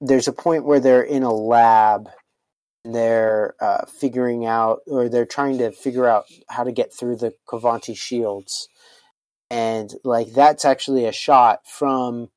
There's 0.00 0.28
a 0.28 0.32
point 0.32 0.64
where 0.64 0.80
they're 0.80 1.02
in 1.02 1.22
a 1.24 1.32
lab 1.32 2.08
and 2.84 2.94
they're 2.94 3.54
uh, 3.60 3.86
figuring 3.86 4.46
out 4.46 4.80
or 4.86 5.08
they're 5.08 5.26
trying 5.26 5.58
to 5.58 5.72
figure 5.72 6.06
out 6.06 6.26
how 6.48 6.64
to 6.64 6.72
get 6.72 6.94
through 6.94 7.16
the 7.16 7.34
Qvanti 7.48 7.96
shields. 7.96 8.68
And 9.50 9.94
like 10.04 10.32
that's 10.32 10.64
actually 10.64 11.06
a 11.06 11.12
shot 11.12 11.66
from 11.66 12.30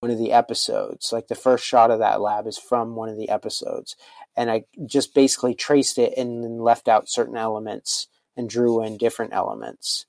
one 0.00 0.10
of 0.10 0.18
the 0.18 0.32
episodes. 0.32 1.12
Like 1.12 1.28
the 1.28 1.34
first 1.34 1.64
shot 1.64 1.90
of 1.90 2.00
that 2.00 2.20
lab 2.20 2.46
is 2.46 2.58
from 2.58 2.94
one 2.96 3.08
of 3.08 3.16
the 3.16 3.28
episodes. 3.30 3.96
And 4.36 4.50
i 4.50 4.64
just 4.86 5.14
basically 5.14 5.54
traced 5.54 5.98
it 5.98 6.14
and 6.16 6.44
then 6.44 6.58
left 6.58 6.88
out 6.88 7.08
certain 7.08 7.36
elements 7.36 8.08
and 8.36 8.50
drew 8.50 8.82
in 8.84 8.98
different 8.98 9.32
elements 9.32 10.06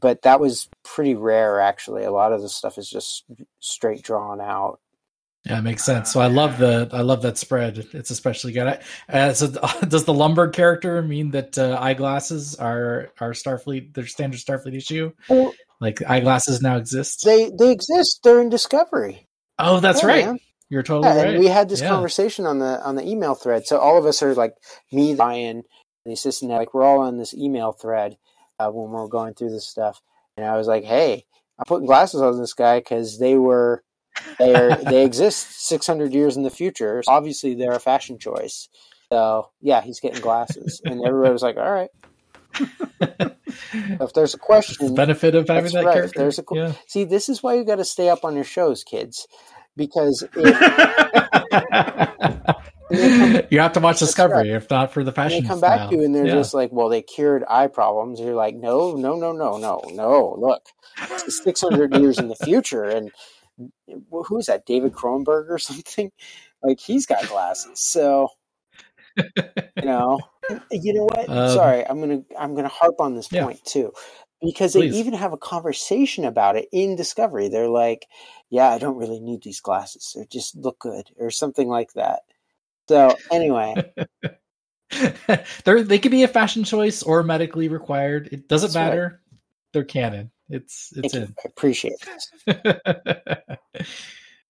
but 0.00 0.22
that 0.22 0.40
was 0.40 0.68
pretty 0.84 1.14
rare 1.14 1.60
actually 1.60 2.04
a 2.04 2.10
lot 2.10 2.32
of 2.32 2.40
the 2.42 2.48
stuff 2.48 2.78
is 2.78 2.88
just 2.90 3.24
straight 3.60 4.02
drawn 4.02 4.40
out 4.40 4.78
Yeah, 5.44 5.58
it 5.58 5.62
makes 5.62 5.84
sense. 5.84 6.10
So 6.12 6.20
I 6.20 6.26
love 6.28 6.56
the 6.58 6.88
I 6.92 7.02
love 7.02 7.20
that 7.22 7.36
spread. 7.36 7.76
It's 7.92 8.10
especially 8.10 8.52
good. 8.52 8.66
I- 8.66 8.80
Uh, 9.08 9.32
so 9.34 9.46
does 9.88 10.04
the 10.06 10.12
Lumbergh 10.14 10.54
character 10.54 11.02
mean 11.02 11.32
that 11.32 11.58
uh, 11.58 11.76
eyeglasses 11.80 12.54
are 12.56 13.10
are 13.20 13.32
Starfleet 13.32 13.92
their 13.94 14.06
standard 14.06 14.40
Starfleet 14.40 14.74
issue? 14.76 15.12
Well- 15.28 15.52
Like 15.80 16.00
eyeglasses 16.08 16.62
now 16.62 16.76
exist? 16.78 17.22
they 17.26 17.50
they 17.58 17.70
exist 17.72 18.20
they're 18.24 18.40
in 18.40 18.48
discovery 18.48 19.26
oh, 19.58 19.80
that's 19.80 20.00
Yeah, 20.02 20.08
right. 20.08 20.24
man. 20.26 20.38
You're 20.70 20.82
totally 20.82 21.08
Yeah, 21.14 21.22
right. 21.22 21.28
and 21.34 21.38
we 21.40 21.46
had 21.48 21.68
this 21.68 21.82
Yeah. 21.82 21.90
conversation 21.90 22.46
on 22.46 22.58
the 22.58 22.80
on 22.82 22.94
the 22.96 23.06
email 23.06 23.34
thread. 23.34 23.66
So 23.66 23.76
all 23.78 23.98
of 23.98 24.06
us 24.06 24.22
are 24.22 24.34
like 24.34 24.54
me, 24.90 25.14
Ryan, 25.14 25.56
and 25.58 25.64
the 26.06 26.12
assistant. 26.14 26.50
Like 26.50 26.72
we're 26.72 26.84
all 26.88 27.00
on 27.00 27.18
this 27.18 27.34
email 27.34 27.72
thread 27.72 28.16
uh, 28.58 28.70
when 28.70 28.90
we're 28.90 29.08
going 29.08 29.34
through 29.34 29.50
this 29.50 29.66
stuff. 29.66 30.00
And 30.36 30.46
I 30.46 30.56
was 30.56 30.66
like, 30.66 30.84
"Hey, 30.84 31.24
I'm 31.58 31.64
putting 31.66 31.86
glasses 31.86 32.20
on 32.20 32.38
this 32.38 32.54
guy 32.54 32.80
because 32.80 33.18
they 33.18 33.36
were 33.36 33.84
they 34.38 34.54
are 34.54 34.76
they 34.76 35.04
exist 35.06 35.66
600 35.68 36.12
years 36.12 36.36
in 36.36 36.42
the 36.42 36.50
future. 36.50 37.02
So 37.02 37.12
obviously, 37.12 37.54
they're 37.54 37.72
a 37.72 37.80
fashion 37.80 38.18
choice. 38.18 38.68
So 39.12 39.50
yeah, 39.60 39.80
he's 39.80 40.00
getting 40.00 40.20
glasses, 40.20 40.80
and 40.84 41.00
everybody 41.04 41.32
was 41.32 41.42
like, 41.42 41.56
"All 41.56 41.70
right." 41.70 41.90
if 44.00 44.12
there's 44.14 44.34
a 44.34 44.38
question, 44.40 44.88
the 44.88 44.94
benefit 44.94 45.34
of 45.34 45.48
having 45.48 45.72
that 45.72 45.84
right. 45.84 46.04
If 46.04 46.12
character. 46.12 46.18
there's 46.18 46.38
a 46.38 46.44
yeah. 46.52 46.72
see, 46.86 47.04
this 47.04 47.28
is 47.28 47.42
why 47.42 47.54
you 47.54 47.64
got 47.64 47.76
to 47.76 47.84
stay 47.84 48.08
up 48.08 48.24
on 48.24 48.34
your 48.34 48.44
shows, 48.44 48.84
kids, 48.84 49.26
because 49.76 50.26
if, 50.34 50.56
you 53.50 53.58
have 53.60 53.72
to 53.72 53.80
watch 53.80 54.00
That's 54.00 54.14
Discovery, 54.14 54.50
if 54.50 54.70
not 54.70 54.92
for 54.92 55.02
the 55.04 55.10
and 55.10 55.16
fashion. 55.16 55.44
they 55.44 55.48
come 55.48 55.60
back 55.60 55.88
to 55.88 55.96
you 55.96 56.04
and 56.04 56.14
they're 56.14 56.26
Yeah. 56.26 56.34
just 56.34 56.54
like, 56.54 56.70
"Well, 56.72 56.88
they 56.88 57.02
cured 57.02 57.44
eye 57.48 57.66
problems." 57.68 58.20
You're 58.20 58.34
like, 58.34 58.54
"No, 58.56 58.94
no, 58.96 59.16
no, 59.16 59.32
no, 59.32 59.56
no, 59.58 59.90
no! 59.92 60.36
Look, 60.38 60.62
it's 61.10 61.42
600 61.42 61.92
years 61.92 62.18
in 62.18 62.28
the 62.28 62.36
future, 62.36 62.84
and 62.84 63.10
wh- 64.10 64.26
who's 64.26 64.46
that? 64.46 64.66
David 64.66 64.92
Cronenberg 64.92 65.48
or 65.50 65.58
something? 65.70 66.10
Like 66.62 66.80
he's 66.80 67.06
got 67.06 67.26
glasses, 67.28 67.80
so." 67.80 68.28
you 69.16 69.26
know 69.88 70.20
you 70.70 70.92
know 70.92 71.04
what 71.04 71.28
Um, 71.28 71.48
sorry 71.48 71.86
i'm 71.88 72.00
gonna 72.00 72.22
i'm 72.38 72.54
gonna 72.54 72.68
harp 72.68 72.96
on 73.00 73.14
this 73.14 73.28
Yeah. 73.28 73.44
point 73.44 73.64
too 73.64 73.92
because 74.42 74.74
they 74.74 74.82
even 74.82 75.14
have 75.14 75.32
a 75.32 75.38
conversation 75.38 76.24
about 76.24 76.56
it 76.56 76.68
in 76.72 76.96
discovery 76.96 77.48
they're 77.48 77.68
like 77.68 78.06
yeah 78.50 78.68
i 78.70 78.78
don't 78.78 78.96
really 78.96 79.20
need 79.20 79.42
these 79.42 79.60
glasses 79.60 80.12
they 80.16 80.26
just 80.30 80.54
look 80.56 80.78
good 80.78 81.10
or 81.18 81.30
something 81.30 81.68
like 81.68 81.92
that 81.94 82.20
so 82.88 83.16
anyway 83.32 83.74
They're, 85.64 85.82
they 85.82 85.98
could 85.98 86.12
be 86.12 86.22
a 86.22 86.28
fashion 86.28 86.62
choice 86.62 87.02
or 87.02 87.22
medically 87.24 87.66
required. 87.68 88.28
It 88.30 88.46
doesn't 88.48 88.68
That's 88.68 88.76
right. 88.76 88.84
matter. 88.90 89.20
They're 89.72 89.82
canon. 89.84 90.30
It's 90.48 90.92
it's 90.94 91.12
thank 91.12 91.14
you. 91.14 91.20
in. 91.22 91.34
i 91.44 91.48
appreciate 91.48 91.94
this 92.46 93.56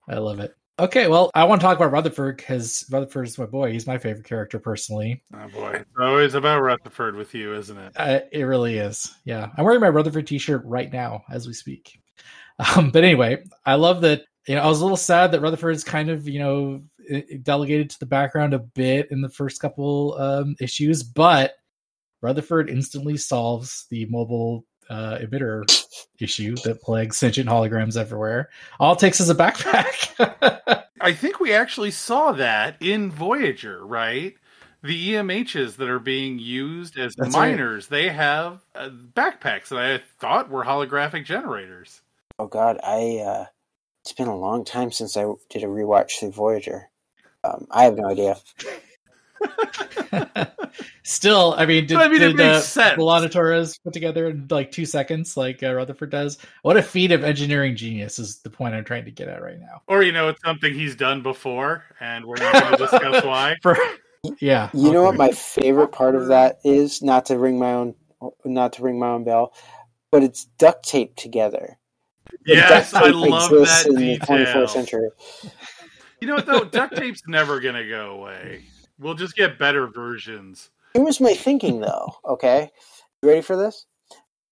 I 0.09 0.17
love 0.19 0.41
it. 0.41 0.55
Okay, 0.79 1.07
well, 1.07 1.31
I 1.35 1.45
want 1.45 1.61
to 1.61 1.65
talk 1.67 1.77
about 1.77 1.93
Rutherford 1.93 2.37
because 2.37 2.85
Rutherford 2.91 3.29
is 3.29 3.39
my 3.39 3.47
boy. 3.47 3.71
He's 3.73 3.87
my 3.87 3.97
favorite 3.97 4.27
character 4.27 4.59
personally. 4.59 5.23
Oh 5.33 5.49
boy, 5.49 5.71
it's 5.77 5.91
always 5.99 6.35
about 6.35 6.61
Rutherford 6.63 7.15
with 7.15 7.33
you, 7.33 7.55
isn't 7.55 7.79
it? 7.79 7.93
Uh, 7.97 8.21
it 8.33 8.43
really 8.43 8.77
is. 8.79 9.15
Yeah, 9.25 9.49
I'm 9.57 9.65
wearing 9.65 9.81
my 9.81 9.89
Rutherford 9.89 10.27
T-shirt 10.27 10.63
right 10.65 10.93
now 10.93 11.23
as 11.31 11.47
we 11.47 11.53
speak. 11.53 11.99
Um, 12.77 12.91
but 12.91 13.03
anyway, 13.03 13.43
I 13.67 13.75
love 13.75 14.03
that. 14.03 14.23
You 14.47 14.55
know, 14.55 14.61
I 14.63 14.69
was 14.69 14.79
a 14.81 14.85
little 14.85 14.97
sad 14.97 15.33
that 15.33 15.41
Rutherford 15.41 15.75
is 15.75 15.83
kind 15.83 16.09
of 16.09 16.29
you 16.29 16.39
know 16.39 16.83
i- 16.94 16.94
i- 16.94 16.94
delegated 17.43 17.91
to 17.91 17.99
the 18.01 18.07
background 18.07 18.55
a 18.55 18.59
bit 18.59 19.11
in 19.11 19.21
the 19.21 19.29
first 19.29 19.61
couple 19.61 20.15
um, 20.19 20.57
issues, 20.61 21.03
but 21.03 21.55
Rutherford 22.23 22.71
instantly 22.71 23.17
solves 23.17 23.87
the 23.91 24.07
mobile 24.07 24.65
uh, 24.91 25.19
emitter 25.19 25.65
issue 26.21 26.55
that 26.65 26.81
plagues 26.83 27.19
sentient 27.19 27.49
holograms 27.49 27.97
everywhere. 27.97 28.51
All 28.79 28.93
it 28.95 28.99
takes 28.99 29.21
is 29.21 29.31
a 29.31 29.35
backpack. 29.35 30.83
I 31.01 31.13
think 31.13 31.41
we 31.41 31.53
actually 31.53 31.91
saw 31.91 32.33
that 32.33 32.77
in 32.81 33.11
Voyager, 33.11 33.85
right? 33.85 34.35
The 34.83 35.13
EMHs 35.15 35.77
that 35.77 35.89
are 35.89 35.99
being 35.99 36.39
used 36.39 36.99
as 36.99 37.15
That's 37.17 37.35
right. 37.35 37.51
miners, 37.51 37.89
they 37.89 38.09
have 38.11 38.63
uh, 38.75 38.91
backpacks 38.91 39.69
that 39.69 39.79
I 39.79 40.03
thought 40.19 40.51
were 40.51 40.65
holographic 40.65 41.25
generators. 41.25 42.03
oh 42.39 42.47
god 42.47 42.79
i 42.83 43.19
uh 43.25 43.45
it's 44.03 44.13
been 44.13 44.29
a 44.29 44.37
long 44.37 44.65
time 44.65 44.91
since 44.91 45.17
i 45.17 45.25
did 45.51 45.63
a 45.63 45.67
rewatch 45.67 46.19
through 46.19 46.33
voyager 46.33 46.91
um, 47.45 47.67
i 47.71 47.85
have 47.85 47.97
no 47.97 48.07
idea 48.09 48.37
Still, 51.03 51.55
I 51.57 51.67
mean, 51.67 51.87
did, 51.87 51.95
But 51.95 52.07
I 52.07 52.09
mean, 52.09 52.21
did 52.21 52.37
makes 52.37 52.77
uh. 52.77 52.95
B'Elanna 52.95 53.31
Torres 53.31 53.79
put 53.79 53.93
together 53.93 54.31
in 54.31 54.47
like 54.51 54.73
two 54.73 54.87
seconds, 54.87 55.37
like 55.37 55.63
uh, 55.63 55.73
Rutherford 55.73 56.11
does? 56.11 56.39
What 56.63 56.77
a 56.77 56.83
feat 56.83 57.13
of 57.13 57.23
engineering 57.23 57.77
genius 57.77 58.19
is 58.19 58.39
the 58.39 58.51
point 58.51 58.75
I'm 58.75 58.85
trying 58.85 59.05
to 59.05 59.11
get 59.11 59.29
at 59.29 59.43
right 59.43 59.61
now. 59.61 59.83
Or, 59.87 60.03
you 60.03 60.13
know, 60.13 60.29
it's 60.29 60.43
something 60.43 60.73
he's 60.73 60.97
done 60.97 61.23
before, 61.23 61.85
and 62.01 62.25
we're 62.25 62.37
not 62.37 62.53
going 62.55 62.73
to 62.73 62.79
discuss 62.79 63.25
why. 63.25 63.57
For 63.63 63.77
yeah, 64.41 64.71
You 64.73 64.93
know 64.93 65.03
what 65.03 65.17
my 65.17 65.31
favorite 65.31 65.93
part 65.93 66.15
of 66.15 66.29
that 66.29 66.59
is? 66.65 67.03
Not 67.03 67.27
to 67.27 67.39
ring 67.39 67.59
my 67.59 67.73
own, 67.73 67.95
not 68.45 68.73
to 68.75 68.83
ring 68.83 68.99
my 68.99 69.09
own 69.09 69.25
bell, 69.25 69.53
but 70.11 70.23
it's 70.23 70.47
duct 70.59 70.89
tape 70.89 71.17
together. 71.17 71.79
The 72.47 72.55
Yes, 72.55 72.95
I 72.95 73.11
love 73.11 73.53
exists 73.53 73.85
that 73.85 73.91
in 73.91 73.97
the 73.97 74.19
detail. 74.19 74.47
24th 74.47 74.71
century. 74.71 75.09
You 76.21 76.29
know 76.29 76.35
what, 76.37 76.47
though? 76.47 76.65
Duct 76.65 76.97
tape's 76.97 77.23
never 77.27 77.61
going 77.61 77.75
to 77.75 77.89
go 77.89 78.13
away. 78.13 78.65
We'll 78.99 79.15
just 79.15 79.37
get 79.37 79.59
better 79.59 79.87
versions. 79.89 80.71
Here 80.95 81.03
was 81.03 81.21
my 81.21 81.35
thinking, 81.35 81.81
though. 81.81 82.17
Okay, 82.25 82.71
you 83.23 83.29
ready 83.29 83.41
for 83.43 83.57
this? 83.57 83.87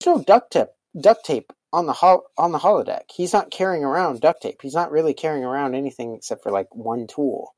There's 0.01 0.17
no 0.19 0.25
duct 0.25 0.53
tape, 0.53 0.69
duct 1.01 1.25
tape 1.25 1.53
on 1.73 1.87
the 1.87 1.93
hol- 1.93 2.27
on 2.37 2.53
the 2.53 2.59
holodeck. 2.59 3.03
He's 3.15 3.33
not 3.33 3.51
carrying 3.51 3.85
around 3.85 4.21
duct 4.21 4.43
tape. 4.43 4.61
He's 4.61 4.75
not 4.75 4.91
really 4.91 5.15
carrying 5.15 5.45
around 5.45 5.75
anything 5.75 6.15
except 6.15 6.43
for 6.43 6.51
like 6.51 6.75
one 6.75 7.07
tool. 7.07 7.55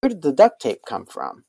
Where 0.00 0.10
did 0.10 0.22
the 0.22 0.32
duct 0.32 0.60
tape 0.60 0.80
come 0.86 1.06
from? 1.06 1.44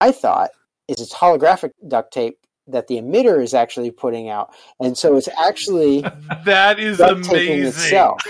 I 0.00 0.12
thought 0.12 0.50
is 0.88 1.00
it's 1.00 1.14
holographic 1.14 1.70
duct 1.86 2.12
tape 2.12 2.38
that 2.66 2.86
the 2.86 2.96
emitter 2.96 3.42
is 3.42 3.52
actually 3.52 3.90
putting 3.90 4.30
out, 4.30 4.50
and 4.80 4.96
so 4.96 5.16
it's 5.16 5.28
actually 5.38 6.00
That 6.46 6.78
is 6.80 6.98
amazing. 7.00 7.64
itself. 7.66 8.20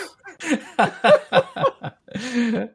I 0.43 1.93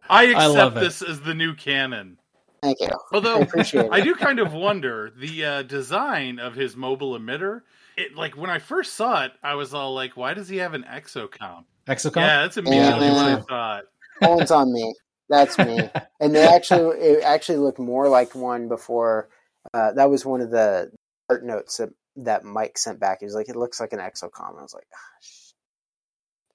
I 0.10 0.24
accept 0.24 0.54
love 0.54 0.74
this 0.76 1.02
as 1.02 1.22
the 1.22 1.34
new 1.34 1.54
canon. 1.56 2.18
Thank 2.62 2.82
you. 2.82 2.88
I 2.88 3.16
Although 3.16 3.42
appreciate 3.42 3.86
it. 3.86 3.92
I 3.92 4.02
do 4.02 4.16
kind 4.16 4.40
of 4.40 4.54
wonder 4.54 5.12
the 5.18 5.46
uh, 5.46 5.62
design 5.64 6.40
of 6.40 6.56
his 6.56 6.76
mobile 6.76 7.18
emitter. 7.18 7.62
It 7.96 8.16
like 8.16 8.36
when 8.36 8.50
I 8.50 8.60
first 8.60 8.96
saw 8.96 9.24
it, 9.26 9.32
I 9.44 9.56
was 9.56 9.74
all 9.74 9.94
like, 9.94 10.18
"Why 10.18 10.34
does 10.34 10.50
he 10.50 10.58
have 10.58 10.74
an 10.74 10.84
exocomp?" 10.84 11.66
Exocomp? 11.88 12.16
Yeah, 12.18 12.42
that's 12.42 12.58
immediately 12.58 13.08
Yeah. 13.08 13.14
what 13.14 13.26
I 13.26 13.42
thought. 13.42 13.84
That 14.22 14.30
one's 14.32 14.52
on 14.52 14.74
me. 14.74 14.94
That's 15.30 15.58
me. 15.58 15.90
And 16.22 16.36
they 16.36 16.46
actually, 16.46 16.98
it 17.00 17.24
actually 17.24 17.60
looked 17.60 17.80
more 17.80 18.10
like 18.10 18.36
one 18.36 18.68
before. 18.68 19.30
Uh, 19.74 19.94
that 19.94 20.10
was 20.10 20.26
one 20.26 20.42
of 20.42 20.52
the 20.52 20.92
art 21.30 21.46
notes 21.46 21.78
that, 21.78 21.92
that 22.18 22.44
Mike 22.44 22.78
sent 22.78 23.00
back. 23.00 23.20
He 23.22 23.26
was 23.26 23.36
like, 23.36 23.48
"It 23.48 23.56
looks 23.56 23.80
like 23.80 23.94
an 23.94 24.00
exocomp." 24.00 24.60
I 24.60 24.62
was 24.62 24.74
like, 24.74 24.88
"Gosh." 24.92 25.39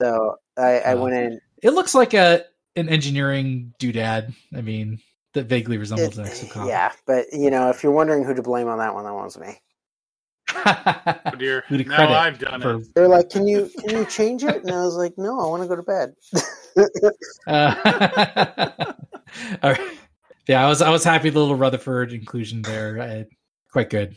So 0.00 0.36
I, 0.56 0.80
I 0.80 0.92
Oh. 0.94 1.02
went 1.02 1.14
in. 1.14 1.40
It 1.62 1.70
looks 1.70 1.94
like 1.94 2.14
a 2.14 2.44
an 2.76 2.88
engineering 2.88 3.72
doodad. 3.78 4.34
I 4.56 4.60
mean, 4.60 4.98
that 5.34 5.46
vaguely 5.46 5.78
resembles 5.78 6.18
an 6.18 6.26
it- 6.26 6.32
exocomp. 6.32 6.68
yeah, 6.68 6.92
but 7.06 7.26
you 7.32 7.50
know, 7.50 7.70
if 7.70 7.82
you're 7.82 7.92
wondering 7.92 8.24
who 8.24 8.34
to 8.34 8.42
blame 8.42 8.68
on 8.68 8.78
that 8.78 8.94
one, 8.94 9.04
that 9.04 9.14
one's 9.14 9.38
me. 9.38 9.60
Oh 11.26 11.36
dear, 11.38 11.64
Who 11.68 11.78
to 11.78 11.84
now 11.84 12.12
I've 12.12 12.38
done 12.38 12.60
for- 12.60 12.76
it. 12.76 12.86
They're 12.94 13.08
like, 13.08 13.30
"Can 13.30 13.46
you 13.46 13.70
can 13.80 13.90
you 13.96 14.04
change 14.04 14.44
it?" 14.44 14.62
And 14.62 14.70
I 14.70 14.84
was 14.84 14.94
like, 14.94 15.14
"No, 15.16 15.40
I 15.40 15.46
want 15.46 15.62
to 15.62 15.68
go 15.68 15.76
to 15.76 15.82
bed." 15.82 16.14
Uh, 17.46 18.64
all 19.62 19.70
right. 19.70 19.80
Yeah, 20.48 20.64
I 20.64 20.68
was 20.68 20.82
I 20.82 20.90
was 20.90 21.04
happy 21.04 21.30
the 21.30 21.38
little 21.38 21.54
Rutherford 21.56 22.12
inclusion 22.12 22.62
there. 22.62 23.00
Uh, 23.00 23.24
quite 23.72 23.90
good. 23.90 24.16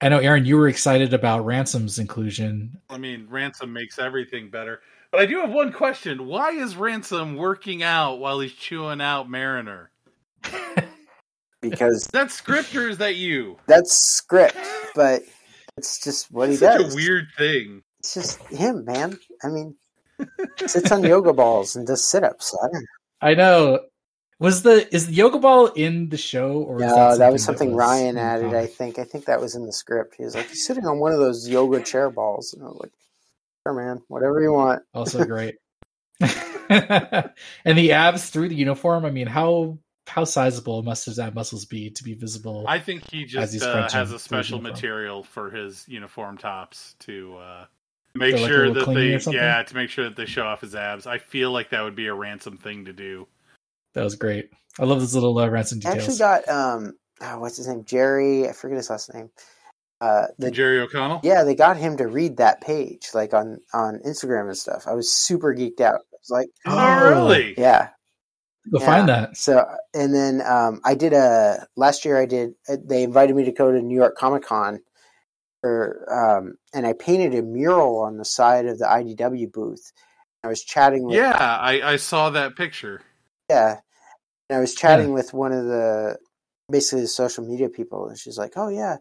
I 0.00 0.08
know, 0.08 0.18
Aaron, 0.18 0.44
you 0.44 0.56
were 0.56 0.68
excited 0.68 1.12
about 1.12 1.44
Ransom's 1.44 1.98
inclusion. 1.98 2.80
I 2.88 2.98
mean, 2.98 3.26
Ransom 3.28 3.72
makes 3.72 3.98
everything 3.98 4.48
better. 4.50 4.80
But 5.10 5.20
I 5.20 5.26
do 5.26 5.38
have 5.40 5.50
one 5.50 5.72
question: 5.72 6.26
Why 6.26 6.50
is 6.50 6.76
Ransom 6.76 7.36
working 7.36 7.82
out 7.82 8.16
while 8.20 8.38
he's 8.40 8.52
chewing 8.52 9.00
out 9.00 9.28
Mariner? 9.28 9.90
because 11.60 12.06
That's 12.12 12.34
script 12.34 12.74
or 12.76 12.88
is 12.88 12.98
that 12.98 13.16
you? 13.16 13.56
that's 13.66 13.92
script, 13.94 14.56
but 14.94 15.22
it's 15.76 16.02
just 16.02 16.30
what 16.30 16.48
he 16.48 16.54
It's 16.54 16.60
such 16.60 16.80
does. 16.80 16.92
a 16.92 16.96
weird 16.96 17.26
thing. 17.36 17.82
It's 18.00 18.14
just 18.14 18.40
him, 18.48 18.84
man. 18.84 19.18
I 19.42 19.48
mean, 19.48 19.74
sits 20.66 20.92
on 20.92 21.02
yoga 21.02 21.32
balls 21.32 21.74
and 21.74 21.86
does 21.86 22.04
sit-ups. 22.04 22.56
I. 23.20 23.30
I 23.30 23.34
know. 23.34 23.80
Was 24.40 24.62
the 24.62 24.92
is 24.94 25.08
the 25.08 25.14
yoga 25.14 25.38
ball 25.38 25.66
in 25.66 26.10
the 26.10 26.16
show 26.16 26.62
or 26.62 26.76
is 26.76 26.92
No, 26.92 27.16
that 27.18 27.32
was 27.32 27.42
something 27.42 27.70
was 27.72 27.78
Ryan 27.78 28.16
added. 28.16 28.54
I 28.54 28.66
think. 28.66 28.98
I 28.98 29.04
think 29.04 29.24
that 29.24 29.40
was 29.40 29.56
in 29.56 29.66
the 29.66 29.72
script. 29.72 30.14
He 30.16 30.24
was 30.24 30.36
like, 30.36 30.48
"He's 30.48 30.64
sitting 30.64 30.86
on 30.86 31.00
one 31.00 31.12
of 31.12 31.18
those 31.18 31.48
yoga 31.48 31.82
chair 31.82 32.08
balls," 32.08 32.54
and 32.54 32.62
I 32.62 32.66
was 32.66 32.78
like, 32.80 32.92
"Sure, 33.64 33.74
man. 33.74 34.02
Whatever 34.06 34.40
you 34.40 34.52
want." 34.52 34.82
also 34.94 35.24
great. 35.24 35.56
and 36.20 37.78
the 37.78 37.92
abs 37.92 38.30
through 38.30 38.50
the 38.50 38.54
uniform. 38.54 39.04
I 39.04 39.10
mean, 39.10 39.26
how 39.26 39.78
how 40.06 40.24
sizable 40.24 40.82
must 40.82 41.06
his 41.06 41.18
ab 41.18 41.34
muscles 41.34 41.64
be 41.64 41.90
to 41.90 42.04
be 42.04 42.14
visible? 42.14 42.64
I 42.68 42.78
think 42.78 43.10
he 43.10 43.24
just 43.24 43.60
uh, 43.60 43.88
has 43.88 44.08
through 44.08 44.16
a 44.16 44.18
special 44.20 44.60
material 44.60 45.24
for 45.24 45.50
his 45.50 45.84
uniform 45.88 46.38
tops 46.38 46.94
to 47.00 47.36
uh, 47.38 47.64
make 48.14 48.34
For, 48.34 48.40
like, 48.40 48.50
sure 48.50 48.68
little 48.68 48.94
that 48.94 49.24
they 49.24 49.32
yeah 49.32 49.62
to 49.64 49.74
make 49.74 49.90
sure 49.90 50.04
that 50.04 50.16
they 50.16 50.26
show 50.26 50.44
off 50.44 50.60
his 50.60 50.74
abs. 50.74 51.08
I 51.08 51.18
feel 51.18 51.50
like 51.50 51.70
that 51.70 51.82
would 51.82 51.96
be 51.96 52.06
a 52.06 52.14
ransom 52.14 52.56
thing 52.56 52.84
to 52.84 52.92
do. 52.92 53.26
That 53.98 54.04
was 54.04 54.14
great. 54.16 54.50
I 54.78 54.84
love 54.84 55.00
those 55.00 55.14
little 55.14 55.36
uh, 55.38 55.48
ransom 55.48 55.80
I 55.80 55.90
details. 55.90 56.02
actually 56.02 56.18
got 56.18 56.48
um, 56.48 56.92
oh, 57.20 57.38
what's 57.40 57.56
his 57.56 57.68
name? 57.68 57.84
Jerry. 57.84 58.48
I 58.48 58.52
forget 58.52 58.76
his 58.76 58.90
last 58.90 59.12
name. 59.12 59.30
Uh, 60.00 60.26
the 60.38 60.50
Jerry 60.52 60.78
O'Connell. 60.78 61.20
yeah, 61.24 61.42
they 61.42 61.56
got 61.56 61.76
him 61.76 61.96
to 61.96 62.06
read 62.06 62.36
that 62.36 62.60
page, 62.60 63.08
like 63.12 63.34
on 63.34 63.58
on 63.74 64.00
Instagram 64.06 64.46
and 64.46 64.56
stuff. 64.56 64.84
I 64.86 64.94
was 64.94 65.12
super 65.12 65.52
geeked 65.54 65.80
out. 65.80 65.96
I 65.96 66.16
was 66.20 66.30
like, 66.30 66.48
Oh, 66.66 67.04
really? 67.04 67.54
yeah, 67.58 67.88
Go 68.70 68.78
Yeah. 68.78 68.86
find 68.86 69.08
that. 69.08 69.36
So 69.36 69.64
and 69.94 70.14
then 70.14 70.40
um, 70.42 70.80
I 70.84 70.94
did 70.94 71.12
a 71.12 71.66
last 71.76 72.04
year. 72.04 72.16
I 72.20 72.26
did. 72.26 72.54
uh, 72.68 72.76
They 72.84 73.02
invited 73.02 73.34
me 73.34 73.44
to 73.46 73.52
go 73.52 73.72
to 73.72 73.82
New 73.82 73.96
York 73.96 74.16
Comic 74.16 74.44
Con 74.44 74.80
or, 75.64 76.06
um, 76.38 76.54
and 76.72 76.86
I 76.86 76.92
painted 76.92 77.34
a 77.36 77.42
mural 77.42 77.98
on 77.98 78.16
the 78.16 78.24
side 78.24 78.66
of 78.66 78.78
the 78.78 78.84
IDW 78.84 79.52
booth. 79.52 79.92
I 80.44 80.48
was 80.48 80.62
chatting 80.62 81.04
with 81.04 81.16
Yeah, 81.16 81.36
I, 81.36 81.82
I 81.82 81.96
saw 81.96 82.30
that 82.30 82.54
picture. 82.54 83.00
yeah, 83.50 83.80
and 84.48 84.56
I 84.56 84.60
was 84.60 84.74
chatting 84.74 85.12
with 85.12 85.32
one 85.34 85.52
of 85.52 85.64
the 85.66 86.16
basically 86.70 87.02
the 87.02 87.08
social 87.08 87.44
media 87.44 87.68
people, 87.68 88.08
and 88.08 88.18
she's 88.18 88.38
like, 88.38 88.52
"Oh 88.56 88.68
yeah, 88.68 88.96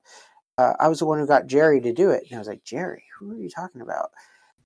uh, 0.58 0.74
I 0.80 0.88
was 0.88 1.00
the 1.00 1.06
one 1.06 1.20
who 1.20 1.28
got 1.28 1.48
Jerry 1.48 1.82
to 1.82 1.94
do 1.94 2.10
it." 2.12 2.24
And 2.30 2.36
I 2.36 2.40
was 2.40 2.48
like, 2.48 2.64
"Jerry, 2.64 3.04
who 3.20 3.32
are 3.32 3.38
you 3.38 3.50
talking 3.50 3.82
about?" 3.82 4.12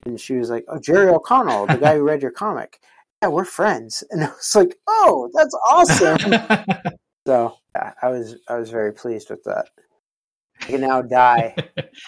And 0.05 0.19
she 0.19 0.33
was 0.35 0.49
like, 0.49 0.65
"Oh, 0.67 0.79
Jerry 0.79 1.09
O'Connell, 1.09 1.67
the 1.67 1.77
guy 1.77 1.95
who 1.95 2.03
read 2.03 2.21
your 2.21 2.31
comic." 2.31 2.79
Yeah, 3.21 3.29
we're 3.29 3.45
friends, 3.45 4.03
and 4.11 4.23
I 4.23 4.27
was 4.29 4.55
like, 4.55 4.75
"Oh, 4.87 5.29
that's 5.33 5.55
awesome!" 5.69 6.17
so 7.27 7.55
yeah, 7.75 7.93
I 8.01 8.09
was 8.09 8.35
I 8.47 8.55
was 8.57 8.69
very 8.71 8.93
pleased 8.93 9.29
with 9.29 9.43
that. 9.43 9.67
I 10.61 10.65
can 10.65 10.81
now 10.81 11.01
die, 11.01 11.55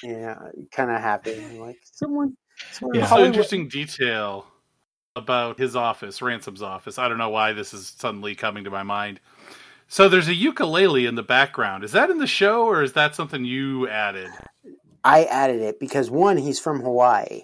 you 0.04 0.14
know, 0.20 0.52
kind 0.72 0.92
of 0.92 1.02
happy. 1.02 1.34
I'm 1.44 1.60
like 1.60 1.80
someone, 1.84 2.36
someone 2.72 2.96
in 2.96 3.02
Yeah. 3.02 3.08
So 3.08 3.10
Hollywood- 3.10 3.28
interesting 3.30 3.68
detail 3.68 4.46
about 5.16 5.60
his 5.60 5.76
office, 5.76 6.22
Ransom's 6.22 6.62
office. 6.62 6.98
I 6.98 7.08
don't 7.08 7.18
know 7.18 7.30
why 7.30 7.54
this 7.54 7.74
is 7.74 7.94
suddenly 7.98 8.36
coming 8.36 8.64
to 8.64 8.70
my 8.70 8.84
mind. 8.84 9.20
So 9.88 10.10
there's 10.10 10.28
a 10.28 10.34
ukulele 10.34 11.06
in 11.06 11.16
the 11.16 11.24
background. 11.24 11.84
Is 11.84 11.92
that 11.92 12.10
in 12.10 12.18
the 12.18 12.28
show 12.28 12.66
or 12.66 12.82
is 12.82 12.94
that 12.94 13.16
something 13.16 13.46
you 13.46 13.88
added? 13.88 14.30
I 15.04 15.26
added 15.26 15.62
it 15.62 15.80
because 15.80 16.10
one, 16.10 16.38
he's 16.38 16.60
from 16.60 16.82
Hawaii. 16.82 17.44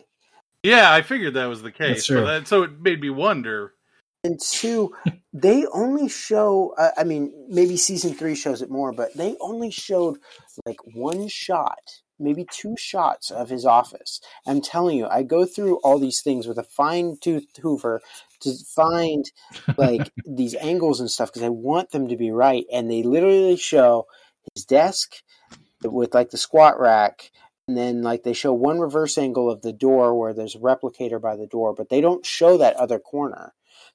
Yeah, 0.64 0.92
I 0.92 1.02
figured 1.04 1.36
that 1.36 1.46
was 1.46 1.62
the 1.62 1.72
case. 1.72 1.98
That's 1.98 2.06
So, 2.08 2.14
true. 2.16 2.26
that, 2.26 2.48
so 2.48 2.64
it 2.64 2.80
made 2.82 3.02
me 3.02 3.10
wonder. 3.10 3.74
and 4.24 4.40
two, 4.42 4.94
they 5.32 5.66
only 5.74 6.10
show. 6.10 6.74
Uh, 6.78 6.92
I 6.98 7.04
mean, 7.04 7.32
maybe 7.50 7.78
season 7.78 8.14
three 8.14 8.36
shows 8.36 8.62
it 8.62 8.70
more, 8.72 8.92
but 8.92 9.14
they 9.16 9.36
only 9.40 9.72
showed 9.72 10.18
like 10.66 10.80
one 10.96 11.28
shot, 11.28 11.80
maybe 12.20 12.46
two 12.52 12.76
shots 12.78 13.32
of 13.32 13.50
his 13.50 13.66
office. 13.66 14.22
I'm 14.46 14.62
telling 14.62 14.98
you, 14.98 15.08
I 15.08 15.24
go 15.24 15.46
through 15.46 15.78
all 15.78 16.00
these 16.00 16.22
things 16.22 16.48
with 16.48 16.58
a 16.58 16.64
fine 16.64 17.18
tooth 17.22 17.46
Hoover 17.62 18.02
to 18.42 18.54
find 18.76 19.26
like 19.78 20.12
these 20.26 20.56
angles 20.56 21.00
and 21.00 21.10
stuff 21.10 21.30
because 21.30 21.44
I 21.44 21.50
want 21.50 21.92
them 21.92 22.08
to 22.08 22.18
be 22.18 22.32
right, 22.32 22.66
and 22.72 22.90
they 22.90 23.04
literally 23.04 23.58
show 23.58 24.08
his 24.54 24.66
desk 24.66 25.16
with 25.84 26.14
like 26.14 26.32
the 26.32 26.38
squat 26.38 26.80
rack. 26.80 27.32
And 27.68 27.78
then, 27.78 28.02
like, 28.02 28.24
they 28.24 28.34
show 28.34 28.52
one 28.52 28.80
reverse 28.80 29.16
angle 29.16 29.48
of 29.48 29.62
the 29.62 29.72
door 29.72 30.18
where 30.18 30.34
there's 30.34 30.56
a 30.56 30.58
replicator 30.60 31.22
by 31.22 31.36
the 31.36 31.46
door, 31.46 31.76
but 31.76 31.90
they 31.90 32.02
don't 32.02 32.26
show 32.26 32.58
that 32.58 32.76
other 32.78 32.98
corner. 32.98 33.54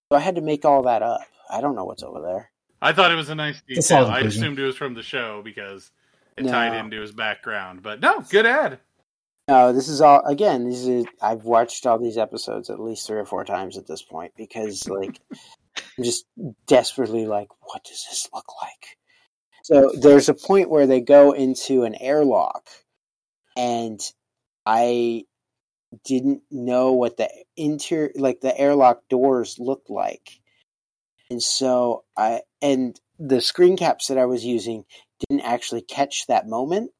So 0.08 0.16
I 0.16 0.20
had 0.20 0.36
to 0.36 0.42
make 0.42 0.64
all 0.64 0.82
that 0.82 1.02
up. 1.02 1.22
I 1.50 1.60
don't 1.60 1.74
know 1.74 1.84
what's 1.84 2.04
over 2.04 2.20
there. 2.20 2.52
I 2.80 2.92
thought 2.92 3.10
it 3.10 3.16
was 3.16 3.30
a 3.30 3.34
nice 3.34 3.62
It's 3.66 3.86
a 3.86 3.88
solid 3.88 4.06
detail. 4.08 4.24
I 4.24 4.28
assumed 4.28 4.58
it 4.60 4.64
was 4.64 4.76
from 4.76 4.94
the 4.94 5.02
show 5.02 5.42
because 5.42 5.90
it 6.36 6.44
No. 6.44 6.50
tied 6.50 6.74
into 6.74 7.00
his 7.00 7.12
background. 7.12 7.82
But 7.82 8.00
no, 8.00 8.20
good 8.20 8.46
add. 8.46 8.80
No, 9.48 9.72
this 9.72 9.88
is 9.88 10.00
all 10.00 10.24
again. 10.24 10.68
This 10.68 10.86
is 10.86 11.04
I've 11.20 11.44
watched 11.44 11.86
all 11.86 11.98
these 11.98 12.16
episodes 12.16 12.70
at 12.70 12.80
least 12.80 13.06
three 13.06 13.18
or 13.18 13.26
four 13.26 13.44
times 13.44 13.76
at 13.76 13.86
this 13.86 14.02
point 14.02 14.32
because 14.36 14.88
like 14.88 15.20
I'm 15.76 16.04
just 16.04 16.24
desperately 16.66 17.26
like, 17.26 17.48
what 17.60 17.84
does 17.84 18.06
this 18.08 18.28
look 18.32 18.46
like? 18.62 18.96
So 19.62 19.90
there's 20.00 20.28
a 20.28 20.34
point 20.34 20.70
where 20.70 20.86
they 20.86 21.00
go 21.00 21.32
into 21.32 21.84
an 21.84 21.94
airlock, 21.94 22.68
and 23.56 24.00
I 24.66 25.24
didn't 26.04 26.42
know 26.50 26.92
what 26.92 27.16
the 27.16 27.30
interior 27.56 28.12
like 28.16 28.40
the 28.40 28.58
airlock 28.58 29.08
doors 29.08 29.58
looked 29.58 29.90
like, 29.90 30.40
and 31.30 31.42
so 31.42 32.04
I 32.16 32.42
and 32.62 32.98
the 33.18 33.40
screen 33.40 33.76
caps 33.76 34.08
that 34.08 34.18
I 34.18 34.24
was 34.26 34.44
using 34.44 34.84
didn't 35.28 35.44
actually 35.44 35.82
catch 35.82 36.26
that 36.26 36.46
moment. 36.46 36.90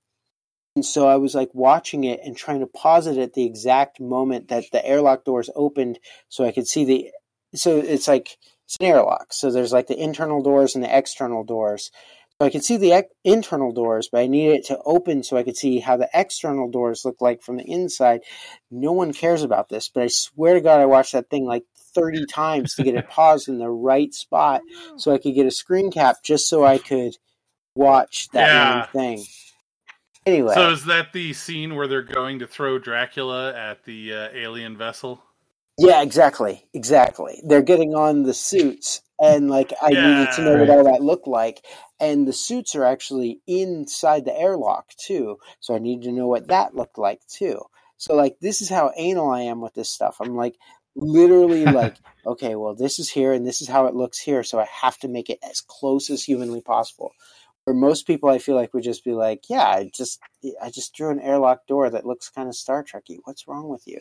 And 0.76 0.84
so 0.84 1.06
I 1.06 1.16
was 1.16 1.34
like 1.34 1.50
watching 1.52 2.04
it 2.04 2.20
and 2.24 2.36
trying 2.36 2.60
to 2.60 2.66
pause 2.66 3.06
it 3.06 3.18
at 3.18 3.34
the 3.34 3.44
exact 3.44 4.00
moment 4.00 4.48
that 4.48 4.64
the 4.72 4.84
airlock 4.84 5.24
doors 5.24 5.50
opened 5.54 6.00
so 6.28 6.44
I 6.44 6.52
could 6.52 6.66
see 6.66 6.84
the. 6.84 7.10
So 7.54 7.78
it's 7.78 8.08
like 8.08 8.36
it's 8.64 8.76
an 8.80 8.86
airlock. 8.86 9.32
So 9.32 9.50
there's 9.50 9.72
like 9.72 9.86
the 9.86 10.00
internal 10.00 10.42
doors 10.42 10.74
and 10.74 10.82
the 10.82 10.96
external 10.96 11.44
doors. 11.44 11.92
So 12.40 12.46
I 12.46 12.50
could 12.50 12.64
see 12.64 12.76
the 12.76 12.92
ex- 12.92 13.14
internal 13.22 13.70
doors, 13.70 14.08
but 14.10 14.20
I 14.20 14.26
needed 14.26 14.56
it 14.56 14.66
to 14.66 14.80
open 14.84 15.22
so 15.22 15.36
I 15.36 15.44
could 15.44 15.56
see 15.56 15.78
how 15.78 15.96
the 15.96 16.10
external 16.12 16.68
doors 16.68 17.04
look 17.04 17.20
like 17.20 17.42
from 17.42 17.58
the 17.58 17.70
inside. 17.70 18.22
No 18.72 18.90
one 18.90 19.12
cares 19.12 19.44
about 19.44 19.68
this, 19.68 19.88
but 19.88 20.02
I 20.02 20.08
swear 20.08 20.54
to 20.54 20.60
God, 20.60 20.80
I 20.80 20.86
watched 20.86 21.12
that 21.12 21.30
thing 21.30 21.44
like 21.44 21.64
30 21.94 22.26
times 22.26 22.74
to 22.74 22.82
get 22.82 22.96
it 22.96 23.08
paused 23.10 23.48
in 23.48 23.58
the 23.58 23.70
right 23.70 24.12
spot 24.12 24.62
oh, 24.68 24.96
so 24.96 25.12
I 25.12 25.18
could 25.18 25.36
get 25.36 25.46
a 25.46 25.52
screen 25.52 25.92
cap 25.92 26.16
just 26.24 26.48
so 26.48 26.64
I 26.64 26.78
could 26.78 27.16
watch 27.76 28.28
that 28.34 28.52
Yeah. 28.52 28.54
one 28.54 28.84
thing. 28.84 29.28
Anyway, 30.26 30.54
So 30.54 30.70
is 30.70 30.84
that 30.86 31.12
the 31.12 31.32
scene 31.34 31.74
where 31.76 31.88
they're 31.88 32.02
going 32.02 32.40
to 32.40 32.46
throw 32.46 32.78
Dracula 32.78 33.54
at 33.54 33.84
the 33.84 34.14
uh, 34.14 34.28
alien 34.34 34.76
vessel? 34.76 35.22
yeah, 35.78 36.02
exactly, 36.02 36.68
exactly. 36.74 37.42
They're 37.46 37.62
getting 37.62 37.94
on 37.94 38.22
the 38.24 38.34
suits, 38.34 39.02
and 39.20 39.50
like 39.50 39.72
I 39.82 39.94
needed 39.96 40.32
to 40.32 40.42
know 40.42 40.54
Yeah. 40.54 40.58
what 40.58 40.70
all 40.70 40.84
that 40.84 41.02
looked 41.02 41.26
like. 41.28 41.64
And 42.00 42.28
the 42.28 42.32
suits 42.32 42.74
are 42.76 42.84
actually 42.84 43.40
inside 43.46 44.24
the 44.24 44.38
airlock 44.38 44.90
too, 44.96 45.38
so 45.60 45.74
I 45.74 45.78
needed 45.78 46.04
to 46.04 46.12
know 46.12 46.28
what 46.28 46.48
that 46.48 46.76
looked 46.76 46.98
like 46.98 47.20
too. 47.28 47.62
So 47.98 48.14
like 48.14 48.38
this 48.40 48.62
is 48.62 48.68
how 48.68 48.92
anal 48.96 49.30
I 49.30 49.42
am 49.42 49.60
with 49.60 49.74
this 49.74 49.90
stuff. 49.90 50.18
I'm 50.20 50.36
like 50.36 50.56
literally 50.96 51.66
like, 51.66 51.98
okay, 52.26 52.54
well 52.56 52.74
this 52.74 52.98
is 53.00 53.10
here 53.10 53.32
and 53.32 53.46
this 53.46 53.60
is 53.62 53.68
how 53.68 53.86
it 53.86 53.94
looks 53.96 54.18
here, 54.20 54.44
so 54.44 54.60
I 54.60 54.66
have 54.82 54.98
to 55.00 55.08
make 55.08 55.30
it 55.30 55.40
as 55.48 55.60
close 55.60 56.10
as 56.10 56.22
humanly 56.24 56.60
possible. 56.62 57.12
Where 57.64 57.74
most 57.76 58.06
people 58.06 58.28
I 58.30 58.38
feel 58.38 58.54
like 58.56 58.74
would 58.74 58.84
just 58.84 59.04
be 59.04 59.12
like, 59.12 59.48
yeah, 59.50 59.66
I 59.66 59.90
just 59.94 60.20
I 60.62 60.70
just 60.70 60.94
drew 60.94 61.10
an 61.10 61.20
airlock 61.20 61.66
door 61.66 61.90
that 61.90 62.06
looks 62.06 62.28
kind 62.30 62.48
of 62.48 62.54
Star 62.56 62.84
Trekky. 62.84 63.18
What's 63.24 63.48
wrong 63.48 63.68
with 63.68 63.86
you? 63.86 64.00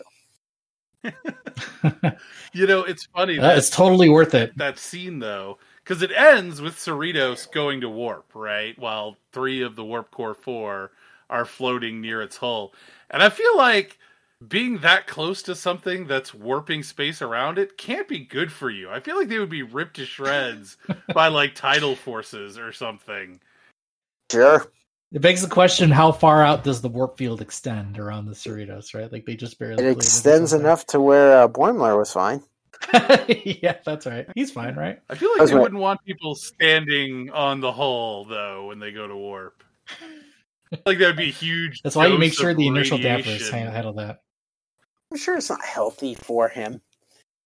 You 2.53 2.67
know, 2.67 2.83
it's 2.83 3.05
funny 3.15 3.39
Uh, 3.39 3.55
it's 3.55 3.69
totally 3.69 4.09
worth 4.09 4.33
it. 4.33 4.55
that 4.55 4.77
scene 4.79 5.19
though, 5.19 5.57
because 5.83 6.01
it 6.01 6.11
ends 6.11 6.61
with 6.61 6.75
Cerritos 6.75 7.49
going 7.51 7.81
to 7.81 7.89
warp, 7.89 8.31
right? 8.35 8.77
While 8.77 9.17
three 9.31 9.61
of 9.61 9.75
the 9.75 9.83
Warp 9.83 10.11
Core 10.11 10.35
Four 10.35 10.91
are 11.29 11.45
floating 11.45 12.01
near 12.01 12.21
its 12.21 12.37
hull, 12.37 12.73
and 13.09 13.23
I 13.23 13.29
feel 13.29 13.55
like 13.57 13.97
being 14.47 14.79
that 14.79 15.07
close 15.07 15.41
to 15.43 15.55
something 15.55 16.05
that's 16.07 16.33
warping 16.33 16.83
space 16.83 17.21
around 17.21 17.57
it 17.57 17.77
can't 17.77 18.07
be 18.09 18.19
good 18.19 18.51
for 18.51 18.69
you. 18.69 18.89
I 18.89 18.99
feel 18.99 19.17
like 19.17 19.29
they 19.29 19.39
would 19.39 19.49
be 19.49 19.63
ripped 19.63 19.95
to 19.97 20.05
shreds 20.05 20.77
by 21.13 21.29
like 21.29 21.55
tidal 21.55 21.95
forces 21.95 22.57
or 22.57 22.71
something. 22.73 23.39
Sure. 24.33 24.71
It 25.11 25.21
begs 25.21 25.41
the 25.41 25.47
question: 25.47 25.91
How 25.91 26.11
far 26.11 26.43
out 26.43 26.63
does 26.63 26.81
the 26.81 26.89
warp 26.89 27.17
field 27.17 27.41
extend 27.41 27.99
around 27.99 28.25
the 28.25 28.33
Cerritos? 28.33 28.93
Right, 28.95 29.11
like 29.11 29.25
they 29.25 29.35
just 29.35 29.59
barely. 29.59 29.83
It 29.83 29.91
extends 29.91 30.51
something. 30.51 30.65
enough 30.65 30.85
to 30.87 30.99
where 30.99 31.43
uh, 31.43 31.47
Boimler 31.47 31.97
was 31.97 32.11
fine. 32.11 32.41
yeah, 33.45 33.77
that's 33.85 34.05
right. 34.05 34.27
He's 34.35 34.51
fine, 34.51 34.75
right? 34.75 34.99
I 35.09 35.15
feel 35.15 35.29
like 35.29 35.39
That's 35.39 35.51
they 35.51 35.55
right. 35.55 35.63
wouldn't 35.63 35.81
want 35.81 36.03
people 36.05 36.35
standing 36.35 37.29
on 37.29 37.59
the 37.61 37.71
hull 37.71 38.25
though 38.25 38.67
when 38.67 38.79
they 38.79 38.91
go 38.91 39.07
to 39.07 39.15
warp. 39.15 39.63
like 40.85 40.97
that 40.97 41.07
would 41.07 41.17
be 41.17 41.29
a 41.29 41.31
huge. 41.31 41.81
That's 41.83 41.95
why 41.95 42.07
you 42.07 42.17
make 42.17 42.33
sure 42.33 42.49
of 42.49 42.57
the 42.57 42.67
inertial 42.67 42.97
dampers 42.97 43.27
radiation. 43.27 43.57
han- 43.57 43.71
handle 43.71 43.93
that. 43.93 44.21
I'm 45.11 45.17
sure 45.17 45.37
it's 45.37 45.49
not 45.49 45.63
healthy 45.63 46.15
for 46.15 46.49
him. 46.49 46.81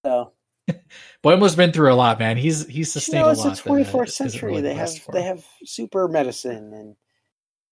So 0.05 0.31
Boimler's 1.23 1.56
been 1.56 1.72
through 1.72 1.91
a 1.91 1.95
lot, 1.95 2.19
man. 2.19 2.38
He's 2.38 2.65
he's 2.65 2.76
you 2.77 2.84
sustained 2.85 3.23
know, 3.23 3.30
a 3.30 3.31
it's 3.31 3.41
the 3.41 3.48
lot. 3.49 3.64
that, 3.64 3.69
uh, 3.69 3.91
24th 3.91 4.11
century. 4.11 4.49
really 4.49 4.61
they 4.61 4.73
have 4.76 4.91
they 5.11 5.23
have 5.23 5.45
super 5.65 6.07
medicine, 6.07 6.73
and 6.73 6.95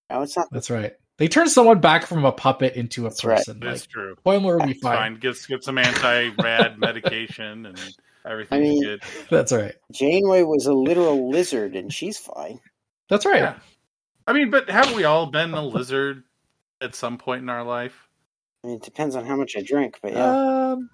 no, 0.09 0.21
it's 0.21 0.35
not. 0.37 0.47
That's 0.51 0.69
right. 0.69 0.93
They 1.17 1.27
turn 1.29 1.47
someone 1.47 1.79
back 1.79 2.05
from 2.05 2.25
a 2.25 2.31
puppet 2.31 2.75
into 2.75 3.05
a 3.05 3.09
That's 3.09 3.23
right. 3.23 3.37
person. 3.37 3.61
It's 3.63 3.83
Like 3.83 3.89
true. 3.89 4.15
Boimler 4.25 4.59
will 4.59 4.65
be 4.65 4.71
It's 4.73 4.81
fine. 4.81 4.95
fine. 4.97 5.19
Get 5.19 5.37
get 5.47 5.63
some 5.63 5.77
anti-rad 5.77 6.77
medication 6.79 7.65
and 7.67 7.79
everything. 8.25 8.57
I 8.57 8.61
mean- 8.61 8.83
good. 8.83 9.03
That's 9.29 9.51
right. 9.53 9.75
Janeway 9.91 10.43
was 10.43 10.65
a 10.65 10.73
literal 10.73 11.29
lizard, 11.29 11.75
and 11.75 11.93
she's 11.93 12.17
fine. 12.17 12.59
That's 13.09 13.25
right. 13.25 13.41
Yeah. 13.41 13.55
I 14.27 14.33
mean, 14.33 14.49
but 14.49 14.69
haven't 14.69 14.95
we 14.95 15.03
all 15.05 15.27
been 15.27 15.53
a 15.53 15.63
lizard 15.63 16.23
at 16.81 16.95
some 16.95 17.17
point 17.17 17.43
in 17.43 17.49
our 17.49 17.63
life? 17.63 17.95
I 18.63 18.67
mean, 18.67 18.77
it 18.77 18.83
depends 18.83 19.15
on 19.15 19.23
how 19.25 19.35
much 19.35 19.55
I 19.55 19.61
drink, 19.61 19.99
but 20.01 20.13
yeah. 20.13 20.71
Um, 20.73 20.89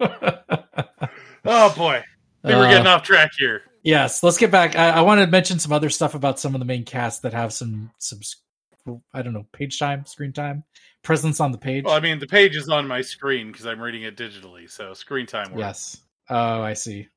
Oh 1.46 1.74
boy, 1.76 2.02
think 2.42 2.58
we're 2.58 2.66
uh, 2.66 2.70
getting 2.70 2.86
off 2.86 3.02
track 3.02 3.32
here. 3.38 3.62
Yes, 3.82 4.22
let's 4.22 4.38
get 4.38 4.50
back. 4.50 4.76
I, 4.76 4.90
I 4.90 5.00
want 5.02 5.20
to 5.20 5.26
mention 5.26 5.58
some 5.58 5.72
other 5.72 5.90
stuff 5.90 6.14
about 6.14 6.40
some 6.40 6.54
of 6.54 6.58
the 6.58 6.64
main 6.64 6.84
cast 6.84 7.22
that 7.22 7.34
have 7.34 7.52
some 7.52 7.90
some 7.98 8.20
I 9.12 9.22
don't 9.22 9.34
know 9.34 9.46
page 9.52 9.78
time, 9.78 10.06
screen 10.06 10.32
time, 10.32 10.64
presence 11.02 11.40
on 11.40 11.52
the 11.52 11.58
page. 11.58 11.84
Well, 11.84 11.94
I 11.94 12.00
mean, 12.00 12.18
the 12.18 12.26
page 12.26 12.56
is 12.56 12.68
on 12.68 12.88
my 12.88 13.02
screen 13.02 13.52
because 13.52 13.66
I'm 13.66 13.80
reading 13.80 14.02
it 14.02 14.16
digitally, 14.16 14.70
so 14.70 14.94
screen 14.94 15.26
time 15.26 15.50
works. 15.50 15.58
yes. 15.58 16.00
Oh, 16.30 16.62
I 16.62 16.72
see. 16.72 17.08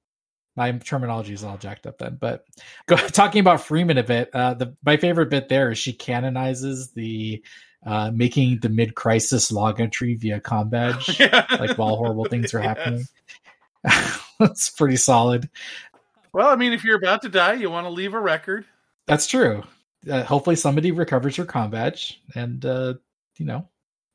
My 0.58 0.72
terminology 0.74 1.34
is 1.34 1.44
all 1.44 1.58
jacked 1.58 1.88
up 1.88 1.98
then. 2.00 2.18
But 2.20 2.44
go, 2.88 2.96
talking 3.08 3.40
about 3.40 3.62
Freeman 3.62 3.98
a 3.98 4.04
bit, 4.04 4.30
uh, 4.34 4.56
the 4.56 4.76
my 4.84 4.98
favorite 4.98 5.30
bit 5.30 5.48
there 5.48 5.72
is 5.72 5.78
she 5.78 5.94
canonizes 5.94 6.92
the 6.92 7.44
uh, 7.88 8.12
making 8.14 8.60
the 8.60 8.70
mid 8.70 8.94
crisis 8.96 9.52
log 9.52 9.80
entry 9.82 10.14
via 10.16 10.40
com 10.40 10.70
badge, 10.70 11.20
Yeah. 11.20 11.46
like 11.60 11.78
while 11.78 11.96
horrible 11.96 12.26
things 12.26 12.54
are 12.54 12.60
happening. 12.60 13.06
That's 14.40 14.70
pretty 14.70 14.98
solid. 14.98 15.50
Well, 16.34 16.50
I 16.50 16.56
mean, 16.56 16.74
if 16.74 16.84
you're 16.84 16.98
about 16.98 17.22
to 17.24 17.30
die, 17.30 17.54
you 17.54 17.72
want 17.72 17.86
to 17.86 17.90
leave 17.90 18.14
a 18.14 18.20
record. 18.20 18.66
That's 19.08 19.26
true. 19.26 19.64
uh, 20.12 20.24
hopefully 20.24 20.56
somebody 20.58 20.92
recovers 20.92 21.38
your 21.38 21.46
com 21.48 21.72
badge, 21.72 22.22
and 22.36 22.64
uh, 22.66 22.96
you 23.38 23.46
know, 23.46 23.68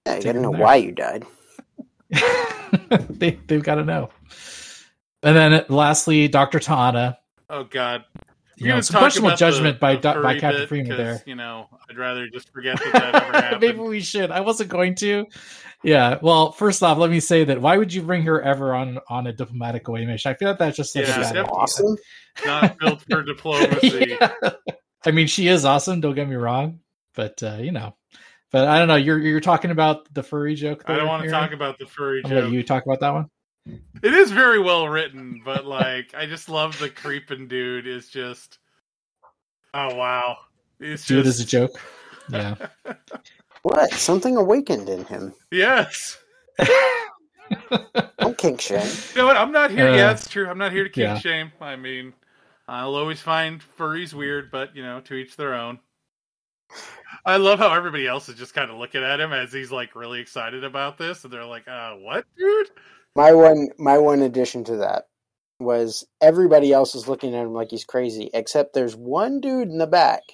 Yeah, 0.07 0.17
you 0.17 0.21
Take 0.23 0.25
gotta 0.35 0.41
know 0.43 0.53
there. 0.53 0.61
why 0.61 0.77
you 0.77 0.93
died. 0.93 1.25
they 3.11 3.39
they've 3.47 3.63
got 3.63 3.77
to 3.77 3.85
know. 3.85 4.11
And 5.23 5.37
then 5.37 5.65
lastly, 5.69 6.29
Doctor 6.29 6.59
T'ana. 6.59 7.17
Oh 7.49 7.65
God. 7.65 8.05
You 8.63 8.67
We're 8.67 8.69
know, 8.69 8.75
gonna 8.75 8.83
some 8.85 8.93
talk 8.95 9.01
questionable 9.03 9.37
judgment 9.37 9.77
the- 9.77 9.81
by 9.81 9.97
the 9.97 10.21
by 10.23 10.39
Captain 10.39 10.67
Freeman 10.69 10.97
there. 10.97 11.21
You 11.27 11.35
know, 11.35 11.69
I'd 11.91 11.99
rather 11.99 12.29
just 12.29 12.53
forget 12.53 12.79
that 12.79 12.93
that 12.93 13.15
ever 13.15 13.33
happened. 13.33 13.61
Maybe 13.61 13.79
we 13.79 14.01
should. 14.01 14.31
I 14.31 14.41
wasn't 14.41 14.69
going 14.71 14.95
to. 14.97 15.27
Yeah. 15.83 16.19
Well, 16.23 16.53
first 16.53 16.81
off, 16.83 16.97
let 16.99 17.11
me 17.11 17.19
say 17.19 17.43
that 17.45 17.61
why 17.61 17.77
would 17.77 17.93
you 17.93 18.03
bring 18.03 18.23
her 18.23 18.41
ever 18.41 18.73
on 18.75 18.99
on 19.09 19.27
a 19.27 19.33
diplomatic 19.33 19.89
away 19.89 20.07
mission? 20.07 20.31
I 20.31 20.35
feel 20.35 20.49
like 20.51 20.59
that's 20.59 20.77
just 20.77 20.93
such 20.93 21.09
Yeah, 21.09 21.29
a 21.31 21.35
bad 21.35 21.47
Awesome. 21.51 21.97
Not 22.47 22.79
built 22.79 23.03
for 23.03 23.23
diplomacy. 23.25 24.17
Yeah. 24.21 24.33
I 25.05 25.11
mean, 25.11 25.27
she 25.27 25.49
is 25.49 25.65
awesome. 25.65 26.01
Don't 26.01 26.15
get 26.15 26.29
me 26.29 26.37
wrong, 26.37 26.79
but 27.17 27.43
uh, 27.43 27.57
you 27.61 27.73
know, 27.73 27.97
but 28.53 28.69
I 28.69 28.79
don't 28.79 28.87
know. 28.87 28.95
You're 28.95 29.19
you're 29.19 29.41
talking 29.41 29.73
about 29.73 30.07
the 30.15 30.23
furry 30.23 30.55
joke. 30.55 30.85
I 30.87 30.95
don't 30.97 31.09
want 31.09 31.25
to 31.25 31.31
talk 31.31 31.51
about 31.53 31.81
the 31.81 31.87
furry 31.87 32.23
I'm 32.25 32.31
joke. 32.31 32.53
you 32.53 32.63
talk 32.63 32.87
about 32.87 33.01
that 33.01 33.11
one. 33.13 33.27
It 33.67 34.15
is 34.15 34.33
very 34.33 34.59
well 34.59 34.89
written, 34.89 35.41
but 35.45 35.65
like 35.65 36.15
I 36.15 36.27
just 36.27 36.49
love 36.49 36.79
the 36.79 36.91
creeping 36.91 37.49
dude 37.49 37.87
is 37.87 38.09
just 38.09 38.59
Oh 39.75 39.95
wow. 39.95 40.39
It's 40.81 41.07
Do 41.07 41.21
it 41.21 41.25
just 41.25 41.41
as 41.41 41.47
a 41.47 41.49
joke. 41.49 41.81
Yeah. 42.31 42.55
What? 43.63 43.93
Something 43.93 44.37
awakened 44.37 44.89
in 44.89 45.05
him. 45.05 45.33
Yes. 45.53 46.19
Don't 48.19 48.37
kink 48.37 48.61
shame. 48.61 48.85
You 49.15 49.21
know 49.21 49.27
what? 49.27 49.37
I'm 49.37 49.53
not 49.53 49.71
here. 49.71 49.89
Uh, 49.89 49.95
yeah, 49.95 50.11
it's 50.11 50.29
true. 50.29 50.49
I'm 50.49 50.59
not 50.59 50.73
here 50.73 50.83
to 50.83 50.91
keep 50.91 51.03
yeah. 51.03 51.19
shame. 51.19 51.53
I 51.61 51.77
mean, 51.77 52.13
I'll 52.67 52.97
always 52.97 53.21
find 53.21 53.63
furries 53.79 54.15
weird, 54.15 54.51
but 54.51 54.75
you 54.75 54.83
know, 54.83 55.01
to 55.03 55.15
each 55.15 55.37
their 55.37 55.55
own. 55.55 55.79
I 57.25 57.37
love 57.37 57.61
how 57.61 57.73
everybody 57.73 58.07
else 58.07 58.29
is 58.29 58.35
just 58.35 58.55
kind 58.55 58.71
of 58.71 58.79
looking 58.79 59.05
at 59.05 59.21
him 59.21 59.33
as 59.33 59.53
he's 59.53 59.71
like 59.71 59.95
really 59.95 60.21
excited 60.21 60.65
about 60.65 60.99
this, 60.99 61.23
and 61.23 61.33
they're 61.33 61.45
like, 61.45 61.69
"Uh, 61.69 61.93
what, 61.95 62.25
dude?" 62.37 62.71
My 63.15 63.33
one, 63.33 63.69
my 63.79 63.99
one 63.99 64.23
addition 64.23 64.65
to 64.65 64.77
that 64.79 65.05
was 65.61 66.05
everybody 66.21 66.73
else 66.73 66.95
is 66.95 67.07
looking 67.09 67.35
at 67.35 67.43
him 67.43 67.53
like 67.53 67.71
he's 67.71 67.85
crazy, 67.85 68.31
except 68.35 68.75
there's 68.75 68.97
one 68.97 69.41
dude 69.41 69.69
in 69.69 69.79
the 69.79 69.87
back. 69.87 70.23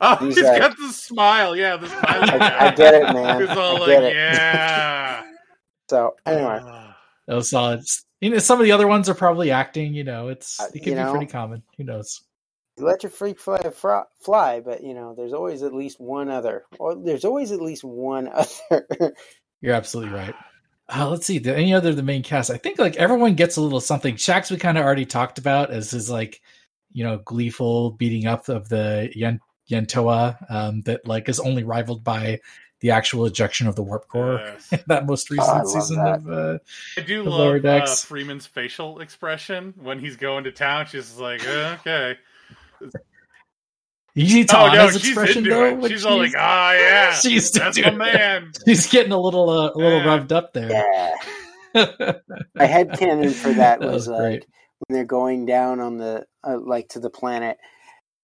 Oh, 0.00 0.14
He's 0.14 0.36
he's 0.36 0.44
like- 0.44 0.60
got 0.60 0.76
the 0.76 0.92
smile. 0.92 1.56
Yeah, 1.56 1.76
the 1.76 1.88
smile. 1.88 2.02
I, 2.06 2.68
I 2.68 2.70
get 2.72 2.94
it, 2.94 3.02
man. 3.12 3.40
He's 3.40 3.50
all 3.50 3.76
I 3.76 3.78
like, 3.80 3.86
get 3.88 4.02
it. 4.04 4.14
"Yeah." 4.14 5.22
So 5.90 6.14
anyway. 6.24 6.60
That 7.26 7.34
was 7.34 7.50
solid. 7.50 7.80
You 8.20 8.30
know, 8.30 8.38
some 8.38 8.60
of 8.60 8.64
the 8.64 8.70
other 8.70 8.86
ones 8.86 9.08
are 9.08 9.14
probably 9.14 9.50
acting. 9.50 9.94
You 9.94 10.04
know, 10.04 10.28
it's 10.28 10.60
Uh, 10.60 10.66
it 10.66 10.74
you 10.76 10.80
can 10.82 10.92
be 10.92 10.96
know, 11.00 11.10
pretty 11.10 11.26
common. 11.26 11.64
Who 11.78 11.82
knows? 11.84 12.22
you 12.78 12.84
let 12.84 13.02
your 13.02 13.10
freak 13.10 13.40
fly, 13.40 13.58
fry, 13.70 14.04
fly, 14.20 14.60
but 14.60 14.84
you 14.84 14.94
know 14.94 15.14
there's 15.16 15.32
always 15.32 15.64
at 15.64 15.74
least 15.74 15.98
one 15.98 16.28
other, 16.28 16.62
or 16.78 16.94
there's 16.94 17.24
always 17.24 17.50
at 17.50 17.60
least 17.60 17.82
one 17.82 18.28
other. 18.32 18.86
You're 19.60 19.74
absolutely 19.74 20.14
right. 20.14 20.34
Uh, 20.88 21.08
let's 21.10 21.26
see. 21.26 21.42
Any 21.44 21.74
other 21.74 21.90
of 21.90 21.96
the 21.96 22.02
main 22.02 22.22
cast? 22.22 22.50
I 22.50 22.56
think 22.56 22.78
like 22.78 22.96
everyone 22.96 23.34
gets 23.34 23.56
a 23.56 23.60
little 23.60 23.80
something. 23.80 24.14
Shaxs 24.16 24.50
we 24.50 24.56
kind 24.56 24.78
of 24.78 24.84
already 24.84 25.04
talked 25.04 25.38
about 25.38 25.70
as 25.70 25.90
his 25.90 26.08
like, 26.08 26.40
you 26.92 27.04
know, 27.04 27.18
gleeful 27.18 27.90
beating 27.92 28.26
up 28.26 28.48
of 28.48 28.68
the 28.68 29.10
Yen- 29.14 29.40
Yentoa 29.70 30.50
um, 30.50 30.80
that 30.82 31.06
like 31.06 31.28
is 31.28 31.40
only 31.40 31.62
rivaled 31.62 32.02
by 32.04 32.40
the 32.80 32.92
actual 32.92 33.26
ejection 33.26 33.66
of 33.66 33.76
the 33.76 33.82
warp 33.82 34.08
core. 34.08 34.40
Yes. 34.42 34.82
that 34.86 35.04
most 35.04 35.30
recent 35.30 35.58
love 35.58 35.68
season 35.68 35.96
that. 35.96 36.14
of 36.20 36.30
uh, 36.30 36.58
I 36.96 37.00
do 37.02 37.24
The 37.24 37.30
lower 37.30 37.60
love 37.60 37.82
uh. 37.82 37.94
Freeman's 37.94 38.46
facial 38.46 39.00
expression 39.00 39.74
when 39.76 39.98
he's 39.98 40.16
going 40.16 40.44
to 40.44 40.52
town. 40.52 40.86
She's 40.86 41.18
like, 41.18 41.46
"Uh, 41.46 41.76
"Okay." 41.80 42.16
You 44.18 44.26
see 44.26 44.46
Oh 44.52 44.72
no, 44.72 44.86
expression 44.88 45.38
into 45.38 45.50
though. 45.50 45.64
it. 45.66 45.78
when 45.78 45.90
She's 45.90 46.04
all 46.04 46.18
like, 46.18 46.34
"Ah, 46.36 46.72
yeah, 46.72 47.12
she's 47.20 47.50
that's 47.50 47.76
into 47.78 47.92
my 47.92 48.12
man." 48.12 48.52
She's 48.66 48.86
getting 48.88 49.12
a 49.12 49.20
little 49.20 49.48
uh, 49.48 49.70
a 49.72 49.76
little 49.76 49.98
Yeah. 50.00 50.06
rubbed 50.06 50.32
up 50.32 50.52
there. 50.52 50.70
yeah, 51.74 52.12
my 52.54 52.64
head 52.66 52.92
canon 52.98 53.30
for 53.30 53.52
that, 53.54 53.80
That 53.80 53.86
was, 53.90 54.08
was 54.08 54.20
like 54.20 54.46
when 54.86 54.94
they're 54.96 55.04
going 55.04 55.46
down 55.46 55.80
on 55.80 55.98
the 55.98 56.24
uh, 56.44 56.58
like 56.58 56.88
to 56.90 57.00
the 57.00 57.10
planet, 57.10 57.56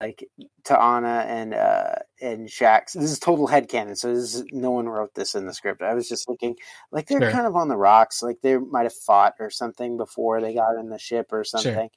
like 0.01 0.25
T'ana 0.65 1.25
and 1.27 1.53
uh 1.53 1.95
and 2.21 2.47
Shaxs. 2.47 2.93
This 2.93 3.11
is 3.11 3.19
total 3.19 3.47
head 3.47 3.69
canon, 3.69 3.95
so 3.95 4.13
this 4.13 4.35
is, 4.35 4.43
no 4.51 4.71
one 4.71 4.87
wrote 4.89 5.13
this 5.15 5.35
in 5.35 5.45
the 5.45 5.53
script. 5.53 5.81
I 5.81 5.93
was 5.93 6.09
just 6.09 6.25
thinking, 6.27 6.55
like 6.91 7.07
they're 7.07 7.21
Sure. 7.21 7.31
kind 7.31 7.47
of 7.47 7.55
on 7.55 7.67
the 7.69 7.77
rocks, 7.77 8.21
like 8.23 8.37
they 8.41 8.57
might 8.57 8.83
have 8.83 8.93
fought 8.93 9.33
or 9.39 9.49
something 9.49 9.97
before 9.97 10.41
they 10.41 10.53
got 10.53 10.75
in 10.77 10.89
the 10.89 10.99
ship 10.99 11.27
or 11.31 11.43
something. 11.43 11.89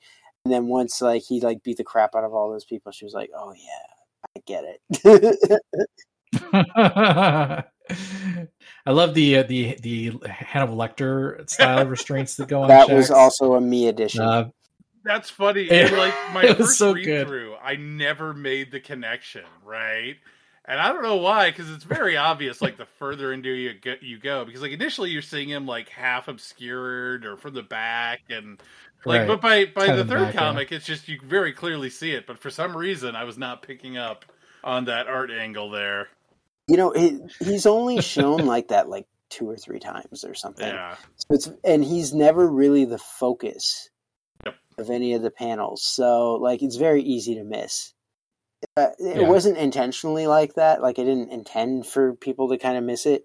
And 0.44 0.55
then 0.55 0.66
once 0.66 1.01
like 1.02 1.23
he 1.23 1.40
like 1.40 1.62
beat 1.62 1.77
the 1.77 1.85
crap 1.85 2.15
out 2.15 2.24
of 2.24 2.32
all 2.35 2.51
those 2.51 2.65
people, 2.65 2.93
she 2.93 3.05
was 3.05 3.15
like, 3.15 3.31
"Oh 3.36 3.52
yeah, 3.52 3.86
I 4.36 4.40
get 4.47 4.65
it." 4.65 5.60
I 8.86 8.90
love 8.90 9.15
the 9.15 9.39
uh, 9.39 9.43
the 9.44 9.77
the 9.82 10.12
Hannibal 10.28 10.77
Lecter 10.77 11.48
style 11.51 11.86
restraints 11.89 12.36
that 12.36 12.48
go 12.48 12.62
on. 12.62 12.69
that 12.69 12.89
was 12.90 13.10
also 13.10 13.55
a 13.55 13.60
me 13.60 13.89
addition. 13.89 14.20
Uh, 14.23 14.48
That's 15.05 15.31
funny. 15.31 15.62
It- 15.70 15.93
like 15.93 16.15
my 16.32 16.44
it 16.44 16.56
first 16.59 16.78
so 16.78 16.93
read 16.93 17.05
good. 17.05 17.27
through, 17.27 17.56
I 17.62 17.77
never 17.77 18.32
made 18.35 18.70
the 18.73 18.81
connection, 18.81 19.44
right? 19.65 20.16
And 20.66 20.78
I 20.78 20.93
don't 20.93 21.02
know 21.02 21.16
why, 21.16 21.51
because 21.51 21.70
it's 21.70 21.85
very 21.85 22.19
obvious. 22.19 22.60
Like 22.60 22.77
the 22.77 22.85
further 22.85 23.32
into 23.32 23.48
you 23.48 23.73
go, 23.73 23.94
you 24.02 24.19
go, 24.19 24.44
because 24.44 24.60
like 24.60 24.73
initially 24.73 25.09
you're 25.10 25.23
seeing 25.23 25.48
him 25.48 25.66
like 25.66 25.89
half 25.89 26.28
obscured 26.28 27.24
or 27.24 27.39
from 27.39 27.55
the 27.55 27.62
back, 27.62 28.20
and 28.28 28.60
like, 29.05 29.20
Right. 29.20 29.27
but 29.29 29.41
by 29.41 29.65
by 29.66 29.87
Kind 29.87 29.99
the 29.99 30.01
of 30.03 30.09
the 30.09 30.15
third 30.15 30.25
back, 30.27 30.35
yeah. 30.35 30.41
comic, 30.41 30.73
it's 30.73 30.85
just 30.87 31.09
you 31.09 31.19
very 31.25 31.53
clearly 31.53 31.91
see 31.91 32.12
it. 32.12 32.27
But 32.27 32.39
for 32.39 32.51
some 32.51 32.77
reason, 32.77 33.15
I 33.16 33.25
was 33.25 33.39
not 33.39 33.62
picking 33.62 33.97
up 33.97 34.25
on 34.65 34.85
that 34.87 35.07
art 35.07 35.31
angle 35.31 35.70
there. 35.70 36.09
you 36.69 36.77
know, 36.77 36.91
he, 36.91 37.19
he's 37.41 37.65
only 37.66 38.01
shown 38.03 38.45
like 38.45 38.69
that 38.69 38.89
like 38.89 39.07
two 39.31 39.49
or 39.49 39.57
three 39.57 39.79
times 39.79 40.25
or 40.25 40.35
something. 40.35 40.66
Yeah, 40.66 40.97
So 41.16 41.27
it's 41.35 41.51
and 41.65 41.85
he's 41.85 42.12
never 42.12 42.47
really 42.49 42.85
the 42.85 42.99
focus 42.99 43.89
Yep. 44.45 44.55
of 44.79 44.91
any 44.91 45.15
of 45.15 45.23
the 45.23 45.31
panels. 45.31 45.83
So 45.83 46.35
like 46.35 46.62
it's 46.62 46.77
very 46.77 47.03
easy 47.03 47.35
to 47.37 47.45
miss. 47.45 47.93
Uh, 48.77 48.89
it 48.99 49.20
Yeah. 49.23 49.29
wasn't 49.29 49.57
intentionally 49.59 50.27
like 50.27 50.55
that. 50.55 50.83
Like 50.83 50.99
I 50.99 51.05
didn't 51.05 51.31
intend 51.31 51.87
for 51.87 52.15
people 52.16 52.49
to 52.49 52.59
kind 52.59 52.77
of 52.77 52.85
miss 52.85 53.07
it. 53.07 53.25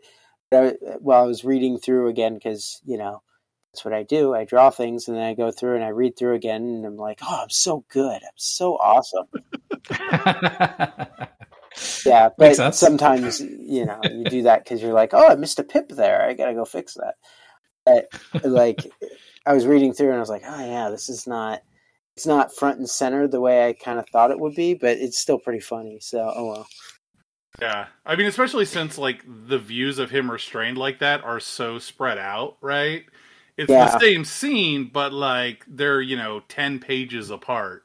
But 0.52 0.78
I, 0.86 0.96
while 1.00 1.24
I 1.24 1.28
was 1.28 1.44
reading 1.44 1.80
through 1.80 2.10
again, 2.10 2.36
because 2.36 2.80
you 2.86 2.98
know 2.98 3.24
that's 3.74 3.84
what 3.84 3.94
I 3.94 4.04
do. 4.04 4.36
I 4.36 4.46
draw 4.46 4.70
things 4.70 5.08
and 5.08 5.18
then 5.18 5.24
I 5.24 5.34
go 5.34 5.50
through 5.52 5.76
and 5.76 5.84
I 5.84 5.90
read 5.90 6.16
through 6.16 6.36
again, 6.36 6.62
and 6.62 6.86
I'm 6.86 6.96
like, 6.96 7.20
oh, 7.24 7.42
I'm 7.42 7.50
so 7.50 7.84
good. 7.90 8.22
I'm 8.22 8.38
so 8.38 8.78
awesome. 8.78 9.28
Yeah, 12.06 12.30
but 12.38 12.76
sometimes 12.76 13.40
you 13.40 13.86
know 13.86 14.00
you 14.04 14.26
do 14.26 14.44
that 14.44 14.64
because 14.64 14.82
you're 14.82 14.94
like, 14.94 15.14
oh, 15.14 15.28
I 15.28 15.36
missed 15.36 15.60
a 15.60 15.64
pip 15.64 15.90
there. 15.90 16.22
I 16.22 16.34
gotta 16.34 16.54
go 16.54 16.66
fix 16.66 16.96
that. 16.96 17.16
But 17.86 18.44
like, 18.44 18.86
I 19.46 19.54
was 19.54 19.66
reading 19.66 19.94
through 19.94 20.10
and 20.10 20.18
I 20.18 20.20
was 20.20 20.30
like, 20.30 20.44
oh 20.46 20.66
yeah, 20.66 20.90
this 20.90 21.10
is 21.10 21.26
not. 21.28 21.62
It's 22.16 22.28
not 22.28 22.56
front 22.56 22.78
and 22.78 22.88
center 22.88 23.28
the 23.28 23.42
way 23.42 23.68
I 23.68 23.74
kind 23.74 23.98
of 23.98 24.08
thought 24.10 24.30
it 24.30 24.40
would 24.40 24.54
be, 24.54 24.76
but 24.76 24.98
it's 24.98 25.18
still 25.18 25.40
pretty 25.40 25.62
funny. 25.62 25.98
So, 26.00 26.32
oh 26.36 26.46
well. 26.46 26.68
yeah. 27.60 27.88
I 28.06 28.16
mean, 28.16 28.28
especially 28.28 28.66
since 28.66 29.00
like 29.00 29.24
the 29.26 29.58
views 29.58 29.98
of 29.98 30.12
him 30.12 30.30
restrained 30.30 30.78
like 30.78 31.00
that 31.00 31.24
are 31.24 31.40
so 31.40 31.80
spread 31.80 32.20
out, 32.20 32.58
right? 32.62 33.06
It's 33.58 33.70
Yeah. 33.70 33.86
the 33.92 34.00
same 34.00 34.26
scene, 34.26 34.90
but 34.92 35.14
like 35.14 35.64
they're 35.68 36.02
you 36.02 36.16
know 36.18 36.42
ten 36.48 36.80
pages 36.80 37.30
apart. 37.30 37.84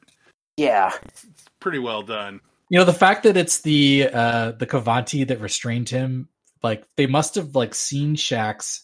Yeah, 0.57 0.91
It's 1.05 1.25
pretty 1.59 1.79
well 1.79 2.01
done. 2.01 2.41
you 2.69 2.77
know 2.79 2.85
the 2.85 2.93
fact 2.93 3.23
that 3.23 3.37
it's 3.37 3.61
the 3.61 4.09
uh 4.13 4.51
the 4.51 4.67
Qvanti 4.67 5.27
that 5.27 5.39
restrained 5.41 5.89
him 5.89 6.27
like 6.61 6.83
they 6.97 7.07
must 7.07 7.35
have 7.35 7.55
like 7.55 7.73
seen 7.73 8.15
Shaxs 8.15 8.81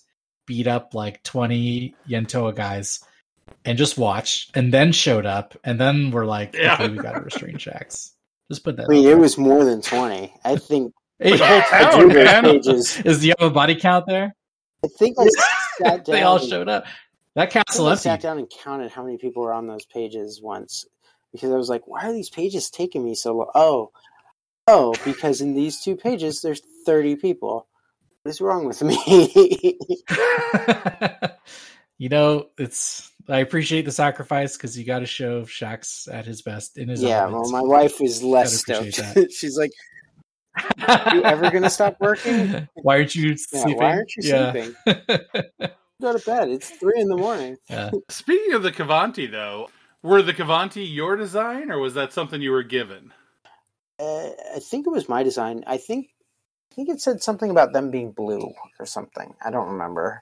beat 0.47 0.67
up 0.67 0.93
like 0.93 1.21
20 1.23 1.93
Yentoa 2.07 2.55
guys 2.55 3.03
and 3.65 3.77
just 3.77 3.97
watched 3.97 4.55
and 4.55 4.73
then 4.73 4.91
showed 4.93 5.25
up 5.25 5.57
and 5.63 5.79
then 5.79 6.11
we're 6.11 6.25
like 6.25 6.55
Yeah. 6.55 6.75
okay 6.75 6.87
we 6.89 6.97
gotta 6.97 7.19
restrain 7.21 7.55
Shaxs 7.57 8.11
just 8.51 8.63
put 8.63 8.77
that 8.77 8.85
I 8.85 8.93
mean, 8.93 9.07
it 9.07 9.17
was 9.17 9.37
more 9.37 9.65
than 9.65 9.81
twenty. 9.81 10.33
I 10.45 10.55
think 10.55 10.93
Like 11.19 11.39
the 11.39 11.45
whole 11.45 11.61
town, 12.01 12.07
man. 12.09 12.43
pages. 12.43 12.99
is 13.01 13.19
do 13.19 13.27
you 13.27 13.33
have 13.39 13.51
a 13.51 13.53
body 13.53 13.75
count 13.75 14.05
there 14.07 14.33
I 14.83 14.87
think 14.97 15.17
I 15.19 15.23
sat 15.25 15.31
down. 15.33 15.49
they 16.05 16.21
all 16.21 16.37
and- 16.37 16.49
showed 16.49 16.69
up 16.69 16.85
that 17.35 17.41
I 17.41 17.45
castle 17.47 17.87
I 17.87 17.91
empty 17.91 18.03
sat 18.03 18.21
down 18.21 18.37
and 18.37 18.49
counted 18.49 18.91
how 18.91 19.03
many 19.03 19.17
people 19.17 19.43
were 19.43 19.53
on 19.53 19.67
those 19.67 19.85
pages 19.85 20.41
once 20.41 20.85
because 21.31 21.51
I 21.51 21.57
was 21.57 21.69
like, 21.69 21.85
why 21.85 22.07
are 22.07 22.13
these 22.13 22.29
pages 22.29 22.69
taking 22.69 23.03
me 23.03 23.13
so 23.13 23.35
long? 23.35 23.51
Oh, 23.55 23.91
oh, 24.67 24.95
because 25.03 25.41
in 25.41 25.53
these 25.53 25.81
two 25.81 25.97
pages 25.97 26.41
there's 26.41 26.61
30 26.85 27.17
people. 27.17 27.67
What 28.23 28.29
is 28.29 28.41
wrong 28.41 28.65
with 28.65 28.81
me? 28.81 28.97
you 31.97 32.09
know 32.09 32.47
it's 32.57 33.11
I 33.27 33.39
appreciate 33.39 33.85
the 33.85 33.91
sacrifice 33.91 34.55
because 34.55 34.77
you 34.77 34.85
got 34.85 34.99
to 34.99 35.05
show 35.05 35.43
Shaxs 35.43 36.11
at 36.11 36.25
his 36.25 36.41
best 36.41 36.77
in 36.77 36.89
his 36.89 37.01
yeah, 37.01 37.23
element. 37.23 37.43
well, 37.43 37.51
my 37.51 37.61
wife 37.61 38.01
is 38.01 38.23
less 38.23 38.59
stoked. 38.59 39.31
She's 39.31 39.57
like, 39.57 39.71
you 41.13 41.23
ever 41.23 41.49
gonna 41.51 41.69
stop 41.69 41.97
working? 41.99 42.67
Why 42.75 42.97
aren't 42.97 43.15
you 43.15 43.29
yeah, 43.29 43.35
sleeping? 43.61 43.77
why 43.77 43.93
aren't 43.95 44.15
you 44.15 44.23
Yeah. 44.23 44.51
sleeping? 44.51 44.75
Go 46.01 46.17
to 46.17 46.25
bed. 46.25 46.49
It's 46.49 46.69
three 46.71 46.99
in 46.99 47.07
the 47.07 47.15
morning. 47.15 47.57
yeah. 47.69 47.91
Speaking 48.09 48.53
of 48.53 48.63
the 48.63 48.71
Qvanti, 48.71 49.31
though, 49.31 49.69
were 50.03 50.21
the 50.21 50.33
Qvanti 50.33 50.85
your 50.93 51.15
design, 51.15 51.71
or 51.71 51.79
was 51.79 51.93
that 51.93 52.11
something 52.13 52.41
you 52.41 52.51
were 52.51 52.63
given? 52.63 53.13
uh, 53.99 54.29
I 54.55 54.59
think 54.59 54.85
it 54.87 54.91
was 54.91 55.07
my 55.07 55.23
design. 55.23 55.63
I 55.67 55.77
think 55.77 56.09
I 56.71 56.75
think 56.75 56.89
it 56.89 56.99
said 57.01 57.23
something 57.23 57.49
about 57.49 57.71
them 57.71 57.91
being 57.91 58.11
blue 58.11 58.51
or 58.79 58.85
something. 58.85 59.33
I 59.43 59.51
don't 59.51 59.69
remember. 59.69 60.21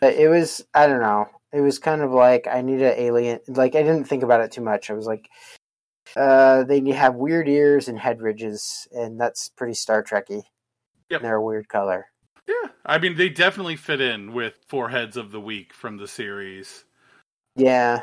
But 0.00 0.14
it 0.14 0.28
was 0.28 0.64
I 0.74 0.86
don't 0.86 1.00
know. 1.02 1.26
It 1.52 1.60
was 1.60 1.78
kind 1.78 2.00
of 2.02 2.12
like 2.12 2.46
I 2.46 2.62
need 2.62 2.80
an 2.82 2.94
alien. 2.96 3.40
Like 3.48 3.74
I 3.74 3.82
didn't 3.82 4.04
think 4.04 4.22
about 4.22 4.40
it 4.40 4.52
too 4.52 4.60
much. 4.62 4.90
I 4.90 4.94
was 4.94 5.06
like, 5.06 5.28
uh, 6.16 6.64
they 6.64 6.80
have 6.90 7.14
weird 7.14 7.48
ears 7.48 7.88
and 7.88 7.98
head 7.98 8.20
ridges, 8.20 8.88
and 8.92 9.20
that's 9.20 9.48
pretty 9.50 9.74
Star 9.74 10.02
Trekky. 10.02 10.42
Yep. 11.10 11.20
And 11.20 11.24
they're 11.24 11.36
a 11.36 11.42
weird 11.42 11.68
color. 11.68 12.06
Yeah, 12.46 12.70
I 12.84 12.98
mean 12.98 13.16
they 13.16 13.28
definitely 13.28 13.76
fit 13.76 14.00
in 14.00 14.32
with 14.32 14.54
four 14.66 14.88
heads 14.88 15.16
of 15.16 15.30
the 15.30 15.40
week 15.40 15.72
from 15.72 15.96
the 15.96 16.08
series. 16.08 16.84
Yeah, 17.54 18.00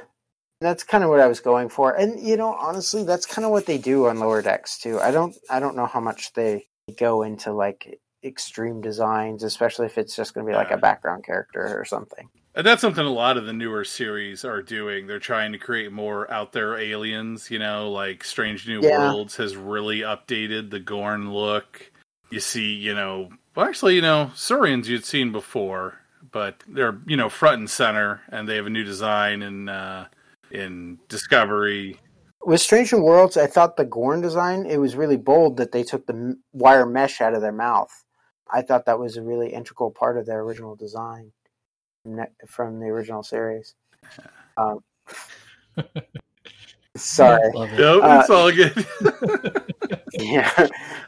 that's 0.62 0.84
kind 0.84 1.04
of 1.04 1.10
what 1.10 1.20
I 1.20 1.28
was 1.28 1.40
going 1.40 1.70
for. 1.70 1.94
And 1.94 2.20
you 2.26 2.38
know, 2.38 2.54
honestly, 2.54 3.04
that's 3.04 3.26
kind 3.26 3.46
of 3.46 3.52
what 3.52 3.66
they 3.66 3.78
do 3.78 4.08
on 4.08 4.20
lower 4.20 4.42
decks 4.42 4.78
too. 4.80 5.00
I 5.00 5.12
don't, 5.12 5.36
I 5.50 5.60
don't 5.60 5.76
know 5.76 5.86
how 5.88 6.00
much 6.00 6.34
they 6.34 6.68
go 6.98 7.24
into 7.24 7.52
like 7.52 8.00
extreme 8.24 8.82
designs, 8.82 9.44
especially 9.44 9.86
if 9.86 9.98
it's 9.98 10.16
just 10.16 10.34
going 10.34 10.46
to 10.46 10.52
be 10.52 10.56
like 10.56 10.72
a 10.72 10.78
background 10.78 11.24
character 11.24 11.80
or 11.80 11.86
something. 11.86 12.30
And 12.56 12.66
that's 12.66 12.82
something 12.82 13.06
a 13.06 13.12
lot 13.12 13.38
of 13.38 13.46
the 13.46 13.54
newer 13.54 13.84
series 13.84 14.44
are 14.44 14.62
doing. 14.62 15.06
They're 15.06 15.20
trying 15.20 15.52
to 15.52 15.60
create 15.60 15.92
more 15.92 16.30
out 16.32 16.52
there 16.52 16.78
aliens, 16.78 17.52
you 17.52 17.60
know, 17.60 17.92
like 17.92 18.24
Strange 18.24 18.68
New 18.68 18.82
Yeah. 18.82 18.98
Worlds 18.98 19.36
has 19.36 19.56
really 19.56 20.00
updated 20.00 20.72
the 20.72 20.80
Gorn 20.80 21.32
look. 21.32 21.92
You 22.32 22.40
see, 22.40 22.74
you 22.74 22.96
know, 22.96 23.30
well, 23.56 23.68
actually, 23.68 23.96
you 23.96 24.02
know, 24.02 24.32
Saurians 24.36 24.90
you'd 24.90 25.06
seen 25.06 25.32
before, 25.32 26.00
but 26.32 26.64
they're, 26.68 27.00
you 27.06 27.18
know, 27.18 27.30
front 27.30 27.60
and 27.60 27.70
center, 27.70 28.22
and 28.30 28.48
they 28.48 28.56
have 28.56 28.68
a 28.68 28.72
new 28.72 28.84
design 28.84 29.42
in 29.42 29.70
uh, 29.70 30.08
in 30.52 31.00
Discovery. 31.08 32.00
With 32.44 32.62
Strange 32.62 32.94
New 32.94 33.02
Worlds, 33.02 33.38
I 33.38 33.48
thought 33.48 33.78
the 33.78 33.86
Gorn 33.86 34.22
design 34.22 34.66
it 34.66 34.78
was 34.78 34.96
really 34.96 35.18
bold 35.18 35.58
that 35.58 35.72
they 35.72 35.84
took 35.84 36.08
the 36.08 36.38
wire 36.54 36.86
mesh 36.86 37.22
out 37.22 37.34
of 37.34 37.42
their 37.42 37.52
mouth. 37.52 37.92
I 38.52 38.64
thought 38.64 38.86
that 38.86 39.00
was 39.00 39.18
a 39.18 39.22
really 39.22 39.54
integral 39.54 39.92
part 39.92 40.18
of 40.18 40.26
their 40.26 40.40
original 40.40 40.76
design 40.76 41.32
from 42.48 42.80
the 42.80 42.86
original 42.88 43.24
series. 43.24 43.76
Um, 44.58 44.80
sorry, 46.98 47.50
Love 47.54 47.72
it. 47.72 47.80
No, 47.80 48.02
Uh, 48.02 48.20
it's 48.20 48.30
all 48.30 48.52
good. 48.52 48.86
yeah, 50.20 50.68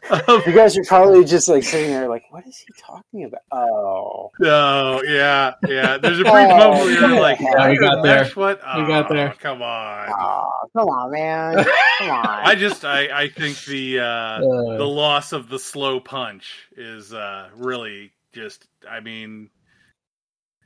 Um, 0.10 0.42
you 0.46 0.54
guys 0.54 0.78
are 0.78 0.84
probably 0.86 1.26
just 1.26 1.50
like 1.50 1.64
sitting 1.64 1.90
there, 1.92 2.08
like, 2.08 2.24
what 2.30 2.48
is 2.48 2.58
he 2.58 2.68
talking 2.82 3.26
about? 3.26 3.42
Oh, 3.52 4.32
no, 4.40 5.02
yeah, 5.06 5.56
yeah. 5.68 5.98
There's 5.98 6.20
a 6.20 6.24
brief 6.32 6.34
Oh, 6.34 6.58
moment 6.58 6.86
where 6.86 6.92
you're 7.10 7.20
like, 7.20 7.42
yeah, 7.42 7.70
we 7.70 7.78
got 7.78 8.02
there. 8.04 8.24
"Mesh, 8.24 8.36
What? 8.38 8.60
We 8.78 8.86
got 8.86 9.12
Oh, 9.12 9.16
there. 9.16 9.34
Come 9.38 9.62
on. 9.62 10.10
oh, 10.18 10.50
come 10.78 10.88
on, 10.88 11.12
man, 11.12 11.66
come 11.98 12.10
on. 12.10 12.26
I 12.26 12.56
just 12.56 12.86
I, 12.86 13.24
I 13.24 13.28
think 13.30 13.62
the 13.66 14.00
uh, 14.00 14.04
Uh, 14.06 14.78
the 14.78 14.88
loss 14.88 15.34
of 15.34 15.50
the 15.50 15.60
slow 15.60 16.00
punch 16.00 16.70
is 16.78 17.14
uh, 17.14 17.50
really 17.58 18.14
just 18.34 18.66
I 18.90 19.02
mean 19.02 19.50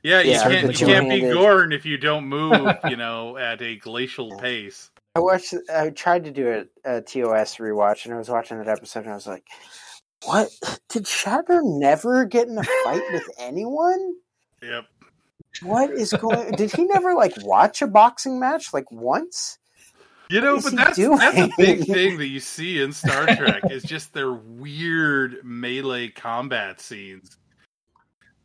yeah, 0.06 0.20
you 0.20 0.30
Yeah, 0.30 0.42
can't 0.48 0.80
you 0.80 0.86
can't 0.86 1.08
be 1.08 1.20
Gorn 1.20 1.72
if 1.72 1.84
you 1.84 1.98
don't 1.98 2.26
move, 2.26 2.76
you 2.88 2.96
know, 2.96 3.36
at 3.36 3.60
a 3.60 3.74
glacial 3.74 4.38
pace. 4.38 4.90
I 5.16 5.18
watched. 5.18 5.52
I 5.74 5.90
tried 5.90 6.24
to 6.24 6.30
do 6.30 6.66
a, 6.84 6.98
a 6.98 7.00
TOS 7.00 7.56
rewatch, 7.56 8.04
and 8.04 8.14
I 8.14 8.18
was 8.18 8.28
watching 8.28 8.58
that 8.58 8.68
episode, 8.68 9.00
and 9.00 9.10
I 9.10 9.14
was 9.14 9.26
like, 9.26 9.44
"What? 10.24 10.48
Did 10.88 11.04
Shatner 11.04 11.60
never 11.64 12.24
get 12.24 12.46
in 12.46 12.56
a 12.56 12.62
fight 12.84 13.02
with 13.12 13.28
anyone? 13.38 14.14
Yep. 14.62 14.84
What 15.62 15.90
is 15.90 16.12
going? 16.12 16.52
Did 16.52 16.72
he 16.72 16.84
never 16.84 17.14
like 17.14 17.32
watch 17.42 17.82
a 17.82 17.88
boxing 17.88 18.38
match 18.38 18.72
like 18.72 18.92
once? 18.92 19.58
You 20.28 20.40
know, 20.40 20.60
but 20.60 20.70
he 20.70 20.76
that's 20.76 20.98
that's 20.98 21.38
a 21.38 21.50
big 21.56 21.84
thing 21.84 22.18
that 22.18 22.28
you 22.28 22.40
see 22.40 22.80
in 22.80 22.92
Star 22.92 23.26
Trek 23.26 23.62
is 23.70 23.82
just 23.82 24.12
their 24.12 24.32
weird 24.32 25.38
melee 25.42 26.08
combat 26.08 26.80
scenes. 26.80 27.38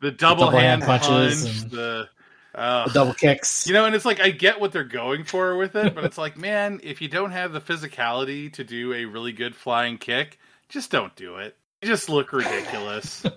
The 0.01 0.11
double, 0.11 0.45
double 0.45 0.57
hand, 0.59 0.83
hand 0.83 1.03
punches 1.03 1.43
punch, 1.45 1.61
and- 1.61 1.71
the 1.71 2.09
uh, 2.53 2.87
the 2.87 2.93
double 2.93 3.13
kicks. 3.13 3.65
You 3.67 3.73
know, 3.73 3.85
and 3.85 3.95
it's 3.95 4.03
like 4.05 4.19
I 4.19 4.29
get 4.31 4.59
what 4.59 4.71
they're 4.73 4.83
going 4.83 5.23
for 5.23 5.55
with 5.55 5.75
it, 5.75 5.95
but 5.95 6.03
it's 6.03 6.17
like, 6.17 6.37
man, 6.49 6.79
if 6.83 7.01
you 7.01 7.07
don't 7.07 7.31
have 7.31 7.53
the 7.53 7.61
physicality 7.61 8.51
to 8.53 8.63
do 8.63 8.93
a 8.93 9.05
really 9.05 9.31
good 9.31 9.55
flying 9.55 9.97
kick, 9.97 10.37
just 10.69 10.91
don't 10.91 11.15
do 11.15 11.37
it. 11.37 11.55
You 11.81 11.87
just 11.87 12.09
look 12.09 12.33
ridiculous. 12.33 13.25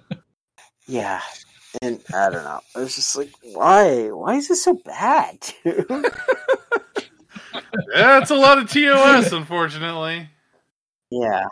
Yeah." 0.86 1.20
And 1.82 1.98
I 2.14 2.28
don't 2.30 2.44
know. 2.44 2.60
I 2.76 2.78
was 2.80 2.94
just 2.94 3.16
like, 3.16 3.30
"Why? 3.42 4.08
Why 4.10 4.34
is 4.36 4.48
this 4.48 4.62
so 4.62 4.74
bad, 4.84 5.38
dude?" 5.64 5.86
yeah, 7.94 8.24
a 8.28 8.34
lot 8.34 8.58
of 8.58 8.70
TOS, 8.70 9.32
unfortunately. 9.32 10.28
yeah, 11.10 11.46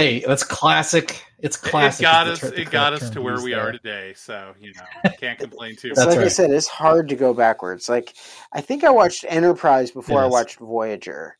hey, 0.00 0.24
that's 0.26 0.44
classic. 0.44 1.24
It's 1.38 1.56
classic. 1.56 2.00
It 2.00 2.02
got 2.02 2.26
us. 2.28 2.40
ter- 2.40 2.54
It 2.54 2.70
got 2.70 2.92
us 2.92 3.10
to 3.10 3.22
where 3.22 3.40
we 3.42 3.52
there. 3.52 3.68
are 3.68 3.72
today. 3.72 4.14
So 4.16 4.54
you 4.60 4.72
know, 4.74 5.10
can't 5.20 5.38
complain 5.38 5.76
too 5.76 5.88
it's 5.88 5.98
much. 5.98 6.06
That's 6.08 6.16
like 6.16 6.26
I 6.26 6.28
said, 6.28 6.50
it's 6.50 6.68
hard 6.68 7.08
to 7.08 7.16
go 7.16 7.32
backwards. 7.34 7.88
Like 7.88 8.14
I 8.52 8.60
think 8.60 8.84
I 8.84 8.90
watched 8.90 9.24
Enterprise 9.28 9.90
before 9.90 10.20
I 10.22 10.26
watched 10.26 10.58
Voyager. 10.58 11.36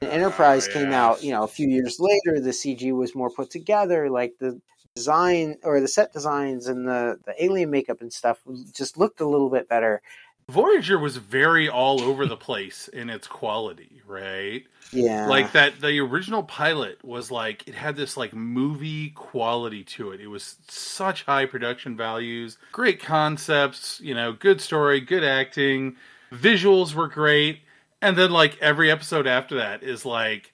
And 0.00 0.10
Enterprise 0.10 0.68
Oh, 0.70 0.72
came 0.72 0.92
out, 0.92 1.22
you 1.22 1.30
know, 1.32 1.44
a 1.44 1.48
few 1.48 1.68
years 1.68 1.98
later. 2.00 2.40
The 2.40 2.50
CG 2.50 2.92
was 2.94 3.14
more 3.14 3.30
put 3.30 3.50
together. 3.50 4.10
Like 4.10 4.34
the 4.40 4.60
design 4.96 5.56
or 5.64 5.80
the 5.80 5.88
set 5.88 6.12
designs 6.12 6.66
and 6.68 6.86
the 6.86 7.18
the 7.24 7.44
alien 7.44 7.70
makeup 7.70 8.00
and 8.00 8.12
stuff 8.12 8.38
just 8.72 8.96
looked 8.98 9.20
a 9.20 9.26
little 9.28 9.50
bit 9.50 9.68
better. 9.68 10.00
Voyager 10.48 10.98
was 10.98 11.16
very 11.16 11.68
all 11.68 12.02
over 12.02 12.26
the 12.26 12.36
place 12.36 12.88
in 12.88 13.08
its 13.08 13.26
quality, 13.26 14.02
right? 14.06 14.64
Yeah, 14.92 15.26
like 15.26 15.52
that 15.52 15.80
the 15.80 15.98
original 16.00 16.42
pilot 16.42 17.02
was 17.04 17.30
like 17.30 17.66
it 17.66 17.74
had 17.74 17.96
this 17.96 18.16
like 18.16 18.32
movie 18.34 19.10
quality 19.10 19.82
to 19.82 20.12
it 20.12 20.20
it 20.20 20.28
was 20.28 20.56
such 20.68 21.24
high 21.24 21.46
production 21.46 21.96
values 21.96 22.58
great 22.70 23.00
concepts 23.02 23.98
you 24.00 24.14
know 24.14 24.32
good 24.32 24.60
story 24.60 25.00
good 25.00 25.24
acting 25.24 25.96
visuals 26.30 26.94
were 26.94 27.08
great 27.08 27.60
and 28.02 28.16
then 28.16 28.30
like 28.30 28.56
every 28.60 28.88
episode 28.90 29.26
after 29.26 29.56
that 29.56 29.82
is 29.82 30.04
like 30.04 30.52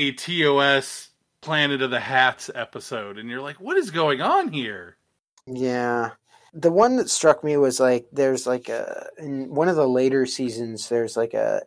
a 0.00 0.12
tos 0.12 1.10
planet 1.40 1.80
of 1.82 1.90
the 1.90 2.00
hats 2.00 2.50
episode 2.54 3.18
and 3.18 3.28
you're 3.30 3.42
like 3.42 3.60
what 3.60 3.76
is 3.76 3.90
going 3.90 4.20
on 4.20 4.50
here 4.50 4.96
Yeah. 5.46 6.10
The 6.52 6.72
one 6.72 6.96
that 6.96 7.08
struck 7.10 7.44
me 7.44 7.56
was 7.56 7.78
like 7.80 8.06
there's 8.12 8.46
like 8.46 8.68
a 8.68 9.06
in 9.18 9.54
one 9.54 9.68
of 9.68 9.76
the 9.76 9.86
later 9.88 10.26
seasons 10.26 10.88
there's 10.88 11.16
like 11.16 11.34
a 11.34 11.62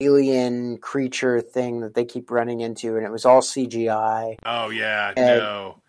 alien 0.00 0.78
creature 0.78 1.40
thing 1.40 1.80
that 1.80 1.94
they 1.94 2.04
keep 2.04 2.30
running 2.30 2.60
into 2.60 2.96
and 2.96 3.04
it 3.04 3.12
was 3.12 3.24
all 3.24 3.40
CGI. 3.42 4.36
oh 4.46 4.70
yeah 4.70 5.12
And- 5.16 5.38
no 5.40 5.82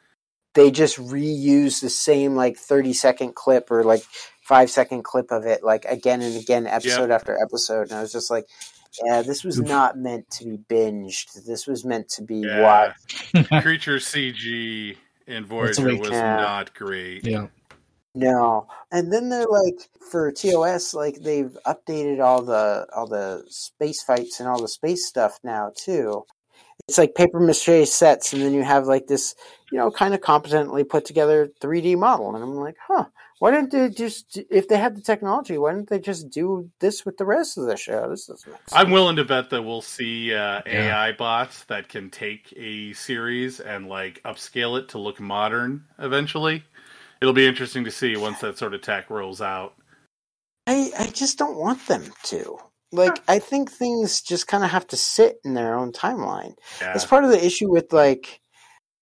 They 0.54 0.70
just 0.72 0.98
reuse 0.98 1.82
the 1.82 1.90
same 1.90 2.36
like 2.36 2.58
30 2.58 2.94
second 2.94 3.36
clip 3.36 3.72
or 3.72 3.84
like 3.84 4.04
5 4.44 4.70
second 4.70 5.04
clip 5.04 5.32
of 5.32 5.46
it 5.46 5.64
like 5.64 5.86
again 5.86 6.22
and 6.22 6.36
again 6.36 6.68
episode 6.68 7.10
after 7.12 7.38
episode 7.42 7.84
and 7.90 7.94
I 7.94 8.02
was 8.02 8.12
just 8.12 8.30
like 8.32 8.46
yeah, 9.06 9.22
this 9.22 9.46
was 9.46 9.58
not 9.58 9.98
meant 9.98 10.30
to 10.32 10.44
be 10.44 10.58
binged. 10.58 11.46
This 11.48 11.66
was 11.66 11.86
meant 11.86 12.10
to 12.10 12.24
be 12.24 12.40
yeah 12.40 12.60
watched. 13.32 13.64
creature 13.64 13.98
cg 13.98 14.98
in 15.28 15.44
That's 15.44 15.48
voyager 15.78 15.96
was 15.98 16.10
Yeah. 16.10 16.36
not 16.36 16.74
great 16.74 17.26
Yeah. 17.26 17.48
No, 18.14 18.68
and 18.92 19.12
then 19.12 19.30
they're 19.30 19.46
like 19.46 19.90
for 20.10 20.32
TOS, 20.32 20.94
like 20.94 21.22
they've 21.22 21.58
updated 21.66 22.22
all 22.22 22.42
the 22.42 22.86
all 22.94 23.08
the 23.08 23.46
space 23.48 24.04
fights 24.04 24.40
and 24.40 24.50
all 24.50 24.62
the 24.62 24.68
space 24.68 25.08
stuff 25.08 25.40
now 25.44 25.72
too. 25.74 26.26
It's 26.88 26.98
like 26.98 27.16
paper 27.16 27.40
mache 27.40 27.88
sets, 27.88 28.34
and 28.34 28.42
then 28.42 28.54
you 28.54 28.64
have 28.64 28.86
like 28.86 29.08
this, 29.08 29.34
you 29.72 29.78
know, 29.78 29.92
kind 29.92 30.14
of 30.14 30.20
competently 30.20 30.84
put 30.84 31.06
together 31.06 31.50
3D 31.62 31.98
model, 31.98 32.36
and 32.36 32.44
I'm 32.44 32.56
like, 32.56 32.76
huh, 32.86 33.06
why 33.40 33.52
didn't 33.52 33.72
they 33.72 33.90
just 33.90 34.40
if 34.50 34.68
they 34.68 34.78
had 34.78 34.96
the 34.98 35.02
technology, 35.02 35.58
why 35.58 35.74
didn't 35.74 35.90
they 35.90 36.00
just 36.00 36.30
do 36.30 36.70
this 36.80 37.06
with 37.06 37.18
the 37.18 37.26
rest 37.26 37.58
of 37.58 37.66
the 37.66 37.78
show? 37.78 38.10
This 38.10 38.28
doesn't 38.28 38.52
make 38.52 38.60
sense. 38.60 38.74
I'm 38.74 38.92
willing 38.92 39.16
to 39.16 39.26
bet 39.26 39.50
that 39.50 39.64
we'll 39.64 39.82
see 39.82 40.34
uh, 40.34 40.62
Yeah. 40.68 41.06
AI 41.06 41.12
bots 41.14 41.64
that 41.64 41.88
can 41.90 42.10
take 42.10 42.54
a 42.56 42.94
series 42.94 43.60
and 43.60 43.88
like 43.88 44.22
upscale 44.26 44.78
it 44.78 44.90
to 44.90 45.00
look 45.00 45.20
modern 45.20 45.86
eventually. 45.98 46.64
It'll 47.22 47.34
be 47.34 47.48
interesting 47.48 47.84
to 47.84 47.91
see 47.91 48.18
once 48.18 48.39
that 48.39 48.57
sort 48.57 48.73
of 48.73 48.81
tech 48.81 49.10
rolls 49.10 49.41
out. 49.41 49.76
I 50.68 50.91
I 50.98 51.07
just 51.07 51.38
don't 51.38 51.57
want 51.57 51.88
them 51.88 52.11
to. 52.23 52.57
Like 52.91 53.22
I 53.27 53.39
think 53.39 53.72
things 53.72 54.22
just 54.22 54.48
kind 54.48 54.64
of 54.64 54.72
have 54.72 54.88
to 54.88 54.98
sit 54.98 55.38
in 55.45 55.53
their 55.53 55.76
own 55.76 55.91
timeline. 55.91 56.56
Yeah. 56.81 56.93
It's 56.93 57.06
part 57.06 57.23
of 57.23 57.30
the 57.30 57.43
issue 57.43 57.69
with 57.72 57.93
like, 57.93 58.41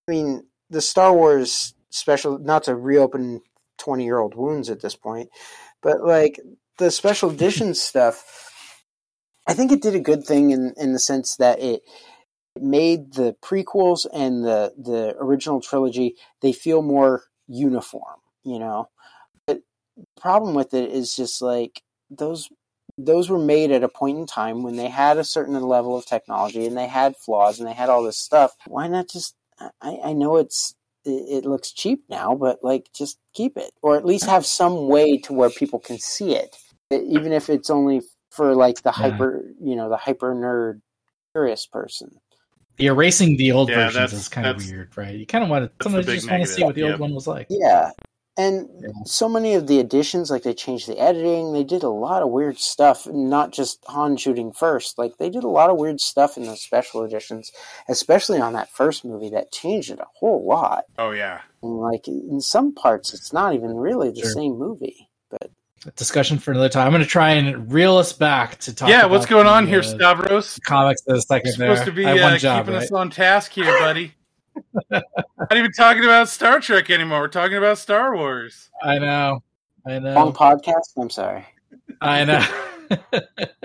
I 0.07 0.11
mean, 0.11 0.43
the 0.69 0.81
Star 0.81 1.13
Wars 1.13 1.73
special. 1.89 2.37
Not 2.37 2.63
to 2.63 2.75
reopen 2.75 3.41
twenty-year-old 3.77 4.35
wounds 4.35 4.69
at 4.69 4.81
this 4.81 4.95
point, 4.95 5.29
but 5.81 6.03
like 6.03 6.39
the 6.77 6.91
special 6.91 7.29
edition 7.29 7.73
stuff. 7.73 8.23
I 9.47 9.53
think 9.53 9.71
it 9.71 9.81
did 9.81 9.95
a 9.95 9.99
good 9.99 10.25
thing 10.25 10.51
in 10.51 10.73
in 10.77 10.93
the 10.93 10.99
sense 10.99 11.37
that 11.37 11.59
it 11.59 11.81
made 12.59 13.13
the 13.13 13.35
prequels 13.41 14.05
and 14.13 14.43
the 14.43 14.73
the 14.77 15.15
original 15.19 15.61
trilogy 15.61 16.15
they 16.41 16.51
feel 16.51 16.81
more 16.81 17.23
uniform. 17.49 18.19
You 18.43 18.59
know, 18.59 18.89
but 19.45 19.61
the 19.97 20.05
problem 20.21 20.55
with 20.55 20.73
it 20.73 20.91
is 20.91 21.15
just 21.15 21.41
like 21.41 21.81
those 22.09 22.49
those 22.97 23.29
were 23.29 23.39
made 23.39 23.71
at 23.71 23.83
a 23.83 23.89
point 23.89 24.17
in 24.17 24.25
time 24.25 24.63
when 24.63 24.75
they 24.75 24.89
had 24.89 25.17
a 25.17 25.23
certain 25.23 25.59
level 25.61 25.97
of 25.97 26.05
technology 26.05 26.65
and 26.65 26.77
they 26.77 26.87
had 26.87 27.15
flaws 27.17 27.59
and 27.59 27.67
they 27.67 27.73
had 27.73 27.89
all 27.89 28.03
this 28.03 28.17
stuff. 28.17 28.55
Why 28.67 28.87
not 28.87 29.09
just? 29.09 29.35
I, 29.81 29.99
I 30.05 30.13
know 30.13 30.37
it's 30.37 30.75
it, 31.05 31.43
it 31.43 31.45
looks 31.45 31.71
cheap 31.71 32.03
now, 32.09 32.35
but 32.35 32.59
like 32.63 32.89
just 32.93 33.17
keep 33.33 33.57
it, 33.57 33.71
or 33.81 33.97
at 33.97 34.05
least 34.05 34.25
have 34.25 34.45
some 34.45 34.87
way 34.87 35.17
to 35.19 35.33
where 35.33 35.49
people 35.49 35.79
can 35.79 35.97
see 35.99 36.35
it, 36.35 36.55
even 36.91 37.31
if 37.33 37.49
it's 37.49 37.69
only 37.69 38.01
for 38.31 38.55
like 38.55 38.83
the 38.83 38.93
Yeah. 38.97 39.11
hyper, 39.11 39.43
you 39.61 39.75
know, 39.75 39.89
the 39.89 39.97
hyper 39.97 40.33
nerd 40.33 40.81
curious 41.33 41.65
person. 41.65 42.19
The 42.79 42.87
erasing 42.87 43.35
the 43.37 43.51
old 43.51 43.69
Yeah, 43.69 43.89
versions 43.91 44.13
is 44.13 44.27
kind 44.29 44.47
of 44.47 44.57
weird, 44.65 44.97
right? 44.97 45.13
You 45.15 45.25
kind 45.25 45.43
of 45.43 45.49
want 45.49 45.65
to 45.65 45.83
sometimes 45.83 46.07
you 46.07 46.15
just 46.15 46.29
want 46.29 46.43
to 46.43 46.47
see 46.47 46.63
what 46.63 46.75
the 46.75 46.83
old 46.83 46.99
one 46.99 47.13
was 47.13 47.27
like. 47.27 47.47
Yeah. 47.49 47.91
And 48.37 48.69
Yeah. 48.79 48.87
so 49.05 49.27
many 49.27 49.53
of 49.55 49.67
the 49.67 49.79
additions, 49.81 50.31
like 50.31 50.43
they 50.43 50.53
changed 50.53 50.87
the 50.87 50.97
editing, 50.97 51.51
they 51.51 51.65
did 51.65 51.83
a 51.83 51.89
lot 51.89 52.23
of 52.23 52.29
weird 52.29 52.57
stuff, 52.57 53.05
not 53.05 53.51
just 53.51 53.83
Han 53.87 54.15
shooting 54.15 54.53
first. 54.53 54.97
Like 54.97 55.17
they 55.17 55.29
did 55.29 55.43
a 55.43 55.49
lot 55.49 55.69
of 55.69 55.77
weird 55.77 55.99
stuff 55.99 56.37
in 56.37 56.43
those 56.43 56.61
special 56.61 57.03
editions, 57.03 57.51
especially 57.89 58.39
on 58.39 58.53
that 58.53 58.69
first 58.71 59.03
movie 59.03 59.29
that 59.31 59.51
changed 59.51 59.91
it 59.91 59.99
a 59.99 60.05
whole 60.15 60.47
lot. 60.47 60.85
Oh 60.97 61.11
yeah. 61.11 61.41
And 61.61 61.79
like 61.81 62.07
in 62.07 62.39
some 62.39 62.73
parts, 62.73 63.13
it's 63.13 63.33
not 63.33 63.53
even 63.55 63.75
really 63.75 64.09
the 64.11 64.21
Sure. 64.21 64.31
same 64.31 64.57
movie. 64.57 65.08
But 65.83 65.95
Discussion 65.95 66.39
for 66.39 66.51
another 66.51 66.69
time. 66.69 66.87
I'm 66.87 66.91
going 66.91 67.03
to 67.03 67.09
try 67.09 67.31
and 67.31 67.71
reel 67.71 67.97
us 67.97 68.11
back 68.11 68.57
to 68.59 68.75
talk. 68.75 68.89
yeah, 68.89 69.05
what's 69.05 69.25
going 69.25 69.45
the, 69.45 69.51
on 69.51 69.65
here, 69.65 69.79
uh, 69.79 69.83
Stavros? 69.83 70.59
Comics 70.65 71.01
in 71.07 71.15
a 71.15 71.21
second. 71.21 71.47
You're 71.47 71.53
supposed 71.53 71.79
there. 71.79 71.85
to 71.85 71.91
be 71.93 72.05
I 72.05 72.13
one 72.15 72.33
uh, 72.33 72.37
job, 72.37 72.65
keeping 72.65 72.75
right? 72.75 72.83
us 72.83 72.91
on 72.91 73.09
task 73.09 73.51
here, 73.53 73.79
buddy. 73.79 74.13
Not 74.91 75.55
even 75.55 75.71
talking 75.71 76.03
about 76.03 76.27
Star 76.27 76.59
Trek 76.59 76.89
anymore. 76.89 77.21
We're 77.21 77.27
talking 77.29 77.57
about 77.57 77.77
Star 77.77 78.15
Wars. 78.15 78.69
I 78.83 78.99
know. 78.99 79.41
I 79.87 79.97
long 79.99 80.03
know. 80.03 80.31
podcast. 80.33 80.97
I'm 80.97 81.09
sorry. 81.09 81.45
I 82.01 82.25
know. 82.25 82.45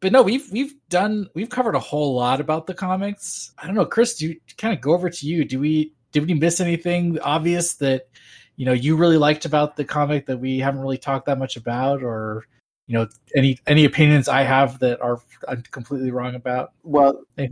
but 0.00 0.12
no, 0.12 0.22
we've 0.22 0.50
we've 0.50 0.74
done 0.88 1.28
we've 1.34 1.50
covered 1.50 1.74
a 1.74 1.80
whole 1.80 2.14
lot 2.14 2.40
about 2.40 2.66
the 2.66 2.74
comics. 2.74 3.52
I 3.58 3.66
don't 3.66 3.74
know, 3.74 3.86
Chris. 3.86 4.16
Do 4.16 4.28
you 4.28 4.36
kind 4.56 4.74
of 4.74 4.80
go 4.80 4.92
over 4.92 5.10
to 5.10 5.26
you? 5.26 5.44
Do 5.44 5.60
we 5.60 5.92
did 6.12 6.26
we 6.26 6.34
miss 6.34 6.60
anything 6.60 7.18
obvious 7.20 7.74
that 7.76 8.08
you 8.56 8.66
know 8.66 8.72
you 8.72 8.96
really 8.96 9.16
liked 9.16 9.44
about 9.44 9.76
the 9.76 9.84
comic 9.84 10.26
that 10.26 10.38
we 10.38 10.58
haven't 10.58 10.80
really 10.80 10.98
talked 10.98 11.26
that 11.26 11.38
much 11.38 11.56
about, 11.56 12.02
or 12.02 12.46
you 12.86 12.94
know 12.94 13.08
any 13.34 13.58
any 13.66 13.84
opinions 13.84 14.28
I 14.28 14.42
have 14.42 14.78
that 14.80 15.00
are 15.00 15.20
I'm 15.48 15.62
completely 15.70 16.10
wrong 16.10 16.34
about? 16.34 16.72
Well, 16.82 17.22
like 17.36 17.50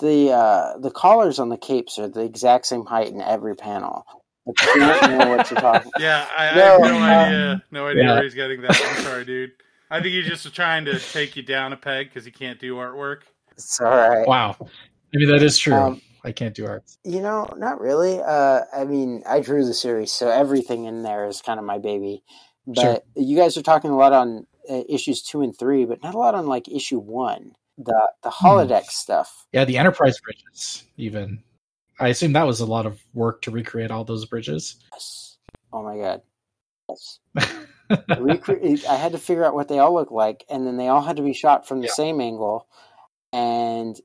the 0.00 0.32
uh, 0.32 0.78
the 0.78 0.90
collars 0.90 1.38
on 1.38 1.48
the 1.48 1.56
capes 1.56 1.98
are 1.98 2.08
the 2.08 2.22
exact 2.22 2.66
same 2.66 2.84
height 2.84 3.08
in 3.08 3.20
every 3.20 3.54
panel. 3.54 4.04
But 4.44 4.60
you 4.74 4.80
don't 4.80 5.18
know 5.18 5.36
what 5.36 5.50
you're 5.50 5.60
talking. 5.60 5.92
Yeah, 6.00 6.26
I, 6.36 6.48
I 6.48 6.52
have 6.52 6.80
no 6.80 6.96
um, 6.96 7.02
idea. 7.02 7.62
No 7.70 7.86
idea 7.86 8.02
yeah. 8.02 8.12
where 8.14 8.22
he's 8.24 8.34
getting 8.34 8.60
that. 8.62 8.70
I'm 8.70 9.02
sorry, 9.04 9.24
dude. 9.24 9.52
I 9.90 10.00
think 10.00 10.14
he's 10.14 10.26
just 10.26 10.52
trying 10.54 10.84
to 10.86 10.98
take 10.98 11.36
you 11.36 11.42
down 11.42 11.72
a 11.72 11.76
peg 11.76 12.08
because 12.08 12.24
he 12.24 12.30
can't 12.30 12.58
do 12.58 12.76
artwork. 12.76 13.20
It's 13.52 13.80
all 13.80 13.90
right. 13.90 14.26
Wow, 14.26 14.56
maybe 15.12 15.26
that 15.26 15.42
is 15.42 15.58
true. 15.58 15.74
Um, 15.74 16.00
I 16.24 16.32
can't 16.32 16.54
do 16.54 16.66
art. 16.66 16.84
You 17.04 17.20
know, 17.20 17.52
not 17.56 17.80
really. 17.80 18.20
Uh, 18.20 18.62
I 18.72 18.84
mean, 18.84 19.22
I 19.26 19.40
drew 19.40 19.64
the 19.64 19.74
series, 19.74 20.12
so 20.12 20.28
everything 20.28 20.84
in 20.84 21.02
there 21.02 21.26
is 21.26 21.42
kind 21.42 21.58
of 21.58 21.66
my 21.66 21.78
baby. 21.78 22.22
But 22.66 22.80
Sure. 22.80 23.00
you 23.16 23.36
guys 23.36 23.56
are 23.56 23.62
talking 23.62 23.90
a 23.90 23.96
lot 23.96 24.12
on 24.12 24.46
uh, 24.70 24.82
issues 24.88 25.22
two 25.22 25.42
and 25.42 25.56
three, 25.58 25.84
but 25.84 26.02
not 26.02 26.14
a 26.14 26.18
lot 26.18 26.34
on 26.36 26.46
like 26.46 26.68
issue 26.68 26.98
one, 27.00 27.52
the 27.76 28.08
the 28.22 28.30
Hmm. 28.30 28.46
holodeck 28.46 28.84
stuff. 28.84 29.46
Yeah, 29.52 29.64
the 29.64 29.78
Enterprise 29.78 30.20
bridges. 30.20 30.84
Even 30.96 31.42
I 31.98 32.08
assume 32.08 32.32
that 32.34 32.46
was 32.46 32.60
a 32.60 32.66
lot 32.66 32.86
of 32.86 33.00
work 33.14 33.42
to 33.42 33.50
recreate 33.50 33.90
all 33.90 34.04
those 34.04 34.24
bridges. 34.26 34.76
Yes. 34.92 35.38
Oh 35.72 35.82
my 35.82 35.96
god. 35.98 36.22
Yes. 36.88 37.18
Recre- 37.90 38.86
I 38.86 38.94
had 38.96 39.12
to 39.12 39.18
figure 39.18 39.44
out 39.44 39.54
what 39.54 39.68
they 39.68 39.78
all 39.78 39.92
look 39.94 40.10
like, 40.10 40.44
and 40.48 40.66
then 40.66 40.76
they 40.76 40.88
all 40.88 41.02
had 41.02 41.16
to 41.16 41.22
be 41.22 41.32
shot 41.34 41.66
from 41.66 41.80
the 41.80 41.88
Yeah. 41.88 41.92
same 41.94 42.20
angle. 42.20 42.68
And 43.32 44.00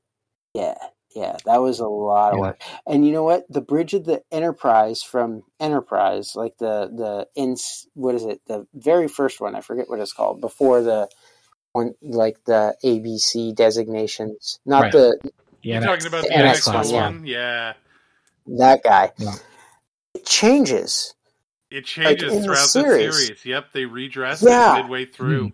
yeah, 0.54 0.76
yeah, 1.18 1.36
that 1.44 1.58
was 1.60 1.80
a 1.80 1.88
lot 1.88 2.32
of 2.32 2.38
Yeah. 2.38 2.42
work. 2.42 2.60
And 2.86 3.04
you 3.06 3.12
know 3.12 3.24
what? 3.24 3.44
The 3.50 3.60
bridge 3.60 3.92
of 3.94 4.04
the 4.04 4.22
Enterprise 4.30 5.02
from 5.02 5.42
Enterprise, 5.58 6.32
like 6.36 6.56
the 6.58 6.88
the 6.94 7.28
ins, 7.34 7.86
what 7.94 8.14
is 8.14 8.24
it? 8.24 8.40
The 8.46 8.66
very 8.74 9.08
first 9.08 9.40
one. 9.40 9.54
I 9.54 9.60
forget 9.60 9.88
what 9.88 9.98
it's 10.00 10.12
called. 10.12 10.40
Before 10.40 10.80
the 10.82 11.08
one, 11.72 11.94
like 12.02 12.44
the 12.44 12.76
ABC 12.84 13.54
designations, 13.54 14.58
not 14.64 14.82
Right. 14.84 14.92
the 14.92 15.18
You're 15.62 15.80
Yeah, 15.80 15.86
talking 15.86 16.06
about 16.06 16.22
the 16.22 16.28
the 16.28 16.34
NX 16.34 16.68
NX 16.68 16.92
one, 16.92 17.02
one? 17.16 17.26
Yeah. 17.26 17.74
that 18.46 18.82
guy. 18.84 19.12
Yeah. 19.18 19.34
It 20.14 20.24
changes. 20.24 21.14
It 21.70 21.84
changes 21.84 22.32
in 22.32 22.38
the 22.38 22.44
throughout 22.44 22.62
the 22.62 22.68
series. 22.68 23.16
series. 23.26 23.44
Yep, 23.44 23.72
they 23.72 23.84
redress 23.84 24.40
Yeah. 24.42 24.78
it 24.78 24.82
midway 24.82 25.04
through. 25.04 25.52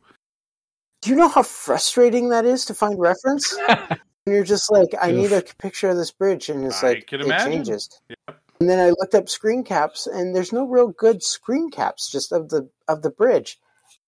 Do 1.02 1.10
you 1.10 1.16
know 1.16 1.28
how 1.28 1.42
frustrating 1.42 2.28
that 2.28 2.44
is 2.44 2.64
to 2.66 2.74
find 2.74 2.98
reference? 3.00 3.56
And 4.26 4.34
you're 4.34 4.44
just 4.44 4.72
like, 4.72 4.94
I 5.00 5.10
need 5.10 5.32
a 5.32 5.42
picture 5.58 5.90
of 5.90 5.96
this 5.98 6.10
bridge, 6.10 6.48
and 6.48 6.64
it's 6.64 6.82
I 6.82 6.88
like 6.94 7.06
can 7.06 7.20
it 7.20 7.26
imagine. 7.26 7.52
changes. 7.52 8.00
Yep. 8.08 8.40
And 8.60 8.70
then 8.70 8.78
I 8.78 8.88
looked 8.90 9.14
up 9.14 9.28
screen 9.28 9.64
caps, 9.64 10.06
and 10.06 10.34
there's 10.34 10.52
no 10.52 10.66
real 10.66 10.88
good 10.88 11.22
screen 11.22 11.70
caps 11.70 12.10
just 12.10 12.32
of 12.32 12.48
the 12.48 12.70
of 12.88 13.02
the 13.02 13.10
bridge. 13.10 13.58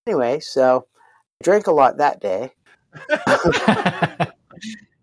Anyway, 0.07 0.41
so 0.41 0.87
I 1.41 1.45
drank 1.45 1.67
a 1.67 1.73
lot 1.73 1.99
that 1.99 2.21
day. 2.21 2.53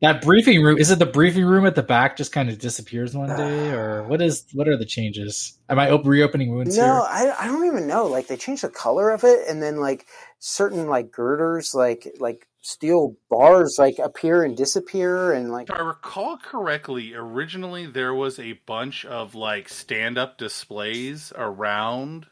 that 0.02 0.22
briefing 0.24 0.64
room 0.64 0.80
is 0.80 0.90
it 0.90 0.98
the 0.98 1.06
briefing 1.06 1.46
room 1.46 1.68
at 1.68 1.76
the 1.76 1.84
back 1.84 2.18
just 2.18 2.32
kind 2.32 2.50
of 2.50 2.58
disappears 2.58 3.16
one 3.16 3.30
day 3.38 3.70
or 3.72 4.02
what 4.04 4.20
is 4.20 4.46
what 4.54 4.68
are 4.68 4.76
the 4.78 4.86
changes 4.86 5.60
am 5.70 5.78
i 5.78 5.92
op- 5.92 6.06
reopening 6.06 6.56
wounds 6.56 6.76
No, 6.76 6.84
here 6.84 6.94
I 6.94 7.36
I 7.42 7.48
don't 7.48 7.68
even 7.68 7.86
know. 7.86 8.08
Like 8.08 8.26
they 8.26 8.36
changed 8.38 8.64
the 8.64 8.70
color 8.70 9.12
of 9.12 9.24
it, 9.24 9.48
and 9.48 9.62
then 9.62 9.80
like 9.80 10.08
certain 10.40 10.88
like 10.88 11.12
girders, 11.12 11.76
like 11.76 12.12
like 12.20 12.48
steel 12.64 13.16
bars, 13.30 13.76
like 13.78 14.00
appear 14.00 14.44
and 14.44 14.58
disappear, 14.58 15.34
and 15.34 15.52
like 15.52 15.70
If 15.70 15.76
I 15.76 15.82
recall 15.82 16.38
correctly, 16.38 17.14
originally 17.14 17.86
there 17.86 18.14
was 18.14 18.40
a 18.40 18.54
bunch 18.66 19.06
of 19.06 19.36
like 19.36 19.70
stand 19.70 20.18
up 20.18 20.38
displays 20.38 21.32
around 21.36 22.26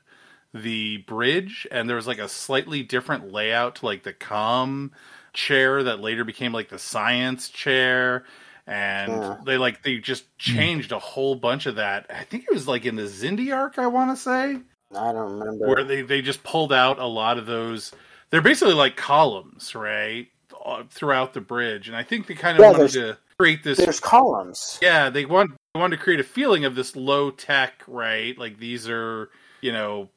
the 0.53 0.97
bridge, 0.97 1.67
and 1.69 1.87
there 1.87 1.95
was 1.95 2.07
like 2.07 2.19
a 2.19 2.27
slightly 2.29 2.81
different 2.81 3.31
layout 3.31 3.75
to 3.75 3.85
like 3.85 4.03
the 4.03 4.13
com 4.13 4.91
chair 5.33 5.83
that 5.83 5.99
later 5.99 6.23
became 6.25 6.53
like 6.53 6.69
the 6.69 6.79
science 6.79 7.49
chair. 7.49 8.25
And 8.67 9.11
Yeah. 9.11 9.37
they 9.45 9.57
like 9.57 9.83
they 9.83 9.97
just 9.97 10.23
hmm. 10.23 10.55
changed 10.55 10.91
a 10.93 10.99
whole 10.99 11.35
bunch 11.35 11.65
of 11.65 11.75
that. 11.75 12.05
I 12.09 12.23
think 12.23 12.45
it 12.45 12.53
was 12.53 12.67
like 12.67 12.85
in 12.85 12.95
the 12.95 13.03
Xindi 13.03 13.53
arc, 13.55 13.77
I 13.77 13.87
want 13.87 14.11
to 14.11 14.21
say, 14.21 14.59
I 14.95 15.11
don't 15.11 15.39
remember. 15.39 15.67
where 15.67 15.83
they 15.83 16.03
they 16.03 16.21
just 16.21 16.43
pulled 16.43 16.71
out 16.71 16.99
a 16.99 17.05
lot 17.05 17.37
of 17.37 17.45
those. 17.45 17.91
They're 18.31 18.41
basically 18.41 18.73
like 18.73 18.95
columns, 18.95 19.75
right, 19.75 20.27
uh, 20.65 20.83
throughout 20.89 21.33
the 21.33 21.41
bridge. 21.41 21.87
And 21.87 21.95
I 21.97 22.03
think 22.03 22.27
they 22.27 22.33
kind 22.33 22.57
of 22.57 22.61
Yeah, 22.63 22.71
wanted 22.71 22.91
to 22.93 23.17
create 23.37 23.63
this 23.63 23.77
There's 23.77 23.99
columns. 23.99 24.79
yeah, 24.81 25.09
they 25.09 25.25
want 25.25 25.51
they 25.73 25.79
wanted 25.79 25.97
to 25.97 26.03
create 26.03 26.19
a 26.19 26.23
feeling 26.23 26.65
of 26.65 26.75
this 26.75 26.95
low 26.95 27.31
tech, 27.31 27.83
right? 27.87 28.37
Like 28.37 28.57
these 28.57 28.89
are, 28.89 29.29
you 29.61 29.71
know, 29.71 30.09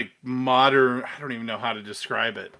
like 0.00 0.10
modern. 0.22 1.02
I 1.02 1.20
don't 1.20 1.32
even 1.32 1.46
know 1.46 1.58
how 1.58 1.72
to 1.72 1.82
describe 1.82 2.36
it. 2.36 2.54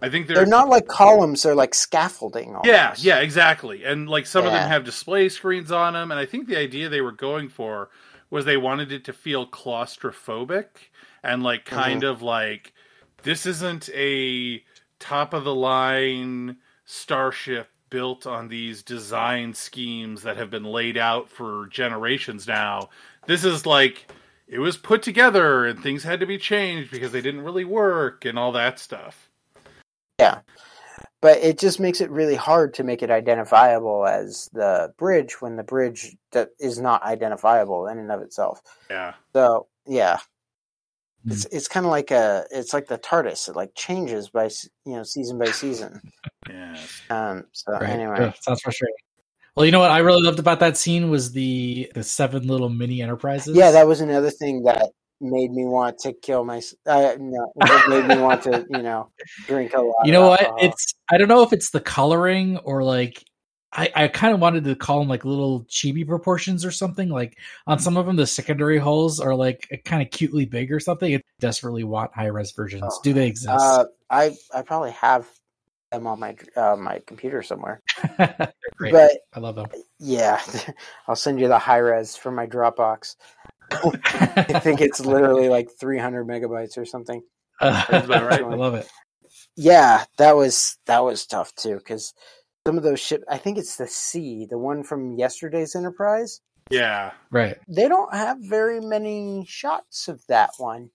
I 0.00 0.08
think 0.08 0.28
they're, 0.28 0.36
They're 0.36 0.46
not 0.46 0.68
like 0.68 0.86
columns; 0.86 1.42
they're 1.42 1.56
like 1.56 1.74
scaffolding. 1.74 2.50
Almost. 2.54 2.66
Yeah, 2.66 2.94
yeah, 2.98 3.18
exactly. 3.18 3.84
And 3.84 4.08
like 4.08 4.26
some 4.26 4.46
of 4.46 4.52
them 4.52 4.68
have 4.68 4.84
display 4.84 5.28
screens 5.28 5.72
on 5.72 5.94
them, 5.94 6.10
and 6.12 6.20
I 6.20 6.26
think 6.26 6.46
the 6.46 6.56
idea 6.56 6.88
they 6.88 7.00
were 7.00 7.12
going 7.12 7.48
for 7.48 7.90
was 8.30 8.44
they 8.44 8.56
wanted 8.56 8.92
it 8.92 9.04
to 9.06 9.12
feel 9.12 9.46
claustrophobic 9.46 10.66
and 11.22 11.42
like 11.42 11.64
kind 11.64 12.04
of 12.04 12.22
like 12.22 12.72
this 13.22 13.46
isn't 13.46 13.88
a 13.94 14.62
top 14.98 15.34
of 15.34 15.44
the 15.44 15.54
line 15.54 16.56
starship 16.84 17.68
built 17.90 18.26
on 18.26 18.48
these 18.48 18.82
design 18.82 19.54
schemes 19.54 20.22
that 20.22 20.36
have 20.36 20.50
been 20.50 20.64
laid 20.64 20.96
out 20.96 21.28
for 21.28 21.66
generations 21.70 22.46
now. 22.46 22.88
This 23.26 23.44
is 23.44 23.66
like 23.66 24.10
it 24.46 24.58
was 24.58 24.76
put 24.76 25.02
together 25.02 25.66
and 25.66 25.82
things 25.82 26.02
had 26.02 26.20
to 26.20 26.26
be 26.26 26.38
changed 26.38 26.90
because 26.90 27.12
they 27.12 27.20
didn't 27.20 27.42
really 27.42 27.64
work 27.64 28.24
and 28.24 28.38
all 28.38 28.52
that 28.52 28.78
stuff. 28.78 29.28
Yeah. 30.18 30.40
But 31.20 31.38
it 31.38 31.58
just 31.58 31.80
makes 31.80 32.00
it 32.00 32.10
really 32.10 32.36
hard 32.36 32.74
to 32.74 32.84
make 32.84 33.02
it 33.02 33.10
identifiable 33.10 34.06
as 34.06 34.48
the 34.52 34.92
bridge 34.98 35.40
when 35.40 35.56
the 35.56 35.64
bridge 35.64 36.16
that 36.32 36.50
is 36.60 36.78
not 36.78 37.02
identifiable 37.02 37.88
in 37.88 37.98
and 37.98 38.12
of 38.12 38.22
itself. 38.22 38.62
Yeah. 38.88 39.14
So 39.32 39.66
yeah. 39.86 40.18
It's 41.26 41.44
it's 41.46 41.68
kind 41.68 41.84
of 41.86 41.90
like 41.90 42.10
a 42.10 42.44
it's 42.50 42.72
like 42.72 42.86
the 42.86 42.98
TARDIS. 42.98 43.48
It 43.48 43.56
like 43.56 43.72
changes 43.74 44.28
by 44.30 44.48
you 44.86 44.96
know 44.96 45.02
season 45.02 45.38
by 45.38 45.50
season. 45.50 46.00
Yeah. 46.48 46.76
Um. 47.10 47.44
So 47.52 47.72
Right. 47.72 47.90
anyway, 47.90 48.16
Ugh, 48.20 48.34
sounds 48.40 48.62
frustrating 48.62 48.94
well 49.54 49.66
you 49.66 49.72
know 49.72 49.80
what 49.80 49.90
i 49.90 49.98
really 49.98 50.22
loved 50.22 50.38
about 50.38 50.60
that 50.60 50.76
scene 50.76 51.10
was 51.10 51.32
the 51.32 51.90
the 51.94 52.02
seven 52.02 52.46
little 52.46 52.68
mini 52.68 53.02
enterprises 53.02 53.56
yeah, 53.56 53.70
that 53.72 53.86
was 53.86 54.00
another 54.00 54.30
thing 54.30 54.62
that 54.62 54.88
made 55.20 55.50
me 55.50 55.64
want 55.64 55.98
to 55.98 56.12
kill 56.12 56.44
my. 56.44 56.62
Uh, 56.86 57.16
no, 57.18 57.52
made 57.88 58.06
me 58.06 58.18
want 58.22 58.40
to 58.42 58.64
you 58.70 58.82
know 58.82 59.10
drink 59.46 59.72
a 59.74 59.80
lot. 59.80 59.94
you 60.04 60.12
know 60.12 60.28
what 60.28 60.40
alcohol. 60.42 60.58
it's 60.62 60.94
i 61.10 61.18
don't 61.18 61.28
know 61.28 61.42
if 61.42 61.52
it's 61.52 61.70
the 61.70 61.80
coloring 61.80 62.56
or 62.58 62.82
like 62.84 63.24
I, 63.72 63.90
I 63.94 64.08
kind 64.08 64.32
of 64.32 64.40
wanted 64.40 64.64
to 64.64 64.74
call 64.74 65.00
them 65.00 65.08
like 65.08 65.24
little 65.24 65.64
chibi 65.64 66.06
proportions 66.06 66.64
or 66.64 66.70
something. 66.70 67.10
Like 67.10 67.36
on 67.66 67.78
some 67.78 67.96
of 67.96 68.06
them, 68.06 68.16
the 68.16 68.26
secondary 68.26 68.78
holes 68.78 69.20
are 69.20 69.34
like 69.34 69.82
kind 69.84 70.02
of 70.02 70.10
cutely 70.10 70.46
big 70.46 70.72
or 70.72 70.80
something. 70.80 71.14
I 71.14 71.22
desperately 71.38 71.84
want 71.84 72.14
high 72.14 72.26
res 72.26 72.52
versions. 72.52 72.84
Oh. 72.86 73.00
Do 73.02 73.12
they 73.12 73.26
exist? 73.26 73.50
Uh, 73.50 73.84
I 74.08 74.36
I 74.54 74.62
probably 74.62 74.92
have 74.92 75.28
them 75.92 76.06
on 76.06 76.20
my 76.20 76.36
uh, 76.56 76.76
my 76.76 77.00
computer 77.06 77.42
somewhere. 77.42 77.82
Great. 78.76 78.92
But 78.92 79.12
I 79.34 79.40
love 79.40 79.56
them. 79.56 79.66
yeah, 79.98 80.40
I'll 81.08 81.16
send 81.16 81.40
you 81.40 81.48
the 81.48 81.58
high 81.58 81.78
res 81.78 82.16
from 82.16 82.34
my 82.34 82.46
Dropbox. 82.46 83.16
I 83.70 84.60
think 84.60 84.80
it's 84.80 85.00
literally 85.00 85.50
like 85.50 85.68
300 85.78 86.26
megabytes 86.26 86.78
or 86.78 86.86
something. 86.86 87.22
Uh, 87.60 87.84
right. 88.08 88.42
I 88.42 88.54
love 88.54 88.74
it. 88.74 88.88
Yeah, 89.56 90.04
that 90.16 90.36
was 90.36 90.78
that 90.86 91.00
was 91.00 91.26
tough 91.26 91.54
too 91.54 91.76
because 91.76 92.14
some 92.68 92.76
of 92.76 92.84
those 92.84 93.00
ship. 93.00 93.24
I 93.30 93.38
think 93.38 93.56
it's 93.56 93.76
the 93.76 93.86
C, 93.86 94.44
the 94.44 94.58
one 94.58 94.84
from 94.84 95.14
yesterday's 95.16 95.74
Enterprise. 95.74 96.42
Yeah. 96.68 97.12
Right. 97.30 97.56
They 97.66 97.88
don't 97.88 98.12
have 98.12 98.36
very 98.42 98.78
many 98.80 99.46
shots 99.48 100.06
of 100.06 100.20
that 100.28 100.50
one. 100.58 100.90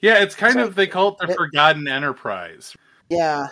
Yeah, 0.00 0.24
it's 0.24 0.34
kind 0.34 0.54
So- 0.54 0.64
of 0.64 0.74
they 0.74 0.88
call 0.88 1.10
it 1.12 1.18
the 1.20 1.28
That- 1.28 1.36
Forgotten 1.36 1.86
Enterprise. 1.86 2.76
Yeah, 3.08 3.46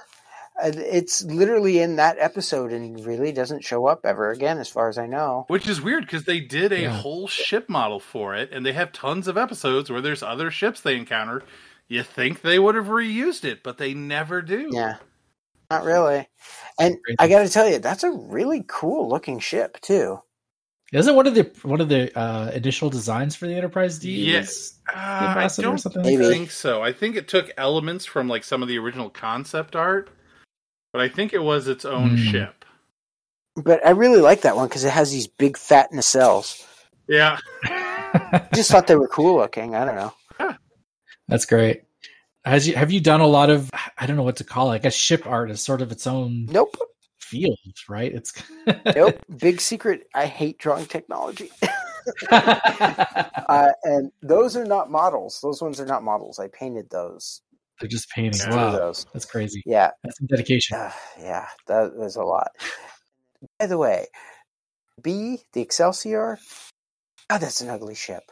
it's 0.61 1.23
literally 1.23 1.79
in 1.79 1.95
that 1.97 2.17
episode 2.19 2.73
and 2.73 3.07
really 3.07 3.31
doesn't 3.31 3.63
show 3.63 3.87
up 3.87 4.01
ever 4.05 4.33
again, 4.33 4.59
as 4.59 4.69
far 4.69 4.89
as 4.89 4.99
I 4.99 5.07
know. 5.07 5.45
Which 5.47 5.69
is 5.69 5.81
weird 5.81 6.05
because 6.05 6.25
they 6.25 6.41
did 6.41 6.73
a 6.73 6.81
Yeah. 6.81 6.91
whole 6.91 7.29
ship 7.29 7.69
model 7.69 8.01
for 8.01 8.35
it, 8.35 8.51
and 8.53 8.67
they 8.67 8.73
have 8.73 8.91
tons 8.91 9.29
of 9.29 9.39
episodes 9.39 9.89
where 9.89 10.01
there's 10.01 10.25
other 10.25 10.51
ships 10.51 10.81
they 10.81 10.97
encounter. 10.97 11.45
You 11.87 12.03
think 12.03 12.43
they 12.43 12.59
would 12.59 12.75
have 12.75 12.87
reused 12.87 13.45
it, 13.45 13.63
but 13.63 13.79
they 13.79 13.95
never 13.95 14.43
do. 14.43 14.69
Yeah, 14.73 14.97
not 15.73 15.85
really. 15.85 16.29
And 16.79 16.97
I 17.19 17.29
got 17.29 17.43
to 17.43 17.49
tell 17.49 17.69
you, 17.69 17.79
that's 17.79 18.05
a 18.05 18.11
really 18.11 18.65
cool 18.67 19.09
looking 19.09 19.39
ship 19.39 19.81
too. 19.81 20.21
Isn't 20.93 21.15
one 21.17 21.27
of 21.27 21.35
the 21.35 21.51
one 21.63 21.81
of 21.81 21.89
the 21.89 22.17
uh, 22.19 22.51
initial 22.51 22.91
designs 22.91 23.35
for 23.35 23.47
the 23.47 23.55
Enterprise 23.55 23.99
D? 23.99 24.11
Yes. 24.31 24.79
was 24.89 24.95
Uh, 24.95 24.99
I 24.99 25.49
don't 25.63 25.79
something 25.79 26.03
Maybe. 26.03 26.25
think 26.25 26.51
so. 26.51 26.83
I 26.83 26.93
think 26.93 27.17
it 27.17 27.29
took 27.29 27.51
elements 27.57 28.05
from 28.05 28.29
like 28.29 28.45
some 28.45 28.63
of 28.63 28.69
the 28.69 28.77
original 28.79 29.09
concept 29.09 29.75
art, 29.75 30.11
but 30.93 31.01
I 31.01 31.09
think 31.09 31.33
it 31.33 31.43
was 31.43 31.67
its 31.69 31.87
own 31.87 32.11
Hmm. 32.11 32.17
ship. 32.17 32.65
But 33.57 33.85
I 33.87 33.91
really 33.91 34.21
like 34.21 34.43
that 34.43 34.57
one 34.57 34.69
because 34.69 34.85
it 34.85 34.91
has 34.93 35.11
these 35.11 35.27
big 35.27 35.57
fat 35.57 35.91
nacelles. 35.93 36.63
Yeah. 37.09 37.39
I 37.65 38.47
Just 38.55 38.71
thought 38.71 38.87
they 38.87 38.97
were 38.97 39.09
cool 39.09 39.37
looking. 39.37 39.75
I 39.75 39.85
don't 39.87 39.97
know. 39.97 40.13
That's 41.29 41.47
great. 41.47 41.85
Has 42.45 42.67
you 42.67 42.75
have 42.75 42.91
you 42.91 43.01
done 43.01 43.21
a 43.21 43.27
lot 43.27 43.51
of 43.51 43.71
I 43.99 44.07
don't 44.07 44.17
know 44.17 44.23
what 44.25 44.37
to 44.37 44.45
call 44.45 44.73
it. 44.73 44.75
I 44.77 44.79
guess 44.79 44.95
ship 44.95 45.27
art 45.27 45.51
is 45.51 45.61
sort 45.63 45.81
of 45.81 45.93
its 45.93 46.07
own 46.07 46.47
Nope, 46.47 46.77
field, 47.21 47.59
right? 47.89 48.13
It's 48.13 48.33
nope. 48.97 49.19
Big 49.39 49.61
secret. 49.61 50.09
I 50.15 50.27
hate 50.27 50.59
drawing 50.59 50.87
technology. 50.87 51.51
uh, 52.33 53.69
and 53.85 54.11
those 54.23 54.57
are 54.57 54.65
not 54.65 54.91
models. 54.91 55.39
Those 55.41 55.63
ones 55.63 55.79
are 55.81 55.87
not 55.87 56.03
models. 56.03 56.41
I 56.41 56.49
painted 56.49 56.91
those. 56.91 57.43
They're 57.81 57.89
just 57.89 58.11
painting. 58.11 58.41
Yeah. 58.41 58.49
Of 58.49 58.55
Wow, 58.55 58.79
those. 58.79 59.07
that's 59.13 59.25
crazy. 59.25 59.63
Yeah, 59.65 59.91
That's 60.03 60.19
some 60.19 60.27
dedication. 60.27 60.77
uh, 60.79 60.93
yeah. 61.21 61.47
That 61.69 61.95
was 61.97 62.17
a 62.17 62.23
lot. 62.25 62.51
By 63.59 63.67
the 63.67 63.79
way, 63.79 64.07
B 65.01 65.39
the 65.53 65.61
Excelsior. 65.63 66.39
God, 67.31 67.39
that's 67.39 67.61
an 67.61 67.71
ugly 67.71 67.95
ship. 67.95 68.25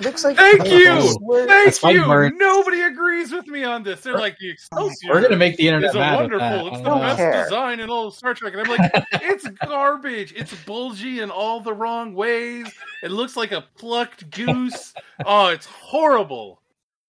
Looks 0.00 0.24
like 0.24 0.36
Thank 0.36 0.66
you! 0.68 0.84
Thank 0.86 1.48
That's 1.48 1.82
you! 1.82 2.04
Bert. 2.06 2.32
Nobody 2.36 2.80
agrees 2.80 3.30
with 3.30 3.46
me 3.46 3.62
on 3.62 3.82
this. 3.82 4.00
They're 4.00 4.14
like 4.18 4.38
the 4.38 4.50
Excelsior. 4.50 5.10
We're 5.10 5.20
gonna 5.20 5.36
make 5.36 5.56
the 5.56 5.68
internet 5.68 5.90
is 5.90 5.96
a 5.96 5.98
mad 5.98 6.16
wonderful. 6.16 6.38
that. 6.40 6.66
It's 6.66 6.78
the 6.78 6.90
best 6.90 7.16
care. 7.18 7.44
design 7.44 7.80
in 7.80 7.90
all 7.90 8.08
of 8.08 8.14
Star 8.14 8.32
Trek, 8.34 8.54
and 8.54 8.62
I'm 8.62 8.76
like, 8.76 8.90
it's 9.22 9.46
garbage. 9.66 10.32
It's 10.34 10.54
bulgy 10.64 11.20
in 11.20 11.30
all 11.30 11.60
the 11.60 11.74
wrong 11.74 12.14
ways. 12.14 12.72
It 13.02 13.10
looks 13.10 13.36
like 13.36 13.52
a 13.52 13.64
plucked 13.76 14.30
goose. 14.30 14.94
Oh, 15.24 15.48
it's 15.48 15.66
horrible. 15.66 16.60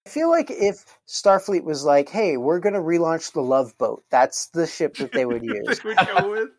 I 0.05 0.09
feel 0.09 0.29
like 0.29 0.51
if 0.51 0.85
Starfleet 1.07 1.63
was 1.63 1.83
like, 1.83 2.09
"Hey, 2.09 2.37
we're 2.37 2.59
going 2.59 2.73
to 2.73 2.79
relaunch 2.81 3.33
the 3.33 3.41
Love 3.41 3.75
Boat," 3.79 4.03
that's 4.11 4.47
the 4.49 4.67
ship 4.67 4.95
that 4.97 5.13
they 5.13 5.25
would 5.25 5.43
use. 5.43 5.79
they 5.79 5.89
would 5.89 5.97
go 5.97 6.29
with. 6.29 6.49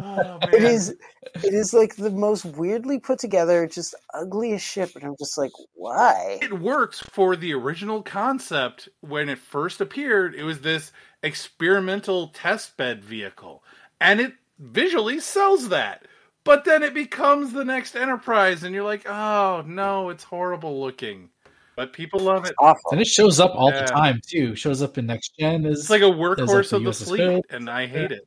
Oh 0.00 0.38
it 0.52 0.62
is, 0.62 0.90
it 0.90 1.54
is 1.54 1.74
like 1.74 1.96
the 1.96 2.10
most 2.10 2.44
weirdly 2.44 2.98
put 3.00 3.18
together, 3.18 3.66
just 3.66 3.94
ugliest 4.14 4.64
ship, 4.66 4.90
and 4.94 5.04
I'm 5.04 5.16
just 5.18 5.36
like, 5.38 5.52
why? 5.74 6.38
It 6.40 6.60
works 6.60 7.00
for 7.00 7.34
the 7.36 7.52
original 7.54 8.02
concept 8.02 8.88
when 9.00 9.28
it 9.28 9.38
first 9.38 9.80
appeared. 9.80 10.34
It 10.34 10.44
was 10.44 10.60
this 10.60 10.92
experimental 11.22 12.28
test 12.28 12.76
bed 12.76 13.02
vehicle, 13.04 13.62
and 14.00 14.20
it 14.20 14.34
visually 14.58 15.20
sells 15.20 15.68
that. 15.70 16.06
But 16.44 16.64
then 16.64 16.82
it 16.82 16.94
becomes 16.94 17.52
the 17.52 17.64
next 17.64 17.94
Enterprise, 17.96 18.62
and 18.62 18.74
you're 18.74 18.84
like, 18.84 19.06
oh 19.08 19.62
no, 19.66 20.08
it's 20.10 20.24
horrible 20.24 20.80
looking. 20.80 21.28
But 21.76 21.92
people 21.92 22.20
love 22.20 22.44
it. 22.46 22.54
Awful. 22.58 22.90
And 22.92 23.00
it 23.00 23.06
shows 23.06 23.38
up 23.38 23.52
all 23.54 23.70
Yeah. 23.70 23.82
the 23.84 23.92
time 23.92 24.20
too. 24.26 24.56
Shows 24.56 24.82
up 24.82 24.98
in 24.98 25.06
next 25.06 25.36
gen 25.38 25.64
as 25.66 25.80
It's 25.80 25.90
like 25.90 26.02
a 26.02 26.06
There's, 26.06 26.16
workhorse 26.16 26.72
of 26.72 26.82
the 26.82 26.90
the 26.90 26.90
USS 26.90 27.04
fleet, 27.04 27.18
Phil. 27.18 27.42
and 27.50 27.68
I 27.70 27.86
hate 27.86 28.10
it. 28.12 28.26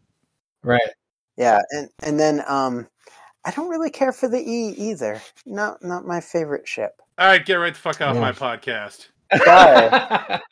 right. 0.64 0.80
Yeah, 1.37 1.59
and 1.71 1.89
and 2.03 2.19
then 2.19 2.43
um, 2.47 2.87
I 3.45 3.51
don't 3.51 3.69
really 3.69 3.89
care 3.89 4.11
for 4.11 4.27
the 4.27 4.39
E 4.39 4.69
either. 4.77 5.21
Not 5.45 5.83
not 5.83 6.05
my 6.05 6.21
favorite 6.21 6.67
ship. 6.67 7.01
All 7.17 7.27
right, 7.27 7.45
get 7.45 7.55
right 7.55 7.73
the 7.73 7.79
fuck 7.79 8.01
off 8.01 8.15
Yeah. 8.15 8.21
my 8.21 8.31
podcast. 8.31 9.07
Sorry. 9.43 10.39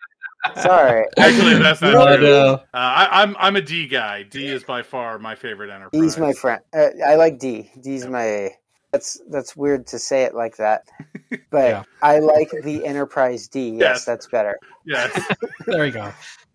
Sorry. 0.56 1.06
Actually, 1.18 1.56
that's 1.56 1.82
not 1.82 1.90
You 1.90 1.94
know 1.96 2.06
true. 2.06 2.14
it 2.16 2.24
is? 2.24 2.54
uh, 2.54 2.58
I, 2.74 3.08
I'm 3.24 3.36
I'm 3.40 3.56
a 3.58 3.62
D 3.62 3.88
guy. 3.88 4.24
D 4.24 4.48
is 4.48 4.64
by 4.64 4.82
far 4.84 5.20
my 5.20 5.36
favorite 5.36 5.70
Enterprise. 5.70 6.02
D's 6.02 6.18
my 6.18 6.32
friend. 6.34 6.62
Uh, 6.74 6.88
I 7.06 7.16
like 7.16 7.40
D. 7.40 7.70
D's 7.82 8.06
my. 8.06 8.52
That's 8.92 9.20
that's 9.30 9.56
weird 9.56 9.86
to 9.88 10.00
say 10.00 10.24
it 10.24 10.34
like 10.34 10.58
that, 10.58 10.86
but 11.52 11.70
Yeah. 11.70 11.84
I 12.02 12.20
like 12.20 12.50
the 12.64 12.86
Enterprise 12.86 13.48
D. 13.48 13.72
Yes, 13.72 13.80
Yes. 13.80 14.06
that's 14.06 14.28
better. 14.28 14.58
Yes. 14.86 15.12
there 15.68 15.82
we 15.84 15.92
go. 15.92 16.12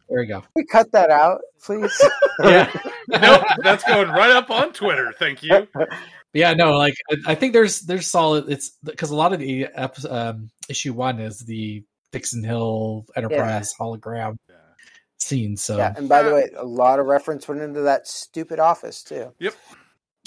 There 0.09 0.21
we 0.21 0.27
go. 0.27 0.41
Can 0.41 0.49
we 0.57 0.65
cut 0.65 0.93
that 0.93 1.11
out, 1.11 1.41
please. 1.63 1.93
Yeah. 2.43 2.69
nope. 3.09 3.45
That's 3.63 3.85
going 3.85 4.09
right 4.09 4.31
up 4.33 4.51
on 4.51 4.73
Twitter. 4.73 5.13
Thank 5.19 5.43
you. 5.43 5.67
Yeah, 6.37 6.53
no, 6.55 6.77
like 6.77 6.95
I- 7.13 7.31
I 7.31 7.35
think 7.37 7.53
there's 7.53 7.83
there's 7.83 8.09
solid. 8.09 8.51
It's 8.51 8.77
because 8.83 9.11
a 9.11 9.15
lot 9.15 9.33
of 9.33 9.39
the 9.39 9.67
ep- 9.73 10.05
um, 10.11 10.51
issue 10.69 10.93
one 10.93 11.21
is 11.21 11.39
the 11.39 11.85
Dixon 12.11 12.43
Hill 12.43 13.07
Enterprise 13.15 13.73
hologram 13.81 14.37
Yeah. 14.49 14.57
scene. 15.19 15.57
So, 15.57 15.77
yeah, 15.77 15.95
and 15.97 16.09
by 16.09 16.25
the 16.25 16.35
way, 16.35 16.51
a 16.57 16.65
lot 16.65 16.99
of 16.99 17.07
reference 17.07 17.47
went 17.47 17.61
into 17.61 17.83
that 17.83 18.09
stupid 18.09 18.59
office 18.59 19.05
too. 19.05 19.33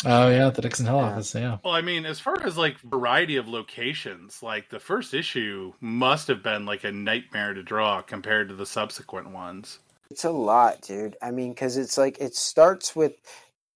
Oh 0.06 0.30
yeah, 0.30 0.50
the 0.50 0.62
Dixon 0.62 0.86
Hill 0.86 0.98
Yeah. 0.98 1.06
office. 1.06 1.34
Yeah, 1.34 1.58
Well, 1.64 1.74
I 1.74 1.82
mean, 1.82 2.06
as 2.06 2.20
far 2.20 2.42
as 2.44 2.58
like 2.58 2.80
variety 2.80 3.38
of 3.38 3.48
locations, 3.48 4.44
like 4.44 4.70
the 4.70 4.80
first 4.80 5.14
issue 5.14 5.74
must 5.80 6.28
have 6.28 6.44
been 6.44 6.66
like 6.66 6.84
a 6.84 6.92
nightmare 6.92 7.54
to 7.54 7.64
draw 7.64 8.02
compared 8.02 8.50
to 8.50 8.56
the 8.56 8.66
subsequent 8.66 9.32
ones. 9.32 9.80
It's 10.10 10.24
a 10.24 10.32
lot, 10.32 10.82
dude. 10.82 11.18
I 11.22 11.32
mean, 11.32 11.52
because 11.54 11.78
it's 11.78 11.98
like 11.98 12.18
it 12.20 12.36
starts 12.36 12.96
with 12.96 13.14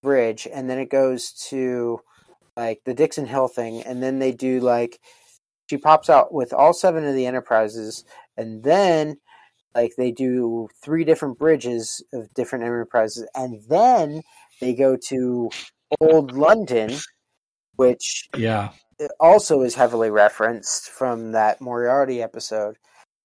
bridge, 0.02 0.48
and 0.52 0.69
then 0.69 0.80
it 0.80 0.89
goes 0.89 1.31
to 1.49 1.99
like 2.56 2.81
the 2.85 2.93
Dixon 2.93 3.26
Hill 3.26 3.48
thing, 3.48 3.81
and 3.84 4.02
then 4.02 4.19
they 4.19 4.31
do 4.31 4.60
like 4.60 4.99
she 5.69 5.77
pops 5.77 6.10
out 6.10 6.34
with 6.34 6.53
all 6.53 6.73
seven 6.73 7.06
of 7.06 7.15
the 7.15 7.26
enterprises, 7.26 8.03
and 8.38 8.64
then 8.64 9.18
like 9.73 9.93
they 9.98 10.11
do 10.11 10.68
three 10.84 11.03
different 11.03 11.38
bridges 11.39 12.03
of 12.14 12.34
different 12.34 12.65
enterprises, 12.65 13.27
and 13.35 13.61
then 13.69 14.22
they 14.60 14.73
go 14.73 14.98
to 15.07 15.49
old 16.00 16.32
London, 16.32 16.92
which 17.76 18.30
yeah, 18.36 18.70
also 19.20 19.62
is 19.62 19.76
heavily 19.76 20.10
referenced 20.10 20.90
from 20.90 21.32
that 21.32 21.62
Moriarty 21.62 22.22
episode. 22.22 22.78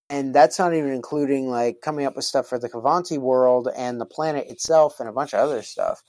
And 0.08 0.34
that's 0.34 0.58
not 0.58 0.72
even 0.72 0.92
including 0.92 1.48
like 1.48 1.80
coming 1.82 2.06
up 2.06 2.14
with 2.14 2.24
stuff 2.24 2.46
for 2.46 2.58
the 2.58 2.68
Qvanti 2.68 3.18
world 3.18 3.68
and 3.76 4.00
the 4.00 4.06
planet 4.06 4.48
itself 4.48 5.00
and 5.00 5.08
a 5.08 5.12
bunch 5.12 5.34
of 5.34 5.40
other 5.40 5.62
stuff. 5.62 6.02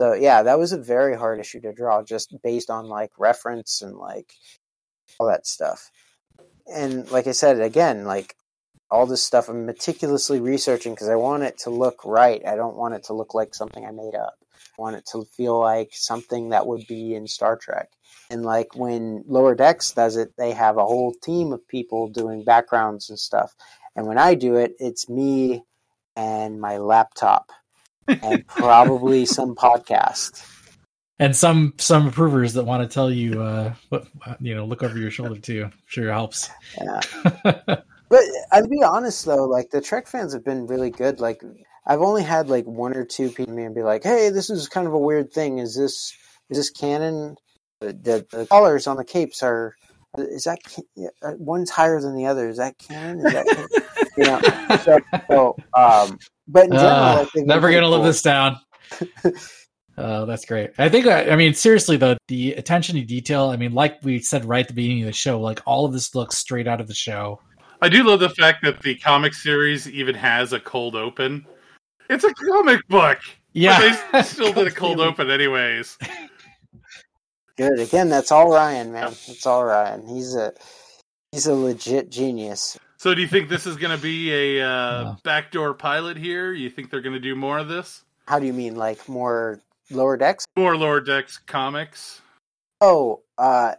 So 0.00 0.12
yeah, 0.12 0.42
that 0.42 0.58
was 0.58 0.72
a 0.72 0.78
very 0.78 1.16
hard 1.16 1.40
issue 1.40 1.60
to 1.60 1.72
draw 1.72 2.02
just 2.02 2.34
based 2.42 2.70
on 2.70 2.86
like 2.86 3.12
reference 3.18 3.80
and 3.82 3.96
like 3.96 4.32
all 5.18 5.28
that 5.28 5.46
stuff. 5.46 5.90
And 6.72 7.10
like 7.10 7.26
I 7.26 7.32
said 7.32 7.60
again, 7.60 8.04
like 8.04 8.34
all 8.90 9.06
this 9.06 9.22
stuff 9.22 9.48
I'm 9.48 9.66
meticulously 9.66 10.40
researching 10.40 10.94
because 10.94 11.08
I 11.08 11.16
want 11.16 11.42
it 11.42 11.58
to 11.58 11.70
look 11.70 12.04
right. 12.04 12.42
I 12.46 12.56
don't 12.56 12.76
want 12.76 12.94
it 12.94 13.04
to 13.04 13.12
look 13.12 13.34
like 13.34 13.54
something 13.54 13.84
I 13.84 13.90
made 13.90 14.14
up. 14.14 14.34
Want 14.78 14.96
it 14.96 15.06
to 15.12 15.24
feel 15.36 15.58
like 15.58 15.90
something 15.92 16.50
that 16.50 16.66
would 16.66 16.86
be 16.86 17.14
in 17.14 17.26
Star 17.26 17.56
Trek. 17.56 17.90
And 18.30 18.44
like 18.44 18.74
when 18.74 19.24
Lower 19.26 19.54
Decks 19.54 19.90
does 19.90 20.16
it, 20.16 20.32
they 20.38 20.52
have 20.52 20.76
a 20.76 20.86
whole 20.86 21.12
team 21.14 21.52
of 21.52 21.66
people 21.66 22.08
doing 22.08 22.44
backgrounds 22.44 23.10
and 23.10 23.18
stuff. 23.18 23.54
And 23.96 24.06
when 24.06 24.18
I 24.18 24.34
do 24.34 24.56
it, 24.56 24.76
it's 24.78 25.08
me 25.08 25.64
and 26.14 26.60
my 26.60 26.78
laptop 26.78 27.50
and 28.06 28.46
probably 28.48 29.26
some 29.26 29.54
podcast. 29.54 30.44
and 31.18 31.34
some 31.34 31.74
some 31.78 32.06
approvers 32.06 32.52
that 32.54 32.64
want 32.64 32.88
to 32.88 32.92
tell 32.92 33.10
you, 33.10 33.42
uh, 33.42 33.74
what 33.88 34.06
you 34.40 34.54
know, 34.54 34.64
look 34.64 34.82
over 34.82 34.96
your 34.96 35.10
shoulder 35.10 35.40
too. 35.40 35.64
I'm 35.64 35.72
sure 35.86 36.08
it 36.08 36.12
helps. 36.12 36.50
Yeah. 36.80 37.00
But 38.08 38.22
I'll 38.52 38.66
be 38.66 38.82
honest 38.82 39.24
though, 39.24 39.44
like 39.44 39.70
the 39.70 39.80
Trek 39.80 40.06
fans 40.06 40.32
have 40.32 40.44
been 40.44 40.66
really 40.66 40.90
good. 40.90 41.20
Like 41.20 41.42
I've 41.88 42.02
only 42.02 42.22
had 42.22 42.48
like 42.48 42.66
one 42.66 42.94
or 42.94 43.04
two 43.04 43.30
people 43.30 43.54
me 43.54 43.64
and 43.64 43.74
be 43.74 43.82
like, 43.82 44.04
"Hey, 44.04 44.28
this 44.28 44.50
is 44.50 44.68
kind 44.68 44.86
of 44.86 44.92
a 44.92 44.98
weird 44.98 45.32
thing. 45.32 45.58
Is 45.58 45.74
this 45.74 46.12
is 46.50 46.58
this 46.58 46.70
canon? 46.70 47.36
The, 47.80 47.92
the, 47.92 48.26
the 48.30 48.46
colors 48.46 48.86
on 48.86 48.96
the 48.96 49.04
capes 49.04 49.42
are 49.42 49.74
is 50.18 50.44
that 50.44 50.58
uh, 51.22 51.32
one's 51.38 51.70
higher 51.70 52.00
than 52.00 52.14
the 52.14 52.26
other? 52.26 52.48
Is 52.48 52.58
that 52.58 52.76
canon? 52.78 53.26
Is 53.26 53.32
that 53.32 53.46
canon? 53.46 53.68
you 54.16 54.24
know? 54.24 54.76
So, 54.78 55.00
so 55.28 55.56
um, 55.74 56.18
but 56.46 56.64
in 56.66 56.72
general, 56.72 56.90
uh, 56.90 57.26
never 57.36 57.70
gonna 57.70 57.82
cool. 57.82 57.90
live 57.90 58.04
this 58.04 58.22
down. 58.22 58.58
Uh, 59.96 60.24
that's 60.26 60.44
great. 60.44 60.70
I 60.78 60.88
think, 60.88 61.06
I 61.06 61.36
mean, 61.36 61.54
seriously, 61.54 61.96
though, 61.96 62.16
the 62.26 62.52
attention 62.52 62.96
to 62.96 63.02
detail, 63.02 63.50
I 63.50 63.56
mean, 63.56 63.72
like 63.72 64.02
we 64.02 64.20
said 64.20 64.44
right 64.44 64.60
at 64.60 64.68
the 64.68 64.74
beginning 64.74 65.02
of 65.02 65.06
the 65.06 65.12
show, 65.12 65.40
like 65.40 65.60
all 65.66 65.84
of 65.84 65.92
this 65.92 66.14
looks 66.14 66.38
straight 66.38 66.66
out 66.66 66.80
of 66.80 66.88
the 66.88 66.94
show. 66.94 67.40
I 67.80 67.88
do 67.88 68.02
love 68.02 68.20
the 68.20 68.30
fact 68.30 68.64
that 68.64 68.80
the 68.80 68.96
comic 68.96 69.34
series 69.34 69.88
even 69.88 70.14
has 70.16 70.52
a 70.52 70.58
cold 70.58 70.96
open. 70.96 71.46
It's 72.08 72.24
a 72.24 72.34
comic 72.34 72.86
book. 72.88 73.18
Yeah. 73.52 73.96
But 74.10 74.12
they 74.12 74.22
still 74.22 74.52
did 74.52 74.66
a 74.66 74.70
cold 74.70 75.00
open, 75.00 75.30
anyways. 75.30 75.98
Good. 77.56 77.80
Again, 77.80 78.08
that's 78.08 78.30
all 78.30 78.50
Ryan, 78.50 78.92
man. 78.92 79.10
That's 79.26 79.46
all 79.46 79.64
Ryan. 79.64 80.06
He's 80.06 80.34
a 80.34 80.52
he's 81.32 81.46
a 81.46 81.54
legit 81.54 82.10
genius. 82.10 82.78
So, 82.98 83.14
do 83.14 83.20
you 83.20 83.28
think 83.28 83.48
this 83.48 83.66
is 83.66 83.76
going 83.76 83.96
to 83.96 84.02
be 84.02 84.58
a 84.58 84.66
uh, 84.66 85.14
backdoor 85.22 85.74
pilot 85.74 86.16
here? 86.16 86.52
You 86.52 86.68
think 86.68 86.90
they're 86.90 87.00
going 87.00 87.14
to 87.14 87.20
do 87.20 87.36
more 87.36 87.58
of 87.58 87.68
this? 87.68 88.04
How 88.26 88.40
do 88.40 88.46
you 88.46 88.52
mean, 88.52 88.74
like 88.74 89.08
more 89.08 89.60
Lower 89.90 90.16
Decks? 90.16 90.44
More 90.56 90.76
Lower 90.76 91.00
Decks 91.00 91.38
comics. 91.38 92.20
Oh, 92.80 93.22
uh, 93.38 93.74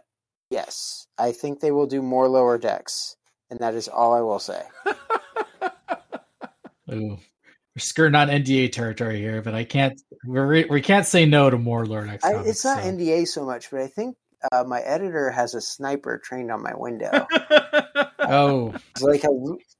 yes. 0.50 1.06
I 1.18 1.32
think 1.32 1.60
they 1.60 1.70
will 1.70 1.86
do 1.86 2.00
more 2.00 2.28
Lower 2.28 2.56
Decks, 2.56 3.16
and 3.50 3.58
that 3.60 3.74
is 3.74 3.88
all 3.88 4.14
I 4.14 4.20
will 4.20 4.38
say. 4.38 4.62
Ooh, 6.92 7.18
we're 7.76 7.80
skirting 7.80 8.16
on 8.16 8.28
NDA 8.28 8.72
territory 8.72 9.18
here, 9.18 9.42
but 9.42 9.54
I 9.54 9.64
can't. 9.64 10.00
We're, 10.24 10.66
we 10.68 10.80
can't 10.80 11.06
say 11.06 11.24
no 11.24 11.50
to 11.50 11.58
more. 11.58 11.86
Comics, 11.86 12.24
I, 12.24 12.42
it's 12.42 12.64
not 12.64 12.82
so. 12.82 12.90
NDA 12.90 13.28
so 13.28 13.44
much, 13.44 13.70
but 13.70 13.80
I 13.80 13.86
think 13.86 14.16
uh, 14.50 14.64
my 14.64 14.80
editor 14.80 15.30
has 15.30 15.54
a 15.54 15.60
sniper 15.60 16.18
trained 16.18 16.50
on 16.50 16.62
my 16.62 16.72
window. 16.74 17.10
oh, 18.18 18.74
it's 18.90 19.02
like 19.02 19.24
a 19.24 19.28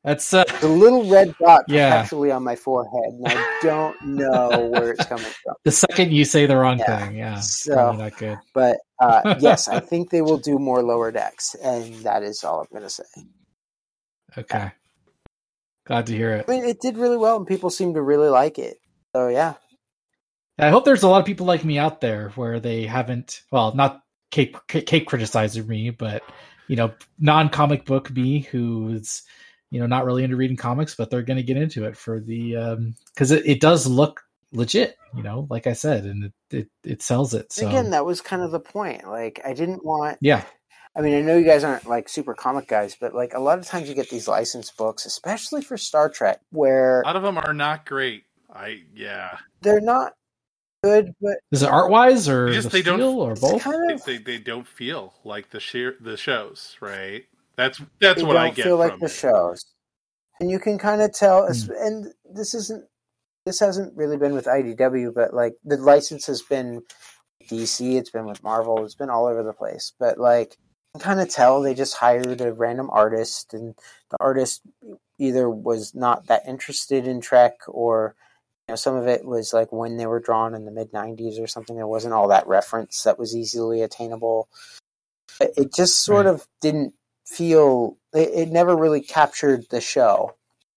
that's 0.04 0.32
uh, 0.32 0.44
the 0.60 0.68
little 0.68 1.04
red 1.04 1.34
dot 1.38 1.64
yeah. 1.68 1.88
actually 1.88 2.30
on 2.30 2.42
my 2.42 2.56
forehead, 2.56 3.12
and 3.12 3.26
I 3.26 3.58
don't 3.62 4.02
know 4.02 4.70
where 4.72 4.92
it's 4.92 5.04
coming 5.04 5.24
from. 5.24 5.54
The 5.64 5.72
second 5.72 6.12
you 6.12 6.24
say 6.24 6.46
the 6.46 6.56
wrong 6.56 6.78
yeah. 6.78 7.06
thing, 7.06 7.16
yeah, 7.16 7.40
so 7.40 7.92
not 7.92 8.16
good. 8.16 8.38
But 8.54 8.78
uh, 9.00 9.34
yes, 9.40 9.68
I 9.68 9.80
think 9.80 10.10
they 10.10 10.22
will 10.22 10.38
do 10.38 10.58
more 10.58 10.82
lower 10.82 11.10
decks, 11.10 11.54
and 11.62 11.94
that 12.04 12.22
is 12.22 12.44
all 12.44 12.60
I'm 12.60 12.66
going 12.70 12.82
to 12.82 12.90
say. 12.90 13.04
Okay, 14.38 14.70
glad 15.90 16.06
to 16.06 16.16
hear 16.16 16.32
it. 16.32 16.44
I 16.48 16.50
mean, 16.52 16.64
it 16.64 16.80
did 16.80 16.96
really 16.96 17.16
well, 17.16 17.36
and 17.36 17.46
people 17.46 17.68
seem 17.68 17.94
to 17.94 18.02
really 18.02 18.28
like 18.28 18.58
it. 18.58 18.78
So 19.14 19.26
yeah. 19.26 19.54
I 20.56 20.68
hope 20.68 20.84
there's 20.84 21.02
a 21.02 21.08
lot 21.08 21.18
of 21.18 21.26
people 21.26 21.46
like 21.46 21.64
me 21.64 21.78
out 21.78 22.00
there 22.00 22.30
where 22.36 22.60
they 22.60 22.86
haven't, 22.86 23.42
well, 23.50 23.74
not 23.74 24.02
Cake, 24.30 24.56
Cake 24.68 25.06
criticizing 25.06 25.66
me, 25.66 25.90
but 25.90 26.22
you 26.68 26.76
know, 26.76 26.92
non 27.18 27.48
comic 27.48 27.86
book 27.86 28.10
me 28.10 28.40
who's 28.40 29.22
you 29.70 29.80
know 29.80 29.86
not 29.86 30.04
really 30.04 30.22
into 30.22 30.36
reading 30.36 30.56
comics, 30.56 30.94
but 30.94 31.10
they're 31.10 31.22
going 31.22 31.38
to 31.38 31.42
get 31.42 31.56
into 31.56 31.84
it 31.84 31.96
for 31.96 32.20
the 32.20 32.86
because 33.12 33.32
um, 33.32 33.38
it, 33.38 33.46
it 33.46 33.60
does 33.60 33.86
look 33.86 34.20
legit, 34.52 34.96
you 35.16 35.24
know, 35.24 35.48
like 35.50 35.66
I 35.66 35.72
said, 35.72 36.04
and 36.04 36.24
it 36.24 36.32
it, 36.50 36.68
it 36.84 37.02
sells 37.02 37.34
it. 37.34 37.52
So 37.52 37.66
again, 37.66 37.90
that 37.90 38.04
was 38.06 38.20
kind 38.20 38.42
of 38.42 38.52
the 38.52 38.60
point. 38.60 39.08
Like 39.08 39.40
I 39.44 39.54
didn't 39.54 39.84
want, 39.84 40.18
yeah. 40.20 40.44
I 40.96 41.02
mean, 41.02 41.14
I 41.14 41.20
know 41.20 41.36
you 41.36 41.44
guys 41.44 41.62
aren't 41.62 41.86
like 41.86 42.08
super 42.08 42.34
comic 42.34 42.66
guys, 42.66 42.96
but 43.00 43.14
like 43.14 43.34
a 43.34 43.40
lot 43.40 43.58
of 43.58 43.66
times 43.66 43.88
you 43.88 43.94
get 43.94 44.10
these 44.10 44.26
licensed 44.26 44.76
books, 44.76 45.06
especially 45.06 45.62
for 45.62 45.76
Star 45.76 46.08
Trek, 46.08 46.40
where 46.50 47.02
a 47.02 47.06
lot 47.06 47.16
of 47.16 47.22
them 47.22 47.38
are 47.38 47.54
not 47.54 47.86
great. 47.86 48.24
I 48.52 48.82
yeah, 48.94 49.38
they're 49.60 49.80
not 49.80 50.14
good, 50.82 51.14
but 51.20 51.38
is 51.52 51.62
it 51.62 51.68
art 51.68 51.90
wise 51.90 52.28
or 52.28 52.52
just, 52.52 52.70
the 52.70 52.78
they 52.78 52.82
don't 52.82 53.00
or 53.00 53.34
both? 53.34 53.62
Kind 53.62 53.92
of, 53.92 54.04
they, 54.04 54.16
they, 54.16 54.22
they 54.22 54.38
don't 54.38 54.66
feel 54.66 55.14
like 55.24 55.50
the 55.50 55.60
sheer 55.60 55.96
the 56.00 56.16
shows, 56.16 56.76
right? 56.80 57.24
That's 57.56 57.80
that's 58.00 58.22
what 58.22 58.36
I 58.36 58.50
get. 58.50 58.64
Feel 58.64 58.76
like 58.76 58.98
the 58.98 59.06
it. 59.06 59.10
shows, 59.10 59.64
and 60.40 60.50
you 60.50 60.58
can 60.58 60.76
kind 60.78 61.02
of 61.02 61.12
tell. 61.12 61.42
Mm. 61.48 61.70
And 61.86 62.06
this 62.34 62.54
isn't 62.54 62.84
this 63.46 63.60
hasn't 63.60 63.96
really 63.96 64.16
been 64.16 64.34
with 64.34 64.46
IDW, 64.46 65.14
but 65.14 65.34
like 65.34 65.54
the 65.64 65.76
license 65.76 66.26
has 66.26 66.42
been 66.42 66.82
DC, 67.48 67.96
it's 67.96 68.10
been 68.10 68.26
with 68.26 68.42
Marvel, 68.42 68.84
it's 68.84 68.94
been 68.94 69.10
all 69.10 69.26
over 69.26 69.42
the 69.42 69.52
place. 69.52 69.92
But 69.98 70.18
like, 70.18 70.56
kind 70.98 71.20
of 71.20 71.28
tell 71.28 71.60
they 71.60 71.74
just 71.74 71.96
hired 71.96 72.40
a 72.40 72.52
random 72.52 72.90
artist, 72.90 73.54
and 73.54 73.74
the 74.10 74.16
artist 74.18 74.62
either 75.18 75.48
was 75.48 75.94
not 75.94 76.26
that 76.26 76.42
interested 76.46 77.06
in 77.06 77.20
Trek 77.20 77.58
or 77.68 78.16
know, 78.70 78.76
some 78.76 78.96
of 78.96 79.06
it 79.06 79.24
was 79.24 79.52
like 79.52 79.70
when 79.70 79.96
they 79.96 80.06
were 80.06 80.20
drawn 80.20 80.54
in 80.54 80.64
the 80.64 80.70
mid 80.70 80.92
90s 80.92 81.40
or 81.40 81.46
something. 81.46 81.76
There 81.76 81.86
wasn't 81.86 82.14
all 82.14 82.28
that 82.28 82.46
reference 82.46 83.02
that 83.02 83.18
was 83.18 83.36
easily 83.36 83.82
attainable. 83.82 84.48
It 85.40 85.74
just 85.74 86.02
sort 86.02 86.26
right. 86.26 86.34
of 86.34 86.46
didn't 86.60 86.94
feel, 87.26 87.98
it, 88.14 88.30
it 88.34 88.48
never 88.48 88.76
really 88.76 89.02
captured 89.02 89.66
the 89.70 89.80
show. 89.80 90.34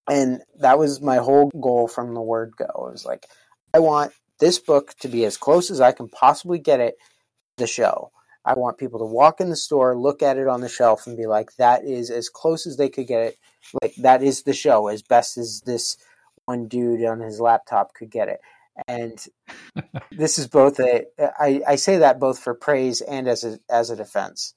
And 0.09 0.41
that 0.59 0.77
was 0.77 1.01
my 1.01 1.17
whole 1.17 1.49
goal 1.49 1.87
from 1.87 2.13
the 2.13 2.21
word 2.21 2.53
go. 2.57 2.65
It 2.65 2.91
was 2.91 3.05
like, 3.05 3.27
I 3.73 3.79
want 3.79 4.11
this 4.39 4.59
book 4.59 4.93
to 4.99 5.07
be 5.07 5.25
as 5.25 5.37
close 5.37 5.71
as 5.71 5.79
I 5.79 5.93
can 5.93 6.09
possibly 6.09 6.59
get 6.59 6.81
it 6.81 6.97
to 7.57 7.63
the 7.63 7.67
show. 7.67 8.11
I 8.45 8.53
want 8.55 8.77
people 8.77 8.99
to 8.99 9.05
walk 9.05 9.39
in 9.39 9.49
the 9.49 9.55
store, 9.55 9.97
look 9.97 10.21
at 10.21 10.37
it 10.37 10.47
on 10.47 10.61
the 10.61 10.69
shelf, 10.69 11.07
and 11.07 11.15
be 11.15 11.25
like, 11.25 11.55
that 11.55 11.85
is 11.85 12.09
as 12.09 12.29
close 12.29 12.67
as 12.67 12.77
they 12.77 12.89
could 12.89 13.07
get 13.07 13.21
it. 13.21 13.37
Like, 13.81 13.95
that 13.97 14.21
is 14.21 14.43
the 14.43 14.53
show, 14.53 14.87
as 14.87 15.01
best 15.01 15.37
as 15.37 15.61
this 15.61 15.97
one 16.45 16.67
dude 16.67 17.03
on 17.05 17.19
his 17.19 17.39
laptop 17.39 17.93
could 17.93 18.09
get 18.09 18.27
it. 18.27 18.41
And 18.87 19.23
this 20.11 20.37
is 20.37 20.47
both 20.47 20.79
a 20.79 21.05
I, 21.39 21.61
I 21.67 21.75
say 21.75 21.97
that 21.97 22.19
both 22.19 22.39
for 22.39 22.53
praise 22.53 23.01
and 23.01 23.27
as 23.27 23.43
a 23.43 23.59
as 23.69 23.89
a 23.89 23.95
defense. 23.95 24.53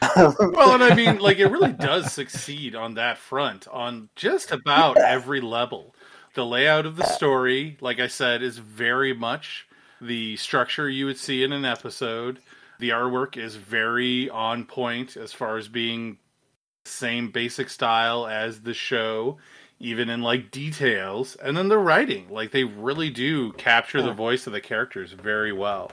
well, 0.00 0.72
and 0.72 0.82
I 0.82 0.94
mean, 0.94 1.18
like 1.20 1.38
it 1.38 1.48
really 1.48 1.72
does 1.72 2.12
succeed 2.12 2.74
on 2.74 2.94
that 2.94 3.18
front 3.18 3.66
on 3.68 4.08
just 4.14 4.52
about 4.52 4.96
yeah. 4.98 5.08
every 5.08 5.40
level. 5.40 5.94
The 6.34 6.46
layout 6.46 6.86
of 6.86 6.96
the 6.96 7.06
story, 7.06 7.78
like 7.80 7.98
I 7.98 8.08
said, 8.08 8.42
is 8.42 8.58
very 8.58 9.14
much 9.14 9.66
the 10.00 10.36
structure 10.36 10.88
you 10.88 11.06
would 11.06 11.18
see 11.18 11.42
in 11.42 11.52
an 11.52 11.64
episode. 11.64 12.38
The 12.78 12.90
artwork 12.90 13.36
is 13.36 13.56
very 13.56 14.28
on 14.30 14.64
point 14.64 15.16
as 15.16 15.32
far 15.32 15.56
as 15.56 15.68
being 15.68 16.18
same 16.84 17.30
basic 17.30 17.68
style 17.68 18.26
as 18.26 18.60
the 18.60 18.74
show 18.74 19.38
even 19.78 20.08
in 20.08 20.22
like 20.22 20.50
details. 20.50 21.36
And 21.36 21.56
then 21.56 21.68
the 21.68 21.78
writing 21.78 22.28
like 22.30 22.50
they 22.50 22.64
really 22.64 23.10
do 23.10 23.52
capture 23.52 23.98
yeah. 23.98 24.06
the 24.06 24.12
voice 24.12 24.46
of 24.46 24.52
the 24.52 24.60
characters 24.60 25.12
very 25.12 25.52
well. 25.52 25.92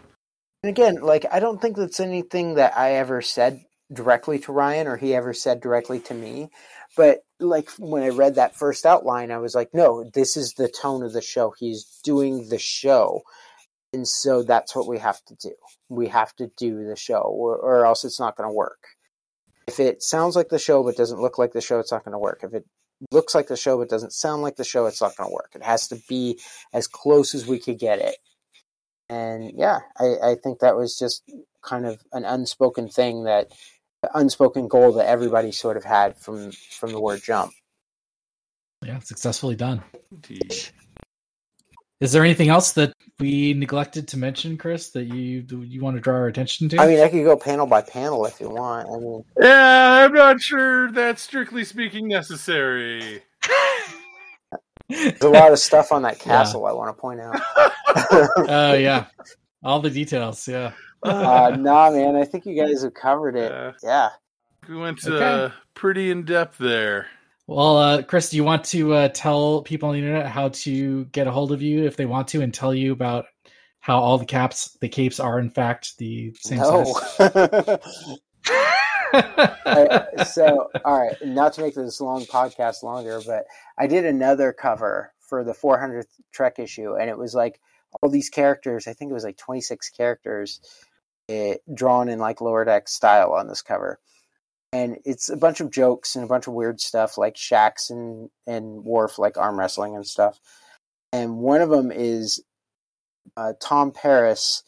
And 0.64 0.70
again 0.70 0.96
like 1.02 1.26
i 1.32 1.40
don't 1.40 1.62
think 1.62 1.76
that's 1.76 2.00
anything 2.00 2.56
that 2.56 2.78
i 2.78 2.94
ever 2.94 3.22
said 3.22 3.66
directly 3.92 4.40
to 4.40 4.54
ryan 4.54 4.88
or 4.88 4.96
he 4.96 5.14
ever 5.14 5.34
said 5.34 5.62
directly 5.62 6.00
to 6.02 6.14
me. 6.14 6.50
But 6.96 7.20
like 7.40 7.70
when 7.72 8.04
i 8.04 8.10
read 8.10 8.36
that 8.36 8.56
first 8.56 8.86
outline 8.86 9.32
i 9.32 9.38
was 9.38 9.56
like 9.56 9.74
no 9.74 10.10
this 10.14 10.38
is 10.38 10.54
the 10.54 10.70
tone 10.70 11.04
of 11.04 11.14
the 11.14 11.22
show. 11.22 11.54
He's 11.58 12.00
doing 12.04 12.50
the 12.50 12.60
show 12.60 13.24
and 13.94 14.08
so 14.08 14.44
that's 14.44 14.76
what 14.76 14.88
we 14.88 14.98
have 14.98 15.24
to 15.26 15.36
do 15.36 15.54
we 15.90 16.08
have 16.08 16.36
to 16.36 16.50
do 16.58 16.86
the 16.86 16.96
show 16.96 17.22
or, 17.22 17.56
or 17.56 17.86
else 17.86 18.04
it's 18.04 18.20
not 18.20 18.36
going 18.36 18.50
to 18.50 18.54
work 18.54 18.88
if 19.68 19.80
it 19.80 20.04
sounds 20.04 20.36
like 20.36 20.50
the 20.50 20.60
show 20.60 20.84
but 20.84 20.98
doesn't 20.98 21.22
look 21.22 21.38
like 21.38 21.54
the 21.54 21.62
show 21.62 21.80
it's 21.80 21.92
not 21.92 22.04
going 22.04 22.14
to 22.14 22.20
work 22.20 22.42
if 22.44 22.54
it 22.54 22.66
looks 23.12 23.36
like 23.36 23.48
the 23.48 23.58
show 23.58 23.78
but 23.78 23.90
doesn't 23.90 24.14
sound 24.14 24.42
like 24.42 24.56
the 24.56 24.64
show, 24.64 24.86
it's 24.86 25.02
not 25.02 25.16
going 25.16 25.30
to 25.30 25.34
work. 25.34 25.52
It 25.56 25.64
has 25.64 25.88
to 25.90 25.98
be 26.08 26.40
as 26.72 26.88
close 26.88 27.36
as 27.36 27.46
we 27.46 27.60
could 27.60 27.80
get 27.80 28.00
it. 28.00 28.16
And 29.10 29.52
yeah, 29.56 29.80
I, 29.98 30.32
I 30.32 30.36
think 30.42 30.60
that 30.60 30.76
was 30.76 30.98
just 30.98 31.24
kind 31.62 31.86
of 31.86 32.02
an 32.12 32.26
unspoken 32.26 32.88
thing 32.88 33.26
that 33.26 33.52
unspoken 34.14 34.68
goal 34.68 34.94
that 34.94 35.08
everybody 35.08 35.52
sort 35.52 35.78
of 35.78 35.84
had 35.84 36.18
from 36.18 36.52
from 36.52 36.92
the 36.92 37.00
word 37.00 37.22
jump. 37.24 37.52
Yeah, 38.84 39.00
successfully 39.00 39.56
done. 39.56 39.84
Indeed. 40.12 40.70
Is 42.04 42.12
there 42.12 42.26
anything 42.26 42.50
else 42.50 42.74
that 42.74 42.94
we 43.18 43.54
neglected 43.54 44.10
to 44.10 44.18
mention, 44.18 44.58
Chris, 44.58 44.90
that 44.90 45.06
you 45.06 45.46
you 45.62 45.82
want 45.82 45.96
to 45.96 46.02
draw 46.02 46.16
our 46.16 46.28
attention 46.28 46.68
to? 46.68 46.82
I 46.82 46.86
mean, 46.86 47.00
I 47.00 47.08
could 47.08 47.24
go 47.24 47.38
panel 47.38 47.66
by 47.66 47.82
panel 47.82 48.26
if 48.26 48.42
you 48.42 48.50
want. 48.50 48.90
I 48.90 48.98
mean, 49.00 49.24
yeah, 49.40 50.04
I'm 50.04 50.14
not 50.14 50.42
sure 50.42 50.92
that's 50.92 51.22
strictly 51.22 51.64
speaking 51.64 52.10
necessary. 52.10 53.24
There's 54.90 55.22
a 55.22 55.30
lot 55.30 55.54
of 55.54 55.60
stuff 55.60 55.94
on 55.94 56.02
that 56.02 56.20
castle 56.20 56.64
yeah. 56.64 56.72
I 56.72 56.74
want 56.74 56.94
to 56.94 57.02
point 57.02 57.22
out. 57.22 57.40
Oh 57.96 58.72
uh, 58.72 58.74
yeah, 58.74 59.06
all 59.64 59.80
the 59.80 59.90
details. 59.90 60.46
Yeah. 60.46 60.74
Uh, 61.04 61.56
nah, 61.58 61.92
man, 61.92 62.18
I 62.18 62.26
think 62.26 62.46
you 62.46 62.56
guys 62.56 62.82
have 62.82 62.96
covered 62.96 63.38
it. 63.38 63.52
Yeah. 63.52 63.72
yeah. 63.82 64.10
We 64.68 64.76
went 64.76 65.06
okay. 65.08 65.46
uh, 65.46 65.50
pretty 65.74 66.10
in 66.12 66.26
depth 66.26 66.58
there. 66.58 67.08
Well, 67.46 67.78
uh, 67.78 68.04
Chris, 68.04 68.30
do 68.30 68.38
you 68.38 68.44
want 68.44 68.64
to 68.66 68.94
uh, 68.94 69.10
tell 69.10 69.64
people 69.64 69.90
on 69.90 69.96
the 69.96 70.02
internet 70.02 70.28
how 70.28 70.50
to 70.50 71.06
get 71.06 71.28
a 71.28 71.32
hold 71.32 71.52
of 71.52 71.62
you 71.62 71.86
if 71.86 71.98
they 71.98 72.06
want 72.06 72.30
to, 72.30 72.42
and 72.42 72.54
tell 72.54 72.74
you 72.74 72.94
about 72.94 73.26
how 73.82 74.00
all 74.00 74.18
the 74.18 74.26
caps, 74.26 74.78
the 74.80 74.88
capes, 74.88 75.20
are 75.20 75.40
in 75.40 75.50
fact 75.50 75.98
the 75.98 76.34
same 76.40 76.60
no. 76.60 76.86
size? 77.18 77.80
so, 80.34 80.70
all 80.86 81.02
right, 81.02 81.16
not 81.26 81.52
to 81.54 81.62
make 81.62 81.76
this 81.76 82.00
long 82.00 82.24
podcast 82.26 82.82
longer, 82.82 83.20
but 83.26 83.44
I 83.78 83.88
did 83.88 84.06
another 84.06 84.54
cover 84.54 85.14
for 85.20 85.44
the 85.44 85.52
400th 85.52 86.08
Trek 86.32 86.60
issue, 86.60 86.96
and 86.96 87.10
it 87.10 87.18
was 87.18 87.36
like 87.36 87.60
all 88.02 88.10
these 88.10 88.30
characters. 88.30 88.88
I 88.88 88.94
think 88.94 89.12
it 89.12 89.16
was 89.16 89.26
like 89.26 89.38
26 89.38 89.90
characters 89.90 90.62
it, 91.28 91.34
eh, 91.34 91.74
drawn 91.74 92.08
in 92.08 92.20
like 92.20 92.40
lower 92.40 92.64
deck 92.64 92.88
style 92.88 93.34
on 93.34 93.48
this 93.48 93.62
cover 93.62 94.00
and 94.74 94.98
it's 95.06 95.30
a 95.30 95.38
bunch 95.38 95.62
of 95.62 95.70
jokes 95.70 96.16
and 96.16 96.26
a 96.26 96.28
bunch 96.28 96.48
of 96.48 96.54
weird 96.54 96.82
stuff 96.82 97.18
like 97.18 97.36
Shaxs 97.36 97.90
and 97.92 98.30
and 98.48 98.84
Worf 98.84 99.20
like 99.20 99.38
arm 99.38 99.58
wrestling 99.58 99.96
and 99.96 100.06
stuff. 100.06 100.40
And 101.14 101.38
one 101.38 101.62
of 101.62 101.70
them 101.70 101.92
is 101.92 102.44
uh, 103.38 103.54
Tom 103.62 103.92
Paris 103.92 104.64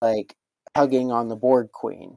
like 0.00 0.34
hugging 0.74 1.12
on 1.12 1.28
the 1.28 1.36
Borg 1.36 1.70
Queen. 1.72 2.16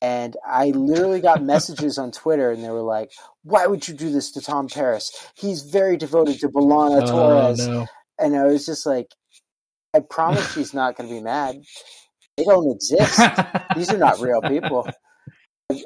And 0.00 0.36
I 0.44 0.70
literally 0.70 1.20
got 1.20 1.42
messages 1.54 1.98
on 1.98 2.10
Twitter, 2.10 2.50
and 2.50 2.64
they 2.64 2.70
were 2.70 2.80
like, 2.82 3.12
"Why 3.44 3.66
would 3.66 3.86
you 3.86 3.94
do 3.94 4.10
this 4.10 4.32
to 4.32 4.40
Tom 4.40 4.68
Paris? 4.68 5.12
He's 5.34 5.62
very 5.62 5.96
devoted 5.96 6.40
to 6.40 6.48
B'Elanna 6.48 7.02
Oh, 7.02 7.06
Torres." 7.06 7.68
no. 7.68 7.86
And 8.18 8.34
I 8.34 8.44
was 8.46 8.66
just 8.66 8.86
like, 8.86 9.08
"I 9.94 10.00
promise 10.00 10.52
she's 10.54 10.74
not 10.74 10.96
going 10.96 11.08
to 11.08 11.14
be 11.14 11.20
mad. 11.20 11.56
They 12.36 12.44
don't 12.44 12.72
exist. 12.74 13.20
These 13.76 13.92
are 13.92 13.98
not 13.98 14.18
real 14.20 14.40
people. 14.40 14.88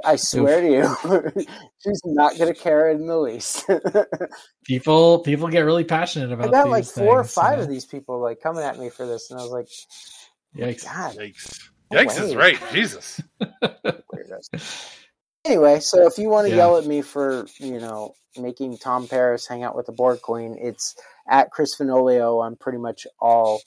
I 0.04 0.16
swear 0.16 0.60
to 0.60 0.70
you, 0.70 1.46
she's 1.78 2.00
not 2.04 2.36
going 2.38 2.52
to 2.52 2.58
care 2.58 2.90
in 2.90 3.06
the 3.06 3.18
least." 3.18 3.68
people 4.64 5.20
people 5.20 5.48
get 5.48 5.60
really 5.60 5.84
passionate 5.84 6.32
about. 6.32 6.46
I 6.46 6.48
about. 6.48 6.64
got 6.64 6.70
like 6.70 6.84
four 6.84 7.20
or 7.20 7.24
things, 7.24 7.36
you 7.36 7.42
five 7.42 7.58
know? 7.58 7.64
of 7.64 7.68
these 7.70 7.84
people 7.84 8.20
like 8.20 8.40
coming 8.40 8.62
at 8.64 8.78
me 8.78 8.88
for 8.90 9.06
this, 9.06 9.30
and 9.30 9.38
I 9.40 9.42
was 9.42 9.52
like, 9.52 9.68
Yikes. 10.56 10.84
"God, 10.84 11.16
Yikes! 11.16 11.68
No 11.92 11.98
Yikes 11.98 12.20
is 12.20 12.34
right. 12.34 12.58
Jesus. 12.72 13.20
Anyway, 15.44 15.78
so 15.78 16.06
if 16.08 16.18
you 16.18 16.28
want 16.28 16.46
to 16.46 16.50
Yeah. 16.50 16.56
yell 16.56 16.76
at 16.76 16.86
me 16.86 17.02
for 17.02 17.46
you 17.58 17.78
know 17.78 18.14
making 18.36 18.76
Tom 18.78 19.06
Paris 19.06 19.46
hang 19.46 19.62
out 19.62 19.76
with 19.76 19.86
the 19.86 19.92
Borg 19.92 20.20
Queen, 20.20 20.56
it's 20.60 20.96
at 21.28 21.50
Chris 21.52 21.76
Fenoglio 21.76 22.40
on 22.40 22.56
pretty 22.56 22.78
much 22.78 23.06
all 23.20 23.60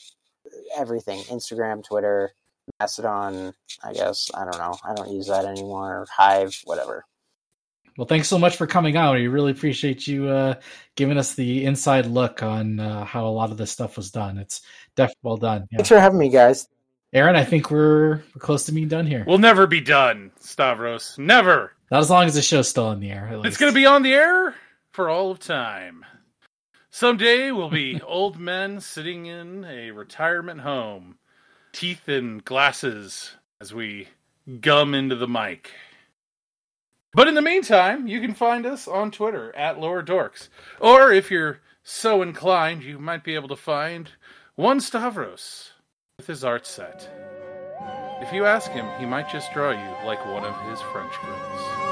everything: 0.76 1.22
Instagram, 1.24 1.82
Twitter, 1.84 2.34
Mastodon. 2.80 3.54
I 3.84 3.94
guess 3.94 4.30
I 4.34 4.44
don't 4.46 4.58
know. 4.58 4.76
I 4.84 4.94
don't 4.94 5.12
use 5.12 5.28
that 5.28 5.46
anymore. 5.46 6.06
Hive, 6.10 6.60
whatever. 6.66 7.06
Well, 7.98 8.08
thanks 8.08 8.30
so 8.30 8.40
much 8.40 8.56
for 8.56 8.66
coming 8.66 8.96
out. 8.96 9.16
We 9.16 9.28
really 9.28 9.52
appreciate 9.52 10.08
you 10.08 10.30
uh, 10.30 10.56
giving 10.96 11.18
us 11.18 11.34
the 11.34 11.66
inside 11.66 12.06
look 12.06 12.42
on 12.42 12.80
uh, 12.80 13.04
how 13.04 13.28
a 13.28 13.30
lot 13.30 13.52
of 13.52 13.58
this 13.58 13.72
stuff 13.72 13.98
was 13.98 14.10
done. 14.10 14.38
It's 14.38 14.62
definitely 14.96 15.20
well 15.24 15.38
done. 15.38 15.68
Yeah. 15.70 15.80
Thanks 15.80 15.90
for 15.90 16.00
having 16.00 16.20
me, 16.20 16.30
guys. 16.30 16.70
Aaron, 17.12 17.36
I 17.36 17.44
think 17.44 17.72
we're, 17.72 18.18
we're 18.18 18.40
close 18.40 18.66
to 18.66 18.72
being 18.72 18.88
done 18.88 19.06
here. 19.08 19.26
We'll 19.28 19.40
never 19.40 19.68
be 19.68 19.82
done, 19.82 20.32
Stavros. 20.40 21.16
Never. 21.18 21.74
Not 21.92 22.02
as 22.02 22.10
long 22.10 22.26
as 22.26 22.36
the 22.36 22.42
show's 22.42 22.70
still 22.70 22.86
on 22.86 23.00
the 23.00 23.10
air. 23.10 23.30
It's 23.44 23.58
going 23.58 23.72
to 23.72 23.76
be 23.76 23.88
on 23.88 24.04
the 24.04 24.14
air 24.14 24.56
for 24.92 25.10
all 25.10 25.32
of 25.32 25.40
time. 25.40 26.06
Someday 26.92 27.52
we'll 27.52 27.70
be 27.70 28.00
old 28.08 28.40
men 28.40 28.80
sitting 28.80 29.26
in 29.26 29.66
a 29.66 29.92
retirement 29.92 30.62
home, 30.62 31.18
teeth 31.72 32.08
and 32.08 32.44
glasses 32.44 33.36
as 33.62 33.74
we 33.74 34.08
gum 34.62 34.94
into 34.94 35.16
the 35.16 35.28
mic. 35.28 35.72
But 37.14 37.28
in 37.28 37.34
the 37.34 37.42
meantime, 37.42 38.08
you 38.08 38.22
can 38.22 38.34
find 38.34 38.66
us 38.66 38.88
on 38.88 39.12
Twitter 39.12 39.56
at 39.56 39.80
Lower 39.80 40.04
Dorks. 40.04 40.50
Or 40.80 41.12
if 41.12 41.32
you're 41.32 41.60
so 41.84 42.22
inclined, 42.22 42.84
you 42.84 43.00
might 43.00 43.24
be 43.24 43.36
able 43.36 43.48
to 43.50 43.56
find 43.56 44.12
one 44.56 44.80
Stavros 44.80 45.72
with 46.18 46.28
his 46.28 46.44
art 46.44 46.68
set. 46.68 47.10
If 48.22 48.34
you 48.34 48.46
ask 48.46 48.72
him, 48.72 48.88
he 49.00 49.06
might 49.06 49.30
just 49.30 49.54
draw 49.54 49.72
you 49.72 50.06
like 50.06 50.24
one 50.26 50.44
of 50.44 50.70
his 50.70 50.82
French 50.82 51.14
girls. 51.22 51.89